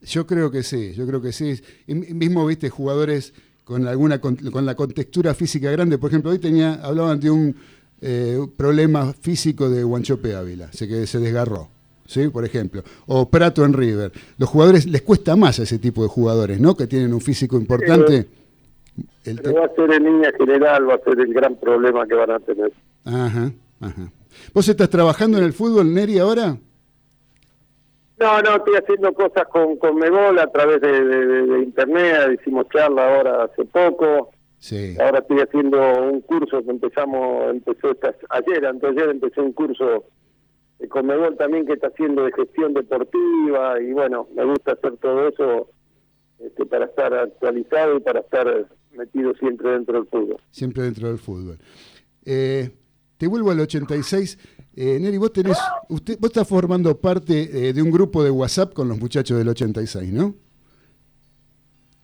Yo 0.00 0.26
creo 0.26 0.50
que 0.50 0.62
sí, 0.62 0.94
yo 0.94 1.06
creo 1.06 1.20
que 1.20 1.30
sí. 1.32 1.60
Y 1.86 1.94
mismo 1.94 2.46
viste 2.46 2.70
jugadores 2.70 3.34
con 3.70 3.86
alguna 3.86 4.20
con, 4.20 4.34
con 4.34 4.66
la 4.66 4.74
contextura 4.74 5.32
física 5.32 5.70
grande. 5.70 5.96
Por 5.96 6.10
ejemplo, 6.10 6.32
hoy 6.32 6.40
tenía 6.40 6.80
hablaban 6.82 7.20
de 7.20 7.30
un 7.30 7.54
eh, 8.00 8.36
problema 8.56 9.12
físico 9.12 9.70
de 9.70 9.84
Guanchope 9.84 10.34
Ávila, 10.34 10.72
se 10.72 10.88
que 10.88 11.06
se 11.06 11.20
desgarró. 11.20 11.68
¿Sí? 12.04 12.26
Por 12.30 12.44
ejemplo, 12.44 12.82
o 13.06 13.30
Prato 13.30 13.64
en 13.64 13.72
River. 13.72 14.10
Los 14.38 14.48
jugadores 14.48 14.86
les 14.86 15.02
cuesta 15.02 15.36
más 15.36 15.60
a 15.60 15.62
ese 15.62 15.78
tipo 15.78 16.02
de 16.02 16.08
jugadores, 16.08 16.58
¿no? 16.58 16.76
Que 16.76 16.88
tienen 16.88 17.14
un 17.14 17.20
físico 17.20 17.56
importante. 17.56 18.26
El 19.24 19.36
Pero 19.36 19.60
va 19.60 19.66
a 19.66 19.74
ser 19.76 19.92
en 19.92 20.02
línea 20.02 20.32
general, 20.36 20.90
va 20.90 20.94
a 20.94 21.04
ser 21.04 21.20
el 21.20 21.32
gran 21.32 21.54
problema 21.54 22.04
que 22.08 22.14
van 22.14 22.32
a 22.32 22.40
tener. 22.40 22.72
Ajá, 23.04 23.52
ajá. 23.78 24.12
¿Vos 24.52 24.68
estás 24.68 24.90
trabajando 24.90 25.38
en 25.38 25.44
el 25.44 25.52
fútbol, 25.52 25.94
Neri, 25.94 26.18
ahora? 26.18 26.58
No, 28.20 28.42
no, 28.42 28.56
estoy 28.56 28.74
haciendo 28.76 29.12
cosas 29.14 29.46
con, 29.48 29.76
con 29.78 29.96
Megol 29.96 30.38
a 30.38 30.46
través 30.48 30.80
de, 30.82 30.92
de- 31.04 31.26
de- 31.26 31.46
de 31.46 31.58
internet, 31.60 32.38
hicimos 32.40 32.66
charla 32.68 33.16
ahora 33.16 33.44
hace 33.44 33.64
poco. 33.64 34.30
Sí. 34.58 34.94
Ahora 35.00 35.20
estoy 35.20 35.38
haciendo 35.40 35.78
un 36.02 36.20
curso 36.20 36.62
que 36.62 36.70
empezamos, 36.70 37.50
empezó 37.50 37.92
esta- 37.92 38.14
ayer, 38.28 38.66
antes 38.66 38.90
ayer 38.90 39.08
empecé 39.08 39.40
un 39.40 39.52
curso 39.52 40.04
de 40.78 40.88
Conmebol 40.88 41.36
también 41.38 41.64
que 41.64 41.72
está 41.74 41.86
haciendo 41.88 42.24
de 42.24 42.32
gestión 42.32 42.74
deportiva 42.74 43.80
y 43.80 43.92
bueno, 43.92 44.28
me 44.34 44.44
gusta 44.44 44.72
hacer 44.72 44.96
todo 44.98 45.28
eso 45.28 45.70
este, 46.40 46.66
para 46.66 46.86
estar 46.86 47.12
actualizado 47.14 47.96
y 47.96 48.00
para 48.00 48.20
estar 48.20 48.66
metido 48.92 49.32
siempre 49.34 49.70
dentro 49.70 49.94
del 49.98 50.08
fútbol. 50.08 50.36
Siempre 50.50 50.82
dentro 50.82 51.08
del 51.08 51.18
fútbol. 51.18 51.58
Eh, 52.26 52.70
te 53.16 53.26
vuelvo 53.28 53.50
al 53.50 53.60
86. 53.60 54.38
Eh, 54.76 54.98
Neri, 55.00 55.18
vos 55.18 55.32
tenés, 55.32 55.58
usted, 55.88 56.16
vos 56.20 56.30
estás 56.30 56.46
formando 56.46 56.96
parte 56.96 57.68
eh, 57.68 57.72
de 57.72 57.82
un 57.82 57.90
grupo 57.90 58.22
de 58.22 58.30
WhatsApp 58.30 58.72
con 58.72 58.88
los 58.88 58.98
muchachos 58.98 59.36
del 59.36 59.48
86, 59.48 60.12
¿no? 60.12 60.34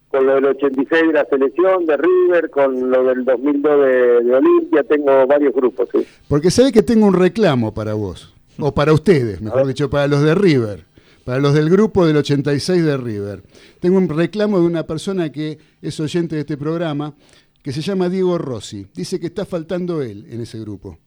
Con 0.08 0.26
lo 0.26 0.34
del 0.34 0.46
86 0.46 1.06
de 1.06 1.12
la 1.12 1.24
selección, 1.26 1.86
de 1.86 1.96
River, 1.96 2.50
con 2.50 2.90
lo 2.90 3.04
del 3.04 3.24
2002 3.24 3.80
de, 3.80 4.24
de 4.24 4.34
Olimpia, 4.34 4.82
tengo 4.84 5.26
varios 5.26 5.54
grupos, 5.54 5.88
sí. 5.92 6.06
Porque 6.28 6.50
sabe 6.50 6.72
que 6.72 6.82
tengo 6.82 7.06
un 7.06 7.14
reclamo 7.14 7.72
para 7.72 7.94
vos, 7.94 8.34
o 8.58 8.72
para 8.74 8.92
ustedes, 8.92 9.40
mejor 9.40 9.66
dicho, 9.66 9.88
para 9.88 10.08
los 10.08 10.22
de 10.22 10.34
River, 10.34 10.84
para 11.24 11.38
los 11.38 11.54
del 11.54 11.70
grupo 11.70 12.06
del 12.06 12.16
86 12.16 12.84
de 12.84 12.96
River. 12.96 13.42
Tengo 13.78 13.98
un 13.98 14.08
reclamo 14.08 14.58
de 14.58 14.66
una 14.66 14.86
persona 14.86 15.30
que 15.30 15.58
es 15.82 16.00
oyente 16.00 16.34
de 16.34 16.42
este 16.42 16.56
programa, 16.56 17.14
que 17.62 17.72
se 17.72 17.80
llama 17.80 18.08
Diego 18.08 18.38
Rossi. 18.38 18.86
Dice 18.94 19.20
que 19.20 19.26
está 19.26 19.44
faltando 19.44 20.02
él 20.02 20.26
en 20.30 20.40
ese 20.40 20.58
grupo. 20.58 20.98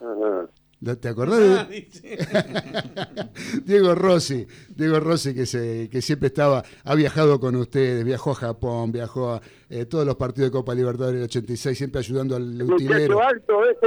Ajá. 0.00 0.48
¿La- 0.80 0.94
¿Te 0.96 1.08
acordás? 1.08 1.68
de- 1.68 1.88
Diego 3.64 3.94
Rossi, 3.94 4.46
Diego 4.76 5.00
Rossi 5.00 5.34
que, 5.34 5.44
se, 5.46 5.88
que 5.90 6.00
siempre 6.02 6.28
estaba, 6.28 6.62
ha 6.84 6.94
viajado 6.94 7.40
con 7.40 7.56
ustedes, 7.56 8.04
viajó 8.04 8.30
a 8.30 8.34
Japón, 8.36 8.92
viajó 8.92 9.32
a 9.34 9.40
eh, 9.70 9.86
todos 9.86 10.06
los 10.06 10.16
partidos 10.16 10.50
de 10.50 10.52
Copa 10.52 10.74
Libertadores 10.74 11.16
del 11.20 11.24
86, 11.24 11.76
siempre 11.76 11.98
ayudando 11.98 12.36
al 12.36 12.62
utilero. 12.62 13.20
Alto 13.22 13.64
ese 13.68 13.86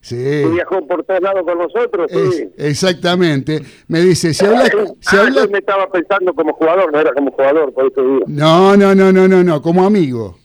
Sí. 0.00 0.14
que 0.16 0.48
viajó 0.52 0.86
por 0.86 1.04
todos 1.04 1.20
lados 1.20 1.42
con 1.44 1.58
nosotros, 1.58 2.10
Es- 2.12 2.36
sí. 2.36 2.48
exactamente. 2.56 3.60
Me 3.88 4.00
dice, 4.00 4.32
si 4.32 4.46
hablas... 4.46 4.70
Si 5.00 5.16
Ah, 5.16 5.20
hablas- 5.22 5.44
yo 5.46 5.50
me 5.50 5.58
estaba 5.58 5.90
pensando 5.90 6.32
como 6.34 6.52
jugador, 6.54 6.92
no 6.92 7.00
era 7.00 7.12
como 7.12 7.32
jugador, 7.32 7.74
por 7.74 7.90
eso 7.90 8.00
digo. 8.00 8.20
No, 8.28 8.76
no, 8.76 8.94
no, 8.94 9.12
no, 9.12 9.26
no, 9.28 9.42
no, 9.44 9.60
como 9.60 9.84
amigo. 9.84 10.37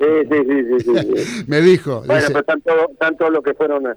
Sí, 0.00 0.06
sí, 0.30 0.80
sí, 0.80 1.24
sí. 1.24 1.44
Me 1.46 1.60
dijo. 1.60 2.02
Bueno, 2.06 2.26
pero 2.28 2.42
tanto, 2.44 2.70
tanto 2.98 3.30
los 3.30 3.42
que 3.44 3.54
fueron, 3.54 3.86
eh, 3.86 3.94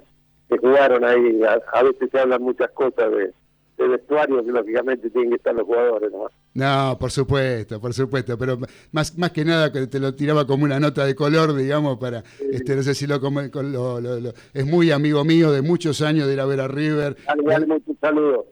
que 0.48 0.58
jugaron 0.58 1.04
ahí, 1.04 1.40
a, 1.72 1.82
veces 1.82 2.10
se 2.12 2.18
hablan 2.18 2.42
muchas 2.42 2.70
cosas 2.72 3.10
de, 3.10 3.32
de 3.78 3.88
vestuario 3.88 4.44
que 4.44 4.52
lógicamente 4.52 5.08
tienen 5.10 5.30
que 5.30 5.36
estar 5.36 5.54
los 5.54 5.64
jugadores, 5.66 6.12
¿no? 6.12 6.26
No, 6.54 6.98
por 6.98 7.10
supuesto, 7.10 7.80
por 7.80 7.92
supuesto, 7.94 8.36
pero 8.38 8.58
más, 8.92 9.16
más 9.18 9.30
que 9.32 9.44
nada 9.44 9.72
que 9.72 9.86
te 9.86 9.98
lo 9.98 10.14
tiraba 10.14 10.46
como 10.46 10.64
una 10.64 10.78
nota 10.78 11.04
de 11.06 11.14
color, 11.14 11.54
digamos, 11.54 11.98
para, 11.98 12.22
este, 12.50 12.76
no 12.76 12.82
sé 12.82 12.94
si 12.94 13.06
lo, 13.06 13.18
lo- 13.18 14.00
lo- 14.00 14.20
lo- 14.20 14.32
es 14.52 14.66
muy 14.66 14.90
amigo 14.92 15.24
mío 15.24 15.50
de 15.50 15.62
muchos 15.62 16.02
años 16.02 16.26
de 16.28 16.34
ir 16.34 16.40
a 16.40 16.44
ver 16.46 16.60
a 16.60 16.68
River. 16.68 17.16
Dale, 17.26 17.42
dale 17.44 17.66
mucho 17.66 17.92
saludo. 18.00 18.46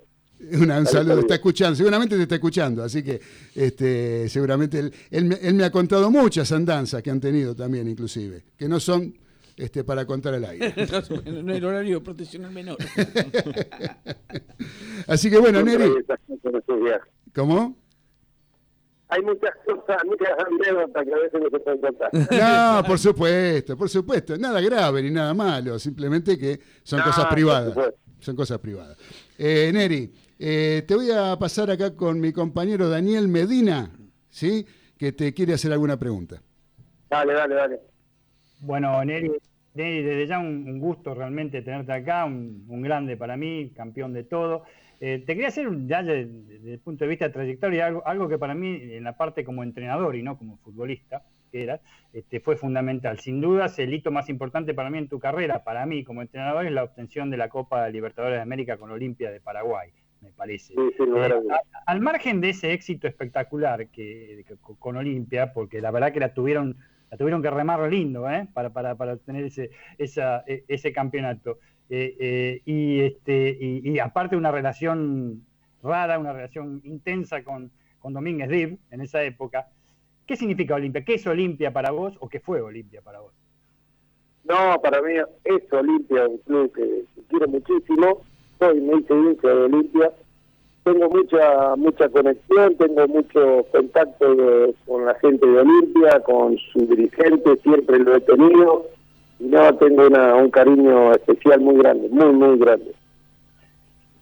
Una- 0.61 0.79
un 0.81 0.87
saludo, 0.87 1.21
está 1.21 1.35
escuchando, 1.35 1.77
seguramente 1.77 2.17
te 2.17 2.23
está 2.23 2.35
escuchando, 2.37 2.83
así 2.83 3.03
que 3.03 3.21
este, 3.55 4.29
seguramente 4.29 4.79
él, 4.79 4.93
él 5.11 5.25
me, 5.25 5.35
él 5.37 5.55
me 5.55 5.65
ha 5.65 5.71
contado 5.71 6.11
muchas 6.11 6.51
andanzas 6.53 7.03
que 7.03 7.11
han 7.11 7.21
tenido 7.21 7.55
también, 7.55 7.89
inclusive, 7.89 8.45
que 8.57 8.69
no 8.69 8.81
son 8.81 9.17
este, 9.57 9.85
para 9.85 10.07
contar 10.07 10.35
al 10.35 10.45
aire. 10.45 10.75
no, 11.27 11.43
no 11.43 11.55
el 11.55 11.65
horario 11.65 11.99
de 11.99 12.05
protección 12.05 12.45
al 12.45 12.53
menor. 12.53 12.79
Así 15.07 15.31
que 15.31 15.39
bueno, 15.39 15.63
Neri. 15.63 15.91
¿cómo? 17.35 17.77
Hay 19.09 19.21
muchas 19.23 19.51
cosas, 19.67 19.99
muchas 20.07 20.29
anécdotas 20.39 21.05
que 21.05 21.13
a 21.13 21.19
veces 21.19 21.41
no 21.43 21.51
se 21.51 21.61
pueden 21.61 21.81
contar. 21.83 22.11
No, 22.15 22.83
por 22.87 22.99
supuesto, 22.99 23.77
por 23.77 23.91
supuesto. 23.91 24.39
Nada 24.39 24.59
grave 24.63 25.03
ni 25.03 25.11
nada 25.11 25.35
malo, 25.35 25.79
simplemente 25.79 26.39
que 26.39 26.59
son 26.83 27.01
No, 27.01 27.05
cosas 27.05 27.27
privadas. 27.27 27.75
Son 28.21 28.35
cosas 28.37 28.59
privadas. 28.59 28.97
Eh, 29.37 29.71
Neri, 29.75 30.11
eh, 30.45 30.83
te 30.87 30.95
voy 30.97 31.11
a 31.13 31.37
pasar 31.39 31.71
acá 31.71 31.95
con 31.95 32.19
mi 32.21 32.33
compañero 32.33 32.89
Daniel 32.89 33.29
Medina, 33.29 33.91
¿sí? 34.29 34.67
Que 34.99 35.13
te 35.13 35.33
quiere 35.33 35.55
hacer 35.55 35.73
alguna 35.73 35.97
pregunta. 35.99 36.43
Dale, 37.09 37.33
dale, 37.33 37.55
dale. 37.55 37.81
Bueno, 38.61 39.05
Neri, 39.05 39.31
Neri, 39.75 40.03
desde 40.03 40.27
ya 40.27 40.39
un, 40.39 40.65
un 40.69 40.79
gusto 40.79 41.15
realmente 41.15 41.63
tenerte 41.63 41.93
acá, 41.93 42.25
un, 42.25 42.65
un 42.69 42.83
grande 42.83 43.17
para 43.17 43.37
mí, 43.37 43.71
campeón 43.75 44.13
de 44.13 44.25
todo. 44.25 44.65
Eh, 45.01 45.19
te 45.27 45.35
quería 45.35 45.49
hacer, 45.49 45.67
un- 45.69 45.89
ya 45.89 46.03
de- 46.03 46.27
de- 46.27 46.59
desde 46.59 46.73
el 46.75 46.79
punto 46.81 47.05
de 47.05 47.09
vista 47.11 47.27
de 47.27 47.33
trayectoria, 47.35 47.87
algo, 47.87 48.07
algo 48.07 48.29
que 48.29 48.39
para 48.39 48.55
mí, 48.55 48.79
en 48.83 49.05
la 49.05 49.17
parte 49.17 49.45
como 49.45 49.63
entrenador 49.63 50.15
y 50.17 50.23
no 50.23 50.39
como 50.39 50.59
futbolista, 50.59 51.23
que 51.51 51.65
eras, 51.65 51.81
este, 52.13 52.41
fue 52.41 52.57
fundamental. 52.57 53.19
Sin 53.19 53.41
dudas, 53.41 53.79
el 53.79 53.93
hito 53.93 54.11
más 54.11 54.29
importante 54.29 54.75
para 54.75 54.91
mí 54.91 54.99
en 54.99 55.09
tu 55.09 55.19
carrera, 55.19 55.65
para 55.65 55.85
mí 55.87 56.05
como 56.05 56.23
entrenador, 56.23 56.65
es 56.67 56.73
la 56.73 56.85
obtención 56.85 57.31
de 57.31 57.37
la 57.37 57.49
Copa 57.49 57.89
Libertadores 57.89 58.39
de 58.39 58.43
América 58.43 58.77
con 58.79 58.91
Olimpia 58.91 59.31
de 59.31 59.41
Paraguay, 59.41 59.91
me 60.23 60.31
parece. 60.33 60.75
Sí, 60.75 60.81
sí, 60.97 61.03
no 61.07 61.25
Eh, 61.25 61.33
a- 61.51 61.83
al 61.91 62.01
margen 62.01 62.41
de 62.41 62.51
ese 62.51 62.73
éxito 62.73 63.07
espectacular 63.07 63.89
que, 63.89 64.45
que- 64.47 64.57
con 64.79 64.97
Olimpia, 64.97 65.53
porque 65.53 65.81
la 65.81 65.91
verdad 65.91 66.13
que 66.13 66.21
la 66.21 66.33
tuvieron, 66.33 66.77
la 67.11 67.17
tuvieron 67.19 67.43
que 67.43 67.51
remar 67.51 67.81
lindo 67.91 68.31
¿eh? 68.31 68.47
para, 68.55 68.71
para, 68.71 68.95
para 68.95 69.15
obtener 69.15 69.45
ese, 69.45 69.71
esa, 69.99 70.45
e- 70.47 70.65
ese 70.69 70.93
campeonato. 70.93 71.59
Eh, 71.91 72.17
eh, 72.19 72.63
y, 72.65 73.01
este, 73.01 73.57
y, 73.61 73.91
y 73.91 73.99
aparte 73.99 74.37
una 74.37 74.51
relación 74.51 75.45
rara, 75.83 76.19
una 76.19 76.33
relación 76.33 76.81
intensa 76.85 77.43
con, 77.43 77.71
con 77.99 78.15
Domínguez 78.15 78.49
Dib 78.49 78.79
en 78.91 79.01
esa 79.03 79.23
época. 79.25 79.69
¿Qué 80.27 80.37
significa 80.37 80.77
Olimpia? 80.77 81.05
¿Qué 81.05 81.15
es 81.15 81.27
Olimpia 81.27 81.73
para 81.73 81.91
vos 81.91 82.17
o 82.21 82.29
qué 82.29 82.39
fue 82.41 82.61
Olimpia 82.63 83.03
para 83.03 83.21
vos? 83.21 83.35
No, 84.45 84.81
para 84.81 85.03
mí 85.03 85.13
es 85.45 85.73
Olimpia, 85.73 86.27
un 86.29 86.39
club 86.39 86.73
que, 86.73 87.05
que 87.15 87.23
quiero 87.29 87.49
muchísimo. 87.49 88.23
Soy 88.63 88.81
muy 88.81 89.05
hincha 89.09 89.49
de 89.49 89.63
Olimpia. 89.65 90.13
Tengo 90.85 91.11
mucha 91.11 91.75
mucha 91.75 92.09
conexión, 92.09 92.77
tengo 92.77 93.09
mucho 93.09 93.67
contacto 93.73 94.37
con 94.87 95.05
la 95.05 95.15
gente 95.17 95.45
de 95.45 95.59
Olimpia, 95.59 96.21
con 96.21 96.57
su 96.73 96.87
dirigente, 96.87 97.57
siempre 97.65 97.99
lo 97.99 98.15
he 98.15 98.21
tenido. 98.21 98.87
Y 99.41 99.47
no, 99.47 99.75
tengo 99.79 100.07
una, 100.07 100.37
un 100.37 100.49
cariño 100.51 101.11
especial 101.11 101.61
muy 101.61 101.77
grande, 101.79 102.09
muy, 102.11 102.33
muy 102.33 102.57
grande. 102.57 102.93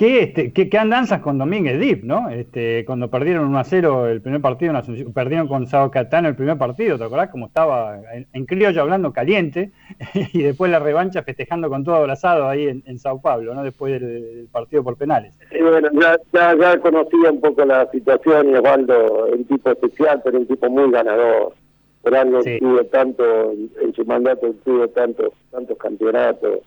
¿Qué, 0.00 0.22
este, 0.22 0.50
qué, 0.54 0.70
qué 0.70 0.78
andanzas 0.78 1.20
con 1.20 1.36
Domínguez 1.36 1.78
Dip, 1.78 2.04
¿no? 2.04 2.30
Este, 2.30 2.86
cuando 2.86 3.10
perdieron 3.10 3.44
1 3.48 3.58
a 3.58 3.64
0 3.64 4.08
el 4.08 4.22
primer 4.22 4.40
partido, 4.40 4.70
en 4.70 4.76
Asunción, 4.76 5.12
perdieron 5.12 5.46
con 5.46 5.66
Sao 5.66 5.90
Catano 5.90 6.26
el 6.26 6.34
primer 6.36 6.56
partido, 6.56 6.96
¿te 6.96 7.04
acordás? 7.04 7.28
Como 7.28 7.48
estaba 7.48 8.00
en, 8.14 8.26
en 8.32 8.46
criollo 8.46 8.80
hablando 8.80 9.12
caliente 9.12 9.72
y 10.32 10.40
después 10.40 10.70
la 10.70 10.78
revancha 10.78 11.22
festejando 11.22 11.68
con 11.68 11.84
todo 11.84 11.96
abrazado 11.96 12.48
ahí 12.48 12.66
en, 12.66 12.82
en 12.86 12.98
Sao 12.98 13.20
Paulo, 13.20 13.54
¿no? 13.54 13.62
Después 13.62 14.00
del, 14.00 14.36
del 14.36 14.46
partido 14.50 14.82
por 14.82 14.96
penales. 14.96 15.34
Bueno, 15.60 15.88
ya, 15.92 16.16
ya, 16.32 16.56
ya 16.56 16.80
conocía 16.80 17.30
un 17.30 17.40
poco 17.42 17.62
la 17.66 17.86
situación 17.90 18.48
y 18.48 18.54
Osvaldo, 18.54 19.26
un 19.26 19.44
tipo 19.44 19.70
especial, 19.70 20.22
pero 20.24 20.38
un 20.38 20.46
tipo 20.46 20.70
muy 20.70 20.90
ganador. 20.90 21.52
Por 22.00 22.14
algo 22.16 22.40
Sí. 22.40 22.58
tuvo 22.58 22.82
tanto, 22.86 23.52
en 23.52 23.92
su 23.94 24.02
mandato 24.06 24.50
tuvo 24.64 24.88
tantos, 24.88 25.28
tantos 25.50 25.76
campeonatos. 25.76 26.60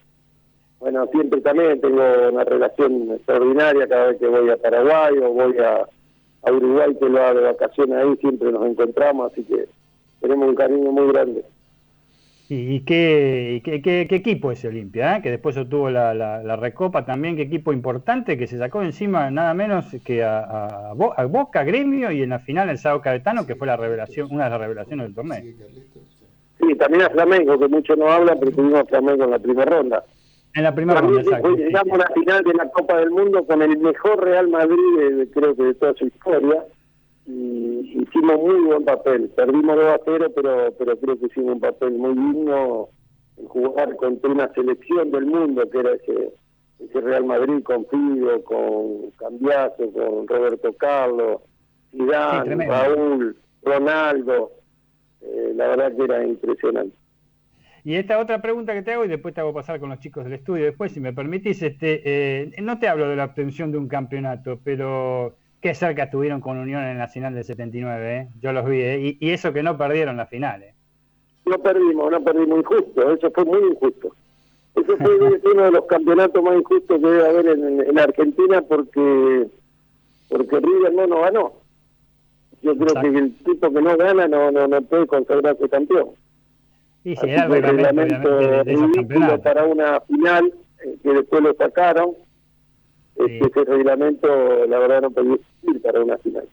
Bueno, 0.83 1.07
siempre 1.13 1.39
también 1.39 1.79
tengo 1.79 2.01
una 2.29 2.43
relación 2.43 3.09
extraordinaria 3.13 3.87
cada 3.87 4.07
vez 4.07 4.19
que 4.19 4.27
voy 4.27 4.49
a 4.49 4.57
Paraguay 4.57 5.17
o 5.19 5.29
voy 5.31 5.57
a, 5.59 5.87
a 6.43 6.51
Uruguay, 6.51 6.93
que 6.99 7.07
lo 7.07 7.23
hago 7.23 7.39
de 7.39 7.45
vacaciones 7.45 7.97
ahí, 7.99 8.17
siempre 8.17 8.51
nos 8.51 8.65
encontramos, 8.65 9.31
así 9.31 9.43
que 9.45 9.63
tenemos 10.19 10.49
un 10.49 10.55
cariño 10.55 10.91
muy 10.91 11.07
grande. 11.13 11.45
¿Y, 12.49 12.81
qué, 12.81 13.61
qué, 13.63 13.81
qué- 13.81 14.07
qué 14.09 14.15
equipo 14.17 14.51
es 14.51 14.65
Olimpia? 14.65 15.15
eh? 15.15 15.21
Que 15.21 15.31
después 15.31 15.55
obtuvo 15.55 15.89
la, 15.89 16.13
la, 16.13 16.43
la 16.43 16.57
Recopa 16.57 17.05
también, 17.05 17.37
qué 17.37 17.43
equipo 17.43 17.71
importante 17.71 18.37
que 18.37 18.45
se 18.47 18.57
sacó 18.57 18.83
encima 18.83 19.31
nada 19.31 19.53
menos 19.53 19.85
que 20.03 20.21
a, 20.21 20.89
a 20.89 20.93
Bo- 20.95 21.13
a 21.17 21.23
Boca, 21.27 21.63
Gremio 21.63 22.11
y 22.11 22.23
en 22.23 22.31
la 22.31 22.39
final 22.39 22.67
el 22.69 22.77
Sao 22.77 22.99
Caetano, 23.01 23.47
que 23.47 23.55
fue 23.55 23.67
la 23.67 23.77
revelación, 23.77 24.27
una 24.31 24.43
de 24.43 24.49
las 24.49 24.59
revelaciones 24.59 25.05
del 25.05 25.15
torneo. 25.15 25.41
Sí, 26.59 26.75
también 26.75 27.03
a 27.03 27.09
Flamengo, 27.09 27.57
que 27.57 27.69
muchos 27.69 27.97
no 27.97 28.11
hablan, 28.11 28.37
pero 28.37 28.51
tuvimos 28.51 28.81
a 28.81 28.85
Flamengo 28.85 29.23
en 29.23 29.31
la 29.31 29.39
primera 29.39 29.77
ronda. 29.77 30.03
En 30.55 30.63
la 30.63 30.75
primera 30.75 31.01
ronda, 31.01 31.21
exacto. 31.21 31.55
llegamos 31.55 31.93
a 31.93 31.97
la 31.97 32.09
final 32.13 32.43
de 32.43 32.53
la 32.53 32.69
Copa 32.71 32.97
del 32.97 33.09
Mundo 33.11 33.43
con 33.45 33.61
el 33.61 33.77
mejor 33.79 34.23
Real 34.23 34.47
Madrid, 34.49 34.99
de- 35.17 35.29
creo 35.31 35.55
que 35.55 35.63
de 35.63 35.73
toda 35.73 35.93
su 35.95 36.05
historia, 36.05 36.63
y 37.25 38.01
hicimos 38.03 38.37
muy 38.39 38.61
buen 38.61 38.83
papel. 38.85 39.29
Perdimos 39.35 39.75
2 39.77 39.85
a 39.85 39.99
0, 40.05 40.27
pero, 40.35 40.71
pero 40.77 40.97
creo 40.97 41.19
que 41.19 41.25
hicimos 41.27 41.53
un 41.53 41.59
papel 41.59 41.93
muy 41.93 42.13
digno 42.13 42.89
en 43.37 43.47
jugar 43.47 43.95
contra 43.95 44.29
una 44.31 44.53
selección 44.53 45.09
del 45.11 45.25
mundo, 45.25 45.67
que 45.71 45.79
era 45.79 45.91
ese, 45.93 46.33
ese 46.79 47.01
Real 47.01 47.25
Madrid 47.25 47.63
con 47.63 47.85
Figo, 47.87 48.43
con 48.43 49.09
Cambiaso, 49.17 49.91
con 49.91 50.27
Roberto 50.27 50.71
Carlos, 50.73 51.41
Zidane. 51.91 52.67
Raúl, 52.67 53.35
Ronaldo. 53.63 54.51
Eh, 55.21 55.53
la 55.55 55.67
verdad 55.69 55.95
que 55.95 56.03
era 56.03 56.23
impresionante. 56.25 56.95
Y 57.85 57.95
esta 57.95 58.19
otra 58.19 58.41
pregunta 58.41 58.73
que 58.73 58.81
te 58.81 58.93
hago, 58.93 59.03
y 59.03 59.09
después 59.09 59.33
te 59.33 59.41
hago 59.41 59.53
pasar 59.53 59.79
con 59.79 59.89
los 59.89 59.99
chicos 59.99 60.23
del 60.23 60.33
estudio, 60.33 60.65
después, 60.65 60.93
si 60.93 61.01
me 61.01 61.11
permitís, 61.11 61.61
este, 61.61 62.01
eh, 62.05 62.61
no 62.61 62.79
te 62.79 62.87
hablo 62.87 63.09
de 63.09 63.17
la 63.17 63.25
obtención 63.25 63.71
de 63.71 63.77
un 63.77 63.89
campeonato, 63.89 64.59
pero 64.63 65.35
qué 65.59 65.75
cerca 65.75 66.03
estuvieron 66.03 66.39
con 66.39 66.57
Unión 66.57 66.83
en 66.83 66.97
la 66.97 67.09
final 67.09 67.35
del 67.35 67.43
79, 67.43 68.17
¿eh? 68.17 68.27
yo 68.41 68.53
los 68.53 68.65
vi, 68.65 68.81
¿eh? 68.81 68.99
y, 68.99 69.17
y 69.19 69.31
eso 69.31 69.51
que 69.51 69.63
no 69.63 69.77
perdieron 69.77 70.15
la 70.15 70.27
final. 70.27 70.63
¿eh? 70.63 70.73
No 71.45 71.57
perdimos, 71.57 72.09
no 72.09 72.23
perdimos, 72.23 72.59
injusto, 72.59 73.13
eso 73.13 73.31
fue 73.31 73.45
muy 73.45 73.59
injusto. 73.69 74.15
Ese 74.75 74.97
fue 74.97 75.17
uno 75.53 75.63
de 75.63 75.71
los 75.71 75.85
campeonatos 75.85 76.41
más 76.41 76.55
injustos 76.55 76.99
que 76.99 77.07
debe 77.07 77.27
haber 77.27 77.47
en, 77.47 77.81
en 77.81 77.99
Argentina 77.99 78.61
porque 78.61 79.47
porque 80.29 80.59
River 80.59 80.93
no 80.93 81.05
nos 81.05 81.21
ganó. 81.21 81.53
Yo 82.61 82.75
creo 82.77 83.01
que 83.01 83.07
el 83.19 83.35
tipo 83.43 83.71
que 83.71 83.81
no 83.81 83.97
gana 83.97 84.27
no 84.27 84.51
no, 84.51 84.67
no 84.67 84.81
puede 84.81 85.05
consagrarse 85.05 85.69
campeón. 85.69 86.09
Y 87.03 87.13
Así 87.13 87.21
sí, 87.27 87.29
era 87.31 87.45
el 87.45 87.61
reglamento, 87.63 88.37
de, 88.37 88.47
de 88.63 88.75
ridículo 88.75 89.41
para 89.41 89.65
una 89.65 89.99
final 90.01 90.53
eh, 90.85 90.95
que 91.03 91.09
después 91.13 91.43
lo 91.43 91.53
sacaron. 91.55 92.11
Este, 93.15 93.45
Ese 93.47 93.63
reglamento, 93.69 94.65
la 94.67 94.79
verdad, 94.79 95.01
no 95.03 95.11
podía 95.11 95.35
existir 95.35 95.81
para 95.81 96.01
una 96.01 96.17
final. 96.17 96.45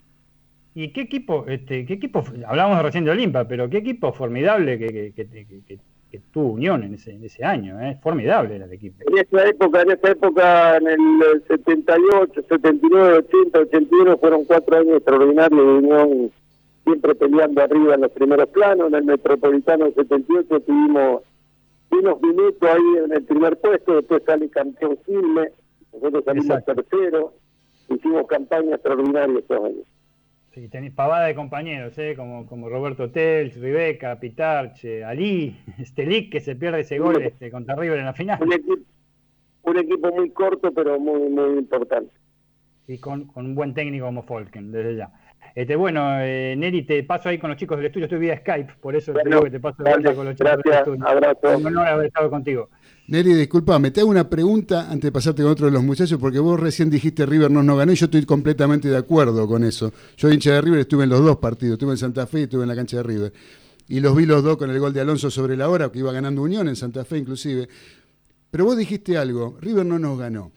¿Y 0.74 0.92
qué 0.92 1.00
equipo, 1.02 1.46
este, 1.48 1.84
qué 1.86 1.94
equipo, 1.94 2.22
hablamos 2.46 2.82
recién 2.82 3.04
de 3.04 3.10
Olimpa, 3.10 3.46
pero 3.48 3.68
qué 3.68 3.78
equipo 3.78 4.12
formidable 4.12 4.78
que, 4.78 4.88
que, 4.88 5.12
que, 5.12 5.26
que- 5.28 5.60
que- 5.66 5.78
que 6.10 6.18
tuvo 6.32 6.54
Unión 6.54 6.82
en 6.82 6.94
ese, 6.94 7.12
en 7.12 7.22
ese 7.24 7.44
año, 7.44 7.80
¿eh? 7.80 7.96
formidable 8.02 8.56
era 8.56 8.64
el 8.64 8.72
equipo. 8.72 8.96
En 9.06 9.16
esa 9.18 9.48
época, 9.48 9.82
en 9.82 9.92
esa 9.92 10.10
época, 10.10 10.76
en 10.78 10.88
el 10.88 11.44
78, 11.46 12.42
79, 12.48 13.18
80, 13.30 13.58
81, 13.60 14.18
fueron 14.18 14.44
cuatro 14.44 14.76
años 14.76 14.96
extraordinarios 14.96 15.60
de 15.60 15.72
Unión, 15.72 16.32
siempre 16.90 17.14
peleando 17.14 17.62
arriba 17.62 17.94
en 17.94 18.00
los 18.02 18.10
primeros 18.10 18.48
planos. 18.48 18.88
En 18.88 18.94
el 18.94 19.04
Metropolitano 19.04 19.84
del 19.84 19.94
78 19.94 20.60
tuvimos 20.60 21.22
unos 21.90 22.20
minutos 22.20 22.68
ahí 22.68 23.04
en 23.04 23.12
el 23.12 23.24
primer 23.24 23.58
puesto, 23.58 23.96
después 23.96 24.22
sale 24.24 24.48
campeón 24.48 24.96
Quilmes, 25.04 25.52
nosotros 25.92 26.24
salimos 26.24 26.64
tercero, 26.64 27.34
hicimos 27.88 28.26
campaña 28.26 28.74
extraordinaria 28.74 29.38
esos 29.38 29.64
años. 29.64 29.86
Sí, 30.54 30.68
tenés 30.68 30.92
pavada 30.92 31.26
de 31.26 31.34
compañeros, 31.34 31.96
¿eh? 31.98 32.14
como, 32.16 32.46
como 32.46 32.68
Roberto 32.68 33.10
Telch, 33.10 33.56
Ribeca, 33.56 34.18
Pitarche, 34.18 35.04
Ali, 35.04 35.56
Stelic, 35.84 36.30
que 36.30 36.40
se 36.40 36.56
pierde 36.56 36.80
ese 36.80 36.98
gol 36.98 37.22
este, 37.22 37.50
contra 37.50 37.76
River 37.76 38.00
en 38.00 38.06
la 38.06 38.14
final. 38.14 38.38
Un 38.42 38.52
equipo, 38.52 38.82
un 39.62 39.78
equipo 39.78 40.12
muy 40.12 40.30
corto, 40.30 40.72
pero 40.72 40.98
muy, 40.98 41.28
muy 41.28 41.58
importante. 41.58 42.12
Y 42.88 42.98
con, 42.98 43.26
con 43.26 43.46
un 43.46 43.54
buen 43.54 43.74
técnico 43.74 44.06
como 44.06 44.22
Folken, 44.22 44.72
desde 44.72 44.96
ya. 44.96 45.12
Este, 45.54 45.76
bueno, 45.76 46.20
eh, 46.20 46.54
Neri, 46.56 46.82
te 46.84 47.02
paso 47.02 47.28
ahí 47.28 47.38
con 47.38 47.50
los 47.50 47.58
chicos 47.58 47.76
del 47.76 47.86
estudio, 47.86 48.04
estoy 48.06 48.18
vía 48.18 48.38
Skype, 48.38 48.74
por 48.80 48.94
eso 48.94 49.06
te 49.06 49.12
Bueno, 49.12 49.30
digo 49.30 49.44
que 49.44 49.50
te 49.50 49.60
paso 49.60 49.82
de 49.82 49.90
vuelta 49.90 50.14
con 50.14 50.24
los 50.26 50.36
chicos 50.36 50.52
del 50.64 50.74
estudio. 50.74 51.06
abrazo. 51.06 51.58
Un 51.58 51.66
honor 51.66 51.86
haber 51.86 52.06
estado 52.06 52.30
contigo. 52.30 52.70
Neri, 53.08 53.34
disculpame, 53.34 53.90
te 53.90 54.00
hago 54.00 54.10
una 54.10 54.30
pregunta 54.30 54.82
antes 54.82 55.02
de 55.02 55.12
pasarte 55.12 55.42
con 55.42 55.50
otro 55.50 55.66
de 55.66 55.72
los 55.72 55.82
muchachos, 55.82 56.18
porque 56.20 56.38
vos 56.38 56.60
recién 56.60 56.90
dijiste 56.90 57.26
River 57.26 57.50
no 57.50 57.62
nos 57.62 57.76
ganó 57.76 57.90
y 57.92 57.96
yo 57.96 58.04
estoy 58.04 58.24
completamente 58.24 58.88
de 58.88 58.96
acuerdo 58.96 59.48
con 59.48 59.64
eso. 59.64 59.92
Yo, 60.16 60.30
hincha 60.30 60.52
de 60.52 60.60
River, 60.60 60.80
estuve 60.80 61.04
en 61.04 61.10
los 61.10 61.20
dos 61.20 61.38
partidos, 61.38 61.72
estuve 61.72 61.90
en 61.92 61.98
Santa 61.98 62.26
Fe 62.28 62.40
y 62.40 62.42
estuve 62.44 62.62
en 62.62 62.68
la 62.68 62.76
cancha 62.76 62.98
de 62.98 63.02
River. 63.02 63.32
Y 63.88 63.98
los 63.98 64.14
vi 64.14 64.26
los 64.26 64.44
dos 64.44 64.56
con 64.56 64.70
el 64.70 64.78
gol 64.78 64.92
de 64.92 65.00
Alonso 65.00 65.28
sobre 65.30 65.56
la 65.56 65.68
hora, 65.68 65.90
que 65.90 65.98
iba 65.98 66.12
ganando 66.12 66.42
Unión 66.42 66.68
en 66.68 66.76
Santa 66.76 67.04
Fe 67.04 67.18
inclusive. 67.18 67.68
Pero 68.52 68.64
vos 68.64 68.76
dijiste 68.76 69.18
algo, 69.18 69.58
River 69.60 69.84
no 69.84 69.98
nos 69.98 70.16
ganó. 70.16 70.52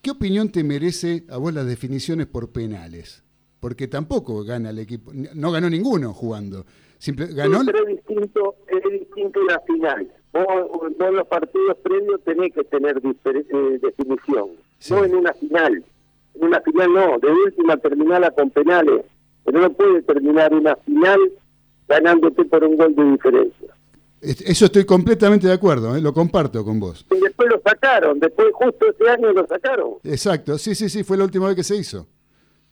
¿Qué 0.00 0.12
opinión 0.12 0.50
te 0.50 0.62
merece 0.62 1.24
a 1.28 1.38
vos 1.38 1.52
las 1.52 1.66
definiciones 1.66 2.28
por 2.28 2.52
penales? 2.52 3.24
Porque 3.60 3.88
tampoco 3.88 4.44
gana 4.44 4.70
el 4.70 4.78
equipo, 4.78 5.10
no 5.34 5.50
ganó 5.50 5.68
ninguno 5.68 6.12
jugando. 6.14 6.64
Simple, 6.98 7.26
ganó 7.28 7.60
Pero 7.64 7.86
es 7.88 7.96
distinto, 7.96 8.54
es 8.68 8.92
distinto 9.00 9.40
la 9.44 9.60
final. 9.60 10.12
Vos, 10.32 10.44
vos 10.72 10.92
en 11.08 11.16
los 11.16 11.26
partidos 11.26 11.76
previos 11.82 12.20
tenés 12.24 12.52
que 12.54 12.62
tener 12.64 12.98
eh, 12.98 13.78
definición, 13.82 14.50
no 14.90 15.04
en 15.04 15.14
una 15.14 15.32
final. 15.32 15.84
En 16.34 16.44
una 16.44 16.60
final 16.60 16.92
no, 16.92 17.18
de 17.18 17.32
última 17.32 17.76
terminala 17.78 18.30
con 18.30 18.50
penales, 18.50 19.04
pero 19.44 19.60
no 19.60 19.72
puede 19.72 20.02
terminar 20.02 20.52
una 20.54 20.76
final 20.76 21.18
ganándote 21.88 22.44
por 22.44 22.62
un 22.64 22.76
gol 22.76 22.94
de 22.94 23.04
diferencia. 23.12 23.68
Es- 24.20 24.40
Eso 24.42 24.66
estoy 24.66 24.84
completamente 24.84 25.46
de 25.46 25.52
acuerdo, 25.54 25.96
¿eh? 25.96 26.00
lo 26.00 26.12
comparto 26.12 26.64
con 26.64 26.78
vos. 26.78 27.06
Y 27.10 27.18
después 27.20 27.48
lo 27.50 27.60
sacaron, 27.64 28.20
después 28.20 28.48
justo 28.52 28.86
ese 28.90 29.10
año 29.10 29.32
lo 29.32 29.46
sacaron. 29.46 29.94
Exacto, 30.04 30.58
sí, 30.58 30.74
sí, 30.74 30.88
sí, 30.88 31.02
fue 31.04 31.16
la 31.16 31.24
última 31.24 31.46
vez 31.46 31.56
que 31.56 31.64
se 31.64 31.76
hizo. 31.76 32.06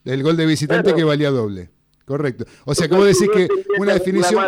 El 0.07 0.23
gol 0.23 0.37
de 0.37 0.45
visitante 0.45 0.83
Claro. 0.83 0.97
que 0.97 1.03
valía 1.03 1.29
doble. 1.31 1.69
Correcto. 2.05 2.45
O 2.65 2.73
sea 2.73 2.87
vos 2.87 3.05
decís 3.05 3.29
que 3.33 3.47
una 3.79 3.93
definición, 3.93 4.41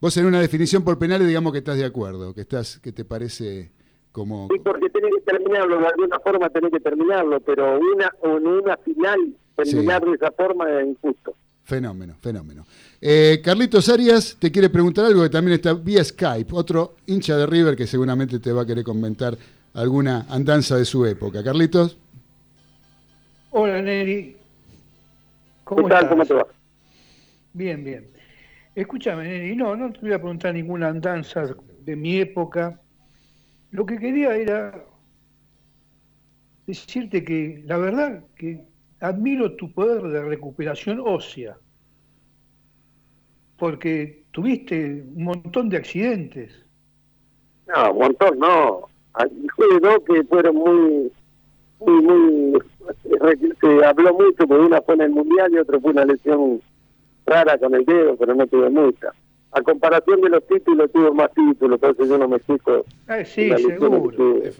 vos 0.00 0.16
en 0.16 0.26
una 0.26 0.40
definición 0.40 0.84
por 0.84 0.98
penales 0.98 1.26
digamos 1.26 1.52
que 1.52 1.58
estás 1.58 1.76
de 1.76 1.84
acuerdo, 1.84 2.32
que 2.34 2.42
estás, 2.42 2.78
que 2.78 2.92
te 2.92 3.04
parece 3.04 3.72
como 4.12 4.46
Sí, 4.52 4.60
porque 4.62 4.88
tenés 4.90 5.10
que 5.16 5.32
terminarlo, 5.32 5.80
de 5.80 5.86
alguna 5.88 6.20
forma 6.20 6.48
tenés 6.50 6.70
que 6.70 6.78
terminarlo, 6.80 7.40
pero 7.40 7.78
una 7.80 8.12
o 8.20 8.36
en 8.36 8.46
una 8.46 8.76
final 8.76 9.34
terminar 9.56 10.04
de 10.04 10.12
esa 10.14 10.30
forma 10.32 10.70
es 10.80 10.86
injusto. 10.86 11.34
fenómeno, 11.64 12.14
fenómeno. 12.20 12.64
Eh, 13.00 13.40
Carlitos 13.42 13.88
Arias 13.88 14.36
te 14.38 14.52
quiere 14.52 14.70
preguntar 14.70 15.06
algo 15.06 15.22
que 15.22 15.30
también 15.30 15.54
está 15.54 15.72
vía 15.74 16.04
Skype, 16.04 16.52
otro 16.54 16.94
hincha 17.06 17.36
de 17.36 17.46
River 17.46 17.74
que 17.74 17.86
seguramente 17.88 18.38
te 18.38 18.52
va 18.52 18.62
a 18.62 18.66
querer 18.66 18.84
comentar 18.84 19.36
alguna 19.72 20.26
andanza 20.28 20.76
de 20.76 20.84
su 20.84 21.04
época. 21.06 21.42
Carlitos. 21.42 21.98
Hola, 23.56 23.80
Neri. 23.80 24.36
¿Cómo 25.62 25.84
¿Qué 25.84 25.88
tal? 25.90 25.98
estás? 25.98 26.10
¿Cómo 26.10 26.26
te 26.26 26.34
va? 26.34 26.46
Bien, 27.52 27.84
bien. 27.84 28.10
Escúchame, 28.74 29.22
Neri, 29.22 29.54
no, 29.54 29.76
no 29.76 29.92
te 29.92 30.00
voy 30.00 30.12
a 30.12 30.18
preguntar 30.18 30.52
ninguna 30.52 30.88
andanza 30.88 31.54
de 31.84 31.94
mi 31.94 32.18
época. 32.18 32.80
Lo 33.70 33.86
que 33.86 33.96
quería 34.00 34.34
era 34.34 34.84
decirte 36.66 37.22
que 37.24 37.62
la 37.64 37.76
verdad 37.76 38.24
que 38.34 38.60
admiro 38.98 39.54
tu 39.54 39.72
poder 39.72 40.02
de 40.02 40.24
recuperación 40.24 41.00
ósea, 41.00 41.56
porque 43.56 44.24
tuviste 44.32 45.04
un 45.14 45.22
montón 45.22 45.68
de 45.68 45.76
accidentes. 45.76 46.60
No, 47.68 47.92
un 47.92 47.98
montón 47.98 48.36
no. 48.36 48.88
Dos 49.80 49.98
que 50.08 50.24
fueron 50.24 50.56
muy, 50.56 51.12
muy, 51.78 52.02
muy, 52.02 52.62
se 53.60 53.84
habló 53.84 54.14
mucho, 54.14 54.46
porque 54.46 54.64
una 54.64 54.82
fue 54.82 54.94
en 54.94 55.00
el 55.02 55.10
Mundial 55.10 55.52
y 55.52 55.58
otra 55.58 55.78
fue 55.80 55.90
una 55.92 56.04
lesión 56.04 56.60
rara 57.26 57.56
con 57.58 57.74
el 57.74 57.84
dedo, 57.84 58.16
pero 58.16 58.34
no 58.34 58.46
tuve 58.46 58.70
mucha. 58.70 59.08
A 59.52 59.62
comparación 59.62 60.20
de 60.20 60.30
los 60.30 60.46
títulos, 60.46 60.90
tuve 60.92 61.10
más 61.12 61.32
títulos, 61.32 61.78
por 61.78 61.90
eso 61.90 62.04
yo 62.04 62.18
no 62.18 62.28
me 62.28 62.38
fijo. 62.40 62.84
Ah, 63.06 63.24
sí, 63.24 63.50
seguro. 63.56 64.10
tuve. 64.16 64.52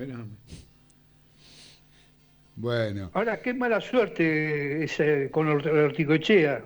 Bueno. 2.56 3.10
Ahora, 3.14 3.40
qué 3.42 3.52
mala 3.52 3.80
suerte 3.80 4.84
ese, 4.84 5.28
con 5.30 5.48
Or- 5.48 5.66
Orticoechea. 5.68 6.62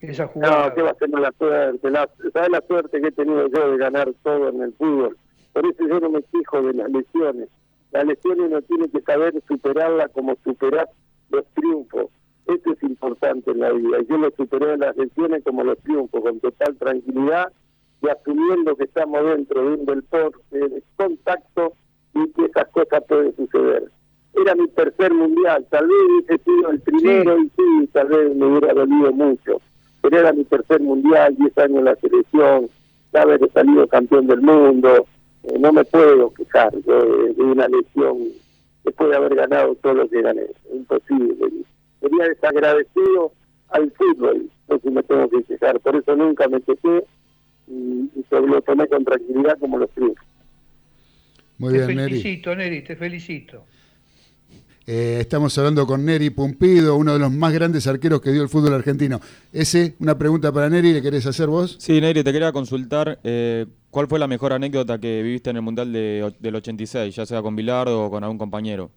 Esa 0.00 0.26
jugada. 0.26 0.68
No, 0.68 0.74
¿qué 0.74 0.82
va 0.82 0.90
a 0.90 0.94
ser 0.96 1.08
mala 1.08 1.32
suerte? 1.38 1.90
La, 1.90 2.08
¿Sabes 2.32 2.50
la 2.50 2.62
suerte 2.66 3.00
que 3.00 3.08
he 3.08 3.12
tenido 3.12 3.48
yo 3.48 3.70
de 3.72 3.78
ganar 3.78 4.12
todo 4.22 4.50
en 4.50 4.60
el 4.60 4.72
fútbol? 4.74 5.16
Por 5.54 5.64
eso 5.64 5.88
yo 5.88 5.98
no 6.00 6.10
me 6.10 6.20
fijo 6.30 6.60
de 6.62 6.74
las 6.74 6.90
lesiones. 6.90 7.48
Las 7.94 8.06
lesiones 8.06 8.46
uno 8.48 8.60
tiene 8.62 8.88
que 8.88 9.00
saber 9.02 9.40
superarlas 9.46 10.10
como 10.10 10.36
superar 10.42 10.88
los 11.30 11.44
triunfos. 11.54 12.06
Esto 12.44 12.72
es 12.72 12.82
importante 12.82 13.52
en 13.52 13.60
la 13.60 13.70
vida. 13.70 13.98
Yo 14.08 14.18
lo 14.18 14.32
superé 14.32 14.72
en 14.72 14.80
las 14.80 14.96
lesiones 14.96 15.44
como 15.44 15.62
los 15.62 15.78
triunfos, 15.78 16.20
con 16.20 16.40
total 16.40 16.74
tranquilidad 16.74 17.52
y 18.02 18.08
asumiendo 18.08 18.74
que 18.74 18.84
estamos 18.84 19.24
dentro 19.24 19.62
de 19.62 19.76
un 19.76 19.86
deporte 19.86 20.58
de 20.58 20.82
contacto 20.96 21.74
y 22.14 22.28
que 22.32 22.46
esas 22.46 22.68
cosas 22.70 23.04
pueden 23.08 23.36
suceder. 23.36 23.84
Era 24.34 24.56
mi 24.56 24.66
tercer 24.66 25.14
mundial, 25.14 25.64
tal 25.70 25.86
vez 25.86 25.96
hubiese 26.08 26.42
sido 26.42 26.70
el 26.70 26.80
primero 26.80 27.38
y 27.38 27.48
sí, 27.50 27.88
tal 27.92 28.08
vez 28.08 28.34
me 28.34 28.46
hubiera 28.46 28.74
dolido 28.74 29.12
mucho, 29.12 29.60
pero 30.02 30.18
era 30.18 30.32
mi 30.32 30.44
tercer 30.44 30.80
mundial, 30.80 31.36
10 31.36 31.58
años 31.58 31.78
en 31.78 31.84
la 31.84 31.94
selección, 31.94 32.68
haber 33.12 33.52
salido 33.52 33.86
campeón 33.86 34.26
del 34.26 34.42
mundo, 34.42 35.06
eh, 35.44 35.58
no 35.58 35.72
me 35.72 35.84
puedo 35.84 36.32
quejar 36.34 36.72
de, 36.72 37.34
de 37.34 37.42
una 37.42 37.68
lesión 37.68 38.18
después 38.84 39.10
de 39.10 39.16
haber 39.16 39.34
ganado 39.34 39.74
todo 39.76 39.94
lo 39.94 40.08
que 40.08 40.20
gané, 40.22 40.42
es 40.42 40.74
imposible. 40.74 41.36
Sería 42.00 42.28
desagradecido 42.28 43.32
al 43.70 43.90
fútbol, 43.92 44.50
no 44.68 44.78
si 44.78 44.90
me 44.90 45.02
tengo 45.02 45.28
que 45.30 45.42
quejar, 45.44 45.80
por 45.80 45.96
eso 45.96 46.14
nunca 46.16 46.46
me 46.48 46.60
quejé 46.60 47.04
y, 47.66 48.10
y 48.14 48.24
se 48.28 48.40
lo 48.40 48.60
tomé 48.62 48.86
con 48.88 49.04
tranquilidad 49.04 49.58
como 49.58 49.78
los 49.78 49.90
triunfos. 49.90 50.24
Muy 51.58 51.72
te 51.72 51.86
bien, 51.86 51.96
Neri. 51.96 52.10
felicito, 52.10 52.54
Neri, 52.54 52.82
te 52.82 52.96
felicito. 52.96 53.64
Eh, 54.86 55.16
estamos 55.20 55.56
hablando 55.56 55.86
con 55.86 56.04
Neri 56.04 56.28
Pumpido, 56.28 56.96
uno 56.96 57.14
de 57.14 57.18
los 57.18 57.32
más 57.32 57.54
grandes 57.54 57.86
arqueros 57.86 58.20
que 58.20 58.30
dio 58.32 58.42
el 58.42 58.50
fútbol 58.50 58.74
argentino. 58.74 59.18
Ese, 59.52 59.94
una 60.00 60.18
pregunta 60.18 60.52
para 60.52 60.68
Neri, 60.68 60.92
¿le 60.92 61.00
querés 61.00 61.26
hacer 61.26 61.46
vos? 61.48 61.76
Sí, 61.78 62.00
Neri, 62.02 62.22
te 62.22 62.32
quería 62.32 62.52
consultar 62.52 63.18
eh, 63.24 63.64
cuál 63.90 64.08
fue 64.08 64.18
la 64.18 64.26
mejor 64.26 64.52
anécdota 64.52 64.98
que 64.98 65.22
viviste 65.22 65.48
en 65.50 65.56
el 65.56 65.62
Mundial 65.62 65.90
de- 65.90 66.34
del 66.38 66.54
86, 66.56 67.14
ya 67.16 67.24
sea 67.24 67.40
con 67.40 67.56
Bilardo 67.56 68.04
o 68.04 68.10
con 68.10 68.22
algún 68.24 68.36
compañero. 68.38 68.90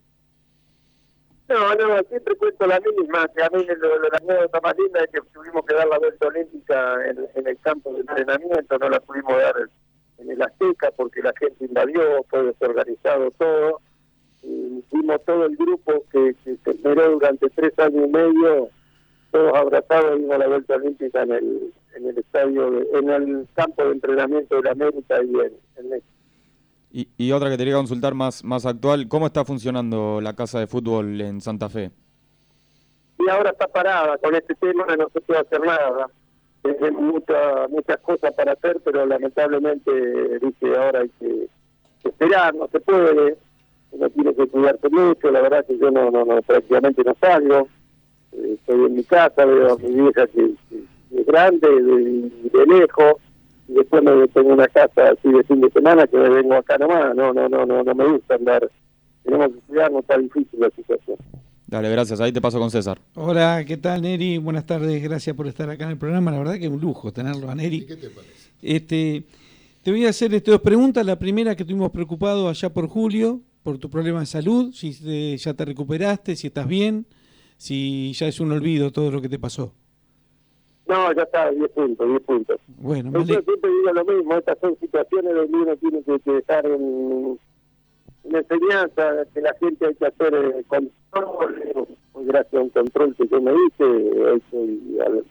No, 1.47 1.73
no, 1.75 1.99
siempre 2.09 2.35
cuento 2.35 2.67
la 2.67 2.81
misma, 2.81 3.25
que 3.33 3.41
a 3.41 3.49
mí 3.57 3.65
la 3.65 4.17
anécdota 4.17 4.59
más 4.61 4.75
linda 4.77 4.99
es 4.99 5.09
que 5.13 5.21
tuvimos 5.33 5.65
que 5.65 5.73
dar 5.73 5.87
la 5.87 5.97
vuelta 5.99 6.27
olímpica 6.27 6.95
en, 7.09 7.17
en 7.35 7.47
el 7.47 7.57
campo 7.59 7.93
de 7.93 8.01
entrenamiento, 8.01 8.77
no 8.77 8.89
la 8.89 8.99
pudimos 8.99 9.31
dar 9.37 9.55
en 10.17 10.31
el 10.31 10.41
Azteca 10.41 10.91
porque 10.97 11.21
la 11.21 11.31
gente 11.39 11.63
invadió, 11.63 12.01
fue 12.29 12.43
desorganizado 12.43 13.31
todo, 13.37 13.79
y 14.43 14.83
fuimos 14.89 15.23
todo 15.25 15.45
el 15.45 15.55
grupo 15.57 16.03
que, 16.11 16.35
que 16.43 16.55
se 16.63 16.71
esperó 16.71 17.11
durante 17.11 17.49
tres 17.49 17.77
años 17.79 18.05
y 18.07 18.11
medio, 18.11 18.69
todos 19.31 19.53
abrazados, 19.55 20.19
dimos 20.19 20.37
la 20.37 20.47
vuelta 20.47 20.75
olímpica 20.75 21.23
en 21.23 21.31
el, 21.31 21.73
en 21.95 22.07
el 22.09 22.17
estadio, 22.17 22.71
de- 22.71 22.87
en 22.99 23.09
el 23.09 23.47
campo 23.53 23.83
de 23.85 23.91
entrenamiento 23.91 24.55
de 24.55 24.61
la 24.63 24.71
América 24.71 25.15
y 25.23 25.29
en, 25.35 25.53
en 25.77 25.89
México. 25.89 26.07
Y, 26.91 27.09
y 27.17 27.31
otra 27.33 27.49
que 27.49 27.55
te 27.57 27.63
quería 27.63 27.75
consultar 27.75 28.13
más, 28.13 28.43
más 28.43 28.65
actual, 28.65 29.07
¿cómo 29.09 29.25
está 29.27 29.43
funcionando 29.43 30.21
la 30.21 30.33
casa 30.35 30.59
de 30.59 30.67
fútbol 30.67 31.19
en 31.21 31.41
Santa 31.41 31.69
Fe? 31.69 31.91
y 33.19 33.29
ahora 33.29 33.49
está 33.49 33.67
parada 33.67 34.17
con 34.19 34.33
este 34.35 34.53
tema, 34.55 34.85
no 34.95 35.09
se 35.11 35.19
puede 35.21 35.41
hacer 35.41 35.59
nada. 35.59 36.07
Hay 36.63 36.91
mucha, 36.91 37.67
muchas 37.69 37.97
cosas 37.97 38.31
para 38.35 38.53
hacer, 38.53 38.79
pero 38.85 39.05
lamentablemente, 39.05 39.91
dice, 40.39 40.75
ahora 40.77 40.99
hay 41.01 41.09
que 41.19 41.47
esperar, 42.07 42.53
no 42.55 42.67
se 42.67 42.79
puede, 42.79 43.35
uno 43.97 44.09
tiene 44.09 44.33
que 44.33 44.47
cuidarse 44.47 44.89
mucho, 44.89 45.31
la 45.31 45.41
verdad 45.41 45.65
que 45.65 45.77
yo 45.77 45.91
no, 45.91 46.09
no, 46.11 46.23
no 46.23 46.41
prácticamente 46.41 47.03
no 47.03 47.15
salgo, 47.19 47.67
Eh, 48.33 48.55
estoy 48.55 48.85
en 48.85 48.93
mi 48.93 49.03
casa, 49.03 49.45
veo 49.45 49.73
a 49.73 49.77
mi 49.77 49.89
vieja 50.01 50.27
que, 50.27 50.51
que 50.69 51.19
es 51.19 51.25
grande, 51.25 51.67
de, 51.67 52.29
de 52.53 52.65
lejos, 52.65 53.13
y 53.69 53.73
después 53.73 54.03
me 54.03 54.27
tengo 54.27 54.49
una 54.53 54.67
casa 54.67 55.11
así 55.11 55.29
de 55.31 55.43
fin 55.43 55.61
de 55.61 55.69
semana 55.71 56.05
que 56.07 56.17
me 56.17 56.29
vengo 56.29 56.53
acá 56.53 56.77
nomás, 56.77 57.15
no, 57.15 57.33
no, 57.33 57.47
no, 57.47 57.65
no, 57.65 57.83
no 57.83 57.95
me 57.95 58.05
gusta 58.11 58.35
andar, 58.35 58.69
tenemos 59.23 59.47
que 59.47 59.59
cuidarnos, 59.67 60.01
está 60.01 60.17
difícil 60.17 60.59
la 60.59 60.69
situación. 60.71 61.17
Dale, 61.69 61.89
gracias. 61.89 62.21
Ahí 62.21 62.31
te 62.31 62.39
paso 62.39 62.59
con 62.59 62.69
César. 62.71 62.97
Hola, 63.15 63.63
¿qué 63.67 63.75
tal 63.75 64.01
Neri? 64.01 64.37
Buenas 64.37 64.65
tardes, 64.65 65.03
gracias 65.03 65.35
por 65.35 65.47
estar 65.47 65.69
acá 65.69 65.83
en 65.85 65.91
el 65.91 65.97
programa. 65.97 66.31
La 66.31 66.39
verdad 66.39 66.53
que 66.59 66.65
es 66.65 66.71
un 66.71 66.79
lujo 66.79 67.11
tenerlo 67.11 67.49
a 67.49 67.55
Neri. 67.55 67.85
¿Qué 67.85 67.97
te 67.97 68.09
parece? 68.09 68.51
Este, 68.61 69.23
te 69.83 69.91
voy 69.91 70.05
a 70.05 70.09
hacer 70.09 70.33
este, 70.33 70.51
dos 70.51 70.61
preguntas. 70.61 71.05
La 71.05 71.17
primera 71.17 71.55
que 71.55 71.63
estuvimos 71.63 71.91
preocupados 71.91 72.49
allá 72.49 72.73
por 72.73 72.87
julio, 72.87 73.41
por 73.67 73.77
tu 73.79 73.89
problema 73.89 74.21
de 74.21 74.25
salud, 74.25 74.71
si 74.71 74.93
te- 74.97 75.35
ya 75.35 75.53
te 75.53 75.65
recuperaste, 75.65 76.37
si 76.37 76.47
estás 76.47 76.65
bien, 76.69 77.05
si 77.57 78.13
ya 78.13 78.25
es 78.29 78.39
un 78.39 78.53
olvido 78.53 78.91
todo 78.93 79.11
lo 79.11 79.21
que 79.21 79.27
te 79.27 79.37
pasó. 79.39 79.73
No, 80.87 81.11
ya 81.13 81.23
está, 81.23 81.51
10 81.51 81.69
puntos, 81.71 82.07
10 82.07 82.21
puntos. 82.21 82.61
Bueno, 82.77 83.11
Yo 83.11 83.25
siempre 83.25 83.69
digo 83.69 83.91
lo 83.93 84.05
mismo, 84.05 84.35
estas 84.35 84.57
son 84.61 84.77
situaciones 84.79 85.35
donde 85.35 85.57
uno 85.57 85.75
tiene 85.75 86.01
que, 86.01 86.17
que 86.19 86.31
dejar 86.31 86.65
en, 86.65 87.37
en 88.23 88.35
enseñanza, 88.37 89.25
que 89.33 89.41
la 89.41 89.53
gente 89.59 89.85
hay 89.85 89.95
que 89.95 90.05
hacer 90.05 90.33
eh, 90.33 90.63
control, 90.69 91.61
eh, 91.65 91.83
gracias 92.23 92.53
a 92.53 92.61
un 92.63 92.69
control 92.69 93.15
que 93.17 93.27
yo 93.27 93.41
me 93.41 93.51
hice, 93.51 94.37
estoy, 94.37 94.97
al- 95.05 95.25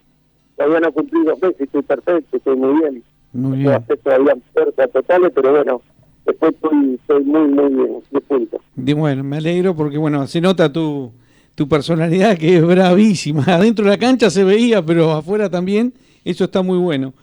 todavía 0.58 0.80
no 0.80 0.92
cumplí 0.92 1.24
dos 1.24 1.40
meses, 1.40 1.58
estoy 1.62 1.80
perfecto, 1.80 2.36
estoy 2.36 2.56
muy 2.56 2.80
bien. 2.82 3.02
Muy 3.32 3.58
bien. 3.60 3.70
hacer 3.70 3.96
todavía 4.00 4.36
fuerzas 4.52 4.92
totales, 4.92 5.32
pero 5.34 5.52
bueno, 5.52 5.80
después 6.27 6.55
estoy, 6.55 6.94
estoy 6.94 7.24
muy, 7.24 7.48
muy 7.48 7.74
bien, 7.74 7.97
10 8.11 8.24
puntos. 8.24 8.61
de- 8.74 8.94
bueno, 8.94 9.24
me 9.24 9.36
alegro 9.39 9.74
porque 9.77 9.98
bueno, 9.98 10.27
se 10.27 10.40
nota 10.40 10.70
tu, 10.73 11.12
tu 11.55 11.69
personalidad 11.69 12.36
que 12.36 12.57
es 12.57 12.66
bravísima. 12.66 13.44
Adentro 13.47 13.85
de 13.85 13.90
la 13.93 13.98
cancha 13.98 14.31
se 14.31 14.44
veía, 14.44 14.85
pero 14.85 15.12
afuera 15.12 15.48
también. 15.51 15.93
Eso 16.24 16.44
está 16.44 16.62
muy 16.62 16.78
bueno. 16.78 17.15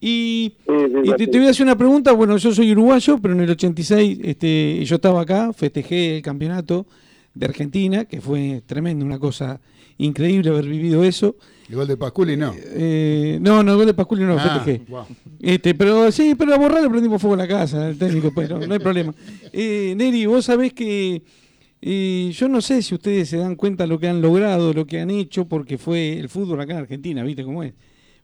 Y, 0.00 0.52
y 1.04 1.12
te, 1.16 1.26
te 1.28 1.38
voy 1.38 1.46
a 1.46 1.50
hacer 1.50 1.64
una 1.64 1.76
pregunta. 1.78 2.12
Bueno, 2.12 2.36
yo 2.36 2.52
soy 2.52 2.72
uruguayo, 2.72 3.18
pero 3.22 3.34
en 3.34 3.40
el 3.40 3.50
86 3.50 4.18
este, 4.24 4.84
yo 4.84 4.96
estaba 4.96 5.20
acá, 5.22 5.52
festejé 5.52 6.16
el 6.16 6.22
campeonato 6.22 6.86
de 7.34 7.46
Argentina, 7.46 8.04
que 8.04 8.20
fue 8.20 8.62
tremendo, 8.66 9.04
una 9.06 9.18
cosa 9.18 9.60
increíble 9.98 10.50
haber 10.50 10.66
vivido 10.66 11.04
eso. 11.04 11.36
El 11.72 11.78
gol 11.78 11.88
de 11.88 11.96
Pasculi 11.96 12.36
no. 12.36 12.54
Eh, 12.58 13.38
no, 13.40 13.62
no, 13.62 13.70
el 13.70 13.76
gol 13.78 13.86
de 13.86 13.94
Pasculi 13.94 14.20
no 14.24 14.34
lo 14.34 14.38
Ah, 14.38 14.60
festejé. 14.62 14.82
Este, 15.40 15.74
pero 15.74 16.12
sí, 16.12 16.34
pero 16.36 16.52
a 16.52 16.58
borrar 16.58 16.82
le 16.82 16.90
prendimos 16.90 17.18
fuego 17.18 17.32
a 17.32 17.38
la 17.38 17.48
casa, 17.48 17.88
el 17.88 17.96
técnico, 17.96 18.30
pero 18.36 18.58
no 18.66 18.74
hay 18.74 18.78
problema. 18.78 19.14
Eh, 19.54 19.94
Neri, 19.96 20.26
vos 20.26 20.44
sabés 20.44 20.74
que 20.74 21.22
eh, 21.80 22.30
yo 22.34 22.48
no 22.48 22.60
sé 22.60 22.82
si 22.82 22.94
ustedes 22.94 23.30
se 23.30 23.38
dan 23.38 23.56
cuenta 23.56 23.86
lo 23.86 23.98
que 23.98 24.06
han 24.06 24.20
logrado, 24.20 24.74
lo 24.74 24.86
que 24.86 25.00
han 25.00 25.08
hecho, 25.08 25.46
porque 25.46 25.78
fue 25.78 26.18
el 26.18 26.28
fútbol 26.28 26.60
acá 26.60 26.74
en 26.74 26.80
Argentina, 26.80 27.22
¿viste 27.24 27.42
cómo 27.42 27.62
es? 27.62 27.72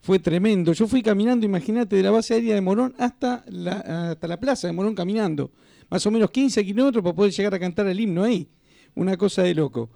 Fue 0.03 0.19
tremendo. 0.19 0.75
Yo 0.75 0.87
fui 0.87 1.01
caminando, 1.01 1.47
imagínate, 1.47 1.97
de 1.97 2.03
la 2.03 2.11
base 2.11 2.35
aérea 2.35 2.55
de 2.55 2.61
Morón 2.61 2.93
hasta 2.99 3.47
la, 3.49 4.11
hasta 4.11 4.29
la 4.29 4.39
plaza 4.39 4.67
de 4.67 4.75
Morón 4.75 4.95
caminando. 4.95 5.53
Más 5.89 6.05
o 6.05 6.11
menos 6.11 6.31
15 6.31 6.67
kilómetros 6.67 7.03
para 7.03 7.17
poder 7.17 7.33
llegar 7.33 7.55
a 7.55 7.59
cantar 7.59 7.87
el 7.87 7.99
himno 7.99 8.25
ahí. 8.25 8.47
Una 8.95 9.17
cosa 9.17 9.43
de 9.43 9.55
loco. 9.55 9.89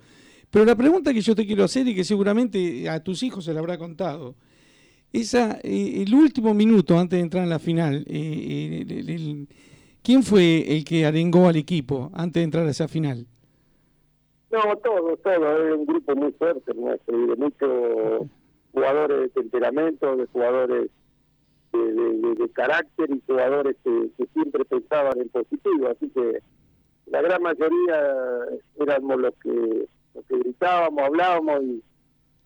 Pero 0.53 0.66
la 0.66 0.77
pregunta 0.77 1.15
que 1.15 1.23
yo 1.23 1.35
te 1.35 1.47
quiero 1.47 1.65
hacer 1.65 1.89
y 1.89 1.95
que 1.95 2.05
seguramente 2.05 2.87
a 2.91 3.03
tus 3.03 3.23
hijos 3.23 3.47
se 3.47 3.55
la 3.55 3.61
habrá 3.61 3.79
contado, 3.79 4.35
esa, 5.11 5.59
eh, 5.62 6.03
el 6.07 6.15
último 6.15 6.53
minuto 6.53 6.99
antes 6.99 7.19
de 7.19 7.23
entrar 7.23 7.43
en 7.45 7.49
la 7.51 7.59
final, 7.59 8.05
eh, 8.07 8.85
el- 8.87 9.49
¿quién 10.03 10.23
fue 10.23 10.77
el 10.77 10.85
que 10.85 11.07
arengó 11.07 11.49
al 11.49 11.57
equipo 11.57 12.11
antes 12.12 12.41
de 12.41 12.45
entrar 12.45 12.66
a 12.66 12.70
esa 12.70 12.87
final? 12.87 13.27
No, 14.51 14.61
todo, 14.77 15.16
todo, 15.16 15.69
es 15.69 15.74
un 15.79 15.87
grupo 15.87 16.15
muy 16.15 16.33
fuerte, 16.33 16.74
nuestro, 16.74 17.19
y 17.19 17.27
de 17.29 17.37
muchos 17.37 18.29
jugadores 18.73 19.20
de 19.23 19.29
temperamento, 19.31 20.16
de 20.16 20.27
jugadores 20.27 20.91
de- 21.73 22.35
de 22.35 22.49
carácter 22.51 23.09
y 23.11 23.23
jugadores 23.27 23.74
que, 23.83 24.11
que 24.19 24.27
siempre 24.35 24.66
pensaban 24.66 25.19
en 25.19 25.31
positivo, 25.31 25.89
así 25.89 26.11
que 26.11 26.43
la 27.07 27.23
gran 27.23 27.43
mayoría 27.43 28.15
éramos 28.79 29.19
los 29.19 29.33
que, 29.43 29.87
los 30.14 30.24
que 30.26 30.39
gritábamos, 30.39 31.02
hablábamos 31.05 31.62
y 31.62 31.82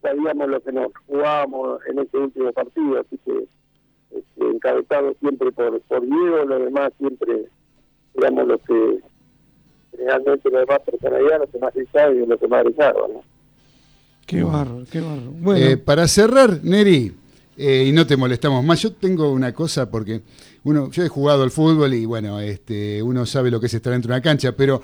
sabíamos 0.02 0.48
lo 0.48 0.60
que 0.60 0.72
nos 0.72 0.93
jugábamos 1.06 1.80
en 1.88 1.98
ese 1.98 2.16
último 2.16 2.52
partido, 2.52 3.01
así 3.01 3.18
que 3.24 3.47
este, 4.18 4.51
encabezado 4.51 5.14
siempre 5.20 5.51
por, 5.52 5.80
por 5.82 6.02
Diego, 6.02 6.44
los 6.44 6.64
demás 6.64 6.93
siempre 6.98 7.47
éramos 8.14 8.47
los 8.47 8.60
que 8.62 9.01
realmente 9.98 10.51
los 10.51 10.60
demás 10.60 10.80
personalidad, 10.84 11.40
los 11.40 11.51
que 11.51 11.59
más 11.59 11.74
gritaban 11.74 12.22
y 12.22 12.26
los 12.26 12.40
que 12.40 12.48
más 12.48 12.64
gritaban. 12.64 13.12
¿no? 13.14 13.22
Qué 14.26 14.43
bárbaro, 14.43 14.84
qué 14.90 15.01
bárbaro. 15.01 15.30
Bueno, 15.32 15.66
Eh, 15.66 15.76
para 15.76 16.06
cerrar, 16.09 16.60
Neri, 16.62 17.14
eh, 17.56 17.84
y 17.88 17.93
no 17.93 18.06
te 18.06 18.16
molestamos 18.16 18.64
más, 18.64 18.82
yo 18.82 18.93
tengo 18.93 19.30
una 19.32 19.52
cosa 19.55 19.90
porque 19.90 20.22
uno, 20.64 20.90
yo 20.90 21.05
he 21.05 21.09
jugado 21.09 21.43
al 21.43 21.51
fútbol 21.51 21.94
y 21.94 22.05
bueno, 22.05 22.40
este, 22.40 23.02
uno 23.02 23.24
sabe 23.24 23.51
lo 23.51 23.60
que 23.60 23.66
es 23.66 23.74
estar 23.74 23.93
dentro 23.93 24.09
de 24.09 24.14
una 24.16 24.22
cancha, 24.22 24.52
pero 24.52 24.82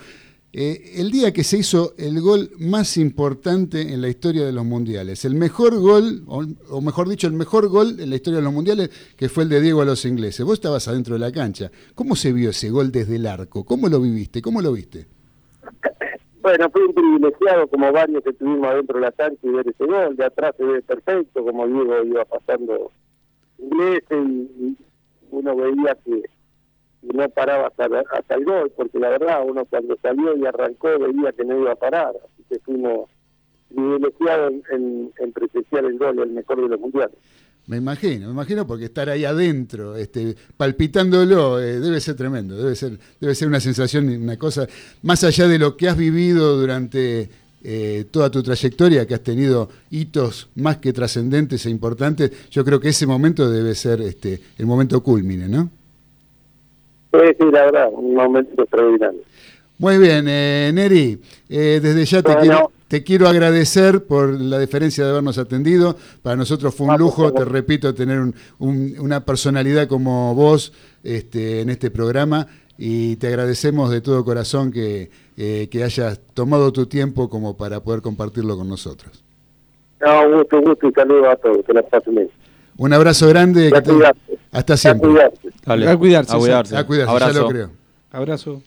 eh, 0.54 0.96
el 0.96 1.10
día 1.10 1.32
que 1.32 1.44
se 1.44 1.58
hizo 1.58 1.94
el 1.96 2.20
gol 2.20 2.50
más 2.58 2.98
importante 2.98 3.80
en 3.80 4.02
la 4.02 4.08
historia 4.08 4.44
de 4.44 4.52
los 4.52 4.66
mundiales, 4.66 5.24
el 5.24 5.34
mejor 5.34 5.78
gol, 5.80 6.24
o, 6.26 6.44
o 6.68 6.80
mejor 6.82 7.08
dicho, 7.08 7.26
el 7.26 7.32
mejor 7.32 7.68
gol 7.68 7.98
en 7.98 8.10
la 8.10 8.16
historia 8.16 8.38
de 8.38 8.44
los 8.44 8.52
mundiales, 8.52 8.90
que 9.16 9.30
fue 9.30 9.44
el 9.44 9.48
de 9.48 9.62
Diego 9.62 9.80
a 9.80 9.86
los 9.86 10.04
ingleses. 10.04 10.44
Vos 10.44 10.54
estabas 10.54 10.86
adentro 10.88 11.14
de 11.14 11.20
la 11.20 11.32
cancha. 11.32 11.70
¿Cómo 11.94 12.16
se 12.16 12.34
vio 12.34 12.50
ese 12.50 12.68
gol 12.68 12.92
desde 12.92 13.16
el 13.16 13.26
arco? 13.26 13.64
¿Cómo 13.64 13.88
lo 13.88 13.98
viviste? 13.98 14.42
¿Cómo 14.42 14.60
lo 14.60 14.72
viste? 14.72 15.06
Bueno, 16.42 16.68
fui 16.70 16.82
un 16.82 16.92
privilegiado 16.92 17.68
como 17.68 17.92
varios 17.92 18.20
que 18.24 18.30
estuvimos 18.30 18.66
adentro 18.68 18.98
de 18.98 19.04
la 19.04 19.12
cancha 19.12 19.38
y 19.44 19.48
ver 19.48 19.68
ese 19.68 19.86
gol. 19.86 20.16
De 20.16 20.24
atrás 20.24 20.52
se 20.56 20.64
ve 20.64 20.82
perfecto, 20.82 21.44
como 21.44 21.68
Diego 21.68 22.02
iba 22.02 22.24
pasando 22.24 22.90
inglés 23.58 24.02
y, 24.10 24.14
y 24.14 24.76
uno 25.30 25.54
veía 25.54 25.96
que 26.04 26.28
que 27.02 27.16
no 27.16 27.28
paraba 27.28 27.66
hasta, 27.66 27.84
hasta 28.12 28.34
el 28.34 28.44
gol, 28.44 28.72
porque 28.74 28.98
la 28.98 29.10
verdad 29.10 29.42
uno 29.46 29.64
cuando 29.66 29.96
salió 30.00 30.36
y 30.36 30.46
arrancó 30.46 30.98
veía 30.98 31.32
que 31.32 31.44
no 31.44 31.58
iba 31.58 31.72
a 31.72 31.76
parar. 31.76 32.14
Así 32.24 32.44
que 32.48 32.58
fuimos 32.60 33.10
privilegiados 33.68 34.52
en 34.70 35.32
presenciar 35.32 35.84
el 35.84 35.98
gol, 35.98 36.18
el 36.18 36.30
mejor 36.30 36.62
de 36.62 36.68
los 36.68 36.80
mundiales. 36.80 37.16
Me 37.66 37.76
imagino, 37.76 38.26
me 38.26 38.32
imagino 38.32 38.66
porque 38.66 38.86
estar 38.86 39.08
ahí 39.08 39.24
adentro, 39.24 39.96
este, 39.96 40.34
palpitándolo, 40.56 41.60
eh, 41.60 41.78
debe 41.78 42.00
ser 42.00 42.16
tremendo, 42.16 42.56
debe 42.56 42.74
ser, 42.74 42.98
debe 43.20 43.36
ser 43.36 43.46
una 43.46 43.60
sensación, 43.60 44.08
una 44.08 44.36
cosa, 44.36 44.66
más 45.02 45.22
allá 45.22 45.46
de 45.46 45.60
lo 45.60 45.76
que 45.76 45.88
has 45.88 45.96
vivido 45.96 46.58
durante 46.58 47.30
eh, 47.62 48.06
toda 48.10 48.32
tu 48.32 48.42
trayectoria, 48.42 49.06
que 49.06 49.14
has 49.14 49.22
tenido 49.22 49.68
hitos 49.90 50.48
más 50.56 50.78
que 50.78 50.92
trascendentes 50.92 51.64
e 51.64 51.70
importantes, 51.70 52.32
yo 52.50 52.64
creo 52.64 52.80
que 52.80 52.88
ese 52.88 53.06
momento 53.06 53.48
debe 53.48 53.76
ser 53.76 54.00
este, 54.00 54.40
el 54.58 54.66
momento 54.66 55.00
culmine, 55.00 55.48
¿no? 55.48 55.70
Sí, 57.12 57.18
sí, 57.38 57.44
la 57.52 57.64
verdad, 57.66 57.88
un 57.92 58.14
momento 58.14 58.62
extraordinario. 58.62 59.20
Muy 59.78 59.98
bien, 59.98 60.26
eh, 60.28 60.70
Neri, 60.72 61.20
eh, 61.48 61.80
desde 61.82 62.04
ya 62.04 62.22
te, 62.22 62.28
Bueno. 62.32 62.40
quiero, 62.42 62.70
te 62.88 63.02
quiero 63.02 63.28
agradecer 63.28 64.04
por 64.04 64.30
la 64.40 64.58
deferencia 64.58 65.04
de 65.04 65.10
habernos 65.10 65.38
atendido. 65.38 65.96
Para 66.22 66.36
nosotros 66.36 66.74
fue 66.74 66.86
un 66.86 66.98
lujo, 66.98 67.32
te 67.32 67.44
repito, 67.44 67.92
tener 67.94 68.20
un- 68.20 68.34
un- 68.58 68.94
una 69.00 69.24
personalidad 69.24 69.88
como 69.88 70.34
vos 70.34 70.72
este, 71.04 71.60
en 71.62 71.68
este 71.70 71.90
programa 71.90 72.46
y 72.78 73.16
te 73.16 73.26
agradecemos 73.26 73.90
de 73.90 74.00
todo 74.00 74.24
corazón 74.24 74.70
que, 74.70 75.10
eh, 75.36 75.68
que 75.70 75.82
hayas 75.82 76.20
tomado 76.32 76.72
tu 76.72 76.86
tiempo 76.86 77.28
como 77.28 77.56
para 77.56 77.80
poder 77.80 78.02
compartirlo 78.02 78.56
con 78.56 78.68
nosotros. 78.68 79.24
No, 80.00 80.26
un 80.28 80.34
gusto, 80.38 80.58
un 80.58 80.64
gusto 80.64 80.88
y 80.88 80.92
saludos 80.92 81.26
a 81.28 81.36
todos, 81.36 81.58
que 81.66 81.72
la 81.72 81.82
pasen 81.82 82.14
bien. 82.14 82.30
Un 82.76 82.92
abrazo 82.92 83.28
grande. 83.28 83.70
te- 83.70 83.92
hasta 84.52 84.76
siempre. 84.76 85.08
A 85.08 85.12
cuidarse. 85.12 85.48
Dale. 85.64 85.88
A 85.90 85.96
cuidarse, 85.96 86.32
A 86.34 86.38
cuidarse. 86.38 86.76
A 86.76 86.84
cuidarse, 86.84 87.10
ya 87.12 87.24
Abrazo. 87.26 87.40
lo 87.42 87.48
creo. 87.48 87.70
abrazo. 88.10 88.62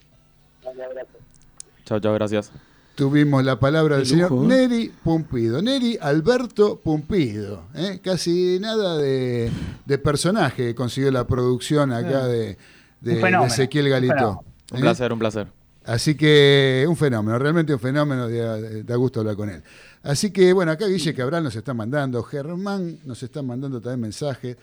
Chao, 1.86 2.00
chao, 2.00 2.14
gracias. 2.14 2.52
tuvimos 2.96 3.44
la 3.44 3.60
palabra 3.60 3.98
del 3.98 4.06
señor 4.06 4.32
¿eh? 4.32 4.36
Neri 4.48 4.92
Pumpido. 5.04 5.62
Neri 5.62 5.98
Alberto 6.02 6.80
Pumpido. 6.80 7.64
¿eh? 7.76 8.00
Casi 8.04 8.58
nada 8.60 8.98
de, 8.98 9.52
de 9.86 9.98
personaje 9.98 10.74
consiguió 10.74 11.12
la 11.12 11.28
producción 11.28 11.92
acá 11.92 12.26
de, 12.26 12.58
de- 13.02 13.16
fenómeno, 13.16 13.42
de 13.42 13.48
Ezequiel 13.48 13.90
Galito. 13.90 14.44
Un 14.72 14.78
¿eh? 14.78 14.82
placer, 14.82 15.14
un 15.14 15.20
placer. 15.20 15.48
Así 15.86 16.16
que 16.16 16.86
un 16.88 16.96
fenómeno, 16.96 17.38
realmente 17.38 17.74
un 17.74 17.80
fenómeno, 17.80 18.28
da, 18.28 18.60
da 18.60 18.96
gusto 18.96 19.20
hablar 19.20 19.36
con 19.36 19.50
él. 19.50 19.62
Así 20.02 20.32
que 20.32 20.52
bueno, 20.52 20.72
acá 20.72 20.88
Guille 20.88 21.14
Cabral 21.14 21.44
nos 21.44 21.56
está 21.56 21.74
mandando, 21.74 22.24
Germán 22.24 23.00
nos 23.06 23.22
está 23.22 23.42
mandando 23.42 23.80
también 23.82 24.02
mensajes. 24.02 24.58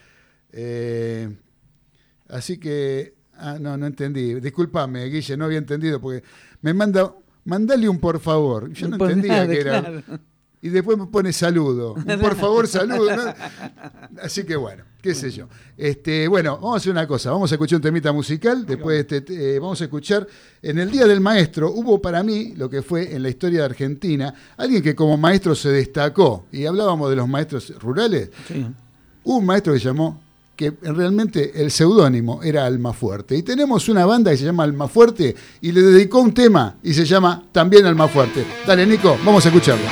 Eh, 0.53 1.29
así 2.29 2.59
que, 2.59 3.15
ah, 3.37 3.57
no, 3.61 3.77
no 3.77 3.87
entendí. 3.87 4.35
Discúlpame, 4.41 5.05
Guille, 5.07 5.37
no 5.37 5.45
había 5.45 5.59
entendido 5.59 6.01
porque 6.01 6.25
me 6.61 6.75
manda, 6.75 7.15
mandale 7.45 7.89
un 7.89 7.99
por 7.99 8.21
favor. 8.21 8.73
Yo 8.73 8.89
no, 8.89 8.97
entendía 8.97 9.33
nada, 9.33 9.49
que 9.49 9.61
era. 9.61 9.81
claro. 9.81 10.03
Y 10.65 10.69
después 10.69 10.97
me 10.97 11.07
pone 11.07 11.33
saludo. 11.33 11.95
Por 12.21 12.37
favor, 12.37 12.69
saludo. 12.69 13.17
¿no? 13.17 13.35
Así 14.23 14.45
que 14.45 14.55
bueno, 14.55 14.85
qué 15.03 15.13
sé 15.13 15.31
yo. 15.33 15.49
Este, 15.77 16.29
bueno, 16.29 16.55
vamos 16.55 16.75
a 16.75 16.77
hacer 16.77 16.93
una 16.93 17.05
cosa. 17.07 17.33
Vamos 17.33 17.51
a 17.51 17.57
escuchar 17.57 17.77
un 17.79 17.83
temita 17.83 18.13
musical. 18.13 18.65
Después 18.65 19.01
este, 19.01 19.23
te- 19.23 19.57
eh, 19.57 19.59
vamos 19.59 19.81
a 19.81 19.85
escuchar. 19.85 20.25
En 20.63 20.79
el 20.79 20.89
Día 20.91 21.07
del 21.07 21.21
Maestro 21.21 21.73
hubo 21.73 22.01
para 22.01 22.23
mí 22.23 22.55
lo 22.57 22.71
que 22.71 22.81
fue 22.83 23.13
en 23.13 23.25
la 23.25 23.29
historia 23.29 23.59
de 23.61 23.65
Argentina 23.65 24.33
alguien 24.57 24.83
que 24.85 24.95
como 24.95 25.17
maestro 25.17 25.55
se 25.57 25.71
destacó. 25.71 26.47
Y 26.53 26.65
hablábamos 26.65 27.11
de 27.11 27.17
los 27.17 27.27
maestros 27.29 27.73
rurales. 27.81 28.31
Hubo 29.25 29.39
un 29.39 29.47
maestro 29.47 29.73
que 29.73 29.81
se 29.81 29.87
llamó 29.87 30.21
que 30.55 30.71
realmente 30.83 31.61
el 31.61 31.73
seudónimo 31.73 32.41
era 32.43 32.67
Almafuerte. 32.67 33.35
Y 33.37 33.43
tenemos 33.43 33.89
una 33.89 34.07
banda 34.07 34.31
que 34.31 34.37
se 34.37 34.45
llama 34.45 34.63
Almafuerte 34.63 35.35
y 35.61 35.73
le 35.73 35.81
dedicó 35.83 36.21
un 36.21 36.33
tema 36.33 36.77
y 36.85 36.95
se 36.95 37.05
llama 37.05 37.43
también 37.51 37.85
Almafuerte. 37.85 38.45
Dale, 38.65 38.87
Nico, 38.87 39.17
vamos 39.25 39.45
a 39.45 39.49
escucharlo. 39.49 39.87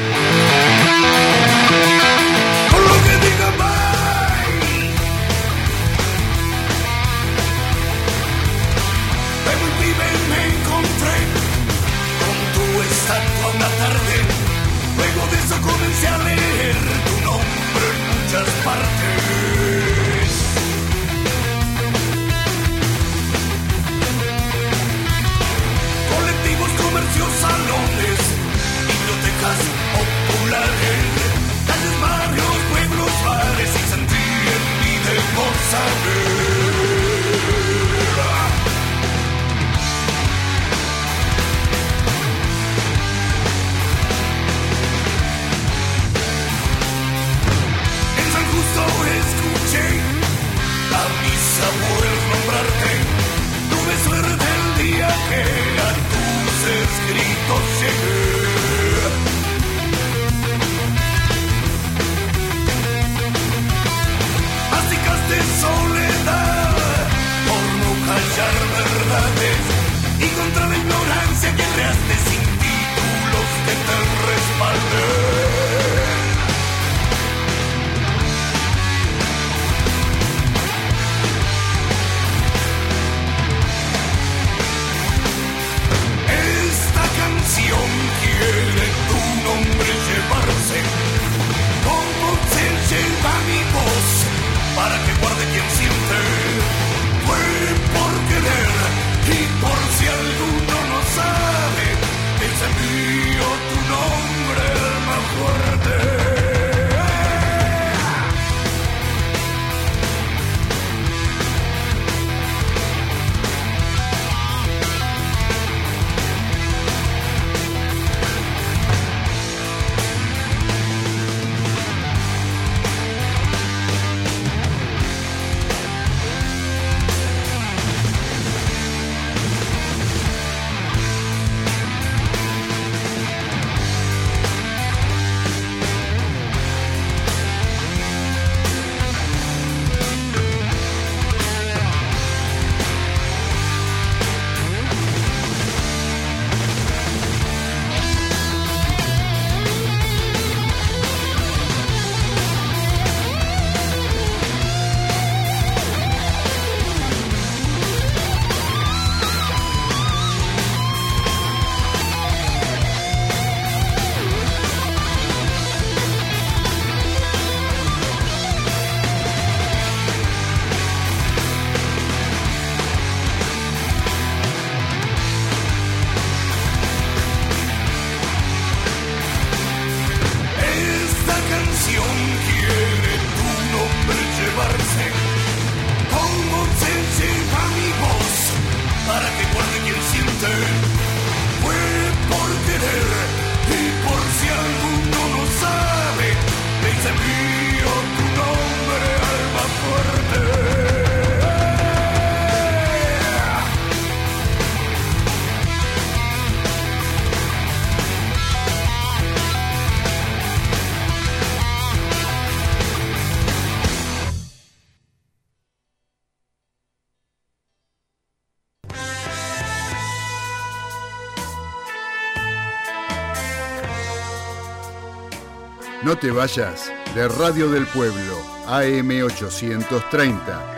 Te 226.20 226.30
vayas 226.30 226.92
de 227.14 227.28
Radio 227.28 227.70
del 227.70 227.86
Pueblo, 227.86 228.36
AM830, 228.66 230.76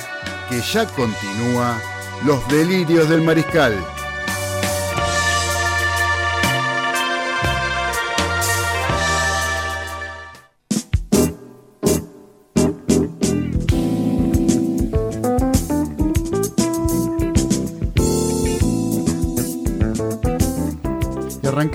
que 0.48 0.60
ya 0.60 0.86
continúa 0.86 1.80
Los 2.24 2.46
Delirios 2.48 3.08
del 3.08 3.22
Mariscal. 3.22 3.74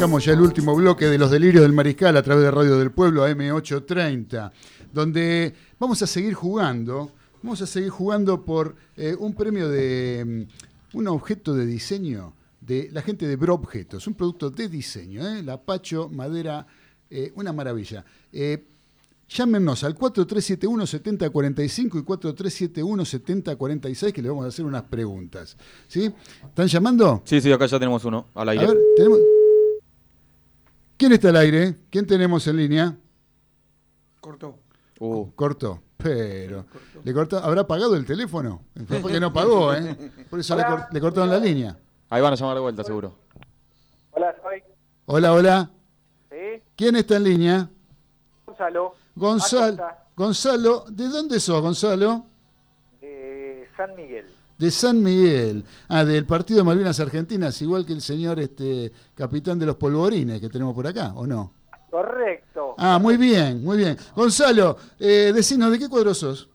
Arrancamos 0.08 0.26
ya 0.26 0.34
el 0.34 0.42
último 0.42 0.74
bloque 0.74 1.06
de 1.06 1.18
los 1.18 1.30
delirios 1.30 1.64
del 1.64 1.74
mariscal 1.74 2.16
a 2.16 2.24
través 2.24 2.46
de 2.46 2.52
Radio 2.52 2.78
del 2.78 2.92
Pueblo 2.92 3.28
AM830, 3.28 4.52
donde 4.94 5.54
vamos 5.78 6.02
a 6.02 6.08
seguir 6.08 6.34
jugando, 6.34 7.12
vamos 7.44 7.62
a 7.62 7.68
seguir 7.68 7.90
jugando 7.90 8.46
por 8.46 8.74
eh, 8.96 9.14
un 9.20 9.34
premio 9.34 9.68
de 9.68 10.48
mm, 10.94 10.98
un 10.98 11.08
objeto 11.10 11.54
de 11.54 11.66
diseño 11.66 12.34
de 12.62 12.88
la 12.94 13.02
gente 13.02 13.28
de 13.28 13.36
Bro 13.36 13.56
Objetos, 13.56 14.08
un 14.08 14.14
producto 14.14 14.50
de 14.50 14.70
diseño, 14.70 15.28
¿eh? 15.28 15.44
la 15.44 15.62
Pacho, 15.62 16.08
madera, 16.08 16.66
eh, 17.10 17.34
una 17.36 17.52
maravilla. 17.52 18.06
Eh, 18.32 18.64
Llámenos 19.30 19.84
al 19.84 19.94
4371-7045 19.98 22.00
y 22.00 22.04
4371-7046 22.06 24.14
que 24.14 24.22
le 24.22 24.30
vamos 24.30 24.46
a 24.46 24.48
hacer 24.48 24.64
unas 24.64 24.84
preguntas. 24.84 25.58
¿Sí? 25.90 26.10
¿Están 26.48 26.68
llamando? 26.68 27.24
Sí, 27.26 27.42
sí, 27.42 27.52
acá 27.52 27.66
ya 27.66 27.78
tenemos 27.78 28.06
uno 28.06 28.28
al 28.36 28.48
A 28.48 28.52
aire. 28.54 28.68
ver, 28.68 28.78
tenemos... 28.96 29.20
¿Quién 30.98 31.12
está 31.14 31.30
al 31.30 31.36
aire? 31.38 31.76
¿Quién 31.90 32.06
tenemos 32.08 32.46
en 32.48 32.58
línea? 32.58 32.96
Cortó. 34.20 34.58
Uh, 35.00 35.30
Cortó. 35.36 35.82
Pero, 35.98 36.66
¿le 37.04 37.14
cortó? 37.14 37.38
¿habrá 37.40 37.66
pagado 37.66 37.96
el 37.96 38.06
teléfono? 38.06 38.62
Fue 38.88 39.00
porque 39.00 39.20
no 39.20 39.34
pagó, 39.34 39.74
¿eh? 39.74 39.96
Por 40.30 40.40
eso 40.40 40.56
le, 40.56 40.64
cor- 40.64 40.86
le 40.92 41.02
cortaron 41.02 41.30
la 41.30 41.40
línea. 41.40 41.76
ahí 42.10 42.22
van 42.22 42.34
a 42.34 42.36
llamar 42.36 42.56
de 42.56 42.62
vuelta, 42.62 42.84
seguro. 42.84 43.16
Hola, 44.12 44.36
soy. 44.44 44.62
Hola, 45.08 45.34
hola. 45.34 45.72
¿Sí? 46.30 46.62
¿Quién 46.76 46.96
está 46.98 47.16
en 47.18 47.24
línea? 47.24 47.70
Gonzalo. 48.46 48.94
Gonzalo. 49.16 49.88
Gonzalo, 50.16 50.86
¿de 50.90 51.08
dónde 51.10 51.40
sos, 51.40 51.62
Gonzalo? 51.62 52.26
de 53.02 53.68
San 53.76 53.96
Miguel. 53.96 54.26
De 54.58 54.72
San 54.72 55.02
Miguel. 55.04 55.64
Ah, 55.88 56.04
del 56.04 56.26
Partido 56.26 56.60
de 56.60 56.64
Malvinas 56.64 57.00
Argentinas, 57.00 57.62
igual 57.62 57.86
que 57.86 57.94
el 57.94 58.02
señor 58.02 58.40
este, 58.40 58.92
capitán 59.14 59.60
de 59.60 59.66
los 59.68 59.76
polvorines 59.76 60.42
que 60.42 60.50
tenemos 60.50 60.74
por 60.74 60.88
acá, 60.88 61.14
¿o 61.16 61.28
no? 61.28 61.54
Correcto. 61.92 62.74
Ah, 62.78 62.98
muy 63.00 63.18
bien, 63.18 63.64
muy 63.64 63.78
bien. 63.78 63.98
Gonzalo, 64.16 64.78
eh, 65.00 65.32
decinos, 65.34 65.72
¿de 65.72 65.80
qué 65.80 65.88
cuadro 65.90 66.14
sos? 66.14 66.50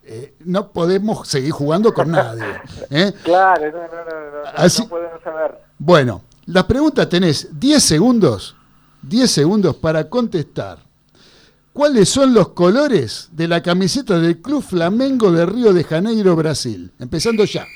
eh, 0.02 0.34
no 0.40 0.72
podemos 0.72 1.28
seguir 1.28 1.52
jugando 1.52 1.94
con 1.94 2.10
nadie. 2.10 2.42
¿eh? 2.90 3.12
Claro, 3.22 3.70
no, 3.70 3.78
no, 3.78 3.86
no, 3.86 4.42
no, 4.42 4.48
Así- 4.56 4.82
no 4.82 4.88
podemos 4.88 5.22
saber. 5.22 5.56
Bueno, 5.78 6.22
las 6.46 6.64
preguntas 6.64 7.08
tenés 7.08 7.48
10 7.58 7.82
segundos, 7.82 8.56
10 9.02 9.30
segundos 9.30 9.76
para 9.76 10.08
contestar. 10.08 10.78
¿Cuáles 11.72 12.08
son 12.10 12.34
los 12.34 12.48
colores 12.48 13.28
de 13.32 13.48
la 13.48 13.62
camiseta 13.62 14.18
del 14.18 14.42
Club 14.42 14.62
Flamengo 14.62 15.30
de 15.32 15.46
Río 15.46 15.72
de 15.72 15.84
Janeiro, 15.84 16.36
Brasil? 16.36 16.92
Empezando 16.98 17.44
ya. 17.44 17.66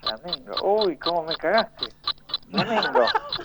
Flamengo. 0.00 0.54
Uy, 0.84 0.96
cómo 0.96 1.24
me 1.24 1.36
cagaste. 1.36 1.86
Flamengo. 2.50 3.00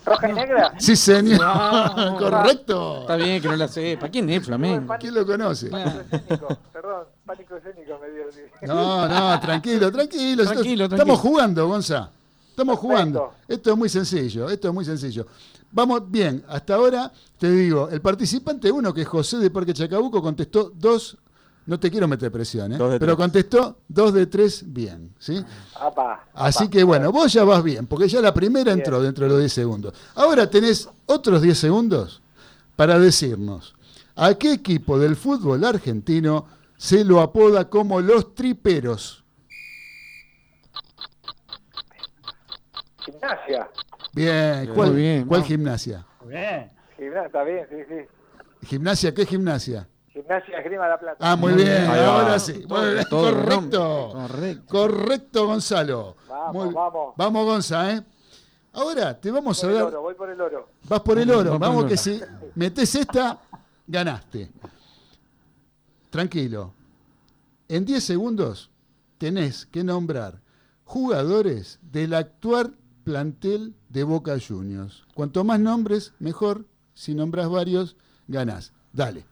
¿Roja 0.06 0.30
y 0.30 0.34
negra? 0.34 0.74
Sí, 0.80 0.96
señor. 0.96 1.40
Correcto. 2.20 3.02
Está 3.02 3.16
bien 3.18 3.42
que 3.42 3.48
no 3.50 3.56
la 3.58 3.68
sepa. 3.68 4.08
¿Quién 4.10 4.30
es 4.30 4.46
Flamengo? 4.46 4.96
¿Quién 5.00 5.14
lo 5.16 5.26
conoce? 5.26 5.70
Pánico 5.70 6.00
escénico. 6.12 6.48
Perdón, 6.74 7.04
pánico 7.26 7.56
escénico 7.58 8.00
me 8.02 8.10
dio. 8.10 8.74
No, 8.74 9.08
no, 9.08 9.40
tranquilo, 9.40 9.92
tranquilo. 9.92 10.44
Tranquilo, 10.46 10.84
Estamos 10.86 11.06
tranquilo. 11.06 11.18
jugando, 11.18 11.68
Gonza. 11.68 12.12
Estamos 12.58 12.80
Perfecto. 12.80 12.88
jugando. 12.98 13.34
Esto 13.48 13.72
es 13.72 13.78
muy 13.78 13.88
sencillo, 13.88 14.50
esto 14.50 14.68
es 14.70 14.74
muy 14.74 14.84
sencillo. 14.84 15.28
Vamos 15.72 16.10
bien, 16.10 16.44
hasta 16.48 16.74
ahora 16.74 17.12
te 17.38 17.52
digo, 17.52 17.88
el 17.90 18.02
participante 18.02 18.72
uno, 18.72 18.92
que 18.92 19.02
es 19.02 19.08
José 19.08 19.38
de 19.38 19.52
Parque 19.52 19.76
Chacabuco, 19.76 20.24
contestó 20.24 20.72
dos, 20.74 21.16
no 21.68 21.80
te 21.80 21.92
quiero 21.92 22.08
meter 22.08 22.32
presión, 22.32 22.72
¿eh? 22.74 22.78
Pero 22.80 22.98
tres. 22.98 23.16
contestó 23.16 23.78
dos 23.88 24.12
de 24.12 24.26
tres 24.26 24.64
bien, 24.66 25.14
¿sí? 25.20 25.40
Apa, 25.80 26.24
Así 26.34 26.64
apa. 26.64 26.72
que 26.72 26.84
bueno, 26.84 27.12
vos 27.12 27.32
ya 27.32 27.44
vas 27.44 27.62
bien, 27.62 27.86
porque 27.86 28.08
ya 28.08 28.22
la 28.22 28.34
primera 28.34 28.74
Bien. 28.74 28.80
entró 28.80 29.04
dentro 29.04 29.26
de 29.26 29.30
los 29.30 29.40
10 29.40 29.54
segundos. 29.54 29.94
Ahora 30.16 30.50
tenés 30.50 30.90
otros 31.06 31.44
10 31.44 31.56
segundos 31.60 32.24
para 32.76 32.98
decirnos 32.98 33.76
a 34.16 34.34
qué 34.34 34.54
equipo 34.54 34.98
del 34.98 35.16
fútbol 35.16 35.64
argentino 35.64 36.48
se 36.76 37.06
lo 37.06 37.22
apoda 37.22 37.70
como 37.70 38.02
los 38.02 38.34
triperos. 38.34 39.24
Gimnasia. 43.12 43.70
Bien, 44.14 44.72
¿cuál, 44.76 44.92
muy 44.92 45.02
bien, 45.02 45.26
cuál 45.26 45.44
gimnasia? 45.44 46.06
Bien. 46.26 46.70
Gimnasia, 46.98 47.26
está 47.28 47.44
bien, 47.44 47.66
sí, 47.70 47.76
sí. 47.88 48.68
¿Gimnasia? 48.68 49.14
¿Qué 49.14 49.26
gimnasia? 49.26 49.88
Gimnasia 50.10 50.58
Esgrima 50.60 50.88
La 50.90 51.00
Plata. 51.00 51.18
Ah, 51.20 51.36
muy 51.36 51.54
bien, 51.54 51.86
ahora 51.86 52.38
sí. 52.40 52.66
Todo 53.10 53.32
correcto. 53.34 54.10
Correcto. 54.14 54.66
Correcto, 54.68 55.46
Gonzalo. 55.48 56.16
Vamos, 56.28 56.66
Muy- 56.66 56.74
vamos. 56.74 57.14
Vamos, 57.16 57.46
Gonza, 57.46 57.94
¿eh? 57.94 58.02
Ahora 58.74 59.20
te 59.20 59.32
vamos 59.32 59.58
a 59.60 59.62
Por 59.62 59.70
el 59.72 59.76
dar. 59.78 59.86
oro, 59.88 60.02
voy 60.02 60.14
por 60.16 60.30
el 60.30 60.42
oro. 60.42 60.70
Vas 60.90 61.00
por 61.02 61.18
el 61.18 61.30
oro. 61.32 61.52
Vamos 61.52 61.60
por 61.60 61.60
Vamos 61.60 61.84
el 61.84 61.88
que 61.90 61.94
oro. 61.94 62.32
si 62.42 62.50
metes 62.56 62.96
esta, 62.96 63.40
ganaste. 63.88 64.52
Tranquilo. 66.10 66.74
En 67.70 67.86
10 67.86 68.04
segundos 68.04 68.70
tenés 69.18 69.66
que 69.68 69.84
nombrar 69.84 70.40
jugadores 70.84 71.80
del 71.82 72.14
actual 72.14 72.76
plantel 73.08 73.74
de 73.88 74.04
Boca 74.04 74.36
Juniors. 74.38 75.06
Cuanto 75.14 75.46
más 75.46 75.62
nombres, 75.62 76.12
mejor. 76.20 76.66
Si 76.94 77.16
nombras 77.16 77.48
varios, 77.50 77.96
ganás. 78.28 78.74
Dale. 78.92 79.24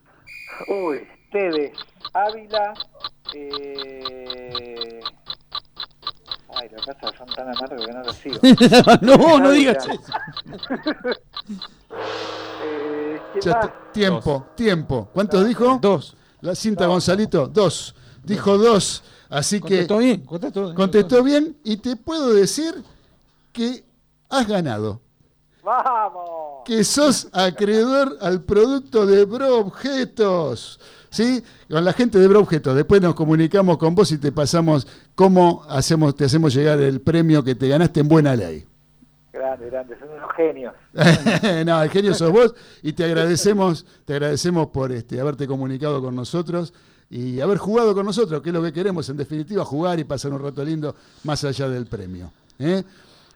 Uy, 0.70 1.06
Tevez, 1.30 1.74
Ávila, 2.14 2.74
eh... 3.34 5.02
Ay, 6.56 6.70
los 6.72 6.86
casas 6.86 7.12
son 7.18 7.28
tan 7.36 7.50
amargos 7.50 7.86
que 7.86 7.92
no 7.92 8.04
los 8.04 8.16
sigo. 8.16 8.40
no, 9.02 9.40
no 9.40 9.52
digas 9.52 9.86
eso. 9.90 10.14
eh. 12.64 13.20
Tiempo, 13.92 14.48
tiempo. 14.56 15.10
¿Cuántos 15.14 15.46
dijo? 15.46 15.80
Dos. 15.82 16.16
La 16.40 16.56
cinta 16.56 16.86
Gonzalito, 16.86 17.48
dos. 17.50 17.94
Dijo 18.24 18.58
dos. 18.58 19.04
Así 19.28 19.60
que 19.60 19.86
Contestó 19.86 19.98
bien, 19.98 20.22
contestó 20.22 20.64
bien. 20.64 20.76
contestó 20.76 21.24
bien 21.24 21.58
y 21.66 21.78
te 21.78 21.98
puedo 21.98 22.34
decir 22.34 22.74
que 23.56 23.86
has 24.30 24.48
ganado. 24.48 25.02
¡Vamos! 25.64 26.46
que 26.66 26.84
sos 26.84 27.30
acreedor 27.32 28.18
al 28.20 28.42
producto 28.44 29.06
de 29.06 29.24
Bro 29.24 29.60
Objetos. 29.60 30.80
¿Sí? 31.10 31.42
Con 31.70 31.86
la 31.86 31.94
gente 31.94 32.20
de 32.20 32.28
Bro 32.28 32.42
Objetos. 32.42 32.76
Después 32.76 33.02
nos 33.02 33.16
comunicamos 33.16 33.78
con 33.78 33.96
vos 33.96 34.12
y 34.12 34.18
te 34.18 34.32
pasamos 34.32 34.86
cómo 35.14 35.64
hacemos, 35.70 36.16
te 36.16 36.26
hacemos 36.26 36.54
llegar 36.54 36.82
el 36.82 37.00
premio 37.00 37.44
que 37.44 37.56
te 37.56 37.70
ganaste 37.70 38.02
en 38.02 38.10
buena 38.10 38.36
ley. 38.36 38.66
Grande, 39.32 39.70
grande, 39.70 39.98
son 40.00 40.10
unos 40.10 40.32
genios. 40.36 40.74
no, 41.66 41.84
el 41.84 41.90
genio 41.90 42.14
sos 42.14 42.32
vos 42.32 42.56
y 42.82 42.94
te 42.94 43.06
agradecemos, 43.06 43.86
te 44.04 44.14
agradecemos 44.14 44.68
por 44.68 44.92
este, 44.92 45.22
haberte 45.22 45.48
comunicado 45.48 46.02
con 46.02 46.16
nosotros 46.16 46.74
y 47.10 47.40
haber 47.40 47.60
jugado 47.60 47.94
con 47.94 48.06
nosotros, 48.06 48.42
que 48.42 48.50
es 48.50 48.54
lo 48.54 48.64
que 48.64 48.74
queremos, 48.74 49.08
en 49.10 49.18
definitiva, 49.18 49.64
jugar 49.64 50.00
y 50.00 50.04
pasar 50.04 50.34
un 50.34 50.42
rato 50.42 50.64
lindo 50.64 50.96
más 51.24 51.44
allá 51.44 51.70
del 51.70 51.86
premio. 51.86 52.32
¿eh? 52.60 52.84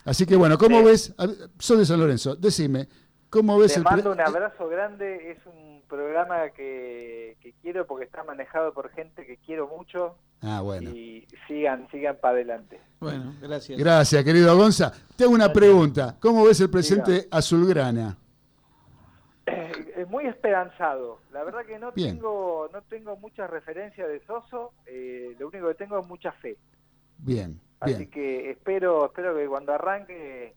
Así 0.10 0.26
que 0.26 0.36
bueno, 0.36 0.58
¿cómo 0.58 0.80
Sí. 0.80 0.86
ves? 0.86 1.16
Sos 1.60 1.78
de 1.78 1.86
San 1.86 2.00
Lorenzo, 2.00 2.36
decime, 2.36 2.88
¿cómo 3.30 3.60
ves 3.60 3.74
Te 3.74 3.80
el 3.80 3.84
mando 3.84 4.12
un 4.12 4.20
abrazo 4.20 4.68
grande, 4.68 5.32
es 5.32 5.38
un 5.46 5.84
programa 5.88 6.50
que, 6.50 7.38
que 7.42 7.54
quiero 7.62 7.86
porque 7.86 8.06
está 8.06 8.24
manejado 8.24 8.74
por 8.74 8.90
gente 8.92 9.26
que 9.26 9.38
quiero 9.38 9.68
mucho 9.68 10.16
Ah, 10.42 10.62
bueno. 10.62 10.90
y 10.90 11.28
sigan, 11.48 11.88
sigan 11.92 12.18
para 12.20 12.34
adelante. 12.36 12.80
Bueno, 13.00 13.36
gracias. 13.40 13.78
Gracias, 13.78 14.24
querido 14.24 14.56
Gonza. 14.58 14.92
Te 15.16 15.26
hago 15.26 15.34
una 15.34 15.54
pregunta. 15.54 16.18
¿Cómo 16.20 16.44
ves 16.44 16.60
el 16.62 16.70
presente 16.72 17.28
azulgrana? 17.30 18.18
Eh, 19.46 19.72
eh, 19.98 20.06
muy 20.10 20.26
esperanzado. 20.26 21.20
La 21.32 21.44
verdad 21.44 21.66
que 21.66 21.78
no 21.80 21.92
Bien. 21.92 22.16
tengo 22.16 22.68
no 22.74 22.82
tengo 22.84 23.16
muchas 23.18 23.50
referencias 23.50 24.08
de 24.08 24.20
Soso. 24.26 24.74
eh, 24.88 25.36
lo 25.40 25.48
único 25.50 25.68
que 25.68 25.76
tengo 25.76 26.00
es 26.00 26.08
mucha 26.08 26.32
fe. 26.34 26.58
Bien, 27.20 27.60
Así 27.80 27.94
bien. 27.96 28.10
que 28.10 28.52
espero 28.52 29.06
espero 29.06 29.36
que 29.38 29.48
cuando 29.48 29.74
arranque 29.74 30.54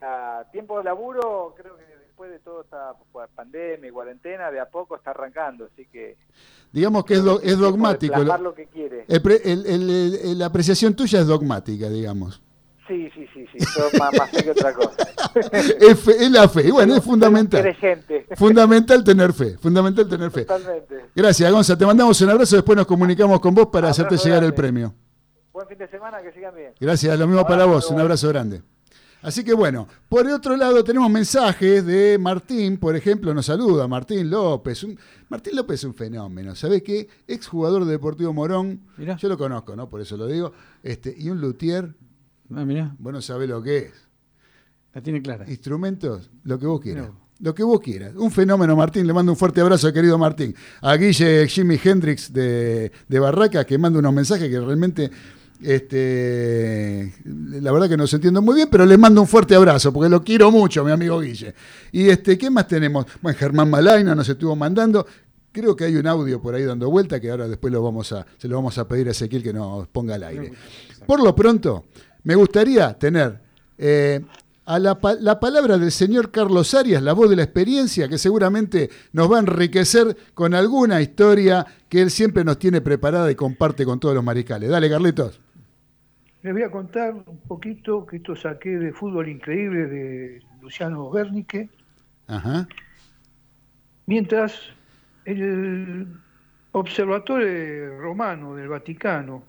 a 0.00 0.44
tiempo 0.52 0.78
de 0.78 0.84
laburo, 0.84 1.54
creo 1.56 1.76
que 1.76 1.84
después 2.06 2.30
de 2.30 2.38
todo 2.40 2.62
esta 2.62 2.94
pandemia 3.34 3.88
y 3.88 3.92
cuarentena, 3.92 4.50
de 4.50 4.60
a 4.60 4.66
poco 4.68 4.96
está 4.96 5.10
arrancando. 5.10 5.68
Así 5.72 5.86
que 5.86 6.16
Digamos 6.72 7.04
que 7.04 7.14
es, 7.14 7.22
do- 7.24 7.40
dogmático. 7.40 8.18
Lo- 8.22 8.36
lo 8.38 8.54
que 8.54 8.66
quiere. 8.66 9.04
el 9.08 9.22
pre- 9.22 9.40
el- 9.44 9.66
el- 9.66 9.90
el- 10.22 10.38
la 10.38 10.46
apreciación 10.46 10.94
tuya 10.94 11.20
es 11.20 11.26
dogmática, 11.26 11.88
digamos. 11.88 12.42
Sí, 12.88 13.10
sí, 13.14 13.26
sí, 13.34 13.44
sí. 13.52 13.58
Yo 13.76 13.98
más, 13.98 14.12
más 14.16 14.30
que 14.30 14.48
otra 14.50 14.72
cosa. 14.72 15.08
es, 15.80 16.00
fe- 16.00 16.24
es 16.24 16.30
la 16.30 16.48
fe. 16.48 16.68
Y 16.68 16.70
bueno, 16.70 16.94
es 16.94 17.02
fundamental. 17.02 17.74
Fundamental 18.36 19.02
tener 19.02 19.32
fe. 19.32 19.58
Fundamental 19.58 20.08
tener 20.08 20.30
fe. 20.30 20.44
Totalmente. 20.44 21.06
Gracias, 21.14 21.50
Gonza. 21.52 21.76
Te 21.76 21.84
mandamos 21.84 22.20
un 22.20 22.30
abrazo. 22.30 22.54
Después 22.56 22.76
nos 22.76 22.86
comunicamos 22.86 23.40
con 23.40 23.54
vos 23.54 23.66
para 23.68 23.88
hacerte 23.88 24.16
llegar 24.16 24.44
el 24.44 24.54
premio. 24.54 24.94
Buen 25.56 25.68
fin 25.68 25.78
de 25.78 25.88
semana, 25.88 26.18
que 26.22 26.32
sigan 26.32 26.54
bien. 26.54 26.72
Gracias, 26.78 27.18
lo 27.18 27.26
mismo 27.26 27.46
para 27.46 27.64
vos, 27.64 27.90
un 27.90 27.98
abrazo 27.98 28.28
grande. 28.28 28.60
Así 29.22 29.42
que 29.42 29.54
bueno, 29.54 29.88
por 30.06 30.26
el 30.26 30.32
otro 30.34 30.54
lado 30.54 30.84
tenemos 30.84 31.10
mensajes 31.10 31.82
de 31.86 32.18
Martín, 32.20 32.76
por 32.76 32.94
ejemplo, 32.94 33.32
nos 33.32 33.46
saluda 33.46 33.88
Martín 33.88 34.28
López. 34.28 34.84
Un- 34.84 34.98
Martín 35.30 35.56
López 35.56 35.80
es 35.80 35.84
un 35.84 35.94
fenómeno, 35.94 36.54
¿sabés 36.54 36.82
qué? 36.82 37.08
Exjugador 37.26 37.86
de 37.86 37.92
Deportivo 37.92 38.34
Morón, 38.34 38.82
yo 39.18 39.28
lo 39.30 39.38
conozco, 39.38 39.74
¿no? 39.74 39.88
Por 39.88 40.02
eso 40.02 40.18
lo 40.18 40.26
digo. 40.26 40.52
Este, 40.82 41.14
y 41.16 41.30
un 41.30 41.40
luthier, 41.40 41.94
Ah, 42.54 42.66
mirá, 42.66 42.94
vos 42.98 43.14
no 43.14 43.22
sabés 43.22 43.48
lo 43.48 43.62
que 43.62 43.78
es. 43.78 43.92
la 44.92 45.00
tiene 45.00 45.22
clara. 45.22 45.48
Instrumentos, 45.50 46.30
lo 46.44 46.58
que 46.58 46.66
vos 46.66 46.82
quieras. 46.82 47.08
Lo 47.40 47.54
que 47.54 47.62
vos 47.62 47.80
quieras. 47.80 48.14
Un 48.14 48.30
fenómeno, 48.30 48.76
Martín. 48.76 49.06
Le 49.06 49.14
mando 49.14 49.32
un 49.32 49.38
fuerte 49.38 49.62
abrazo, 49.62 49.90
querido 49.90 50.18
Martín. 50.18 50.54
A 50.82 50.94
Guille 50.96 51.48
Jimi 51.48 51.80
Hendrix 51.82 52.30
de, 52.30 52.92
de 53.08 53.18
Barraca, 53.18 53.64
que 53.64 53.78
manda 53.78 53.98
unos 53.98 54.12
mensajes 54.12 54.48
que 54.50 54.60
realmente, 54.60 55.10
este, 55.62 57.14
la 57.24 57.72
verdad 57.72 57.88
que 57.88 57.96
no 57.96 58.06
se 58.06 58.16
entiendo 58.16 58.42
muy 58.42 58.56
bien, 58.56 58.68
pero 58.70 58.84
le 58.84 58.98
mando 58.98 59.20
un 59.20 59.26
fuerte 59.26 59.54
abrazo, 59.54 59.92
porque 59.92 60.08
lo 60.08 60.22
quiero 60.22 60.50
mucho, 60.50 60.84
mi 60.84 60.92
amigo 60.92 61.20
Guille. 61.20 61.54
Y 61.92 62.08
este, 62.08 62.36
¿qué 62.36 62.50
más 62.50 62.68
tenemos? 62.68 63.06
Bueno, 63.22 63.38
Germán 63.38 63.70
Malaina 63.70 64.14
nos 64.14 64.28
estuvo 64.28 64.54
mandando. 64.54 65.06
Creo 65.52 65.74
que 65.74 65.84
hay 65.84 65.96
un 65.96 66.06
audio 66.06 66.40
por 66.40 66.54
ahí 66.54 66.64
dando 66.64 66.90
vuelta 66.90 67.18
que 67.18 67.30
ahora 67.30 67.48
después 67.48 67.72
lo 67.72 67.82
vamos 67.82 68.12
a, 68.12 68.26
se 68.36 68.48
lo 68.48 68.56
vamos 68.56 68.76
a 68.76 68.86
pedir 68.86 69.08
a 69.08 69.12
Ezequiel 69.12 69.42
que 69.42 69.52
nos 69.52 69.88
ponga 69.88 70.16
al 70.16 70.24
aire. 70.24 70.52
Por 71.06 71.22
lo 71.22 71.34
pronto, 71.34 71.86
me 72.24 72.34
gustaría 72.34 72.92
tener 72.98 73.40
eh, 73.78 74.20
a 74.66 74.78
la, 74.78 74.98
la 75.20 75.40
palabra 75.40 75.78
del 75.78 75.92
señor 75.92 76.30
Carlos 76.30 76.74
Arias, 76.74 77.02
la 77.02 77.14
voz 77.14 77.30
de 77.30 77.36
la 77.36 77.44
experiencia, 77.44 78.08
que 78.08 78.18
seguramente 78.18 78.90
nos 79.12 79.32
va 79.32 79.36
a 79.36 79.40
enriquecer 79.40 80.14
con 80.34 80.52
alguna 80.52 81.00
historia 81.00 81.64
que 81.88 82.02
él 82.02 82.10
siempre 82.10 82.44
nos 82.44 82.58
tiene 82.58 82.82
preparada 82.82 83.30
y 83.30 83.34
comparte 83.34 83.86
con 83.86 83.98
todos 83.98 84.14
los 84.14 84.24
mariscales. 84.24 84.68
Dale, 84.68 84.90
Carlitos. 84.90 85.45
Les 86.42 86.52
voy 86.52 86.62
a 86.62 86.70
contar 86.70 87.14
un 87.14 87.38
poquito 87.48 88.06
que 88.06 88.16
esto 88.16 88.36
saqué 88.36 88.78
de 88.78 88.92
Fútbol 88.92 89.28
Increíble 89.28 89.86
de 89.86 90.42
Luciano 90.60 91.10
Bernique, 91.10 91.68
Ajá. 92.28 92.68
mientras 94.06 94.60
el 95.24 96.06
Observatorio 96.72 97.98
Romano 97.98 98.54
del 98.54 98.68
Vaticano, 98.68 99.42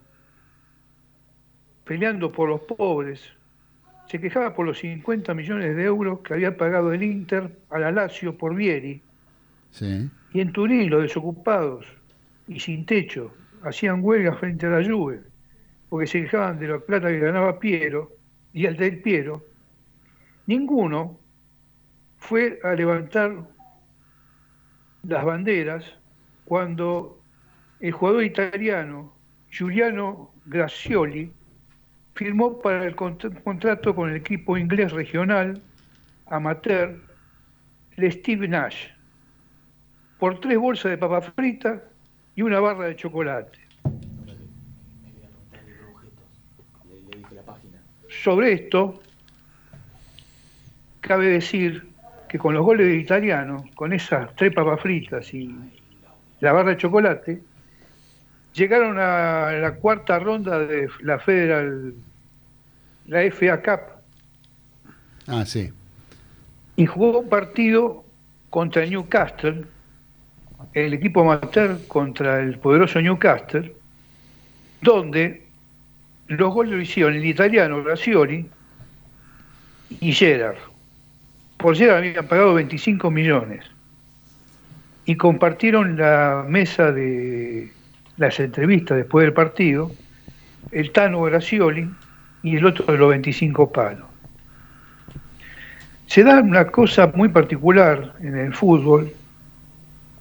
peleando 1.83 2.31
por 2.31 2.49
los 2.49 2.61
pobres, 2.61 3.21
se 4.07 4.19
quejaba 4.19 4.55
por 4.55 4.65
los 4.65 4.79
50 4.79 5.33
millones 5.33 5.75
de 5.75 5.83
euros 5.83 6.19
que 6.21 6.33
había 6.33 6.55
pagado 6.57 6.93
el 6.93 7.03
Inter 7.03 7.59
a 7.69 7.79
la 7.79 7.91
Lazio 7.91 8.37
por 8.37 8.55
Vieri, 8.55 9.01
Sí. 9.69 10.09
y 10.33 10.39
en 10.39 10.51
Turín 10.53 10.89
los 10.89 11.01
desocupados 11.03 11.85
y 12.47 12.59
sin 12.59 12.85
techo 12.85 13.33
hacían 13.63 13.99
huelga 14.01 14.33
frente 14.37 14.65
a 14.65 14.69
la 14.69 14.87
Juve, 14.87 15.21
porque 15.89 16.07
se 16.07 16.21
quejaban 16.23 16.59
de 16.59 16.67
la 16.67 16.79
plata 16.79 17.07
que 17.07 17.19
ganaba 17.19 17.59
Piero 17.59 18.11
y 18.53 18.65
el 18.65 18.75
del 18.77 19.01
Piero, 19.01 19.43
ninguno 20.45 21.19
fue 22.17 22.59
a 22.63 22.73
levantar 22.73 23.47
las 25.03 25.23
banderas 25.23 25.97
cuando 26.45 27.21
el 27.79 27.91
jugador 27.91 28.23
italiano 28.23 29.13
Giuliano 29.49 30.33
Gracioli 30.45 31.31
firmó 32.15 32.59
para 32.59 32.85
el 32.85 32.95
cont- 32.95 33.41
contrato 33.43 33.93
con 33.95 34.09
el 34.09 34.15
equipo 34.17 34.57
inglés 34.57 34.91
regional 34.91 35.61
amateur, 36.25 36.99
el 37.95 38.11
Steve 38.11 38.47
Nash, 38.47 38.87
por 40.17 40.39
tres 40.41 40.57
bolsas 40.57 40.91
de 40.91 40.97
papa 40.97 41.21
frita 41.21 41.83
y 42.35 42.41
una 42.41 42.59
barra 42.59 42.85
de 42.87 42.95
chocolate. 42.95 43.66
Sobre 48.27 48.51
esto, 48.51 49.01
cabe 50.99 51.27
decir 51.27 51.87
que 52.27 52.37
con 52.37 52.53
los 52.53 52.65
goles 52.65 52.85
de 52.87 52.97
italiano, 52.97 53.63
con 53.73 53.93
esas 53.93 54.35
tres 54.35 54.53
papas 54.53 54.81
fritas 54.81 55.33
y 55.33 55.55
la 56.41 56.51
barra 56.51 56.71
de 56.71 56.75
chocolate, 56.77 57.41
llegaron 58.53 58.99
a 58.99 59.53
la 59.53 59.75
cuarta 59.75 60.19
ronda 60.19 60.59
de 60.59 60.89
la 61.03 61.19
Federal, 61.19 61.93
la 63.05 63.21
FA 63.31 63.61
Cup, 63.61 63.79
Ah, 65.27 65.45
sí. 65.45 65.71
y 66.75 66.85
jugó 66.85 67.19
un 67.19 67.29
partido 67.29 68.03
contra 68.49 68.83
el 68.83 68.89
Newcastle, 68.89 69.63
el 70.73 70.93
equipo 70.93 71.21
amateur 71.21 71.79
contra 71.87 72.41
el 72.41 72.59
poderoso 72.59 72.99
Newcastle, 72.99 73.73
donde 74.81 75.46
los 76.27 76.53
goles 76.53 76.73
lo 76.73 76.81
hicieron 76.81 77.15
el 77.15 77.25
italiano 77.25 77.83
Gracioli 77.83 78.45
y 79.99 80.11
Gerard. 80.11 80.57
Por 81.57 81.75
Gerard 81.75 81.97
habían 81.97 82.27
pagado 82.27 82.53
25 82.53 83.09
millones 83.09 83.65
y 85.05 85.15
compartieron 85.15 85.97
la 85.97 86.45
mesa 86.47 86.91
de 86.91 87.71
las 88.17 88.39
entrevistas 88.39 88.97
después 88.97 89.23
del 89.23 89.33
partido, 89.33 89.91
el 90.71 90.91
Tano 90.91 91.21
Gracioli 91.21 91.89
y 92.43 92.57
el 92.57 92.65
otro 92.65 92.85
de 92.91 92.97
los 92.97 93.09
25 93.09 93.71
palos. 93.71 94.05
Se 96.07 96.23
da 96.23 96.41
una 96.41 96.67
cosa 96.67 97.11
muy 97.15 97.29
particular 97.29 98.13
en 98.21 98.37
el 98.37 98.53
fútbol 98.53 99.11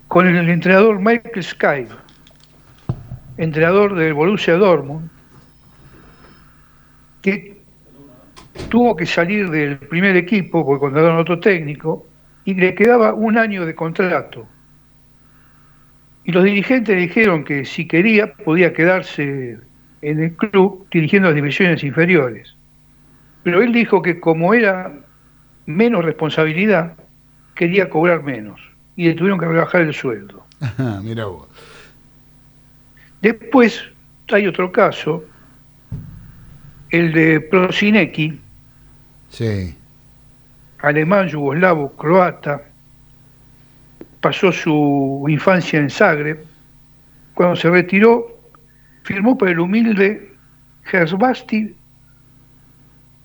con 0.09 0.27
el 0.27 0.49
entrenador 0.49 1.01
Michael 1.01 1.43
Skype, 1.43 1.95
entrenador 3.39 3.95
del 3.97 4.15
Borussia 4.15 4.55
Dortmund, 4.55 5.11
que 7.27 7.57
tuvo 8.69 8.94
que 8.94 9.05
salir 9.05 9.51
del 9.51 9.78
primer 9.78 10.16
equipo 10.16 10.65
porque 10.65 10.78
contrataron 10.78 11.19
otro 11.19 11.40
técnico 11.40 12.07
y 12.44 12.55
le 12.55 12.73
quedaba 12.77 13.15
un 13.15 13.36
año 13.36 13.66
de 13.66 13.74
contrato. 13.74 14.47
Y 16.24 16.31
los 16.31 16.44
dirigentes 16.44 16.94
le 16.94 17.03
dijeron 17.03 17.43
que 17.43 17.65
si 17.65 17.89
quería 17.89 18.32
podía 18.32 18.73
quedarse 18.73 19.59
en 20.03 20.23
el 20.23 20.36
club 20.36 20.86
dirigiendo 20.93 21.28
las 21.28 21.35
divisiones 21.35 21.82
inferiores. 21.82 22.55
Pero 23.43 23.61
él 23.61 23.73
dijo 23.73 24.03
que 24.03 24.20
como 24.20 24.55
era 24.55 24.93
menos 25.66 26.05
responsabilidad, 26.05 26.94
quería 27.57 27.90
cobrar 27.90 28.23
menos. 28.23 28.61
Y 28.94 29.09
le 29.09 29.15
tuvieron 29.15 29.40
que 29.40 29.47
rebajar 29.47 29.81
el 29.81 29.93
sueldo. 29.93 30.47
Ajá, 30.61 31.01
mira 31.03 31.24
vos. 31.24 31.48
Después 33.20 33.82
hay 34.28 34.47
otro 34.47 34.70
caso, 34.70 35.24
el 36.97 37.12
de 37.12 37.40
Prosinecki, 37.40 38.40
Sí. 39.31 39.77
alemán, 40.81 41.28
yugoslavo, 41.28 41.93
croata, 41.93 42.62
pasó 44.20 44.51
su 44.52 45.24
infancia 45.28 45.78
en 45.78 45.90
Zagreb, 45.90 46.44
cuando 47.35 47.56
se 47.56 47.68
retiró, 47.70 48.39
firmó 49.02 49.36
para 49.36 49.52
el 49.52 49.60
humilde 49.60 50.32
Herzbasti 50.90 51.74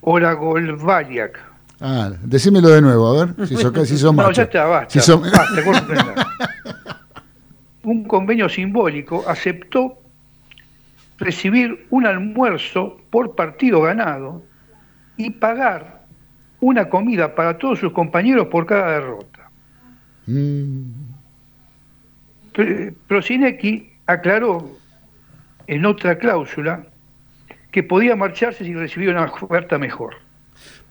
Oragolvaliak. 0.02 1.38
Ah, 1.80 2.10
decímelo 2.22 2.68
de 2.68 2.80
nuevo, 2.82 3.08
a 3.20 3.26
ver, 3.26 3.48
si 3.48 3.56
sos, 3.56 3.88
si 3.88 3.98
sos 3.98 4.14
No, 4.14 4.30
ya 4.30 4.42
está, 4.44 4.64
basta, 4.66 5.00
Si. 5.00 5.10
Un 7.84 8.04
convenio 8.04 8.48
simbólico 8.48 9.24
aceptó 9.26 10.01
recibir 11.22 11.86
un 11.90 12.06
almuerzo 12.06 12.98
por 13.10 13.34
partido 13.34 13.80
ganado 13.82 14.42
y 15.16 15.30
pagar 15.30 16.02
una 16.60 16.88
comida 16.88 17.34
para 17.34 17.58
todos 17.58 17.78
sus 17.78 17.92
compañeros 17.92 18.48
por 18.48 18.66
cada 18.66 18.92
derrota. 18.92 19.50
Mm, 20.26 20.92
Prosinecki 23.08 23.92
aclaró 24.06 24.70
en 25.66 25.86
otra 25.86 26.18
cláusula 26.18 26.84
que 27.70 27.82
podía 27.82 28.14
marcharse 28.14 28.64
si 28.64 28.74
recibía 28.74 29.10
una 29.10 29.24
oferta 29.24 29.78
mejor. 29.78 30.16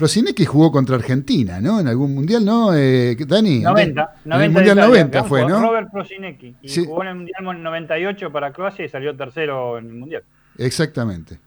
Prosinecki 0.01 0.45
jugó 0.45 0.71
contra 0.71 0.95
Argentina, 0.95 1.61
¿no? 1.61 1.79
En 1.79 1.87
algún 1.87 2.15
mundial, 2.15 2.43
¿no? 2.43 2.73
Eh, 2.75 3.15
Dani. 3.27 3.59
90, 3.59 4.15
En 4.23 4.29
90 4.31 4.45
el 4.45 4.51
mundial 4.51 4.77
Italia, 4.77 4.87
90 4.87 5.11
campo, 5.19 5.29
fue, 5.29 5.45
¿no? 5.45 5.61
Robert 5.61 5.91
Prosinecki. 5.91 6.55
Y 6.63 6.69
Sí. 6.69 6.85
jugó 6.85 7.03
en 7.03 7.09
el 7.09 7.15
Mundial 7.17 7.61
98 7.61 8.31
para 8.31 8.51
Croacia 8.51 8.83
y 8.83 8.89
salió 8.89 9.15
tercero 9.15 9.77
en 9.77 9.85
el 9.85 9.93
Mundial. 9.93 10.23
Exactamente. 10.57 11.37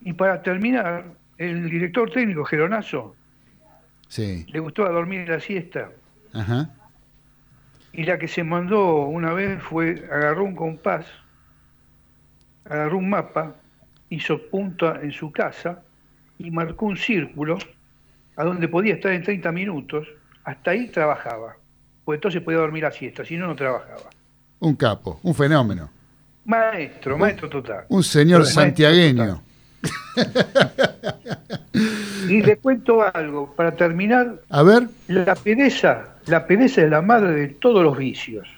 Y 0.00 0.14
para 0.14 0.42
terminar, 0.42 1.04
el 1.38 1.70
director 1.70 2.10
técnico 2.10 2.44
Geronazo 2.44 3.14
Sí. 4.08 4.44
le 4.48 4.58
gustaba 4.58 4.90
dormir 4.90 5.28
la 5.28 5.38
siesta 5.38 5.90
Ajá. 6.32 6.70
y 7.92 8.02
la 8.02 8.18
que 8.18 8.26
se 8.26 8.42
mandó 8.42 9.04
una 9.06 9.32
vez 9.32 9.62
fue, 9.62 10.04
agarró 10.10 10.42
un 10.44 10.56
compás, 10.56 11.06
agarró 12.64 12.98
un 12.98 13.08
mapa, 13.08 13.54
hizo 14.10 14.40
punta 14.50 14.98
en 15.02 15.12
su 15.12 15.30
casa 15.30 15.82
y 16.38 16.50
marcó 16.50 16.86
un 16.86 16.96
círculo 16.96 17.58
a 18.36 18.44
donde 18.44 18.68
podía 18.68 18.94
estar 18.94 19.12
en 19.12 19.22
30 19.22 19.50
minutos, 19.52 20.06
hasta 20.44 20.70
ahí 20.70 20.88
trabajaba, 20.88 21.56
pues 22.04 22.18
entonces 22.18 22.40
podía 22.40 22.58
dormir 22.58 22.84
la 22.84 22.92
siesta, 22.92 23.24
si 23.24 23.36
no, 23.36 23.46
no 23.46 23.56
trabajaba. 23.56 24.10
Un 24.60 24.76
capo, 24.76 25.18
un 25.22 25.34
fenómeno. 25.34 25.90
Maestro, 26.44 27.18
maestro 27.18 27.48
total. 27.48 27.84
Un 27.88 28.02
señor 28.02 28.46
santiagueño. 28.46 29.42
Y 32.28 32.42
le 32.42 32.56
cuento 32.56 33.02
algo, 33.02 33.54
para 33.54 33.72
terminar, 33.72 34.42
A 34.50 34.62
ver, 34.62 34.88
la 35.06 35.34
pereza, 35.34 36.16
la 36.26 36.46
pereza 36.46 36.82
es 36.82 36.90
la 36.90 37.00
madre 37.00 37.32
de 37.32 37.48
todos 37.48 37.82
los 37.82 37.96
vicios. 37.96 38.48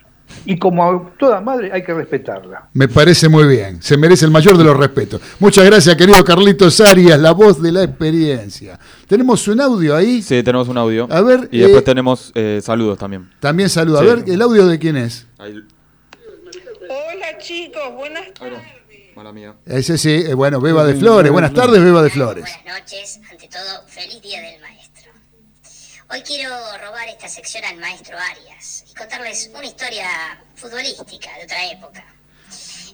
Y 0.45 0.59
como 0.59 0.83
a 0.85 1.13
toda 1.19 1.41
madre 1.41 1.71
hay 1.73 1.83
que 1.83 1.93
respetarla. 1.95 2.69
me 2.73 2.89
parece 2.89 3.29
muy 3.29 3.47
bien. 3.47 3.83
Se 3.83 3.97
merece 3.97 4.25
el 4.25 4.31
mayor 4.31 4.57
de 4.57 4.65
los 4.65 4.77
respetos. 4.77 5.21
Muchas 5.39 5.65
gracias, 5.65 5.95
querido 5.97 6.23
Carlitos 6.25 6.81
Arias, 6.81 7.19
la 7.19 7.33
voz 7.33 7.61
de 7.63 7.73
la 7.73 7.83
experiencia. 7.85 8.79
Tenemos 9.07 9.47
un 9.49 9.61
audio 9.61 9.95
ahí. 9.97 10.23
Sí, 10.23 10.43
tenemos 10.43 10.69
un 10.69 10.79
audio. 10.79 11.07
A 11.11 11.21
ver, 11.21 11.49
Y 11.53 11.59
después 11.59 11.83
eh, 11.83 11.85
tenemos 11.85 12.33
eh, 12.35 12.61
saludos 12.63 12.99
también. 12.99 13.31
También 13.41 13.69
saluda. 13.69 14.01
Sí. 14.01 14.09
A 14.09 14.15
ver, 14.15 14.25
¿el 14.29 14.41
audio 14.43 14.67
de 14.67 14.79
quién 14.79 14.97
es? 14.97 15.27
Ahí- 15.39 15.63
Hola 16.89 17.39
chicos, 17.39 17.95
buenas 17.95 18.33
tardes. 18.35 18.59
Mala 19.15 19.33
mía. 19.33 19.55
Ese 19.67 19.99
sí, 19.99 20.11
eh, 20.11 20.35
bueno, 20.35 20.61
Beba 20.61 20.85
de 20.85 20.95
Flores. 20.95 21.31
Buenas 21.31 21.53
tardes, 21.53 21.83
Beba 21.83 22.03
de 22.03 22.11
Flores. 22.11 22.45
Buenas 22.65 22.81
noches, 22.83 23.21
ante 23.31 23.49
todo, 23.49 23.83
feliz 23.87 24.21
día 24.23 24.41
del 24.41 24.61
maestro. 24.61 24.80
Hoy 26.13 26.23
quiero 26.23 26.51
robar 26.79 27.09
esta 27.09 27.29
sección 27.29 27.65
al 27.65 27.77
maestro 27.77 28.19
Arias 28.19 28.83
y 28.91 28.95
contarles 28.95 29.49
una 29.55 29.65
historia 29.65 30.43
futbolística 30.57 31.39
de 31.39 31.45
otra 31.45 31.71
época. 31.71 32.05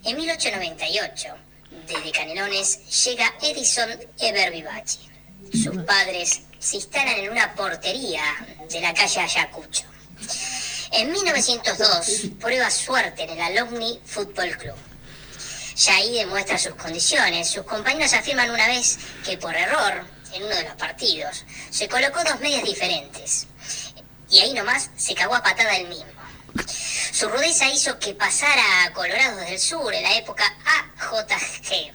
En 0.05 0.18
1898, 0.18 1.28
desde 1.86 2.12
Canelones 2.12 3.05
llega 3.05 3.32
Edison 3.40 3.88
Eber 4.18 4.52
Vivaci. 4.52 5.09
Sus 5.51 5.82
padres 5.84 6.43
se 6.59 6.76
instalan 6.76 7.14
en 7.14 7.30
una 7.30 7.55
portería 7.55 8.22
de 8.70 8.80
la 8.82 8.93
calle 8.93 9.20
Ayacucho. 9.20 9.84
En 10.93 11.10
1902, 11.10 12.32
prueba 12.38 12.70
suerte 12.70 13.22
en 13.22 13.30
el 13.30 13.40
Alumni 13.40 13.98
Football 14.05 14.59
Club. 14.59 14.76
Ya 15.74 15.97
ahí 15.97 16.18
demuestra 16.18 16.59
sus 16.59 16.74
condiciones. 16.74 17.48
Sus 17.48 17.64
compañeros 17.64 18.12
afirman 18.12 18.51
una 18.51 18.66
vez 18.68 18.98
que 19.24 19.38
por 19.38 19.56
error, 19.56 20.05
en 20.37 20.45
uno 20.45 20.55
de 20.55 20.65
los 20.65 20.75
partidos, 20.75 21.45
se 21.71 21.89
colocó 21.89 22.23
dos 22.25 22.41
medias 22.41 22.65
diferentes. 22.65 23.47
Y 24.29 24.41
ahí 24.41 24.55
nomás 24.55 24.91
se 24.97 25.15
cagó 25.15 25.35
a 25.35 25.43
patada 25.43 25.77
él 25.77 25.89
mismo. 25.89 26.07
Su 27.13 27.29
rudeza 27.29 27.69
hizo 27.71 27.99
que 27.99 28.15
pasara 28.15 28.85
a 28.85 28.93
Colorados 28.93 29.41
del 29.47 29.59
Sur 29.59 29.95
en 29.95 30.03
la 30.03 30.17
época 30.17 30.45
AJG, 30.99 31.93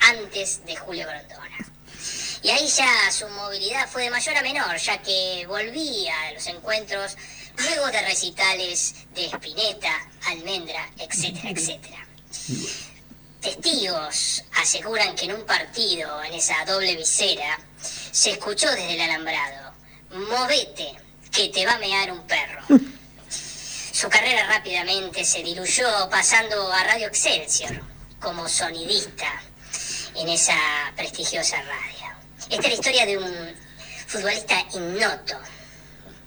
antes 0.00 0.64
de 0.64 0.76
Julio 0.76 1.06
Grondona. 1.06 1.58
Y 2.42 2.50
ahí 2.50 2.66
ya 2.68 3.10
su 3.10 3.26
movilidad 3.28 3.88
fue 3.88 4.04
de 4.04 4.10
mayor 4.10 4.36
a 4.36 4.42
menor, 4.42 4.76
ya 4.76 4.98
que 4.98 5.44
volvía 5.46 6.14
a 6.28 6.32
los 6.32 6.46
encuentros 6.46 7.16
luego 7.56 7.86
de 7.86 8.02
recitales 8.02 8.94
de 9.14 9.26
Spinetta, 9.26 9.92
Almendra, 10.26 10.90
etcétera, 10.98 11.50
etcétera. 11.50 12.06
Testigos 13.40 14.44
aseguran 14.54 15.14
que 15.14 15.26
en 15.26 15.34
un 15.34 15.46
partido, 15.46 16.22
en 16.22 16.34
esa 16.34 16.64
doble 16.64 16.96
visera, 16.96 17.58
se 18.14 18.30
escuchó 18.30 18.70
desde 18.70 18.94
el 18.94 19.00
alambrado, 19.00 19.74
movete, 20.12 20.94
que 21.32 21.48
te 21.48 21.66
va 21.66 21.72
a 21.72 21.78
mear 21.78 22.12
un 22.12 22.24
perro. 22.28 22.62
Su 23.28 24.08
carrera 24.08 24.46
rápidamente 24.46 25.24
se 25.24 25.42
diluyó 25.42 26.08
pasando 26.08 26.72
a 26.72 26.84
Radio 26.84 27.08
Excelsior 27.08 27.82
como 28.20 28.48
sonidista 28.48 29.42
en 30.14 30.28
esa 30.28 30.56
prestigiosa 30.94 31.60
radio. 31.62 32.16
Esta 32.50 32.54
es 32.54 32.68
la 32.68 32.74
historia 32.74 33.06
de 33.06 33.18
un 33.18 33.56
futbolista 34.06 34.60
ignoto 34.72 35.36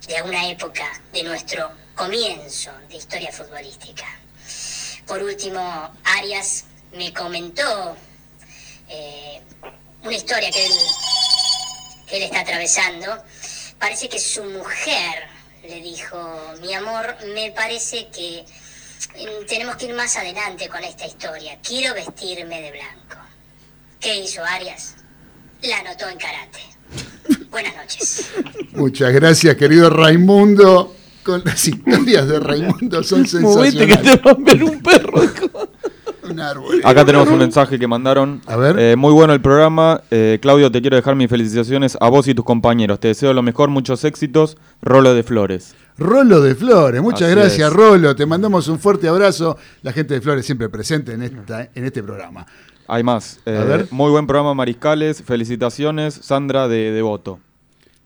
de 0.06 0.22
una 0.24 0.46
época 0.46 0.84
de 1.14 1.22
nuestro 1.22 1.72
comienzo 1.94 2.70
de 2.90 2.96
historia 2.96 3.32
futbolística. 3.32 4.04
Por 5.06 5.22
último, 5.22 5.90
Arias 6.04 6.64
me 6.92 7.14
comentó 7.14 7.96
eh, 8.90 9.40
una 10.02 10.14
historia 10.14 10.50
que 10.50 10.66
él, 10.66 10.72
él 12.10 12.22
está 12.22 12.40
atravesando. 12.40 13.06
Parece 13.78 14.08
que 14.08 14.18
su 14.18 14.42
mujer 14.44 15.28
le 15.62 15.80
dijo, 15.80 16.18
mi 16.60 16.74
amor, 16.74 17.16
me 17.34 17.52
parece 17.52 18.08
que 18.08 18.44
mm, 19.14 19.46
tenemos 19.46 19.76
que 19.76 19.86
ir 19.86 19.94
más 19.94 20.16
adelante 20.16 20.68
con 20.68 20.82
esta 20.82 21.06
historia. 21.06 21.58
Quiero 21.62 21.94
vestirme 21.94 22.62
de 22.62 22.70
blanco. 22.72 23.16
¿Qué 24.00 24.16
hizo 24.16 24.44
Arias? 24.44 24.94
La 25.62 25.78
anotó 25.78 26.08
en 26.08 26.18
karate. 26.18 26.60
Buenas 27.50 27.74
noches. 27.76 28.30
Muchas 28.72 29.12
gracias, 29.12 29.56
querido 29.56 29.90
Raimundo. 29.90 30.94
Con 31.22 31.42
las 31.44 31.66
historias 31.66 32.26
de 32.26 32.40
Raimundo 32.40 33.02
son 33.02 33.26
Movete 33.42 33.86
que 33.86 33.92
sensacionales. 33.94 34.02
te 34.02 34.16
va 34.16 34.30
a 34.30 34.36
ver 34.38 34.64
un 34.64 34.82
perro. 34.82 35.22
Un 36.30 36.40
árbol. 36.40 36.80
Acá 36.84 37.04
tenemos 37.04 37.28
un 37.28 37.38
mensaje 37.38 37.78
que 37.78 37.86
mandaron. 37.86 38.40
A 38.46 38.56
ver. 38.56 38.78
Eh, 38.78 38.96
muy 38.96 39.12
bueno 39.12 39.32
el 39.32 39.40
programa. 39.40 40.02
Eh, 40.10 40.38
Claudio, 40.40 40.70
te 40.70 40.80
quiero 40.80 40.96
dejar 40.96 41.14
mis 41.16 41.28
felicitaciones 41.28 41.96
a 42.00 42.08
vos 42.08 42.28
y 42.28 42.34
tus 42.34 42.44
compañeros. 42.44 43.00
Te 43.00 43.08
deseo 43.08 43.32
lo 43.32 43.42
mejor, 43.42 43.68
muchos 43.70 44.04
éxitos. 44.04 44.56
Rolo 44.82 45.14
de 45.14 45.22
Flores. 45.22 45.74
Rolo 45.96 46.40
de 46.40 46.54
Flores, 46.54 47.02
muchas 47.02 47.22
Así 47.22 47.34
gracias 47.34 47.68
es. 47.70 47.74
Rolo, 47.74 48.14
te 48.14 48.24
mandamos 48.24 48.68
un 48.68 48.78
fuerte 48.78 49.08
abrazo. 49.08 49.56
La 49.82 49.92
gente 49.92 50.14
de 50.14 50.20
Flores 50.20 50.46
siempre 50.46 50.68
presente 50.68 51.12
en, 51.12 51.22
esta, 51.22 51.68
en 51.74 51.84
este 51.84 52.02
programa. 52.02 52.46
Hay 52.86 53.02
más. 53.02 53.40
Eh, 53.44 53.58
A 53.58 53.64
ver. 53.64 53.88
Muy 53.90 54.10
buen 54.10 54.26
programa, 54.26 54.54
Mariscales. 54.54 55.22
Felicitaciones, 55.22 56.14
Sandra 56.14 56.68
de 56.68 56.92
Devoto. 56.92 57.40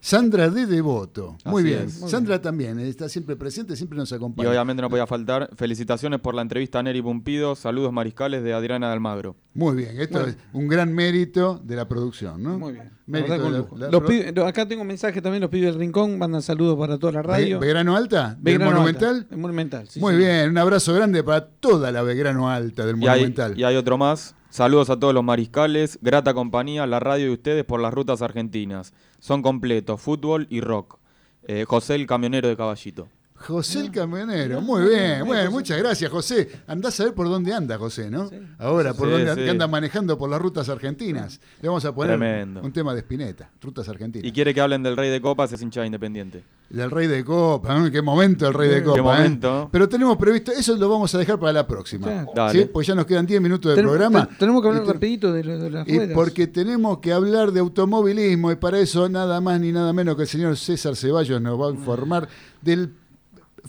Sandra 0.05 0.51
de 0.51 0.67
Devoto, 0.67 1.37
muy 1.45 1.63
Así 1.63 1.71
bien. 1.71 1.83
es. 1.87 2.01
Muy 2.01 2.11
Sandra 2.11 2.43
también, 2.43 2.77
eh, 2.81 2.89
está 2.89 3.09
siempre 3.09 3.37
presente, 3.37 3.77
siempre 3.77 3.97
nos 3.97 4.11
Y 4.11 4.17
acompaña. 4.17 4.49
obviamente 4.51 4.83
no 4.83 4.91
podía 4.91 5.07
faltar. 5.07 5.49
Felicitaciones 5.55 6.19
por 6.19 6.35
la 6.35 6.43
entrevista 6.43 6.81
a 6.81 6.83
Neri 6.83 7.01
Pumpido. 7.01 7.55
Saludos 7.55 7.93
mariscales 7.93 8.43
de 8.43 8.53
Adriana 8.53 8.89
de 8.89 8.95
Almagro. 8.95 9.37
Muy 9.55 9.77
bien, 9.77 10.01
esto 10.01 10.19
Bueno. 10.19 10.33
es 10.33 10.37
un 10.53 10.67
gran 10.67 10.93
mérito 10.93 11.61
de 11.63 11.77
la 11.77 11.87
producción, 11.87 12.43
¿no? 12.43 12.59
Muy 12.59 12.73
bien. 12.73 12.91
Mérito 13.07 13.29
La 13.29 13.37
verdad, 13.37 13.37
de 13.37 13.43
con 13.43 13.53
la- 13.53 13.59
lujo. 13.59 13.79
la 13.79 13.91
Los 13.91 14.03
produ- 14.03 14.33
pibes- 14.35 14.49
acá 14.49 14.67
tengo 14.67 14.83
un 14.83 14.89
mensaje 14.89 15.23
también, 15.23 15.41
los 15.41 15.51
pibes 15.51 15.71
del 15.71 15.79
Rincón 15.79 16.19
mandan 16.19 16.43
saludos 16.43 16.77
para 16.77 16.99
toda 16.99 17.13
la 17.13 17.23
radio. 17.23 17.61
¿Belgrano 17.61 17.95
Alta? 17.97 18.37
¿Del 18.41 18.59
Monumental? 18.59 19.17
Alta, 19.19 19.35
el 19.37 19.41
Monumental, 19.41 19.89
sí, 19.89 20.01
Muy 20.01 20.15
sí. 20.15 20.19
bien, 20.19 20.51
un 20.51 20.59
abrazo 20.59 20.95
grande 20.95 21.23
para 21.23 21.47
toda 21.47 21.93
la 21.93 22.03
Belgrano 22.03 22.51
Alta 22.51 22.85
del 22.85 22.97
Y 23.01 23.07
hay, 23.07 23.21
Monumental. 23.21 23.57
y 23.57 23.63
hay 23.63 23.77
otro 23.77 23.97
más. 23.99 24.35
Saludos 24.53 24.91
a 24.91 25.01
todos 25.01 25.15
los 25.15 25.25
mariscales. 25.25 25.99
Grata 26.03 26.35
compañía, 26.35 26.87
la 26.87 27.01
radio 27.01 27.29
y 27.29 27.33
ustedes 27.33 27.65
por 27.65 27.81
las 27.81 27.95
rutas 27.95 28.21
argentinas. 28.21 28.93
Son 29.19 29.41
completos, 29.41 29.99
fútbol 29.99 30.47
y 30.51 30.61
rock. 30.61 30.99
Eh, 31.45 31.65
José 31.67 31.95
el 31.95 32.07
camionero 32.07 32.49
de 32.49 32.57
Caballito. 32.59 33.09
José 33.47 33.81
el 33.81 33.91
camionero, 33.91 34.61
muy 34.61 34.89
bien, 34.89 35.25
bueno, 35.27 35.51
muchas 35.51 35.77
gracias 35.79 36.11
José. 36.11 36.49
Andás 36.67 36.99
a 37.01 37.05
ver 37.05 37.15
por 37.15 37.29
dónde 37.29 37.53
anda 37.53 37.77
José, 37.79 38.11
¿no? 38.11 38.31
Ahora, 38.59 38.95
por 38.95 39.11
dónde 39.11 39.35
que 39.35 39.51
anda 39.51 39.67
manejando 39.67 40.17
por 40.17 40.31
las 40.31 40.41
rutas 40.41 40.69
argentinas. 40.69 41.41
Le 41.61 41.69
vamos 41.69 41.85
a 41.85 41.95
poner 41.95 42.17
Tremendo. 42.19 42.61
un 42.63 42.73
tema 42.73 42.95
de 42.95 43.01
Spinetta, 43.01 43.51
rutas 43.61 43.89
argentinas. 43.89 44.27
Y 44.27 44.33
quiere 44.33 44.55
que 44.55 44.61
hablen 44.61 44.83
del 44.83 44.97
Rey 44.97 45.11
de 45.11 45.21
Copas, 45.21 45.53
es 45.53 45.61
hincha 45.63 45.81
de 45.81 45.87
independiente. 45.87 46.45
Del 46.71 46.91
Rey 46.91 47.07
de 47.07 47.23
Copa, 47.25 47.79
¿no? 47.79 47.91
qué 47.91 48.01
momento 48.01 48.49
el 48.49 48.55
Rey 48.55 48.69
de 48.71 48.77
Qué 48.77 48.85
Copa. 48.85 48.99
¿eh? 49.01 49.03
momento. 49.03 49.69
Pero 49.71 49.89
tenemos 49.89 50.17
previsto, 50.17 50.53
eso 50.53 50.75
lo 50.77 50.89
vamos 50.89 51.15
a 51.15 51.19
dejar 51.19 51.39
para 51.39 51.53
la 51.53 51.67
próxima. 51.67 52.27
Dale. 52.35 52.59
¿sí? 52.63 52.71
Pues 52.73 52.87
ya 52.87 52.95
nos 52.95 53.05
quedan 53.05 53.27
10 53.27 53.43
minutos 53.43 53.71
de 53.71 53.77
Ten- 53.77 53.85
programa. 53.85 54.27
ten- 54.27 54.39
tenemos 54.39 54.63
que 54.63 54.69
hablar 54.69 54.85
te- 54.85 54.93
rapidito 54.95 55.33
de, 55.33 55.45
lo- 55.45 55.59
de 55.59 55.71
las 55.71 55.87
Y 55.87 55.97
ruedas. 55.97 56.15
porque 56.15 56.47
tenemos 56.47 56.99
que 56.99 57.13
hablar 57.13 57.53
de 57.53 57.61
automovilismo 57.61 58.51
y 58.51 58.57
para 58.57 58.79
eso 58.79 59.09
nada 59.09 59.41
más 59.43 59.61
ni 59.61 59.71
nada 59.73 59.93
menos 59.93 60.17
que 60.17 60.23
el 60.23 60.29
señor 60.29 60.57
César 60.57 60.97
Ceballos 60.97 61.43
nos 61.43 61.61
va 61.61 61.69
a 61.69 61.71
informar 61.73 62.29
del 62.63 62.91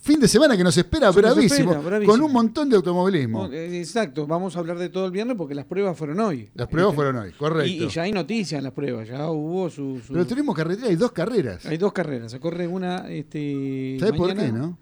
fin 0.02 0.20
de 0.20 0.28
semana 0.28 0.58
que 0.58 0.64
nos 0.64 0.76
espera 0.78 1.08
nos 1.08 1.16
bravísimo, 1.16 1.72
espera, 1.72 1.80
bravísimo. 1.88 2.14
con 2.14 2.22
un 2.24 2.32
montón 2.32 2.70
de 2.70 2.76
automovilismo. 2.76 3.48
Eh, 3.52 3.80
Exacto, 3.80 4.26
vamos 4.28 4.56
a 4.56 4.60
hablar 4.60 4.78
de 4.78 4.90
todo 4.90 5.06
el 5.06 5.12
viernes 5.12 5.36
porque 5.38 5.56
las 5.56 5.66
pruebas 5.66 5.98
fueron 5.98 6.20
hoy. 6.20 6.50
Las 6.56 6.68
pruebas 6.68 6.92
Este, 6.94 6.96
fueron 6.96 7.16
hoy, 7.18 7.32
correcto. 7.34 7.70
Y, 7.72 7.84
y 7.84 7.90
ya 7.90 8.02
hay 8.04 8.12
noticias 8.12 8.58
en 8.58 8.64
las 8.64 8.74
pruebas, 8.74 9.08
ya 9.08 9.30
hubo 9.30 9.70
su... 9.70 10.00
su- 10.06 10.14
Pero 10.14 10.26
tenemos 10.26 10.56
carretera, 10.56 10.88
hay 10.90 10.96
dos 10.96 11.12
carreras. 11.12 11.66
Hay 11.66 11.78
dos 11.78 11.94
carreras, 11.94 12.32
se 12.32 12.40
corre 12.40 12.68
una... 12.68 13.10
Este, 13.10 13.98
¿Sabes 14.00 14.16
por 14.16 14.36
qué, 14.36 14.52
no? 14.52 14.78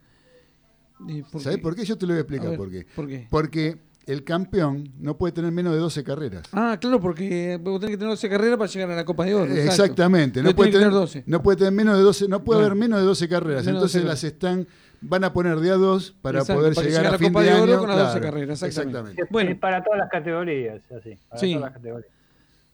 Eh, 1.09 1.23
¿por 1.31 1.41
¿Sabes 1.41 1.57
qué? 1.57 1.61
por 1.63 1.75
qué? 1.75 1.85
Yo 1.85 1.97
te 1.97 2.05
lo 2.05 2.13
voy 2.13 2.17
a 2.19 2.21
explicar 2.21 2.47
A 2.47 2.49
ver, 2.51 2.57
por 2.59 2.69
qué. 2.71 2.85
¿por 2.95 3.07
qué? 3.07 3.27
Porque 3.29 3.77
el 4.05 4.23
campeón 4.23 4.91
no 4.99 5.17
puede 5.17 5.31
tener 5.31 5.51
menos 5.51 5.73
de 5.73 5.79
12 5.79 6.03
carreras. 6.03 6.43
Ah, 6.51 6.77
claro, 6.79 6.99
porque 6.99 7.59
vos 7.61 7.79
tenés 7.79 7.93
que 7.93 7.97
tener 7.97 8.11
12 8.11 8.29
carreras 8.29 8.57
para 8.57 8.69
llegar 8.71 8.91
a 8.91 8.95
la 8.95 9.05
Copa 9.05 9.25
de 9.25 9.35
Oro. 9.35 9.53
Exactamente, 9.53 10.41
no 10.43 10.55
puede, 10.55 10.71
tener, 10.71 10.89
12. 10.91 11.23
no 11.27 11.41
puede 11.41 11.57
tener 11.57 11.73
menos 11.73 11.97
de 11.97 12.03
12, 12.03 12.27
no 12.27 12.43
puede 12.43 12.61
haber 12.61 12.75
menos 12.75 12.99
de 12.99 13.05
12 13.05 13.29
carreras. 13.29 13.67
Entonces 13.67 14.01
12 14.01 14.07
las 14.07 14.23
están 14.23 14.67
van 15.01 15.23
a 15.23 15.33
poner 15.33 15.59
de 15.59 15.71
a 15.71 15.75
dos 15.75 16.15
para 16.21 16.39
Exacto, 16.39 16.59
poder 16.61 16.75
para 16.75 16.87
llegar 16.87 17.01
llegar 17.01 17.13
a 17.13 17.15
a 17.15 17.19
fin 17.19 17.27
Copa 17.33 17.43
de, 17.43 17.49
de 17.51 17.61
Oro 17.61 17.71
año. 17.73 17.79
con 17.79 17.89
las 17.89 17.97
12 17.97 18.19
claro, 18.19 18.25
carreras, 18.33 18.63
exactamente. 18.63 19.23
Bueno. 19.29 19.57
para 19.59 19.83
todas 19.83 19.99
las 19.99 20.09
categorías, 20.09 20.81
así. 20.91 21.17
Para 21.27 21.39
Sí. 21.39 21.47
todas 21.53 21.61
las 21.61 21.71
categorías. 21.73 22.11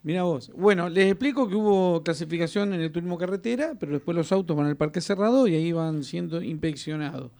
Mira 0.03 0.23
vos. 0.23 0.51
Bueno, 0.55 0.87
les 0.89 1.07
explico 1.11 1.49
que 1.49 1.55
hubo 1.55 2.01
clasificación 2.03 2.73
en 2.73 2.81
el 2.81 2.91
turismo 2.91 3.17
carretera, 3.17 3.73
pero 3.79 3.93
después 3.93 4.15
los 4.15 4.31
autos 4.31 4.55
van 4.55 4.67
al 4.67 4.77
parque 4.77 5.01
cerrado 5.01 5.47
y 5.47 5.55
ahí 5.55 5.71
van 5.71 6.03
siendo 6.03 6.41
inspeccionados. 6.41 7.31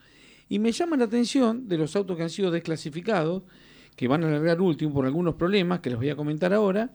Y 0.50 0.60
me 0.60 0.72
llama 0.72 0.98
la 0.98 1.06
atención 1.06 1.68
de 1.70 1.78
los 1.78 1.96
autos 1.96 2.18
que 2.18 2.24
han 2.24 2.30
sido 2.30 2.52
desclasificados, 2.52 3.44
que 3.96 4.08
van 4.08 4.24
a 4.24 4.30
largar 4.30 4.60
último 4.62 4.94
por 4.94 5.06
algunos 5.06 5.36
problemas 5.36 5.80
que 5.80 5.90
les 5.90 5.98
voy 6.00 6.10
a 6.10 6.16
comentar 6.16 6.54
ahora. 6.54 6.90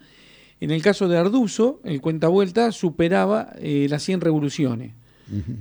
En 0.60 0.70
el 0.70 0.82
caso 0.82 1.08
de 1.08 1.16
Arduzo, 1.18 1.80
el 1.84 2.00
cuenta 2.00 2.28
vuelta 2.28 2.70
superaba 2.72 3.52
eh, 3.58 3.86
las 3.88 4.02
100 4.02 4.20
revoluciones. 4.20 4.94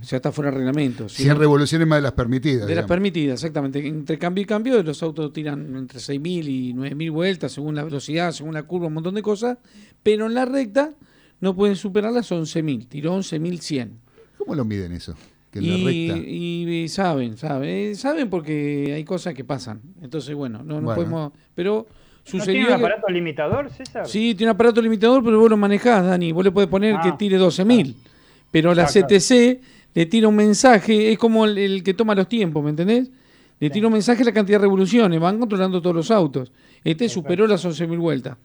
O 0.01 0.03
sea, 0.03 0.17
está 0.17 0.31
fuera 0.31 0.51
de 0.51 0.57
reglamento. 0.57 1.07
Si 1.07 1.23
100 1.23 1.35
no- 1.35 1.39
revoluciones 1.39 1.87
más 1.87 1.97
de 1.99 2.01
las 2.03 2.11
permitidas. 2.11 2.67
de 2.67 2.75
las 2.75 2.85
permitidas, 2.85 3.35
exactamente. 3.35 3.85
Entre 3.87 4.17
cambio 4.19 4.41
y 4.43 4.45
cambio, 4.45 4.83
los 4.83 5.01
autos 5.01 5.31
tiran 5.31 5.75
entre 5.77 5.99
6.000 5.99 6.47
y 6.47 6.73
9.000 6.73 7.11
vueltas, 7.11 7.51
según 7.53 7.75
la 7.75 7.83
velocidad, 7.83 8.31
según 8.31 8.53
la 8.53 8.63
curva, 8.63 8.87
un 8.87 8.93
montón 8.95 9.15
de 9.15 9.21
cosas. 9.21 9.57
Pero 10.03 10.25
en 10.25 10.33
la 10.33 10.45
recta 10.45 10.91
no 11.39 11.55
pueden 11.55 11.75
superar 11.75 12.11
las 12.11 12.31
11.000. 12.31 12.87
Tiró 12.87 13.15
11.100. 13.15 13.89
¿Cómo 14.37 14.55
lo 14.55 14.65
miden 14.65 14.91
eso? 14.91 15.15
Que 15.51 15.59
en 15.59 15.65
Y, 15.65 15.69
la 16.07 16.13
recta. 16.15 16.29
y 16.29 16.87
saben, 16.89 17.37
saben. 17.37 17.69
eh, 17.69 17.95
Saben 17.95 18.29
porque 18.29 18.93
hay 18.95 19.03
cosas 19.03 19.33
que 19.33 19.43
pasan. 19.43 19.81
Entonces, 20.01 20.33
bueno, 20.35 20.59
no, 20.63 20.75
no 20.75 20.81
Bueno. 20.87 20.95
podemos... 20.95 21.31
Pero 21.55 21.87
¿No 21.89 22.23
sucedió... 22.23 22.45
tiene 22.53 22.61
un 22.61 22.67
que- 22.67 22.73
aparato 22.85 23.07
limitador, 23.09 23.69
César? 23.69 24.07
Sí, 24.07 24.33
tiene 24.35 24.51
un 24.51 24.55
aparato 24.55 24.81
limitador, 24.81 25.23
pero 25.23 25.39
vos 25.39 25.49
lo 25.49 25.57
manejás, 25.57 26.05
Dani. 26.05 26.31
Vos 26.31 26.43
le 26.45 26.51
podés 26.51 26.69
poner 26.69 26.95
Ah. 26.95 27.01
que 27.03 27.11
tire 27.13 27.37
12.000. 27.37 27.95
Pero 28.51 28.73
la. 28.73 28.83
CTC 29.07 29.61
le 29.93 30.05
tira 30.05 30.27
un 30.27 30.35
mensaje, 30.35 31.11
es 31.11 31.17
como 31.17 31.45
el, 31.45 31.57
el 31.57 31.83
que 31.83 31.93
toma 31.93 32.15
los 32.15 32.27
tiempos, 32.29 32.63
¿me 32.63 32.69
entendés? 32.69 33.09
Le 33.59 33.69
tira 33.69 33.87
un 33.87 33.93
mensaje 33.93 34.21
a 34.23 34.25
la 34.25 34.31
cantidad 34.33 34.57
de 34.57 34.63
revoluciones, 34.63 35.19
van 35.19 35.37
controlando 35.39 35.81
todos 35.81 35.95
los 35.95 36.11
autos. 36.11 36.51
Este 36.83 37.07
superó 37.09 37.45
las 37.47 37.63
11.000 37.65 37.97
vueltas. 37.99 38.37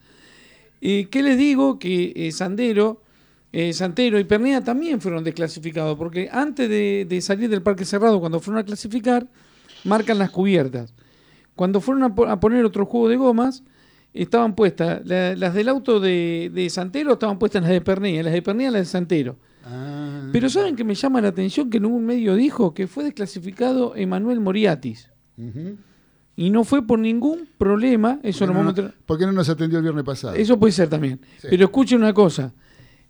Eh, 0.81 1.09
¿Qué 1.11 1.23
les 1.23 1.39
digo? 1.39 1.78
Que 1.78 2.12
eh, 2.15 2.33
Sandero, 2.33 3.03
eh, 3.53 3.73
Santero 3.73 4.19
y 4.19 4.24
Pernea 4.24 4.62
también 4.62 5.01
fueron 5.01 5.24
desclasificados, 5.24 5.97
porque 5.97 6.28
antes 6.31 6.69
de, 6.69 7.07
de 7.09 7.20
salir 7.20 7.49
del 7.49 7.62
parque 7.62 7.85
cerrado, 7.85 8.20
cuando 8.20 8.41
fueron 8.41 8.61
a 8.61 8.65
clasificar, 8.65 9.27
marcan 9.85 10.19
las 10.19 10.31
cubiertas. 10.31 10.93
Cuando 11.55 11.81
fueron 11.81 12.03
a, 12.03 12.15
po- 12.15 12.27
a 12.27 12.39
poner 12.39 12.65
otro 12.65 12.85
juego 12.85 13.09
de 13.09 13.16
gomas, 13.16 13.62
estaban 14.12 14.55
puestas, 14.55 15.01
la- 15.07 15.35
las 15.35 15.55
del 15.55 15.69
auto 15.70 15.99
de, 16.01 16.51
de 16.53 16.69
Santero 16.69 17.15
estaban 17.15 17.39
puestas 17.39 17.61
en 17.61 17.65
las 17.65 17.73
de 17.73 17.81
Pernea, 17.81 18.23
las 18.23 18.33
de 18.35 18.43
Pernea 18.43 18.70
las 18.70 18.83
de 18.83 18.87
Santero. 18.87 19.37
Ah. 19.68 20.28
Pero 20.32 20.48
¿saben 20.48 20.76
que 20.76 20.84
me 20.84 20.94
llama 20.94 21.20
la 21.20 21.28
atención 21.28 21.68
que 21.70 21.78
en 21.78 21.86
un 21.86 22.05
medio 22.06 22.36
dijo 22.36 22.72
que 22.72 22.86
fue 22.86 23.02
desclasificado 23.05 23.97
Emanuel 23.97 24.38
Moriatis? 24.40 25.10
Y 26.36 26.51
no 26.51 26.64
fue 26.64 26.86
por 26.86 26.98
ningún 26.98 27.48
problema, 27.59 28.20
eso 28.22 28.47
¿Por 28.47 28.48
qué 28.48 28.55
lo 28.59 28.62
no, 28.64 28.70
a 28.70 28.74
tra- 28.74 28.93
por 29.06 29.18
qué 29.18 29.26
no 29.26 29.32
nos 29.32 29.48
atendió 29.48 29.78
el 29.78 29.82
viernes 29.82 30.05
pasado? 30.05 30.34
eso 30.34 30.59
puede 30.59 30.72
ser 30.72 30.88
también. 30.88 31.20
Sí. 31.40 31.48
Pero 31.51 31.64
escuchen 31.64 31.98
una 31.98 32.12
cosa. 32.14 32.52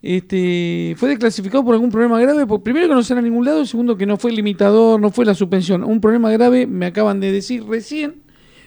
Este, 0.01 0.95
fue 0.97 1.09
desclasificado 1.09 1.65
por 1.65 1.75
algún 1.75 1.91
problema 1.91 2.21
grave. 2.21 2.47
por- 2.47 2.63
primero 2.63 2.87
que 2.89 2.95
no 2.95 3.03
sale 3.03 3.21
a 3.21 3.23
ningún 3.23 3.45
lado. 3.45 3.65
Segundo 3.67 3.97
que 3.97 4.07
no 4.07 4.17
fue 4.17 4.31
el 4.31 4.37
limitador, 4.37 5.01
no 5.01 5.11
fue 5.11 5.25
la 5.25 5.35
suspensión. 5.35 5.83
Un 5.85 6.01
problema 6.01 6.31
grave, 6.31 6.67
me 6.67 6.87
acaban 6.87 7.19
de 7.21 7.33
decir 7.33 7.65
recién, 7.65 8.23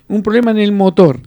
un 0.08 0.22
problema 0.24 0.52
en 0.52 0.58
el 0.60 0.72
motor. 0.74 1.22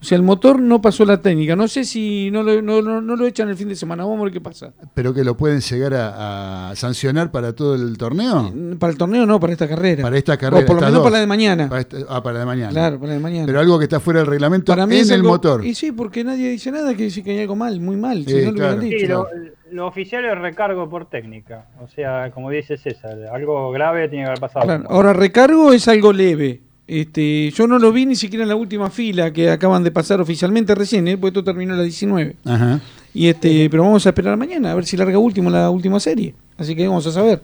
O 0.00 0.04
sea, 0.04 0.16
el 0.16 0.22
motor 0.22 0.58
no 0.60 0.80
pasó 0.80 1.04
la 1.04 1.20
técnica. 1.20 1.54
No 1.56 1.68
sé 1.68 1.84
si 1.84 2.30
no 2.30 2.42
lo, 2.42 2.62
no, 2.62 2.80
no- 2.80 3.02
no 3.02 3.16
lo 3.16 3.26
echan 3.26 3.50
el 3.50 3.56
fin 3.56 3.68
de 3.68 3.76
semana. 3.76 4.02
Vamos 4.04 4.20
a 4.20 4.24
ver 4.24 4.32
qué 4.32 4.40
pasa. 4.40 4.72
¿Pero 4.94 5.12
que 5.12 5.22
lo 5.24 5.36
pueden 5.36 5.60
llegar 5.60 5.92
a, 5.92 6.70
a 6.70 6.76
sancionar 6.76 7.30
para 7.30 7.54
todo 7.54 7.74
el 7.74 7.98
torneo? 7.98 8.50
Para 8.78 8.92
el 8.92 8.98
torneo 8.98 9.26
no, 9.26 9.38
para 9.38 9.52
esta 9.52 9.68
carrera. 9.68 10.02
Para 10.02 10.16
esta 10.16 10.38
carrera. 10.38 10.64
O 10.64 10.66
por 10.66 10.76
lo 10.76 10.80
menos 10.80 10.94
dos. 10.94 11.02
para 11.02 11.12
la 11.16 11.20
de 11.20 11.26
mañana. 11.26 11.68
Para 11.68 11.80
esta- 11.82 11.96
ah, 12.08 12.22
para 12.22 12.34
la 12.34 12.40
de 12.40 12.46
mañana. 12.46 12.70
Claro, 12.70 12.96
para 12.98 13.08
la 13.08 13.14
de 13.14 13.20
mañana. 13.20 13.46
Pero 13.46 13.60
algo 13.60 13.78
que 13.78 13.84
está 13.84 14.00
fuera 14.00 14.20
del 14.20 14.26
reglamento 14.28 14.72
Para 14.72 14.86
mí 14.86 14.94
en 14.96 15.02
es 15.02 15.10
el 15.10 15.22
motor. 15.22 15.66
Y 15.66 15.74
sí, 15.74 15.92
porque 15.92 16.24
nadie 16.24 16.48
dice 16.50 16.72
nada 16.72 16.94
que 16.94 17.02
dice 17.04 17.22
que 17.22 17.32
hay 17.32 17.40
algo 17.40 17.56
mal, 17.56 17.78
muy 17.80 17.96
mal. 17.96 18.24
si 18.24 18.30
Sí, 18.30 18.36
no 18.36 18.40
lo 18.40 18.50
hubieran 18.52 18.74
claro. 18.76 18.80
dicho. 18.80 18.98
Sí, 19.00 19.06
lo, 19.06 19.26
lo 19.72 19.86
oficial 19.86 20.24
es 20.24 20.38
recargo 20.38 20.88
por 20.88 21.10
técnica. 21.10 21.66
O 21.80 21.88
sea, 21.88 22.30
como 22.32 22.48
dice 22.48 22.78
César, 22.78 23.18
algo 23.32 23.70
grave 23.70 24.08
tiene 24.08 24.24
que 24.24 24.28
haber 24.28 24.40
pasado. 24.40 24.64
Claro, 24.64 24.84
Ahora, 24.88 25.12
recargo 25.12 25.74
es 25.74 25.86
algo 25.88 26.10
leve. 26.14 26.62
Este, 26.92 27.52
yo 27.52 27.68
no 27.68 27.78
lo 27.78 27.92
vi 27.92 28.04
ni 28.04 28.16
siquiera 28.16 28.42
en 28.42 28.48
la 28.48 28.56
última 28.56 28.90
fila 28.90 29.32
que 29.32 29.48
acaban 29.48 29.84
de 29.84 29.92
pasar 29.92 30.20
oficialmente 30.20 30.74
recién, 30.74 31.06
¿eh? 31.06 31.16
porque 31.16 31.28
esto 31.38 31.44
terminó 31.44 31.74
a 31.74 31.76
las 31.76 31.84
19. 31.86 32.34
Ajá. 32.44 32.80
Y 33.14 33.28
este, 33.28 33.70
pero 33.70 33.84
vamos 33.84 34.04
a 34.06 34.08
esperar 34.08 34.36
mañana 34.36 34.72
a 34.72 34.74
ver 34.74 34.84
si 34.84 34.96
larga 34.96 35.16
último 35.16 35.50
la 35.50 35.70
última 35.70 36.00
serie. 36.00 36.34
Así 36.58 36.74
que 36.74 36.88
vamos 36.88 37.06
a 37.06 37.12
saber. 37.12 37.42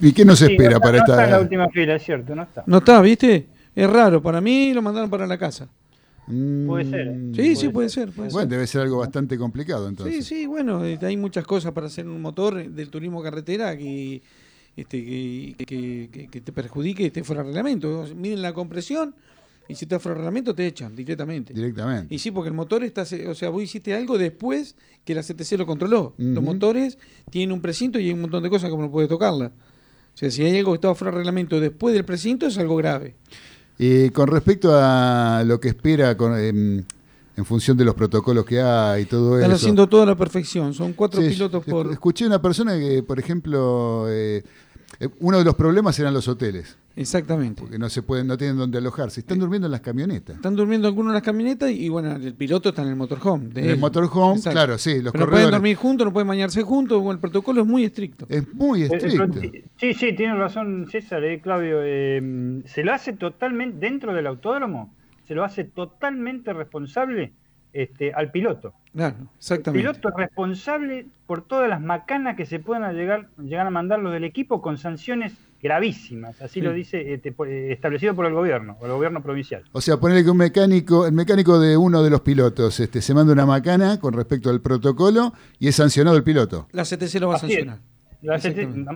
¿Y 0.00 0.12
qué 0.12 0.24
nos 0.24 0.38
Sí, 0.38 0.44
espera 0.52 0.74
no, 0.74 0.80
para 0.80 0.98
no 0.98 1.04
está 1.04 1.12
en 1.14 1.18
la 1.18 1.24
esta? 1.24 1.40
última 1.40 1.68
fila, 1.70 1.96
es 1.96 2.04
cierto, 2.04 2.34
no 2.36 2.42
está. 2.44 2.62
No 2.64 2.78
está, 2.78 3.00
¿viste? 3.00 3.46
Es 3.74 3.90
raro. 3.90 4.22
Para 4.22 4.40
mí 4.40 4.72
lo 4.72 4.82
mandaron 4.82 5.10
para 5.10 5.26
la 5.26 5.36
casa. 5.36 5.66
Puede 6.28 6.84
ser. 6.88 7.08
¿eh? 7.08 7.30
Sí, 7.34 7.56
sí, 7.56 7.68
puede 7.70 7.88
ser. 7.88 8.10
puede 8.10 8.30
Bueno, 8.30 8.40
ser. 8.42 8.48
debe 8.48 8.66
ser 8.68 8.80
algo 8.82 8.98
bastante 8.98 9.36
complicado 9.38 9.84
Sí, 9.84 9.88
entonces. 9.90 10.24
sí, 10.26 10.46
bueno, 10.46 10.84
este, 10.84 11.06
hay 11.06 11.16
muchas 11.16 11.44
cosas 11.44 11.72
para 11.72 11.88
hacer 11.88 12.06
un 12.06 12.20
motor 12.22 12.58
eh, 12.60 12.68
del 12.68 12.88
turismo 12.90 13.22
carretera 13.22 13.76
que, 13.76 14.22
este, 14.76 15.04
que, 15.04 15.54
que- 15.66 16.08
que- 16.12 16.28
que 16.28 16.40
te 16.40 16.52
perjudique 16.52 17.02
y 17.02 17.06
esté 17.06 17.24
fuera 17.24 17.42
de 17.42 17.48
reglamento. 17.48 18.06
Miden 18.14 18.42
la 18.42 18.52
compresión 18.52 19.14
y 19.68 19.74
si 19.74 19.84
está 19.86 19.98
fuera 19.98 20.14
de 20.14 20.18
reglamento 20.20 20.54
te 20.54 20.66
echan 20.66 20.94
directamente. 20.94 21.52
Directamente. 21.54 22.14
Y 22.14 22.18
sí, 22.18 22.30
porque 22.30 22.48
el 22.48 22.54
motor 22.54 22.84
está, 22.84 23.02
o 23.02 23.34
sea, 23.34 23.48
vos 23.50 23.62
hiciste 23.62 23.94
algo 23.94 24.18
después 24.18 24.76
que 25.04 25.14
la 25.14 25.22
CTC 25.22 25.52
lo 25.58 25.66
controló. 25.66 26.14
Los 26.18 26.42
motores 26.44 26.98
tienen 27.30 27.52
un 27.52 27.60
precinto 27.60 27.98
y 27.98 28.06
hay 28.06 28.12
un 28.12 28.20
montón 28.20 28.42
de 28.42 28.50
cosas 28.50 28.70
que 28.70 28.76
no 28.76 28.90
puede 28.90 29.08
tocarla. 29.08 29.46
O 30.14 30.18
sea, 30.18 30.30
si 30.30 30.42
hay 30.44 30.58
algo 30.58 30.72
que 30.72 30.76
estaba 30.76 30.94
fuera 30.94 31.10
de 31.12 31.18
reglamento 31.18 31.58
después 31.60 31.94
del 31.94 32.04
precinto 32.04 32.46
es 32.46 32.56
algo 32.58 32.76
grave. 32.76 33.16
Y 33.78 34.08
con 34.10 34.28
respecto 34.28 34.70
a 34.72 35.42
lo 35.44 35.60
que 35.60 35.68
espera 35.68 36.16
con, 36.16 36.38
em, 36.38 36.82
en 37.36 37.44
función 37.44 37.76
de 37.76 37.84
los 37.84 37.94
protocolos 37.94 38.46
que 38.46 38.58
hay 38.62 39.02
y 39.02 39.04
todo 39.06 39.36
Están 39.36 39.50
eso. 39.50 39.56
haciendo 39.56 39.86
todo 39.86 40.02
a 40.04 40.06
la 40.06 40.16
perfección. 40.16 40.72
Son 40.72 40.94
cuatro 40.94 41.20
Sí, 41.20 41.28
pilotos 41.28 41.62
por... 41.66 41.92
Escuché 41.92 42.26
una 42.26 42.40
persona 42.40 42.78
que, 42.78 43.02
por 43.02 43.18
ejemplo, 43.18 44.06
eh, 44.08 44.42
uno 45.20 45.38
de 45.38 45.44
los 45.44 45.54
problemas 45.54 45.98
eran 45.98 46.14
los 46.14 46.26
hoteles. 46.28 46.78
Exactamente. 46.96 47.60
Porque 47.60 47.78
no 47.78 47.90
se 47.90 48.00
pueden, 48.02 48.26
no 48.26 48.38
tienen 48.38 48.56
dónde 48.56 48.78
alojarse. 48.78 49.20
Están 49.20 49.38
durmiendo 49.38 49.66
en 49.66 49.72
las 49.72 49.82
camionetas. 49.82 50.36
Están 50.36 50.56
durmiendo 50.56 50.88
algunos 50.88 51.10
en 51.10 51.14
las 51.14 51.22
camionetas 51.22 51.70
y, 51.70 51.90
bueno, 51.90 52.16
el 52.16 52.32
piloto 52.34 52.70
está 52.70 52.80
en 52.82 52.88
el 52.88 52.96
motorhome. 52.96 53.48
de 53.48 53.60
En 53.64 53.70
el 53.70 53.78
motorhome, 53.78 54.36
Exacto. 54.36 54.54
claro, 54.56 54.78
sí, 54.78 55.02
los 55.02 55.12
Pero 55.12 55.26
no 55.26 55.30
pueden 55.30 55.30
corredores. 55.30 55.50
dormir 55.52 55.76
juntos, 55.76 56.04
no 56.06 56.12
pueden 56.14 56.28
bañarse 56.28 56.62
juntos. 56.62 56.98
bueno, 57.02 57.12
el 57.12 57.18
protocolo 57.20 57.60
es 57.60 57.66
muy 57.66 57.84
estricto. 57.84 58.24
Es 58.30 58.52
muy 58.54 58.82
Eh, 58.82 58.88
estricto. 58.90 59.26
pero 59.28 59.40
sí, 59.40 59.64
Sí, 59.78 59.92
sí, 59.94 60.12
tiene 60.14 60.34
razón 60.36 60.86
César, 60.90 61.22
eh, 61.24 61.40
Claudio. 61.42 61.80
eh, 61.82 62.62
se 62.64 62.82
lo 62.82 62.94
hace 62.94 63.12
totalmente, 63.12 63.76
dentro 63.78 64.14
del 64.14 64.26
autódromo, 64.26 64.94
se 65.28 65.34
lo 65.34 65.44
hace 65.44 65.64
totalmente 65.64 66.54
responsable 66.54 67.32
este, 67.82 68.12
al 68.12 68.30
piloto. 68.30 68.72
Claro, 68.94 69.16
El 69.20 69.26
exactamente. 69.38 69.82
piloto 69.86 70.08
es 70.08 70.14
responsable 70.16 71.06
por 71.26 71.42
todas 71.46 71.68
las 71.68 71.80
macanas 71.80 72.36
que 72.36 72.46
se 72.46 72.58
puedan 72.58 72.94
llegar, 72.94 73.28
llegar 73.38 73.66
a 73.66 73.70
mandar 73.70 73.98
los 73.98 74.12
del 74.12 74.24
equipo 74.24 74.62
con 74.62 74.78
sanciones 74.78 75.34
gravísimas. 75.62 76.40
Así 76.40 76.54
Sí. 76.54 76.60
lo 76.62 76.72
dice 76.72 77.12
este, 77.14 77.34
eh, 77.46 77.72
establecido 77.72 78.14
por 78.14 78.24
el 78.26 78.32
gobierno, 78.32 78.76
por 78.78 78.88
el 78.88 78.94
gobierno 78.94 79.22
provincial. 79.22 79.64
O 79.72 79.80
sea, 79.80 79.98
ponerle 79.98 80.24
que 80.24 80.30
un 80.30 80.36
mecánico, 80.38 81.06
el 81.06 81.12
mecánico 81.12 81.58
de 81.60 81.76
uno 81.76 82.02
de 82.02 82.10
los 82.10 82.22
pilotos, 82.22 82.80
este, 82.80 83.02
se 83.02 83.12
manda 83.14 83.32
una 83.32 83.44
macana 83.46 84.00
con 84.00 84.14
respecto 84.14 84.48
al 84.50 84.60
protocolo 84.62 85.32
y 85.58 85.68
es 85.68 85.76
sancionado 85.76 86.16
el 86.16 86.24
piloto. 86.24 86.66
La 86.72 86.84
CTC 86.84 87.20
lo 87.20 87.28
va 87.28 87.34
a 87.34 87.36
Así 87.36 87.48
sancionar. 87.48 87.78
La 88.22 88.38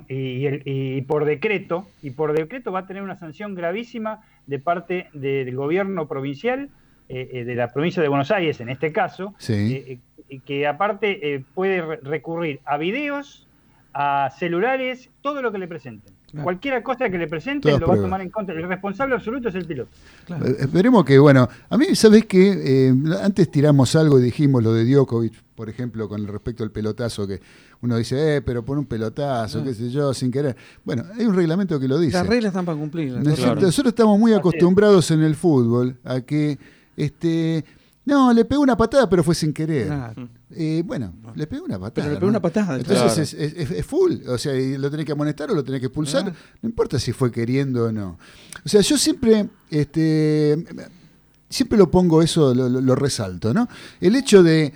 y, 0.08 0.14
y 0.14 0.46
el- 0.46 0.62
y 0.64 1.02
por 1.02 1.24
decreto, 1.26 1.86
y 2.02 2.10
por 2.10 2.32
decreto 2.32 2.72
va 2.72 2.80
a 2.80 2.86
tener 2.86 3.02
una 3.02 3.16
sanción 3.16 3.54
gravísima 3.54 4.22
de 4.46 4.58
parte 4.58 5.08
del 5.12 5.54
gobierno 5.54 6.08
provincial, 6.08 6.70
eh, 7.10 7.28
eh, 7.40 7.44
de 7.44 7.54
la 7.54 7.72
provincia 7.72 8.00
de 8.02 8.08
Buenos 8.08 8.30
Aires 8.30 8.60
en 8.60 8.68
este 8.70 8.92
caso, 8.92 9.34
Sí. 9.38 9.52
eh, 9.52 9.98
eh, 10.28 10.40
que 10.46 10.66
aparte 10.66 11.34
eh, 11.34 11.44
puede 11.54 11.82
re- 11.82 12.00
recurrir 12.02 12.60
a 12.64 12.76
videos, 12.78 13.46
a 13.92 14.30
celulares, 14.38 15.10
todo 15.20 15.42
lo 15.42 15.50
que 15.50 15.58
le 15.58 15.66
presenten. 15.66 16.14
Claro. 16.30 16.44
Cualquier 16.44 16.80
cosa 16.84 17.10
que 17.10 17.18
le 17.18 17.26
presenten 17.26 17.72
Todas 17.72 17.80
lo 17.80 17.88
va 17.88 17.94
a 17.94 18.00
tomar 18.00 18.20
en 18.20 18.30
contra. 18.30 18.54
El 18.54 18.62
responsable 18.68 19.16
absoluto 19.16 19.48
es 19.48 19.54
el 19.56 19.64
piloto. 19.66 19.90
Eh, 20.28 20.58
Esperemos 20.60 21.04
que, 21.04 21.18
bueno, 21.18 21.48
a 21.68 21.76
mí, 21.76 21.86
¿sabes 21.96 22.24
qué? 22.26 22.52
Eh, 22.88 22.94
antes 23.20 23.50
tiramos 23.50 23.96
algo 23.96 24.20
y 24.20 24.22
dijimos 24.22 24.62
lo 24.62 24.72
de 24.72 24.84
Djokovic, 24.84 25.34
por 25.56 25.68
ejemplo, 25.68 26.08
con 26.08 26.24
respecto 26.28 26.62
al 26.62 26.70
pelotazo, 26.70 27.26
que 27.26 27.40
uno 27.80 27.96
dice, 27.96 28.36
eh, 28.36 28.42
pero 28.42 28.64
pon 28.64 28.78
un 28.78 28.86
pelotazo, 28.86 29.58
Ah. 29.58 29.64
qué 29.64 29.74
sé 29.74 29.90
yo, 29.90 30.14
sin 30.14 30.30
querer. 30.30 30.54
Bueno, 30.84 31.02
hay 31.18 31.26
un 31.26 31.34
reglamento 31.34 31.80
que 31.80 31.88
lo 31.88 31.98
dice. 31.98 32.12
Las 32.18 32.28
reglas 32.28 32.50
están 32.52 32.64
para 32.64 32.78
cumplirlas. 32.78 33.24
¿No 33.24 33.30
es 33.30 33.34
Claro. 33.36 33.50
cierto? 33.54 33.66
Nosotros 33.66 33.90
estamos 33.90 34.16
muy 34.16 34.32
acostumbrados 34.32 35.10
en 35.10 35.22
el 35.24 35.34
fútbol 35.34 35.96
a 36.04 36.20
que, 36.20 36.56
este, 37.04 37.64
no, 38.04 38.32
le 38.32 38.44
pegó 38.44 38.62
una 38.62 38.76
patada, 38.76 39.08
pero 39.08 39.22
fue 39.22 39.34
sin 39.34 39.52
querer. 39.52 39.86
Claro. 39.86 40.28
Eh, 40.52 40.82
bueno, 40.84 41.12
le 41.36 41.46
pegó 41.46 41.64
una 41.64 41.78
patada. 41.78 41.92
Pero 41.94 42.08
le 42.08 42.14
pegó 42.16 42.26
¿no? 42.26 42.30
una 42.30 42.42
patada, 42.42 42.76
Entonces 42.76 43.30
claro. 43.34 43.46
es, 43.46 43.54
es- 43.56 43.70
es 43.70 43.86
full. 43.86 44.14
O 44.28 44.36
sea, 44.38 44.52
lo 44.78 44.90
tenés 44.90 45.06
que 45.06 45.12
amonestar 45.12 45.50
o 45.50 45.54
lo 45.54 45.62
tenés 45.62 45.80
que 45.80 45.86
expulsar. 45.86 46.24
No 46.24 46.68
importa 46.68 46.98
si 46.98 47.12
fue 47.12 47.30
queriendo 47.30 47.84
o 47.86 47.92
no. 47.92 48.18
O 48.64 48.68
sea, 48.68 48.80
yo 48.80 48.98
siempre, 48.98 49.48
este, 49.70 50.64
siempre 51.48 51.78
lo 51.78 51.90
pongo 51.90 52.22
eso, 52.22 52.54
lo, 52.54 52.68
lo- 52.68 52.80
lo 52.80 52.94
resalto, 52.94 53.52
¿no? 53.54 53.68
El 54.00 54.16
hecho 54.16 54.42
de 54.42 54.72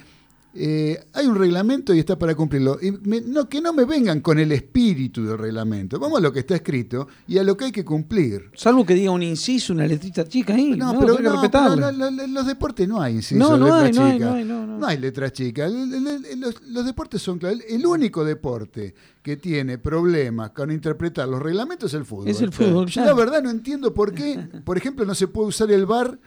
eh, 0.56 1.04
hay 1.12 1.26
un 1.26 1.34
reglamento 1.36 1.92
y 1.94 1.98
está 1.98 2.16
para 2.18 2.34
cumplirlo. 2.34 2.78
Y 2.80 2.92
me- 2.92 3.20
no, 3.20 3.48
que 3.48 3.60
no 3.60 3.72
me 3.72 3.84
vengan 3.84 4.20
con 4.20 4.38
el 4.38 4.52
espíritu 4.52 5.24
del 5.24 5.36
reglamento. 5.38 5.98
Vamos 5.98 6.18
a 6.18 6.22
lo 6.22 6.32
que 6.32 6.40
está 6.40 6.54
escrito 6.54 7.08
y 7.26 7.38
a 7.38 7.42
lo 7.44 7.56
que 7.56 7.66
hay 7.66 7.72
que 7.72 7.84
cumplir. 7.84 8.50
Salvo 8.54 8.86
que 8.86 8.94
diga 8.94 9.10
un 9.10 9.22
inciso, 9.22 9.72
una 9.72 9.86
letrita 9.86 10.26
chica 10.28 10.54
ahí. 10.54 10.70
No, 10.76 10.92
No, 10.92 11.00
pero, 11.00 11.18
no, 11.18 11.40
pero 11.50 11.76
lo- 11.92 12.26
los 12.28 12.46
deportes 12.46 12.88
no 12.88 13.00
hay 13.00 13.14
inciso, 13.14 13.38
No, 13.38 13.56
no 13.56 13.64
letra 13.66 13.82
hay, 13.86 13.92
no 13.92 14.04
hay, 14.04 14.12
chica. 14.14 14.24
no 14.26 14.34
hay, 14.34 14.44
no, 14.44 14.66
no. 14.66 14.86
hay 14.86 14.98
letra 14.98 15.32
chica. 15.32 15.66
El- 15.66 15.92
el- 15.94 16.06
el- 16.26 16.40
los, 16.40 16.62
los 16.68 16.84
deportes 16.86 17.20
son 17.20 17.38
claros. 17.38 17.60
El 17.68 17.84
único 17.86 18.24
deporte 18.24 18.94
que 19.22 19.36
tiene 19.36 19.78
problemas 19.78 20.50
con 20.50 20.70
interpretar 20.70 21.26
los 21.28 21.40
reglamentos 21.42 21.90
es 21.92 21.98
el 21.98 22.04
fútbol. 22.04 22.28
Es 22.28 22.40
el 22.42 22.52
fútbol, 22.52 22.86
Yo 22.86 23.00
ya. 23.00 23.06
la 23.06 23.14
verdad 23.14 23.42
no 23.42 23.50
entiendo 23.50 23.92
por 23.94 24.12
qué, 24.14 24.38
por 24.64 24.76
ejemplo, 24.76 25.04
no 25.04 25.14
se 25.14 25.28
puede 25.28 25.48
usar 25.48 25.70
el 25.72 25.86
VAR 25.86 26.18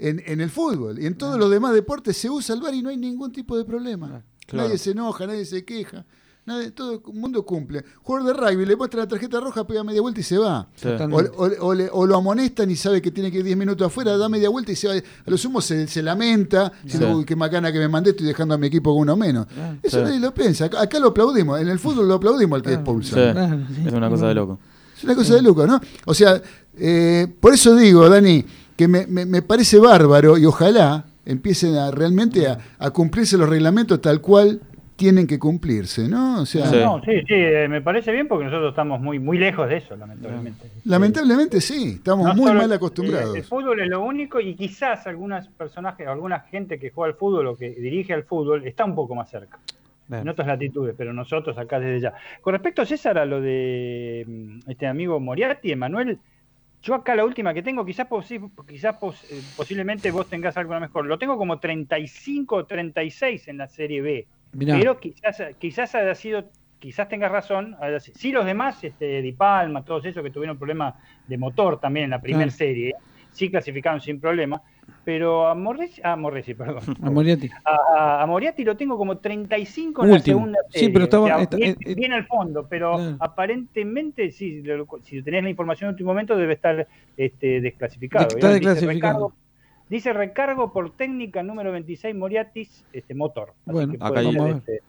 en, 0.00 0.22
en 0.26 0.40
el 0.40 0.50
fútbol. 0.50 0.98
Y 0.98 1.06
en 1.06 1.14
todos 1.16 1.38
los 1.38 1.50
demás 1.50 1.72
deportes 1.74 2.16
se 2.16 2.28
usa 2.30 2.54
el 2.54 2.60
VAR 2.60 2.74
y 2.74 2.82
no 2.82 2.88
hay 2.90 2.96
ningún 2.96 3.30
tipo 3.32 3.56
de 3.56 3.64
problema. 3.64 4.22
Claro. 4.46 4.66
Nadie 4.68 4.78
se 4.78 4.90
enoja, 4.92 5.26
nadie 5.26 5.44
se 5.44 5.64
queja. 5.64 6.04
Nadie, 6.46 6.70
todo 6.70 6.94
el 7.06 7.14
mundo 7.14 7.44
cumple. 7.44 7.84
Jugador 8.02 8.28
de 8.34 8.40
rugby 8.50 8.64
le 8.66 8.74
muestra 8.74 9.00
la 9.00 9.06
tarjeta 9.06 9.38
roja, 9.38 9.64
pega 9.66 9.84
media 9.84 10.00
vuelta 10.00 10.20
y 10.20 10.22
se 10.24 10.38
va. 10.38 10.66
Sí. 10.74 10.88
O, 10.88 11.18
o- 11.44 11.66
o 11.68 11.74
le- 11.74 11.90
o 11.92 12.06
lo 12.06 12.16
amonestan 12.16 12.68
y 12.70 12.76
sabe 12.76 13.00
que 13.02 13.10
tiene 13.10 13.30
que 13.30 13.38
ir 13.38 13.44
10 13.44 13.56
minutos 13.58 13.86
afuera, 13.86 14.16
da 14.16 14.28
media 14.28 14.48
vuelta 14.48 14.72
y 14.72 14.76
se 14.76 14.88
va. 14.88 14.94
A 14.94 15.30
lo 15.30 15.36
sumo 15.36 15.60
se, 15.60 15.86
se 15.86 16.02
lamenta, 16.02 16.72
diciendo, 16.82 17.14
uy, 17.18 17.24
qué 17.26 17.36
macana 17.36 17.70
que 17.70 17.78
me 17.78 17.88
mandé, 17.88 18.10
estoy 18.10 18.26
dejando 18.26 18.54
a 18.54 18.58
mi 18.58 18.68
equipo 18.68 18.90
con 18.92 19.02
uno 19.02 19.16
menos. 19.16 19.46
Eso 19.82 19.98
Sí. 19.98 20.02
nadie 20.02 20.18
lo 20.18 20.32
piensa. 20.32 20.64
Acá, 20.64 20.80
acá 20.80 20.98
lo 20.98 21.08
aplaudimos, 21.08 21.60
en 21.60 21.68
el 21.68 21.78
fútbol 21.78 22.08
lo 22.08 22.14
aplaudimos 22.14 22.56
al 22.56 22.62
que 22.62 22.72
expulsa. 22.72 23.30
es 23.86 23.92
una 23.92 24.08
cosa 24.08 24.26
de 24.28 24.34
loco. 24.34 24.58
Es 24.96 25.04
una 25.04 25.14
cosa 25.14 25.34
de 25.34 25.42
loco, 25.42 25.66
¿no? 25.66 25.78
O 26.06 26.14
sea, 26.14 26.42
eh, 26.76 27.26
por 27.38 27.52
eso 27.54 27.76
digo, 27.76 28.08
Dani, 28.08 28.44
que 28.80 28.88
me, 28.88 29.06
me- 29.06 29.26
me 29.26 29.42
parece 29.42 29.78
bárbaro 29.78 30.38
y 30.38 30.46
ojalá 30.46 31.04
empiecen 31.26 31.74
a 31.76 31.90
realmente 31.90 32.46
a, 32.48 32.56
a 32.78 32.90
cumplirse 32.90 33.36
los 33.36 33.46
reglamentos 33.46 34.00
tal 34.00 34.22
cual 34.22 34.58
tienen 34.96 35.26
que 35.26 35.38
cumplirse, 35.38 36.08
¿no? 36.08 36.40
O 36.40 36.46
sea, 36.46 36.64
No, 36.70 36.98
sí, 37.04 37.12
sí, 37.28 37.34
eh, 37.34 37.66
me 37.68 37.82
parece 37.82 38.10
bien 38.10 38.26
porque 38.26 38.46
nosotros 38.46 38.70
estamos 38.70 38.98
muy, 38.98 39.18
muy 39.18 39.36
lejos 39.36 39.68
de 39.68 39.76
eso, 39.76 39.96
lamentablemente. 39.96 40.66
lamentablemente 40.86 41.60
sí, 41.60 41.96
estamos 41.96 42.26
No 42.28 42.34
muy 42.34 42.46
solo- 42.46 42.60
mal 42.60 42.72
acostumbrados. 42.72 43.36
El 43.36 43.44
fútbol 43.44 43.80
es 43.80 43.88
lo 43.88 44.02
único 44.02 44.40
y 44.40 44.54
quizás 44.54 45.06
algunos 45.06 45.46
personajes, 45.48 46.06
alguna 46.06 46.40
gente 46.40 46.78
que 46.78 46.88
juega 46.90 47.12
al 47.12 47.18
fútbol 47.18 47.48
o 47.48 47.56
que 47.56 47.68
dirige 47.70 48.14
al 48.14 48.24
fútbol 48.24 48.66
está 48.66 48.86
un 48.86 48.94
poco 48.94 49.14
más 49.14 49.28
cerca. 49.28 49.58
En 50.10 50.26
otras 50.28 50.48
latitudes, 50.48 50.94
pero 50.98 51.12
nosotros 51.12 51.56
acá 51.58 51.78
desde 51.78 52.00
ya. 52.00 52.14
Con 52.40 52.52
respecto, 52.54 52.84
César, 52.86 53.16
a 53.18 53.24
lo 53.26 53.40
de 53.42 54.24
mm, 54.26 54.70
este 54.70 54.86
amigo 54.88 55.20
Moriarty, 55.20 55.70
Emanuel, 55.70 56.18
yo 56.82 56.94
acá 56.94 57.14
la 57.14 57.24
última 57.24 57.52
que 57.52 57.62
tengo, 57.62 57.84
quizás, 57.84 58.08
posi- 58.08 58.50
quizás 58.66 58.96
pos- 58.96 59.24
eh, 59.30 59.42
posiblemente 59.56 60.10
vos 60.10 60.28
tengas 60.28 60.56
alguna 60.56 60.80
mejor. 60.80 61.06
Lo 61.06 61.18
tengo 61.18 61.36
como 61.36 61.58
35 61.60 62.56
o 62.56 62.66
36 62.66 63.48
en 63.48 63.58
la 63.58 63.66
Serie 63.68 64.00
B. 64.02 64.26
Mirá. 64.52 64.76
Pero 64.78 64.98
quizás, 64.98 65.42
quizás 65.58 65.94
haya 65.94 66.14
sido, 66.14 66.50
quizás 66.78 67.08
tengas 67.08 67.30
razón. 67.30 67.76
sido- 68.00 68.16
Sí, 68.16 68.32
los 68.32 68.46
demás, 68.46 68.82
este, 68.82 69.22
Di 69.22 69.32
Palma, 69.32 69.84
todos 69.84 70.04
esos 70.06 70.22
que 70.22 70.30
tuvieron 70.30 70.56
problemas 70.58 70.94
de 71.26 71.36
motor 71.38 71.78
también 71.78 72.04
en 72.04 72.10
la 72.10 72.20
primera 72.20 72.44
Claro. 72.46 72.56
serie, 72.56 72.94
sí 73.30 73.50
clasificaron 73.50 74.00
sin 74.00 74.20
problema. 74.20 74.60
Pero 75.04 75.48
a 75.48 75.54
Morresi, 75.54 76.00
a 76.04 76.14
Morresi, 76.14 76.54
perdón. 76.54 76.82
A 77.02 77.10
Moriarty. 77.10 77.48
A, 77.64 77.76
a- 77.98 78.22
a 78.22 78.26
Moriarty 78.26 78.64
lo 78.64 78.76
tengo 78.76 78.98
como 78.98 79.16
35 79.18 80.02
en 80.04 80.08
la 80.10 80.16
Último. 80.16 80.36
segunda 80.38 80.58
Sí, 80.70 80.88
pero 80.90 81.04
estaba- 81.04 81.24
o 81.24 81.26
sea, 81.28 81.42
está- 81.42 81.56
bien, 81.56 81.70
eh, 81.70 81.76
eh, 81.86 81.94
bien 81.94 82.12
al 82.12 82.26
fondo, 82.26 82.66
pero 82.68 82.98
aparentemente, 83.18 84.30
sí, 84.30 84.62
lo- 84.62 84.86
si 85.02 85.22
tenés 85.22 85.42
la 85.42 85.50
información 85.50 85.88
en 85.88 85.94
último 85.94 86.10
momento, 86.10 86.36
debe 86.36 86.54
estar 86.54 86.86
este, 87.16 87.60
desclasificado. 87.60 88.28
Está 88.28 88.36
Dice 88.48 88.48
desclasificado. 88.60 89.28
recargo- 89.28 89.32
Dice 89.88 90.12
recargo 90.12 90.72
por 90.72 90.90
técnica 90.92 91.42
número 91.42 91.72
26 91.72 92.14
Moriatis, 92.14 92.84
este 92.92 93.12
motor. 93.14 93.48
Así 93.66 93.72
Bueno, 93.72 93.92
que 93.94 93.98
acá 93.98 94.22
Vamos 94.22 94.36
a 94.36 94.48
este, 94.50 94.80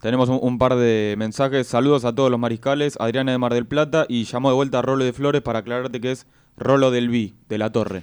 Tenemos 0.00 0.28
un, 0.28 0.40
un 0.42 0.58
par 0.58 0.74
de 0.74 1.14
mensajes. 1.18 1.68
Saludos 1.68 2.04
a 2.04 2.12
todos 2.14 2.30
los 2.32 2.40
mariscales. 2.40 2.96
Adriana 2.98 3.30
de 3.32 3.38
Mar 3.38 3.52
del 3.54 3.66
Plata 3.66 4.06
y 4.08 4.24
llamó 4.24 4.48
de 4.48 4.56
vuelta 4.56 4.80
a 4.80 4.82
Rolo 4.82 5.04
de 5.04 5.12
Flores 5.12 5.42
para 5.42 5.60
aclararte 5.60 6.00
que 6.00 6.10
es 6.10 6.26
Rolo 6.56 6.90
del 6.90 7.10
Vi, 7.10 7.34
de 7.48 7.58
la 7.58 7.70
Torre. 7.70 8.02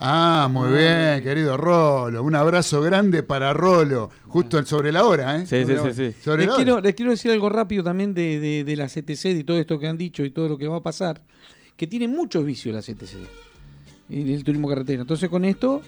Ah, 0.00 0.48
muy 0.50 0.68
bien, 0.70 1.22
querido 1.22 1.56
Rolo. 1.56 2.22
Un 2.22 2.34
abrazo 2.36 2.80
grande 2.80 3.22
para 3.24 3.52
Rolo. 3.52 4.10
Justo 4.28 4.64
sobre 4.64 4.92
la 4.92 5.04
hora, 5.04 5.36
¿eh? 5.38 5.46
Sí, 5.46 5.64
sí, 5.64 5.72
la 5.72 5.82
sí, 5.82 5.88
sí. 6.12 6.14
Sobre 6.22 6.38
Les 6.42 6.46
la 6.46 6.54
hora. 6.54 6.64
quiero, 6.64 6.80
les 6.80 6.94
quiero 6.94 7.10
decir 7.10 7.30
algo 7.32 7.48
rápido 7.48 7.82
también 7.82 8.14
de, 8.14 8.38
de, 8.38 8.64
de 8.64 8.76
la 8.76 8.86
CTC 8.86 9.24
y 9.40 9.44
todo 9.44 9.58
esto 9.58 9.78
que 9.78 9.88
han 9.88 9.98
dicho 9.98 10.24
y 10.24 10.30
todo 10.30 10.48
lo 10.48 10.56
que 10.58 10.68
va 10.68 10.76
a 10.76 10.82
pasar, 10.82 11.20
que 11.76 11.86
tiene 11.88 12.06
muchos 12.06 12.44
vicios 12.44 12.74
la 12.74 12.80
CTC, 12.80 13.14
el, 14.10 14.30
el 14.30 14.44
turismo 14.44 14.68
carretera. 14.68 15.00
Entonces 15.02 15.28
con 15.28 15.44
esto, 15.44 15.82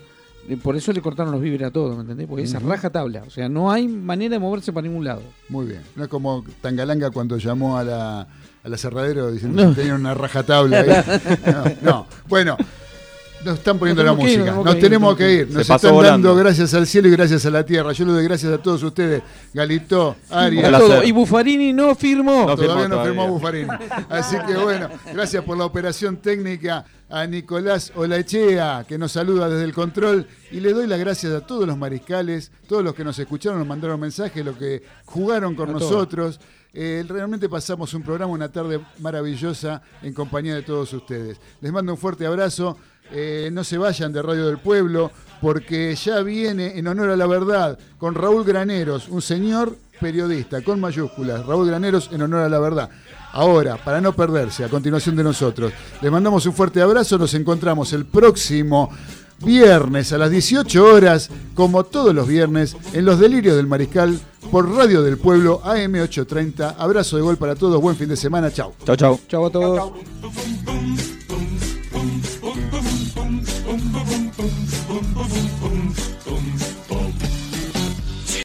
eh, 0.48 0.56
por 0.56 0.74
eso 0.74 0.92
le 0.92 1.00
cortaron 1.00 1.30
los 1.32 1.40
víveres 1.40 1.68
a 1.68 1.70
todos, 1.70 1.94
¿me 1.94 2.02
entendés? 2.02 2.26
Porque 2.26 2.42
esa 2.44 2.58
Ujú. 2.58 2.68
raja 2.68 2.90
tabla, 2.90 3.22
o 3.24 3.30
sea, 3.30 3.48
no 3.48 3.70
hay 3.70 3.86
manera 3.86 4.32
de 4.32 4.38
moverse 4.40 4.72
para 4.72 4.88
ningún 4.88 5.04
lado. 5.04 5.22
Muy 5.48 5.66
bien. 5.66 5.82
No 5.94 6.02
es 6.02 6.08
como 6.08 6.44
Tangalanga 6.60 7.10
cuando 7.12 7.36
llamó 7.38 7.78
a 7.78 7.84
la, 7.84 8.20
a 8.22 8.68
la 8.68 8.76
cerradero 8.76 9.30
diciendo 9.30 9.62
No. 9.62 9.70
que 9.70 9.76
tenían 9.82 10.00
una 10.00 10.14
rajatabla 10.14 10.80
ahí. 10.80 10.88
No, 11.46 11.64
no. 11.82 12.06
Bueno, 12.28 12.56
nos 13.44 13.58
están 13.58 13.78
poniendo 13.78 14.02
la 14.02 14.12
Nos 14.12 14.18
ir, 14.20 14.38
música. 14.38 14.52
nos 14.54 14.64
Nos 14.64 14.78
tenemos 14.78 15.16
que 15.16 15.32
ir. 15.32 15.50
Nos 15.50 15.68
están 15.68 15.92
volando. 15.94 16.28
dando 16.28 16.34
gracias 16.42 16.74
al 16.74 16.86
cielo 16.86 17.08
y 17.08 17.10
gracias 17.12 17.44
a 17.46 17.50
la 17.50 17.64
tierra. 17.64 17.92
Yo 17.92 18.04
le 18.04 18.12
doy 18.12 18.24
gracias 18.24 18.52
a 18.52 18.58
todos 18.58 18.82
ustedes. 18.82 19.22
Galito, 19.54 20.16
Arias. 20.30 20.72
Y 21.04 21.12
Buffarini 21.12 21.72
no 21.72 21.94
firmó. 21.94 22.46
No 22.46 22.56
Todavía 22.56 22.84
firmó 22.84 22.96
no 22.96 23.04
firmó 23.04 23.38
todavía. 23.38 23.66
Buffarini. 23.66 24.06
Así 24.08 24.36
que 24.46 24.54
bueno, 24.54 24.88
gracias 25.12 25.44
por 25.44 25.56
la 25.56 25.64
operación 25.64 26.18
técnica 26.18 26.84
a 27.08 27.26
Nicolás 27.26 27.92
Olaechea, 27.96 28.84
que 28.86 28.96
nos 28.96 29.12
saluda 29.12 29.48
desde 29.48 29.64
el 29.64 29.72
control. 29.72 30.26
Y 30.52 30.60
le 30.60 30.72
doy 30.72 30.86
las 30.86 30.98
gracias 31.00 31.32
a 31.32 31.40
todos 31.46 31.66
los 31.66 31.76
mariscales, 31.76 32.52
todos 32.68 32.84
los 32.84 32.94
que 32.94 33.04
nos 33.04 33.18
escucharon, 33.18 33.58
nos 33.58 33.66
mandaron 33.66 33.98
mensajes, 33.98 34.44
los 34.44 34.56
que 34.56 34.82
jugaron 35.06 35.54
con 35.54 35.70
A 35.70 35.72
todos. 35.78 35.90
nosotros. 35.90 36.40
Eh, 36.72 37.04
realmente 37.08 37.48
pasamos 37.48 37.92
un 37.94 38.02
programa, 38.02 38.32
una 38.32 38.48
tarde 38.48 38.80
maravillosa 39.00 39.82
en 40.02 40.12
compañía 40.14 40.54
de 40.54 40.62
todos 40.62 40.92
ustedes. 40.92 41.40
Les 41.60 41.72
mando 41.72 41.92
un 41.92 41.98
fuerte 41.98 42.24
abrazo. 42.26 42.76
Eh, 43.12 43.50
no 43.52 43.64
se 43.64 43.78
vayan 43.78 44.12
de 44.12 44.22
Radio 44.22 44.46
del 44.46 44.58
Pueblo, 44.58 45.10
porque 45.40 45.94
ya 45.96 46.20
viene 46.22 46.78
en 46.78 46.86
honor 46.86 47.10
a 47.10 47.16
la 47.16 47.26
verdad 47.26 47.78
con 47.98 48.14
Raúl 48.14 48.44
Graneros, 48.44 49.08
un 49.08 49.22
señor 49.22 49.76
periodista 50.00 50.62
con 50.62 50.80
mayúsculas. 50.80 51.44
Raúl 51.46 51.66
Graneros 51.66 52.10
en 52.12 52.22
honor 52.22 52.42
a 52.42 52.48
la 52.48 52.58
verdad. 52.58 52.90
Ahora, 53.32 53.76
para 53.76 54.00
no 54.00 54.12
perderse, 54.12 54.64
a 54.64 54.68
continuación 54.68 55.14
de 55.16 55.22
nosotros, 55.22 55.72
les 56.00 56.10
mandamos 56.10 56.44
un 56.46 56.52
fuerte 56.52 56.82
abrazo. 56.82 57.16
Nos 57.16 57.34
encontramos 57.34 57.92
el 57.92 58.06
próximo 58.06 58.90
viernes 59.44 60.12
a 60.12 60.18
las 60.18 60.30
18 60.30 60.84
horas, 60.84 61.30
como 61.54 61.84
todos 61.84 62.14
los 62.14 62.26
viernes, 62.26 62.76
en 62.92 63.04
Los 63.04 63.20
Delirios 63.20 63.56
del 63.56 63.66
Mariscal 63.66 64.18
por 64.50 64.68
Radio 64.68 65.02
del 65.02 65.16
Pueblo 65.16 65.62
AM830. 65.62 66.74
Abrazo 66.78 67.16
de 67.16 67.22
gol 67.22 67.36
para 67.36 67.54
todos. 67.54 67.80
Buen 67.80 67.96
fin 67.96 68.08
de 68.08 68.16
semana. 68.16 68.52
Chau. 68.52 68.74
Chau, 68.84 68.96
chau. 68.96 69.20
Chau 69.28 69.46
a 69.46 69.50
todos. 69.50 69.76
Chau. 69.76 71.09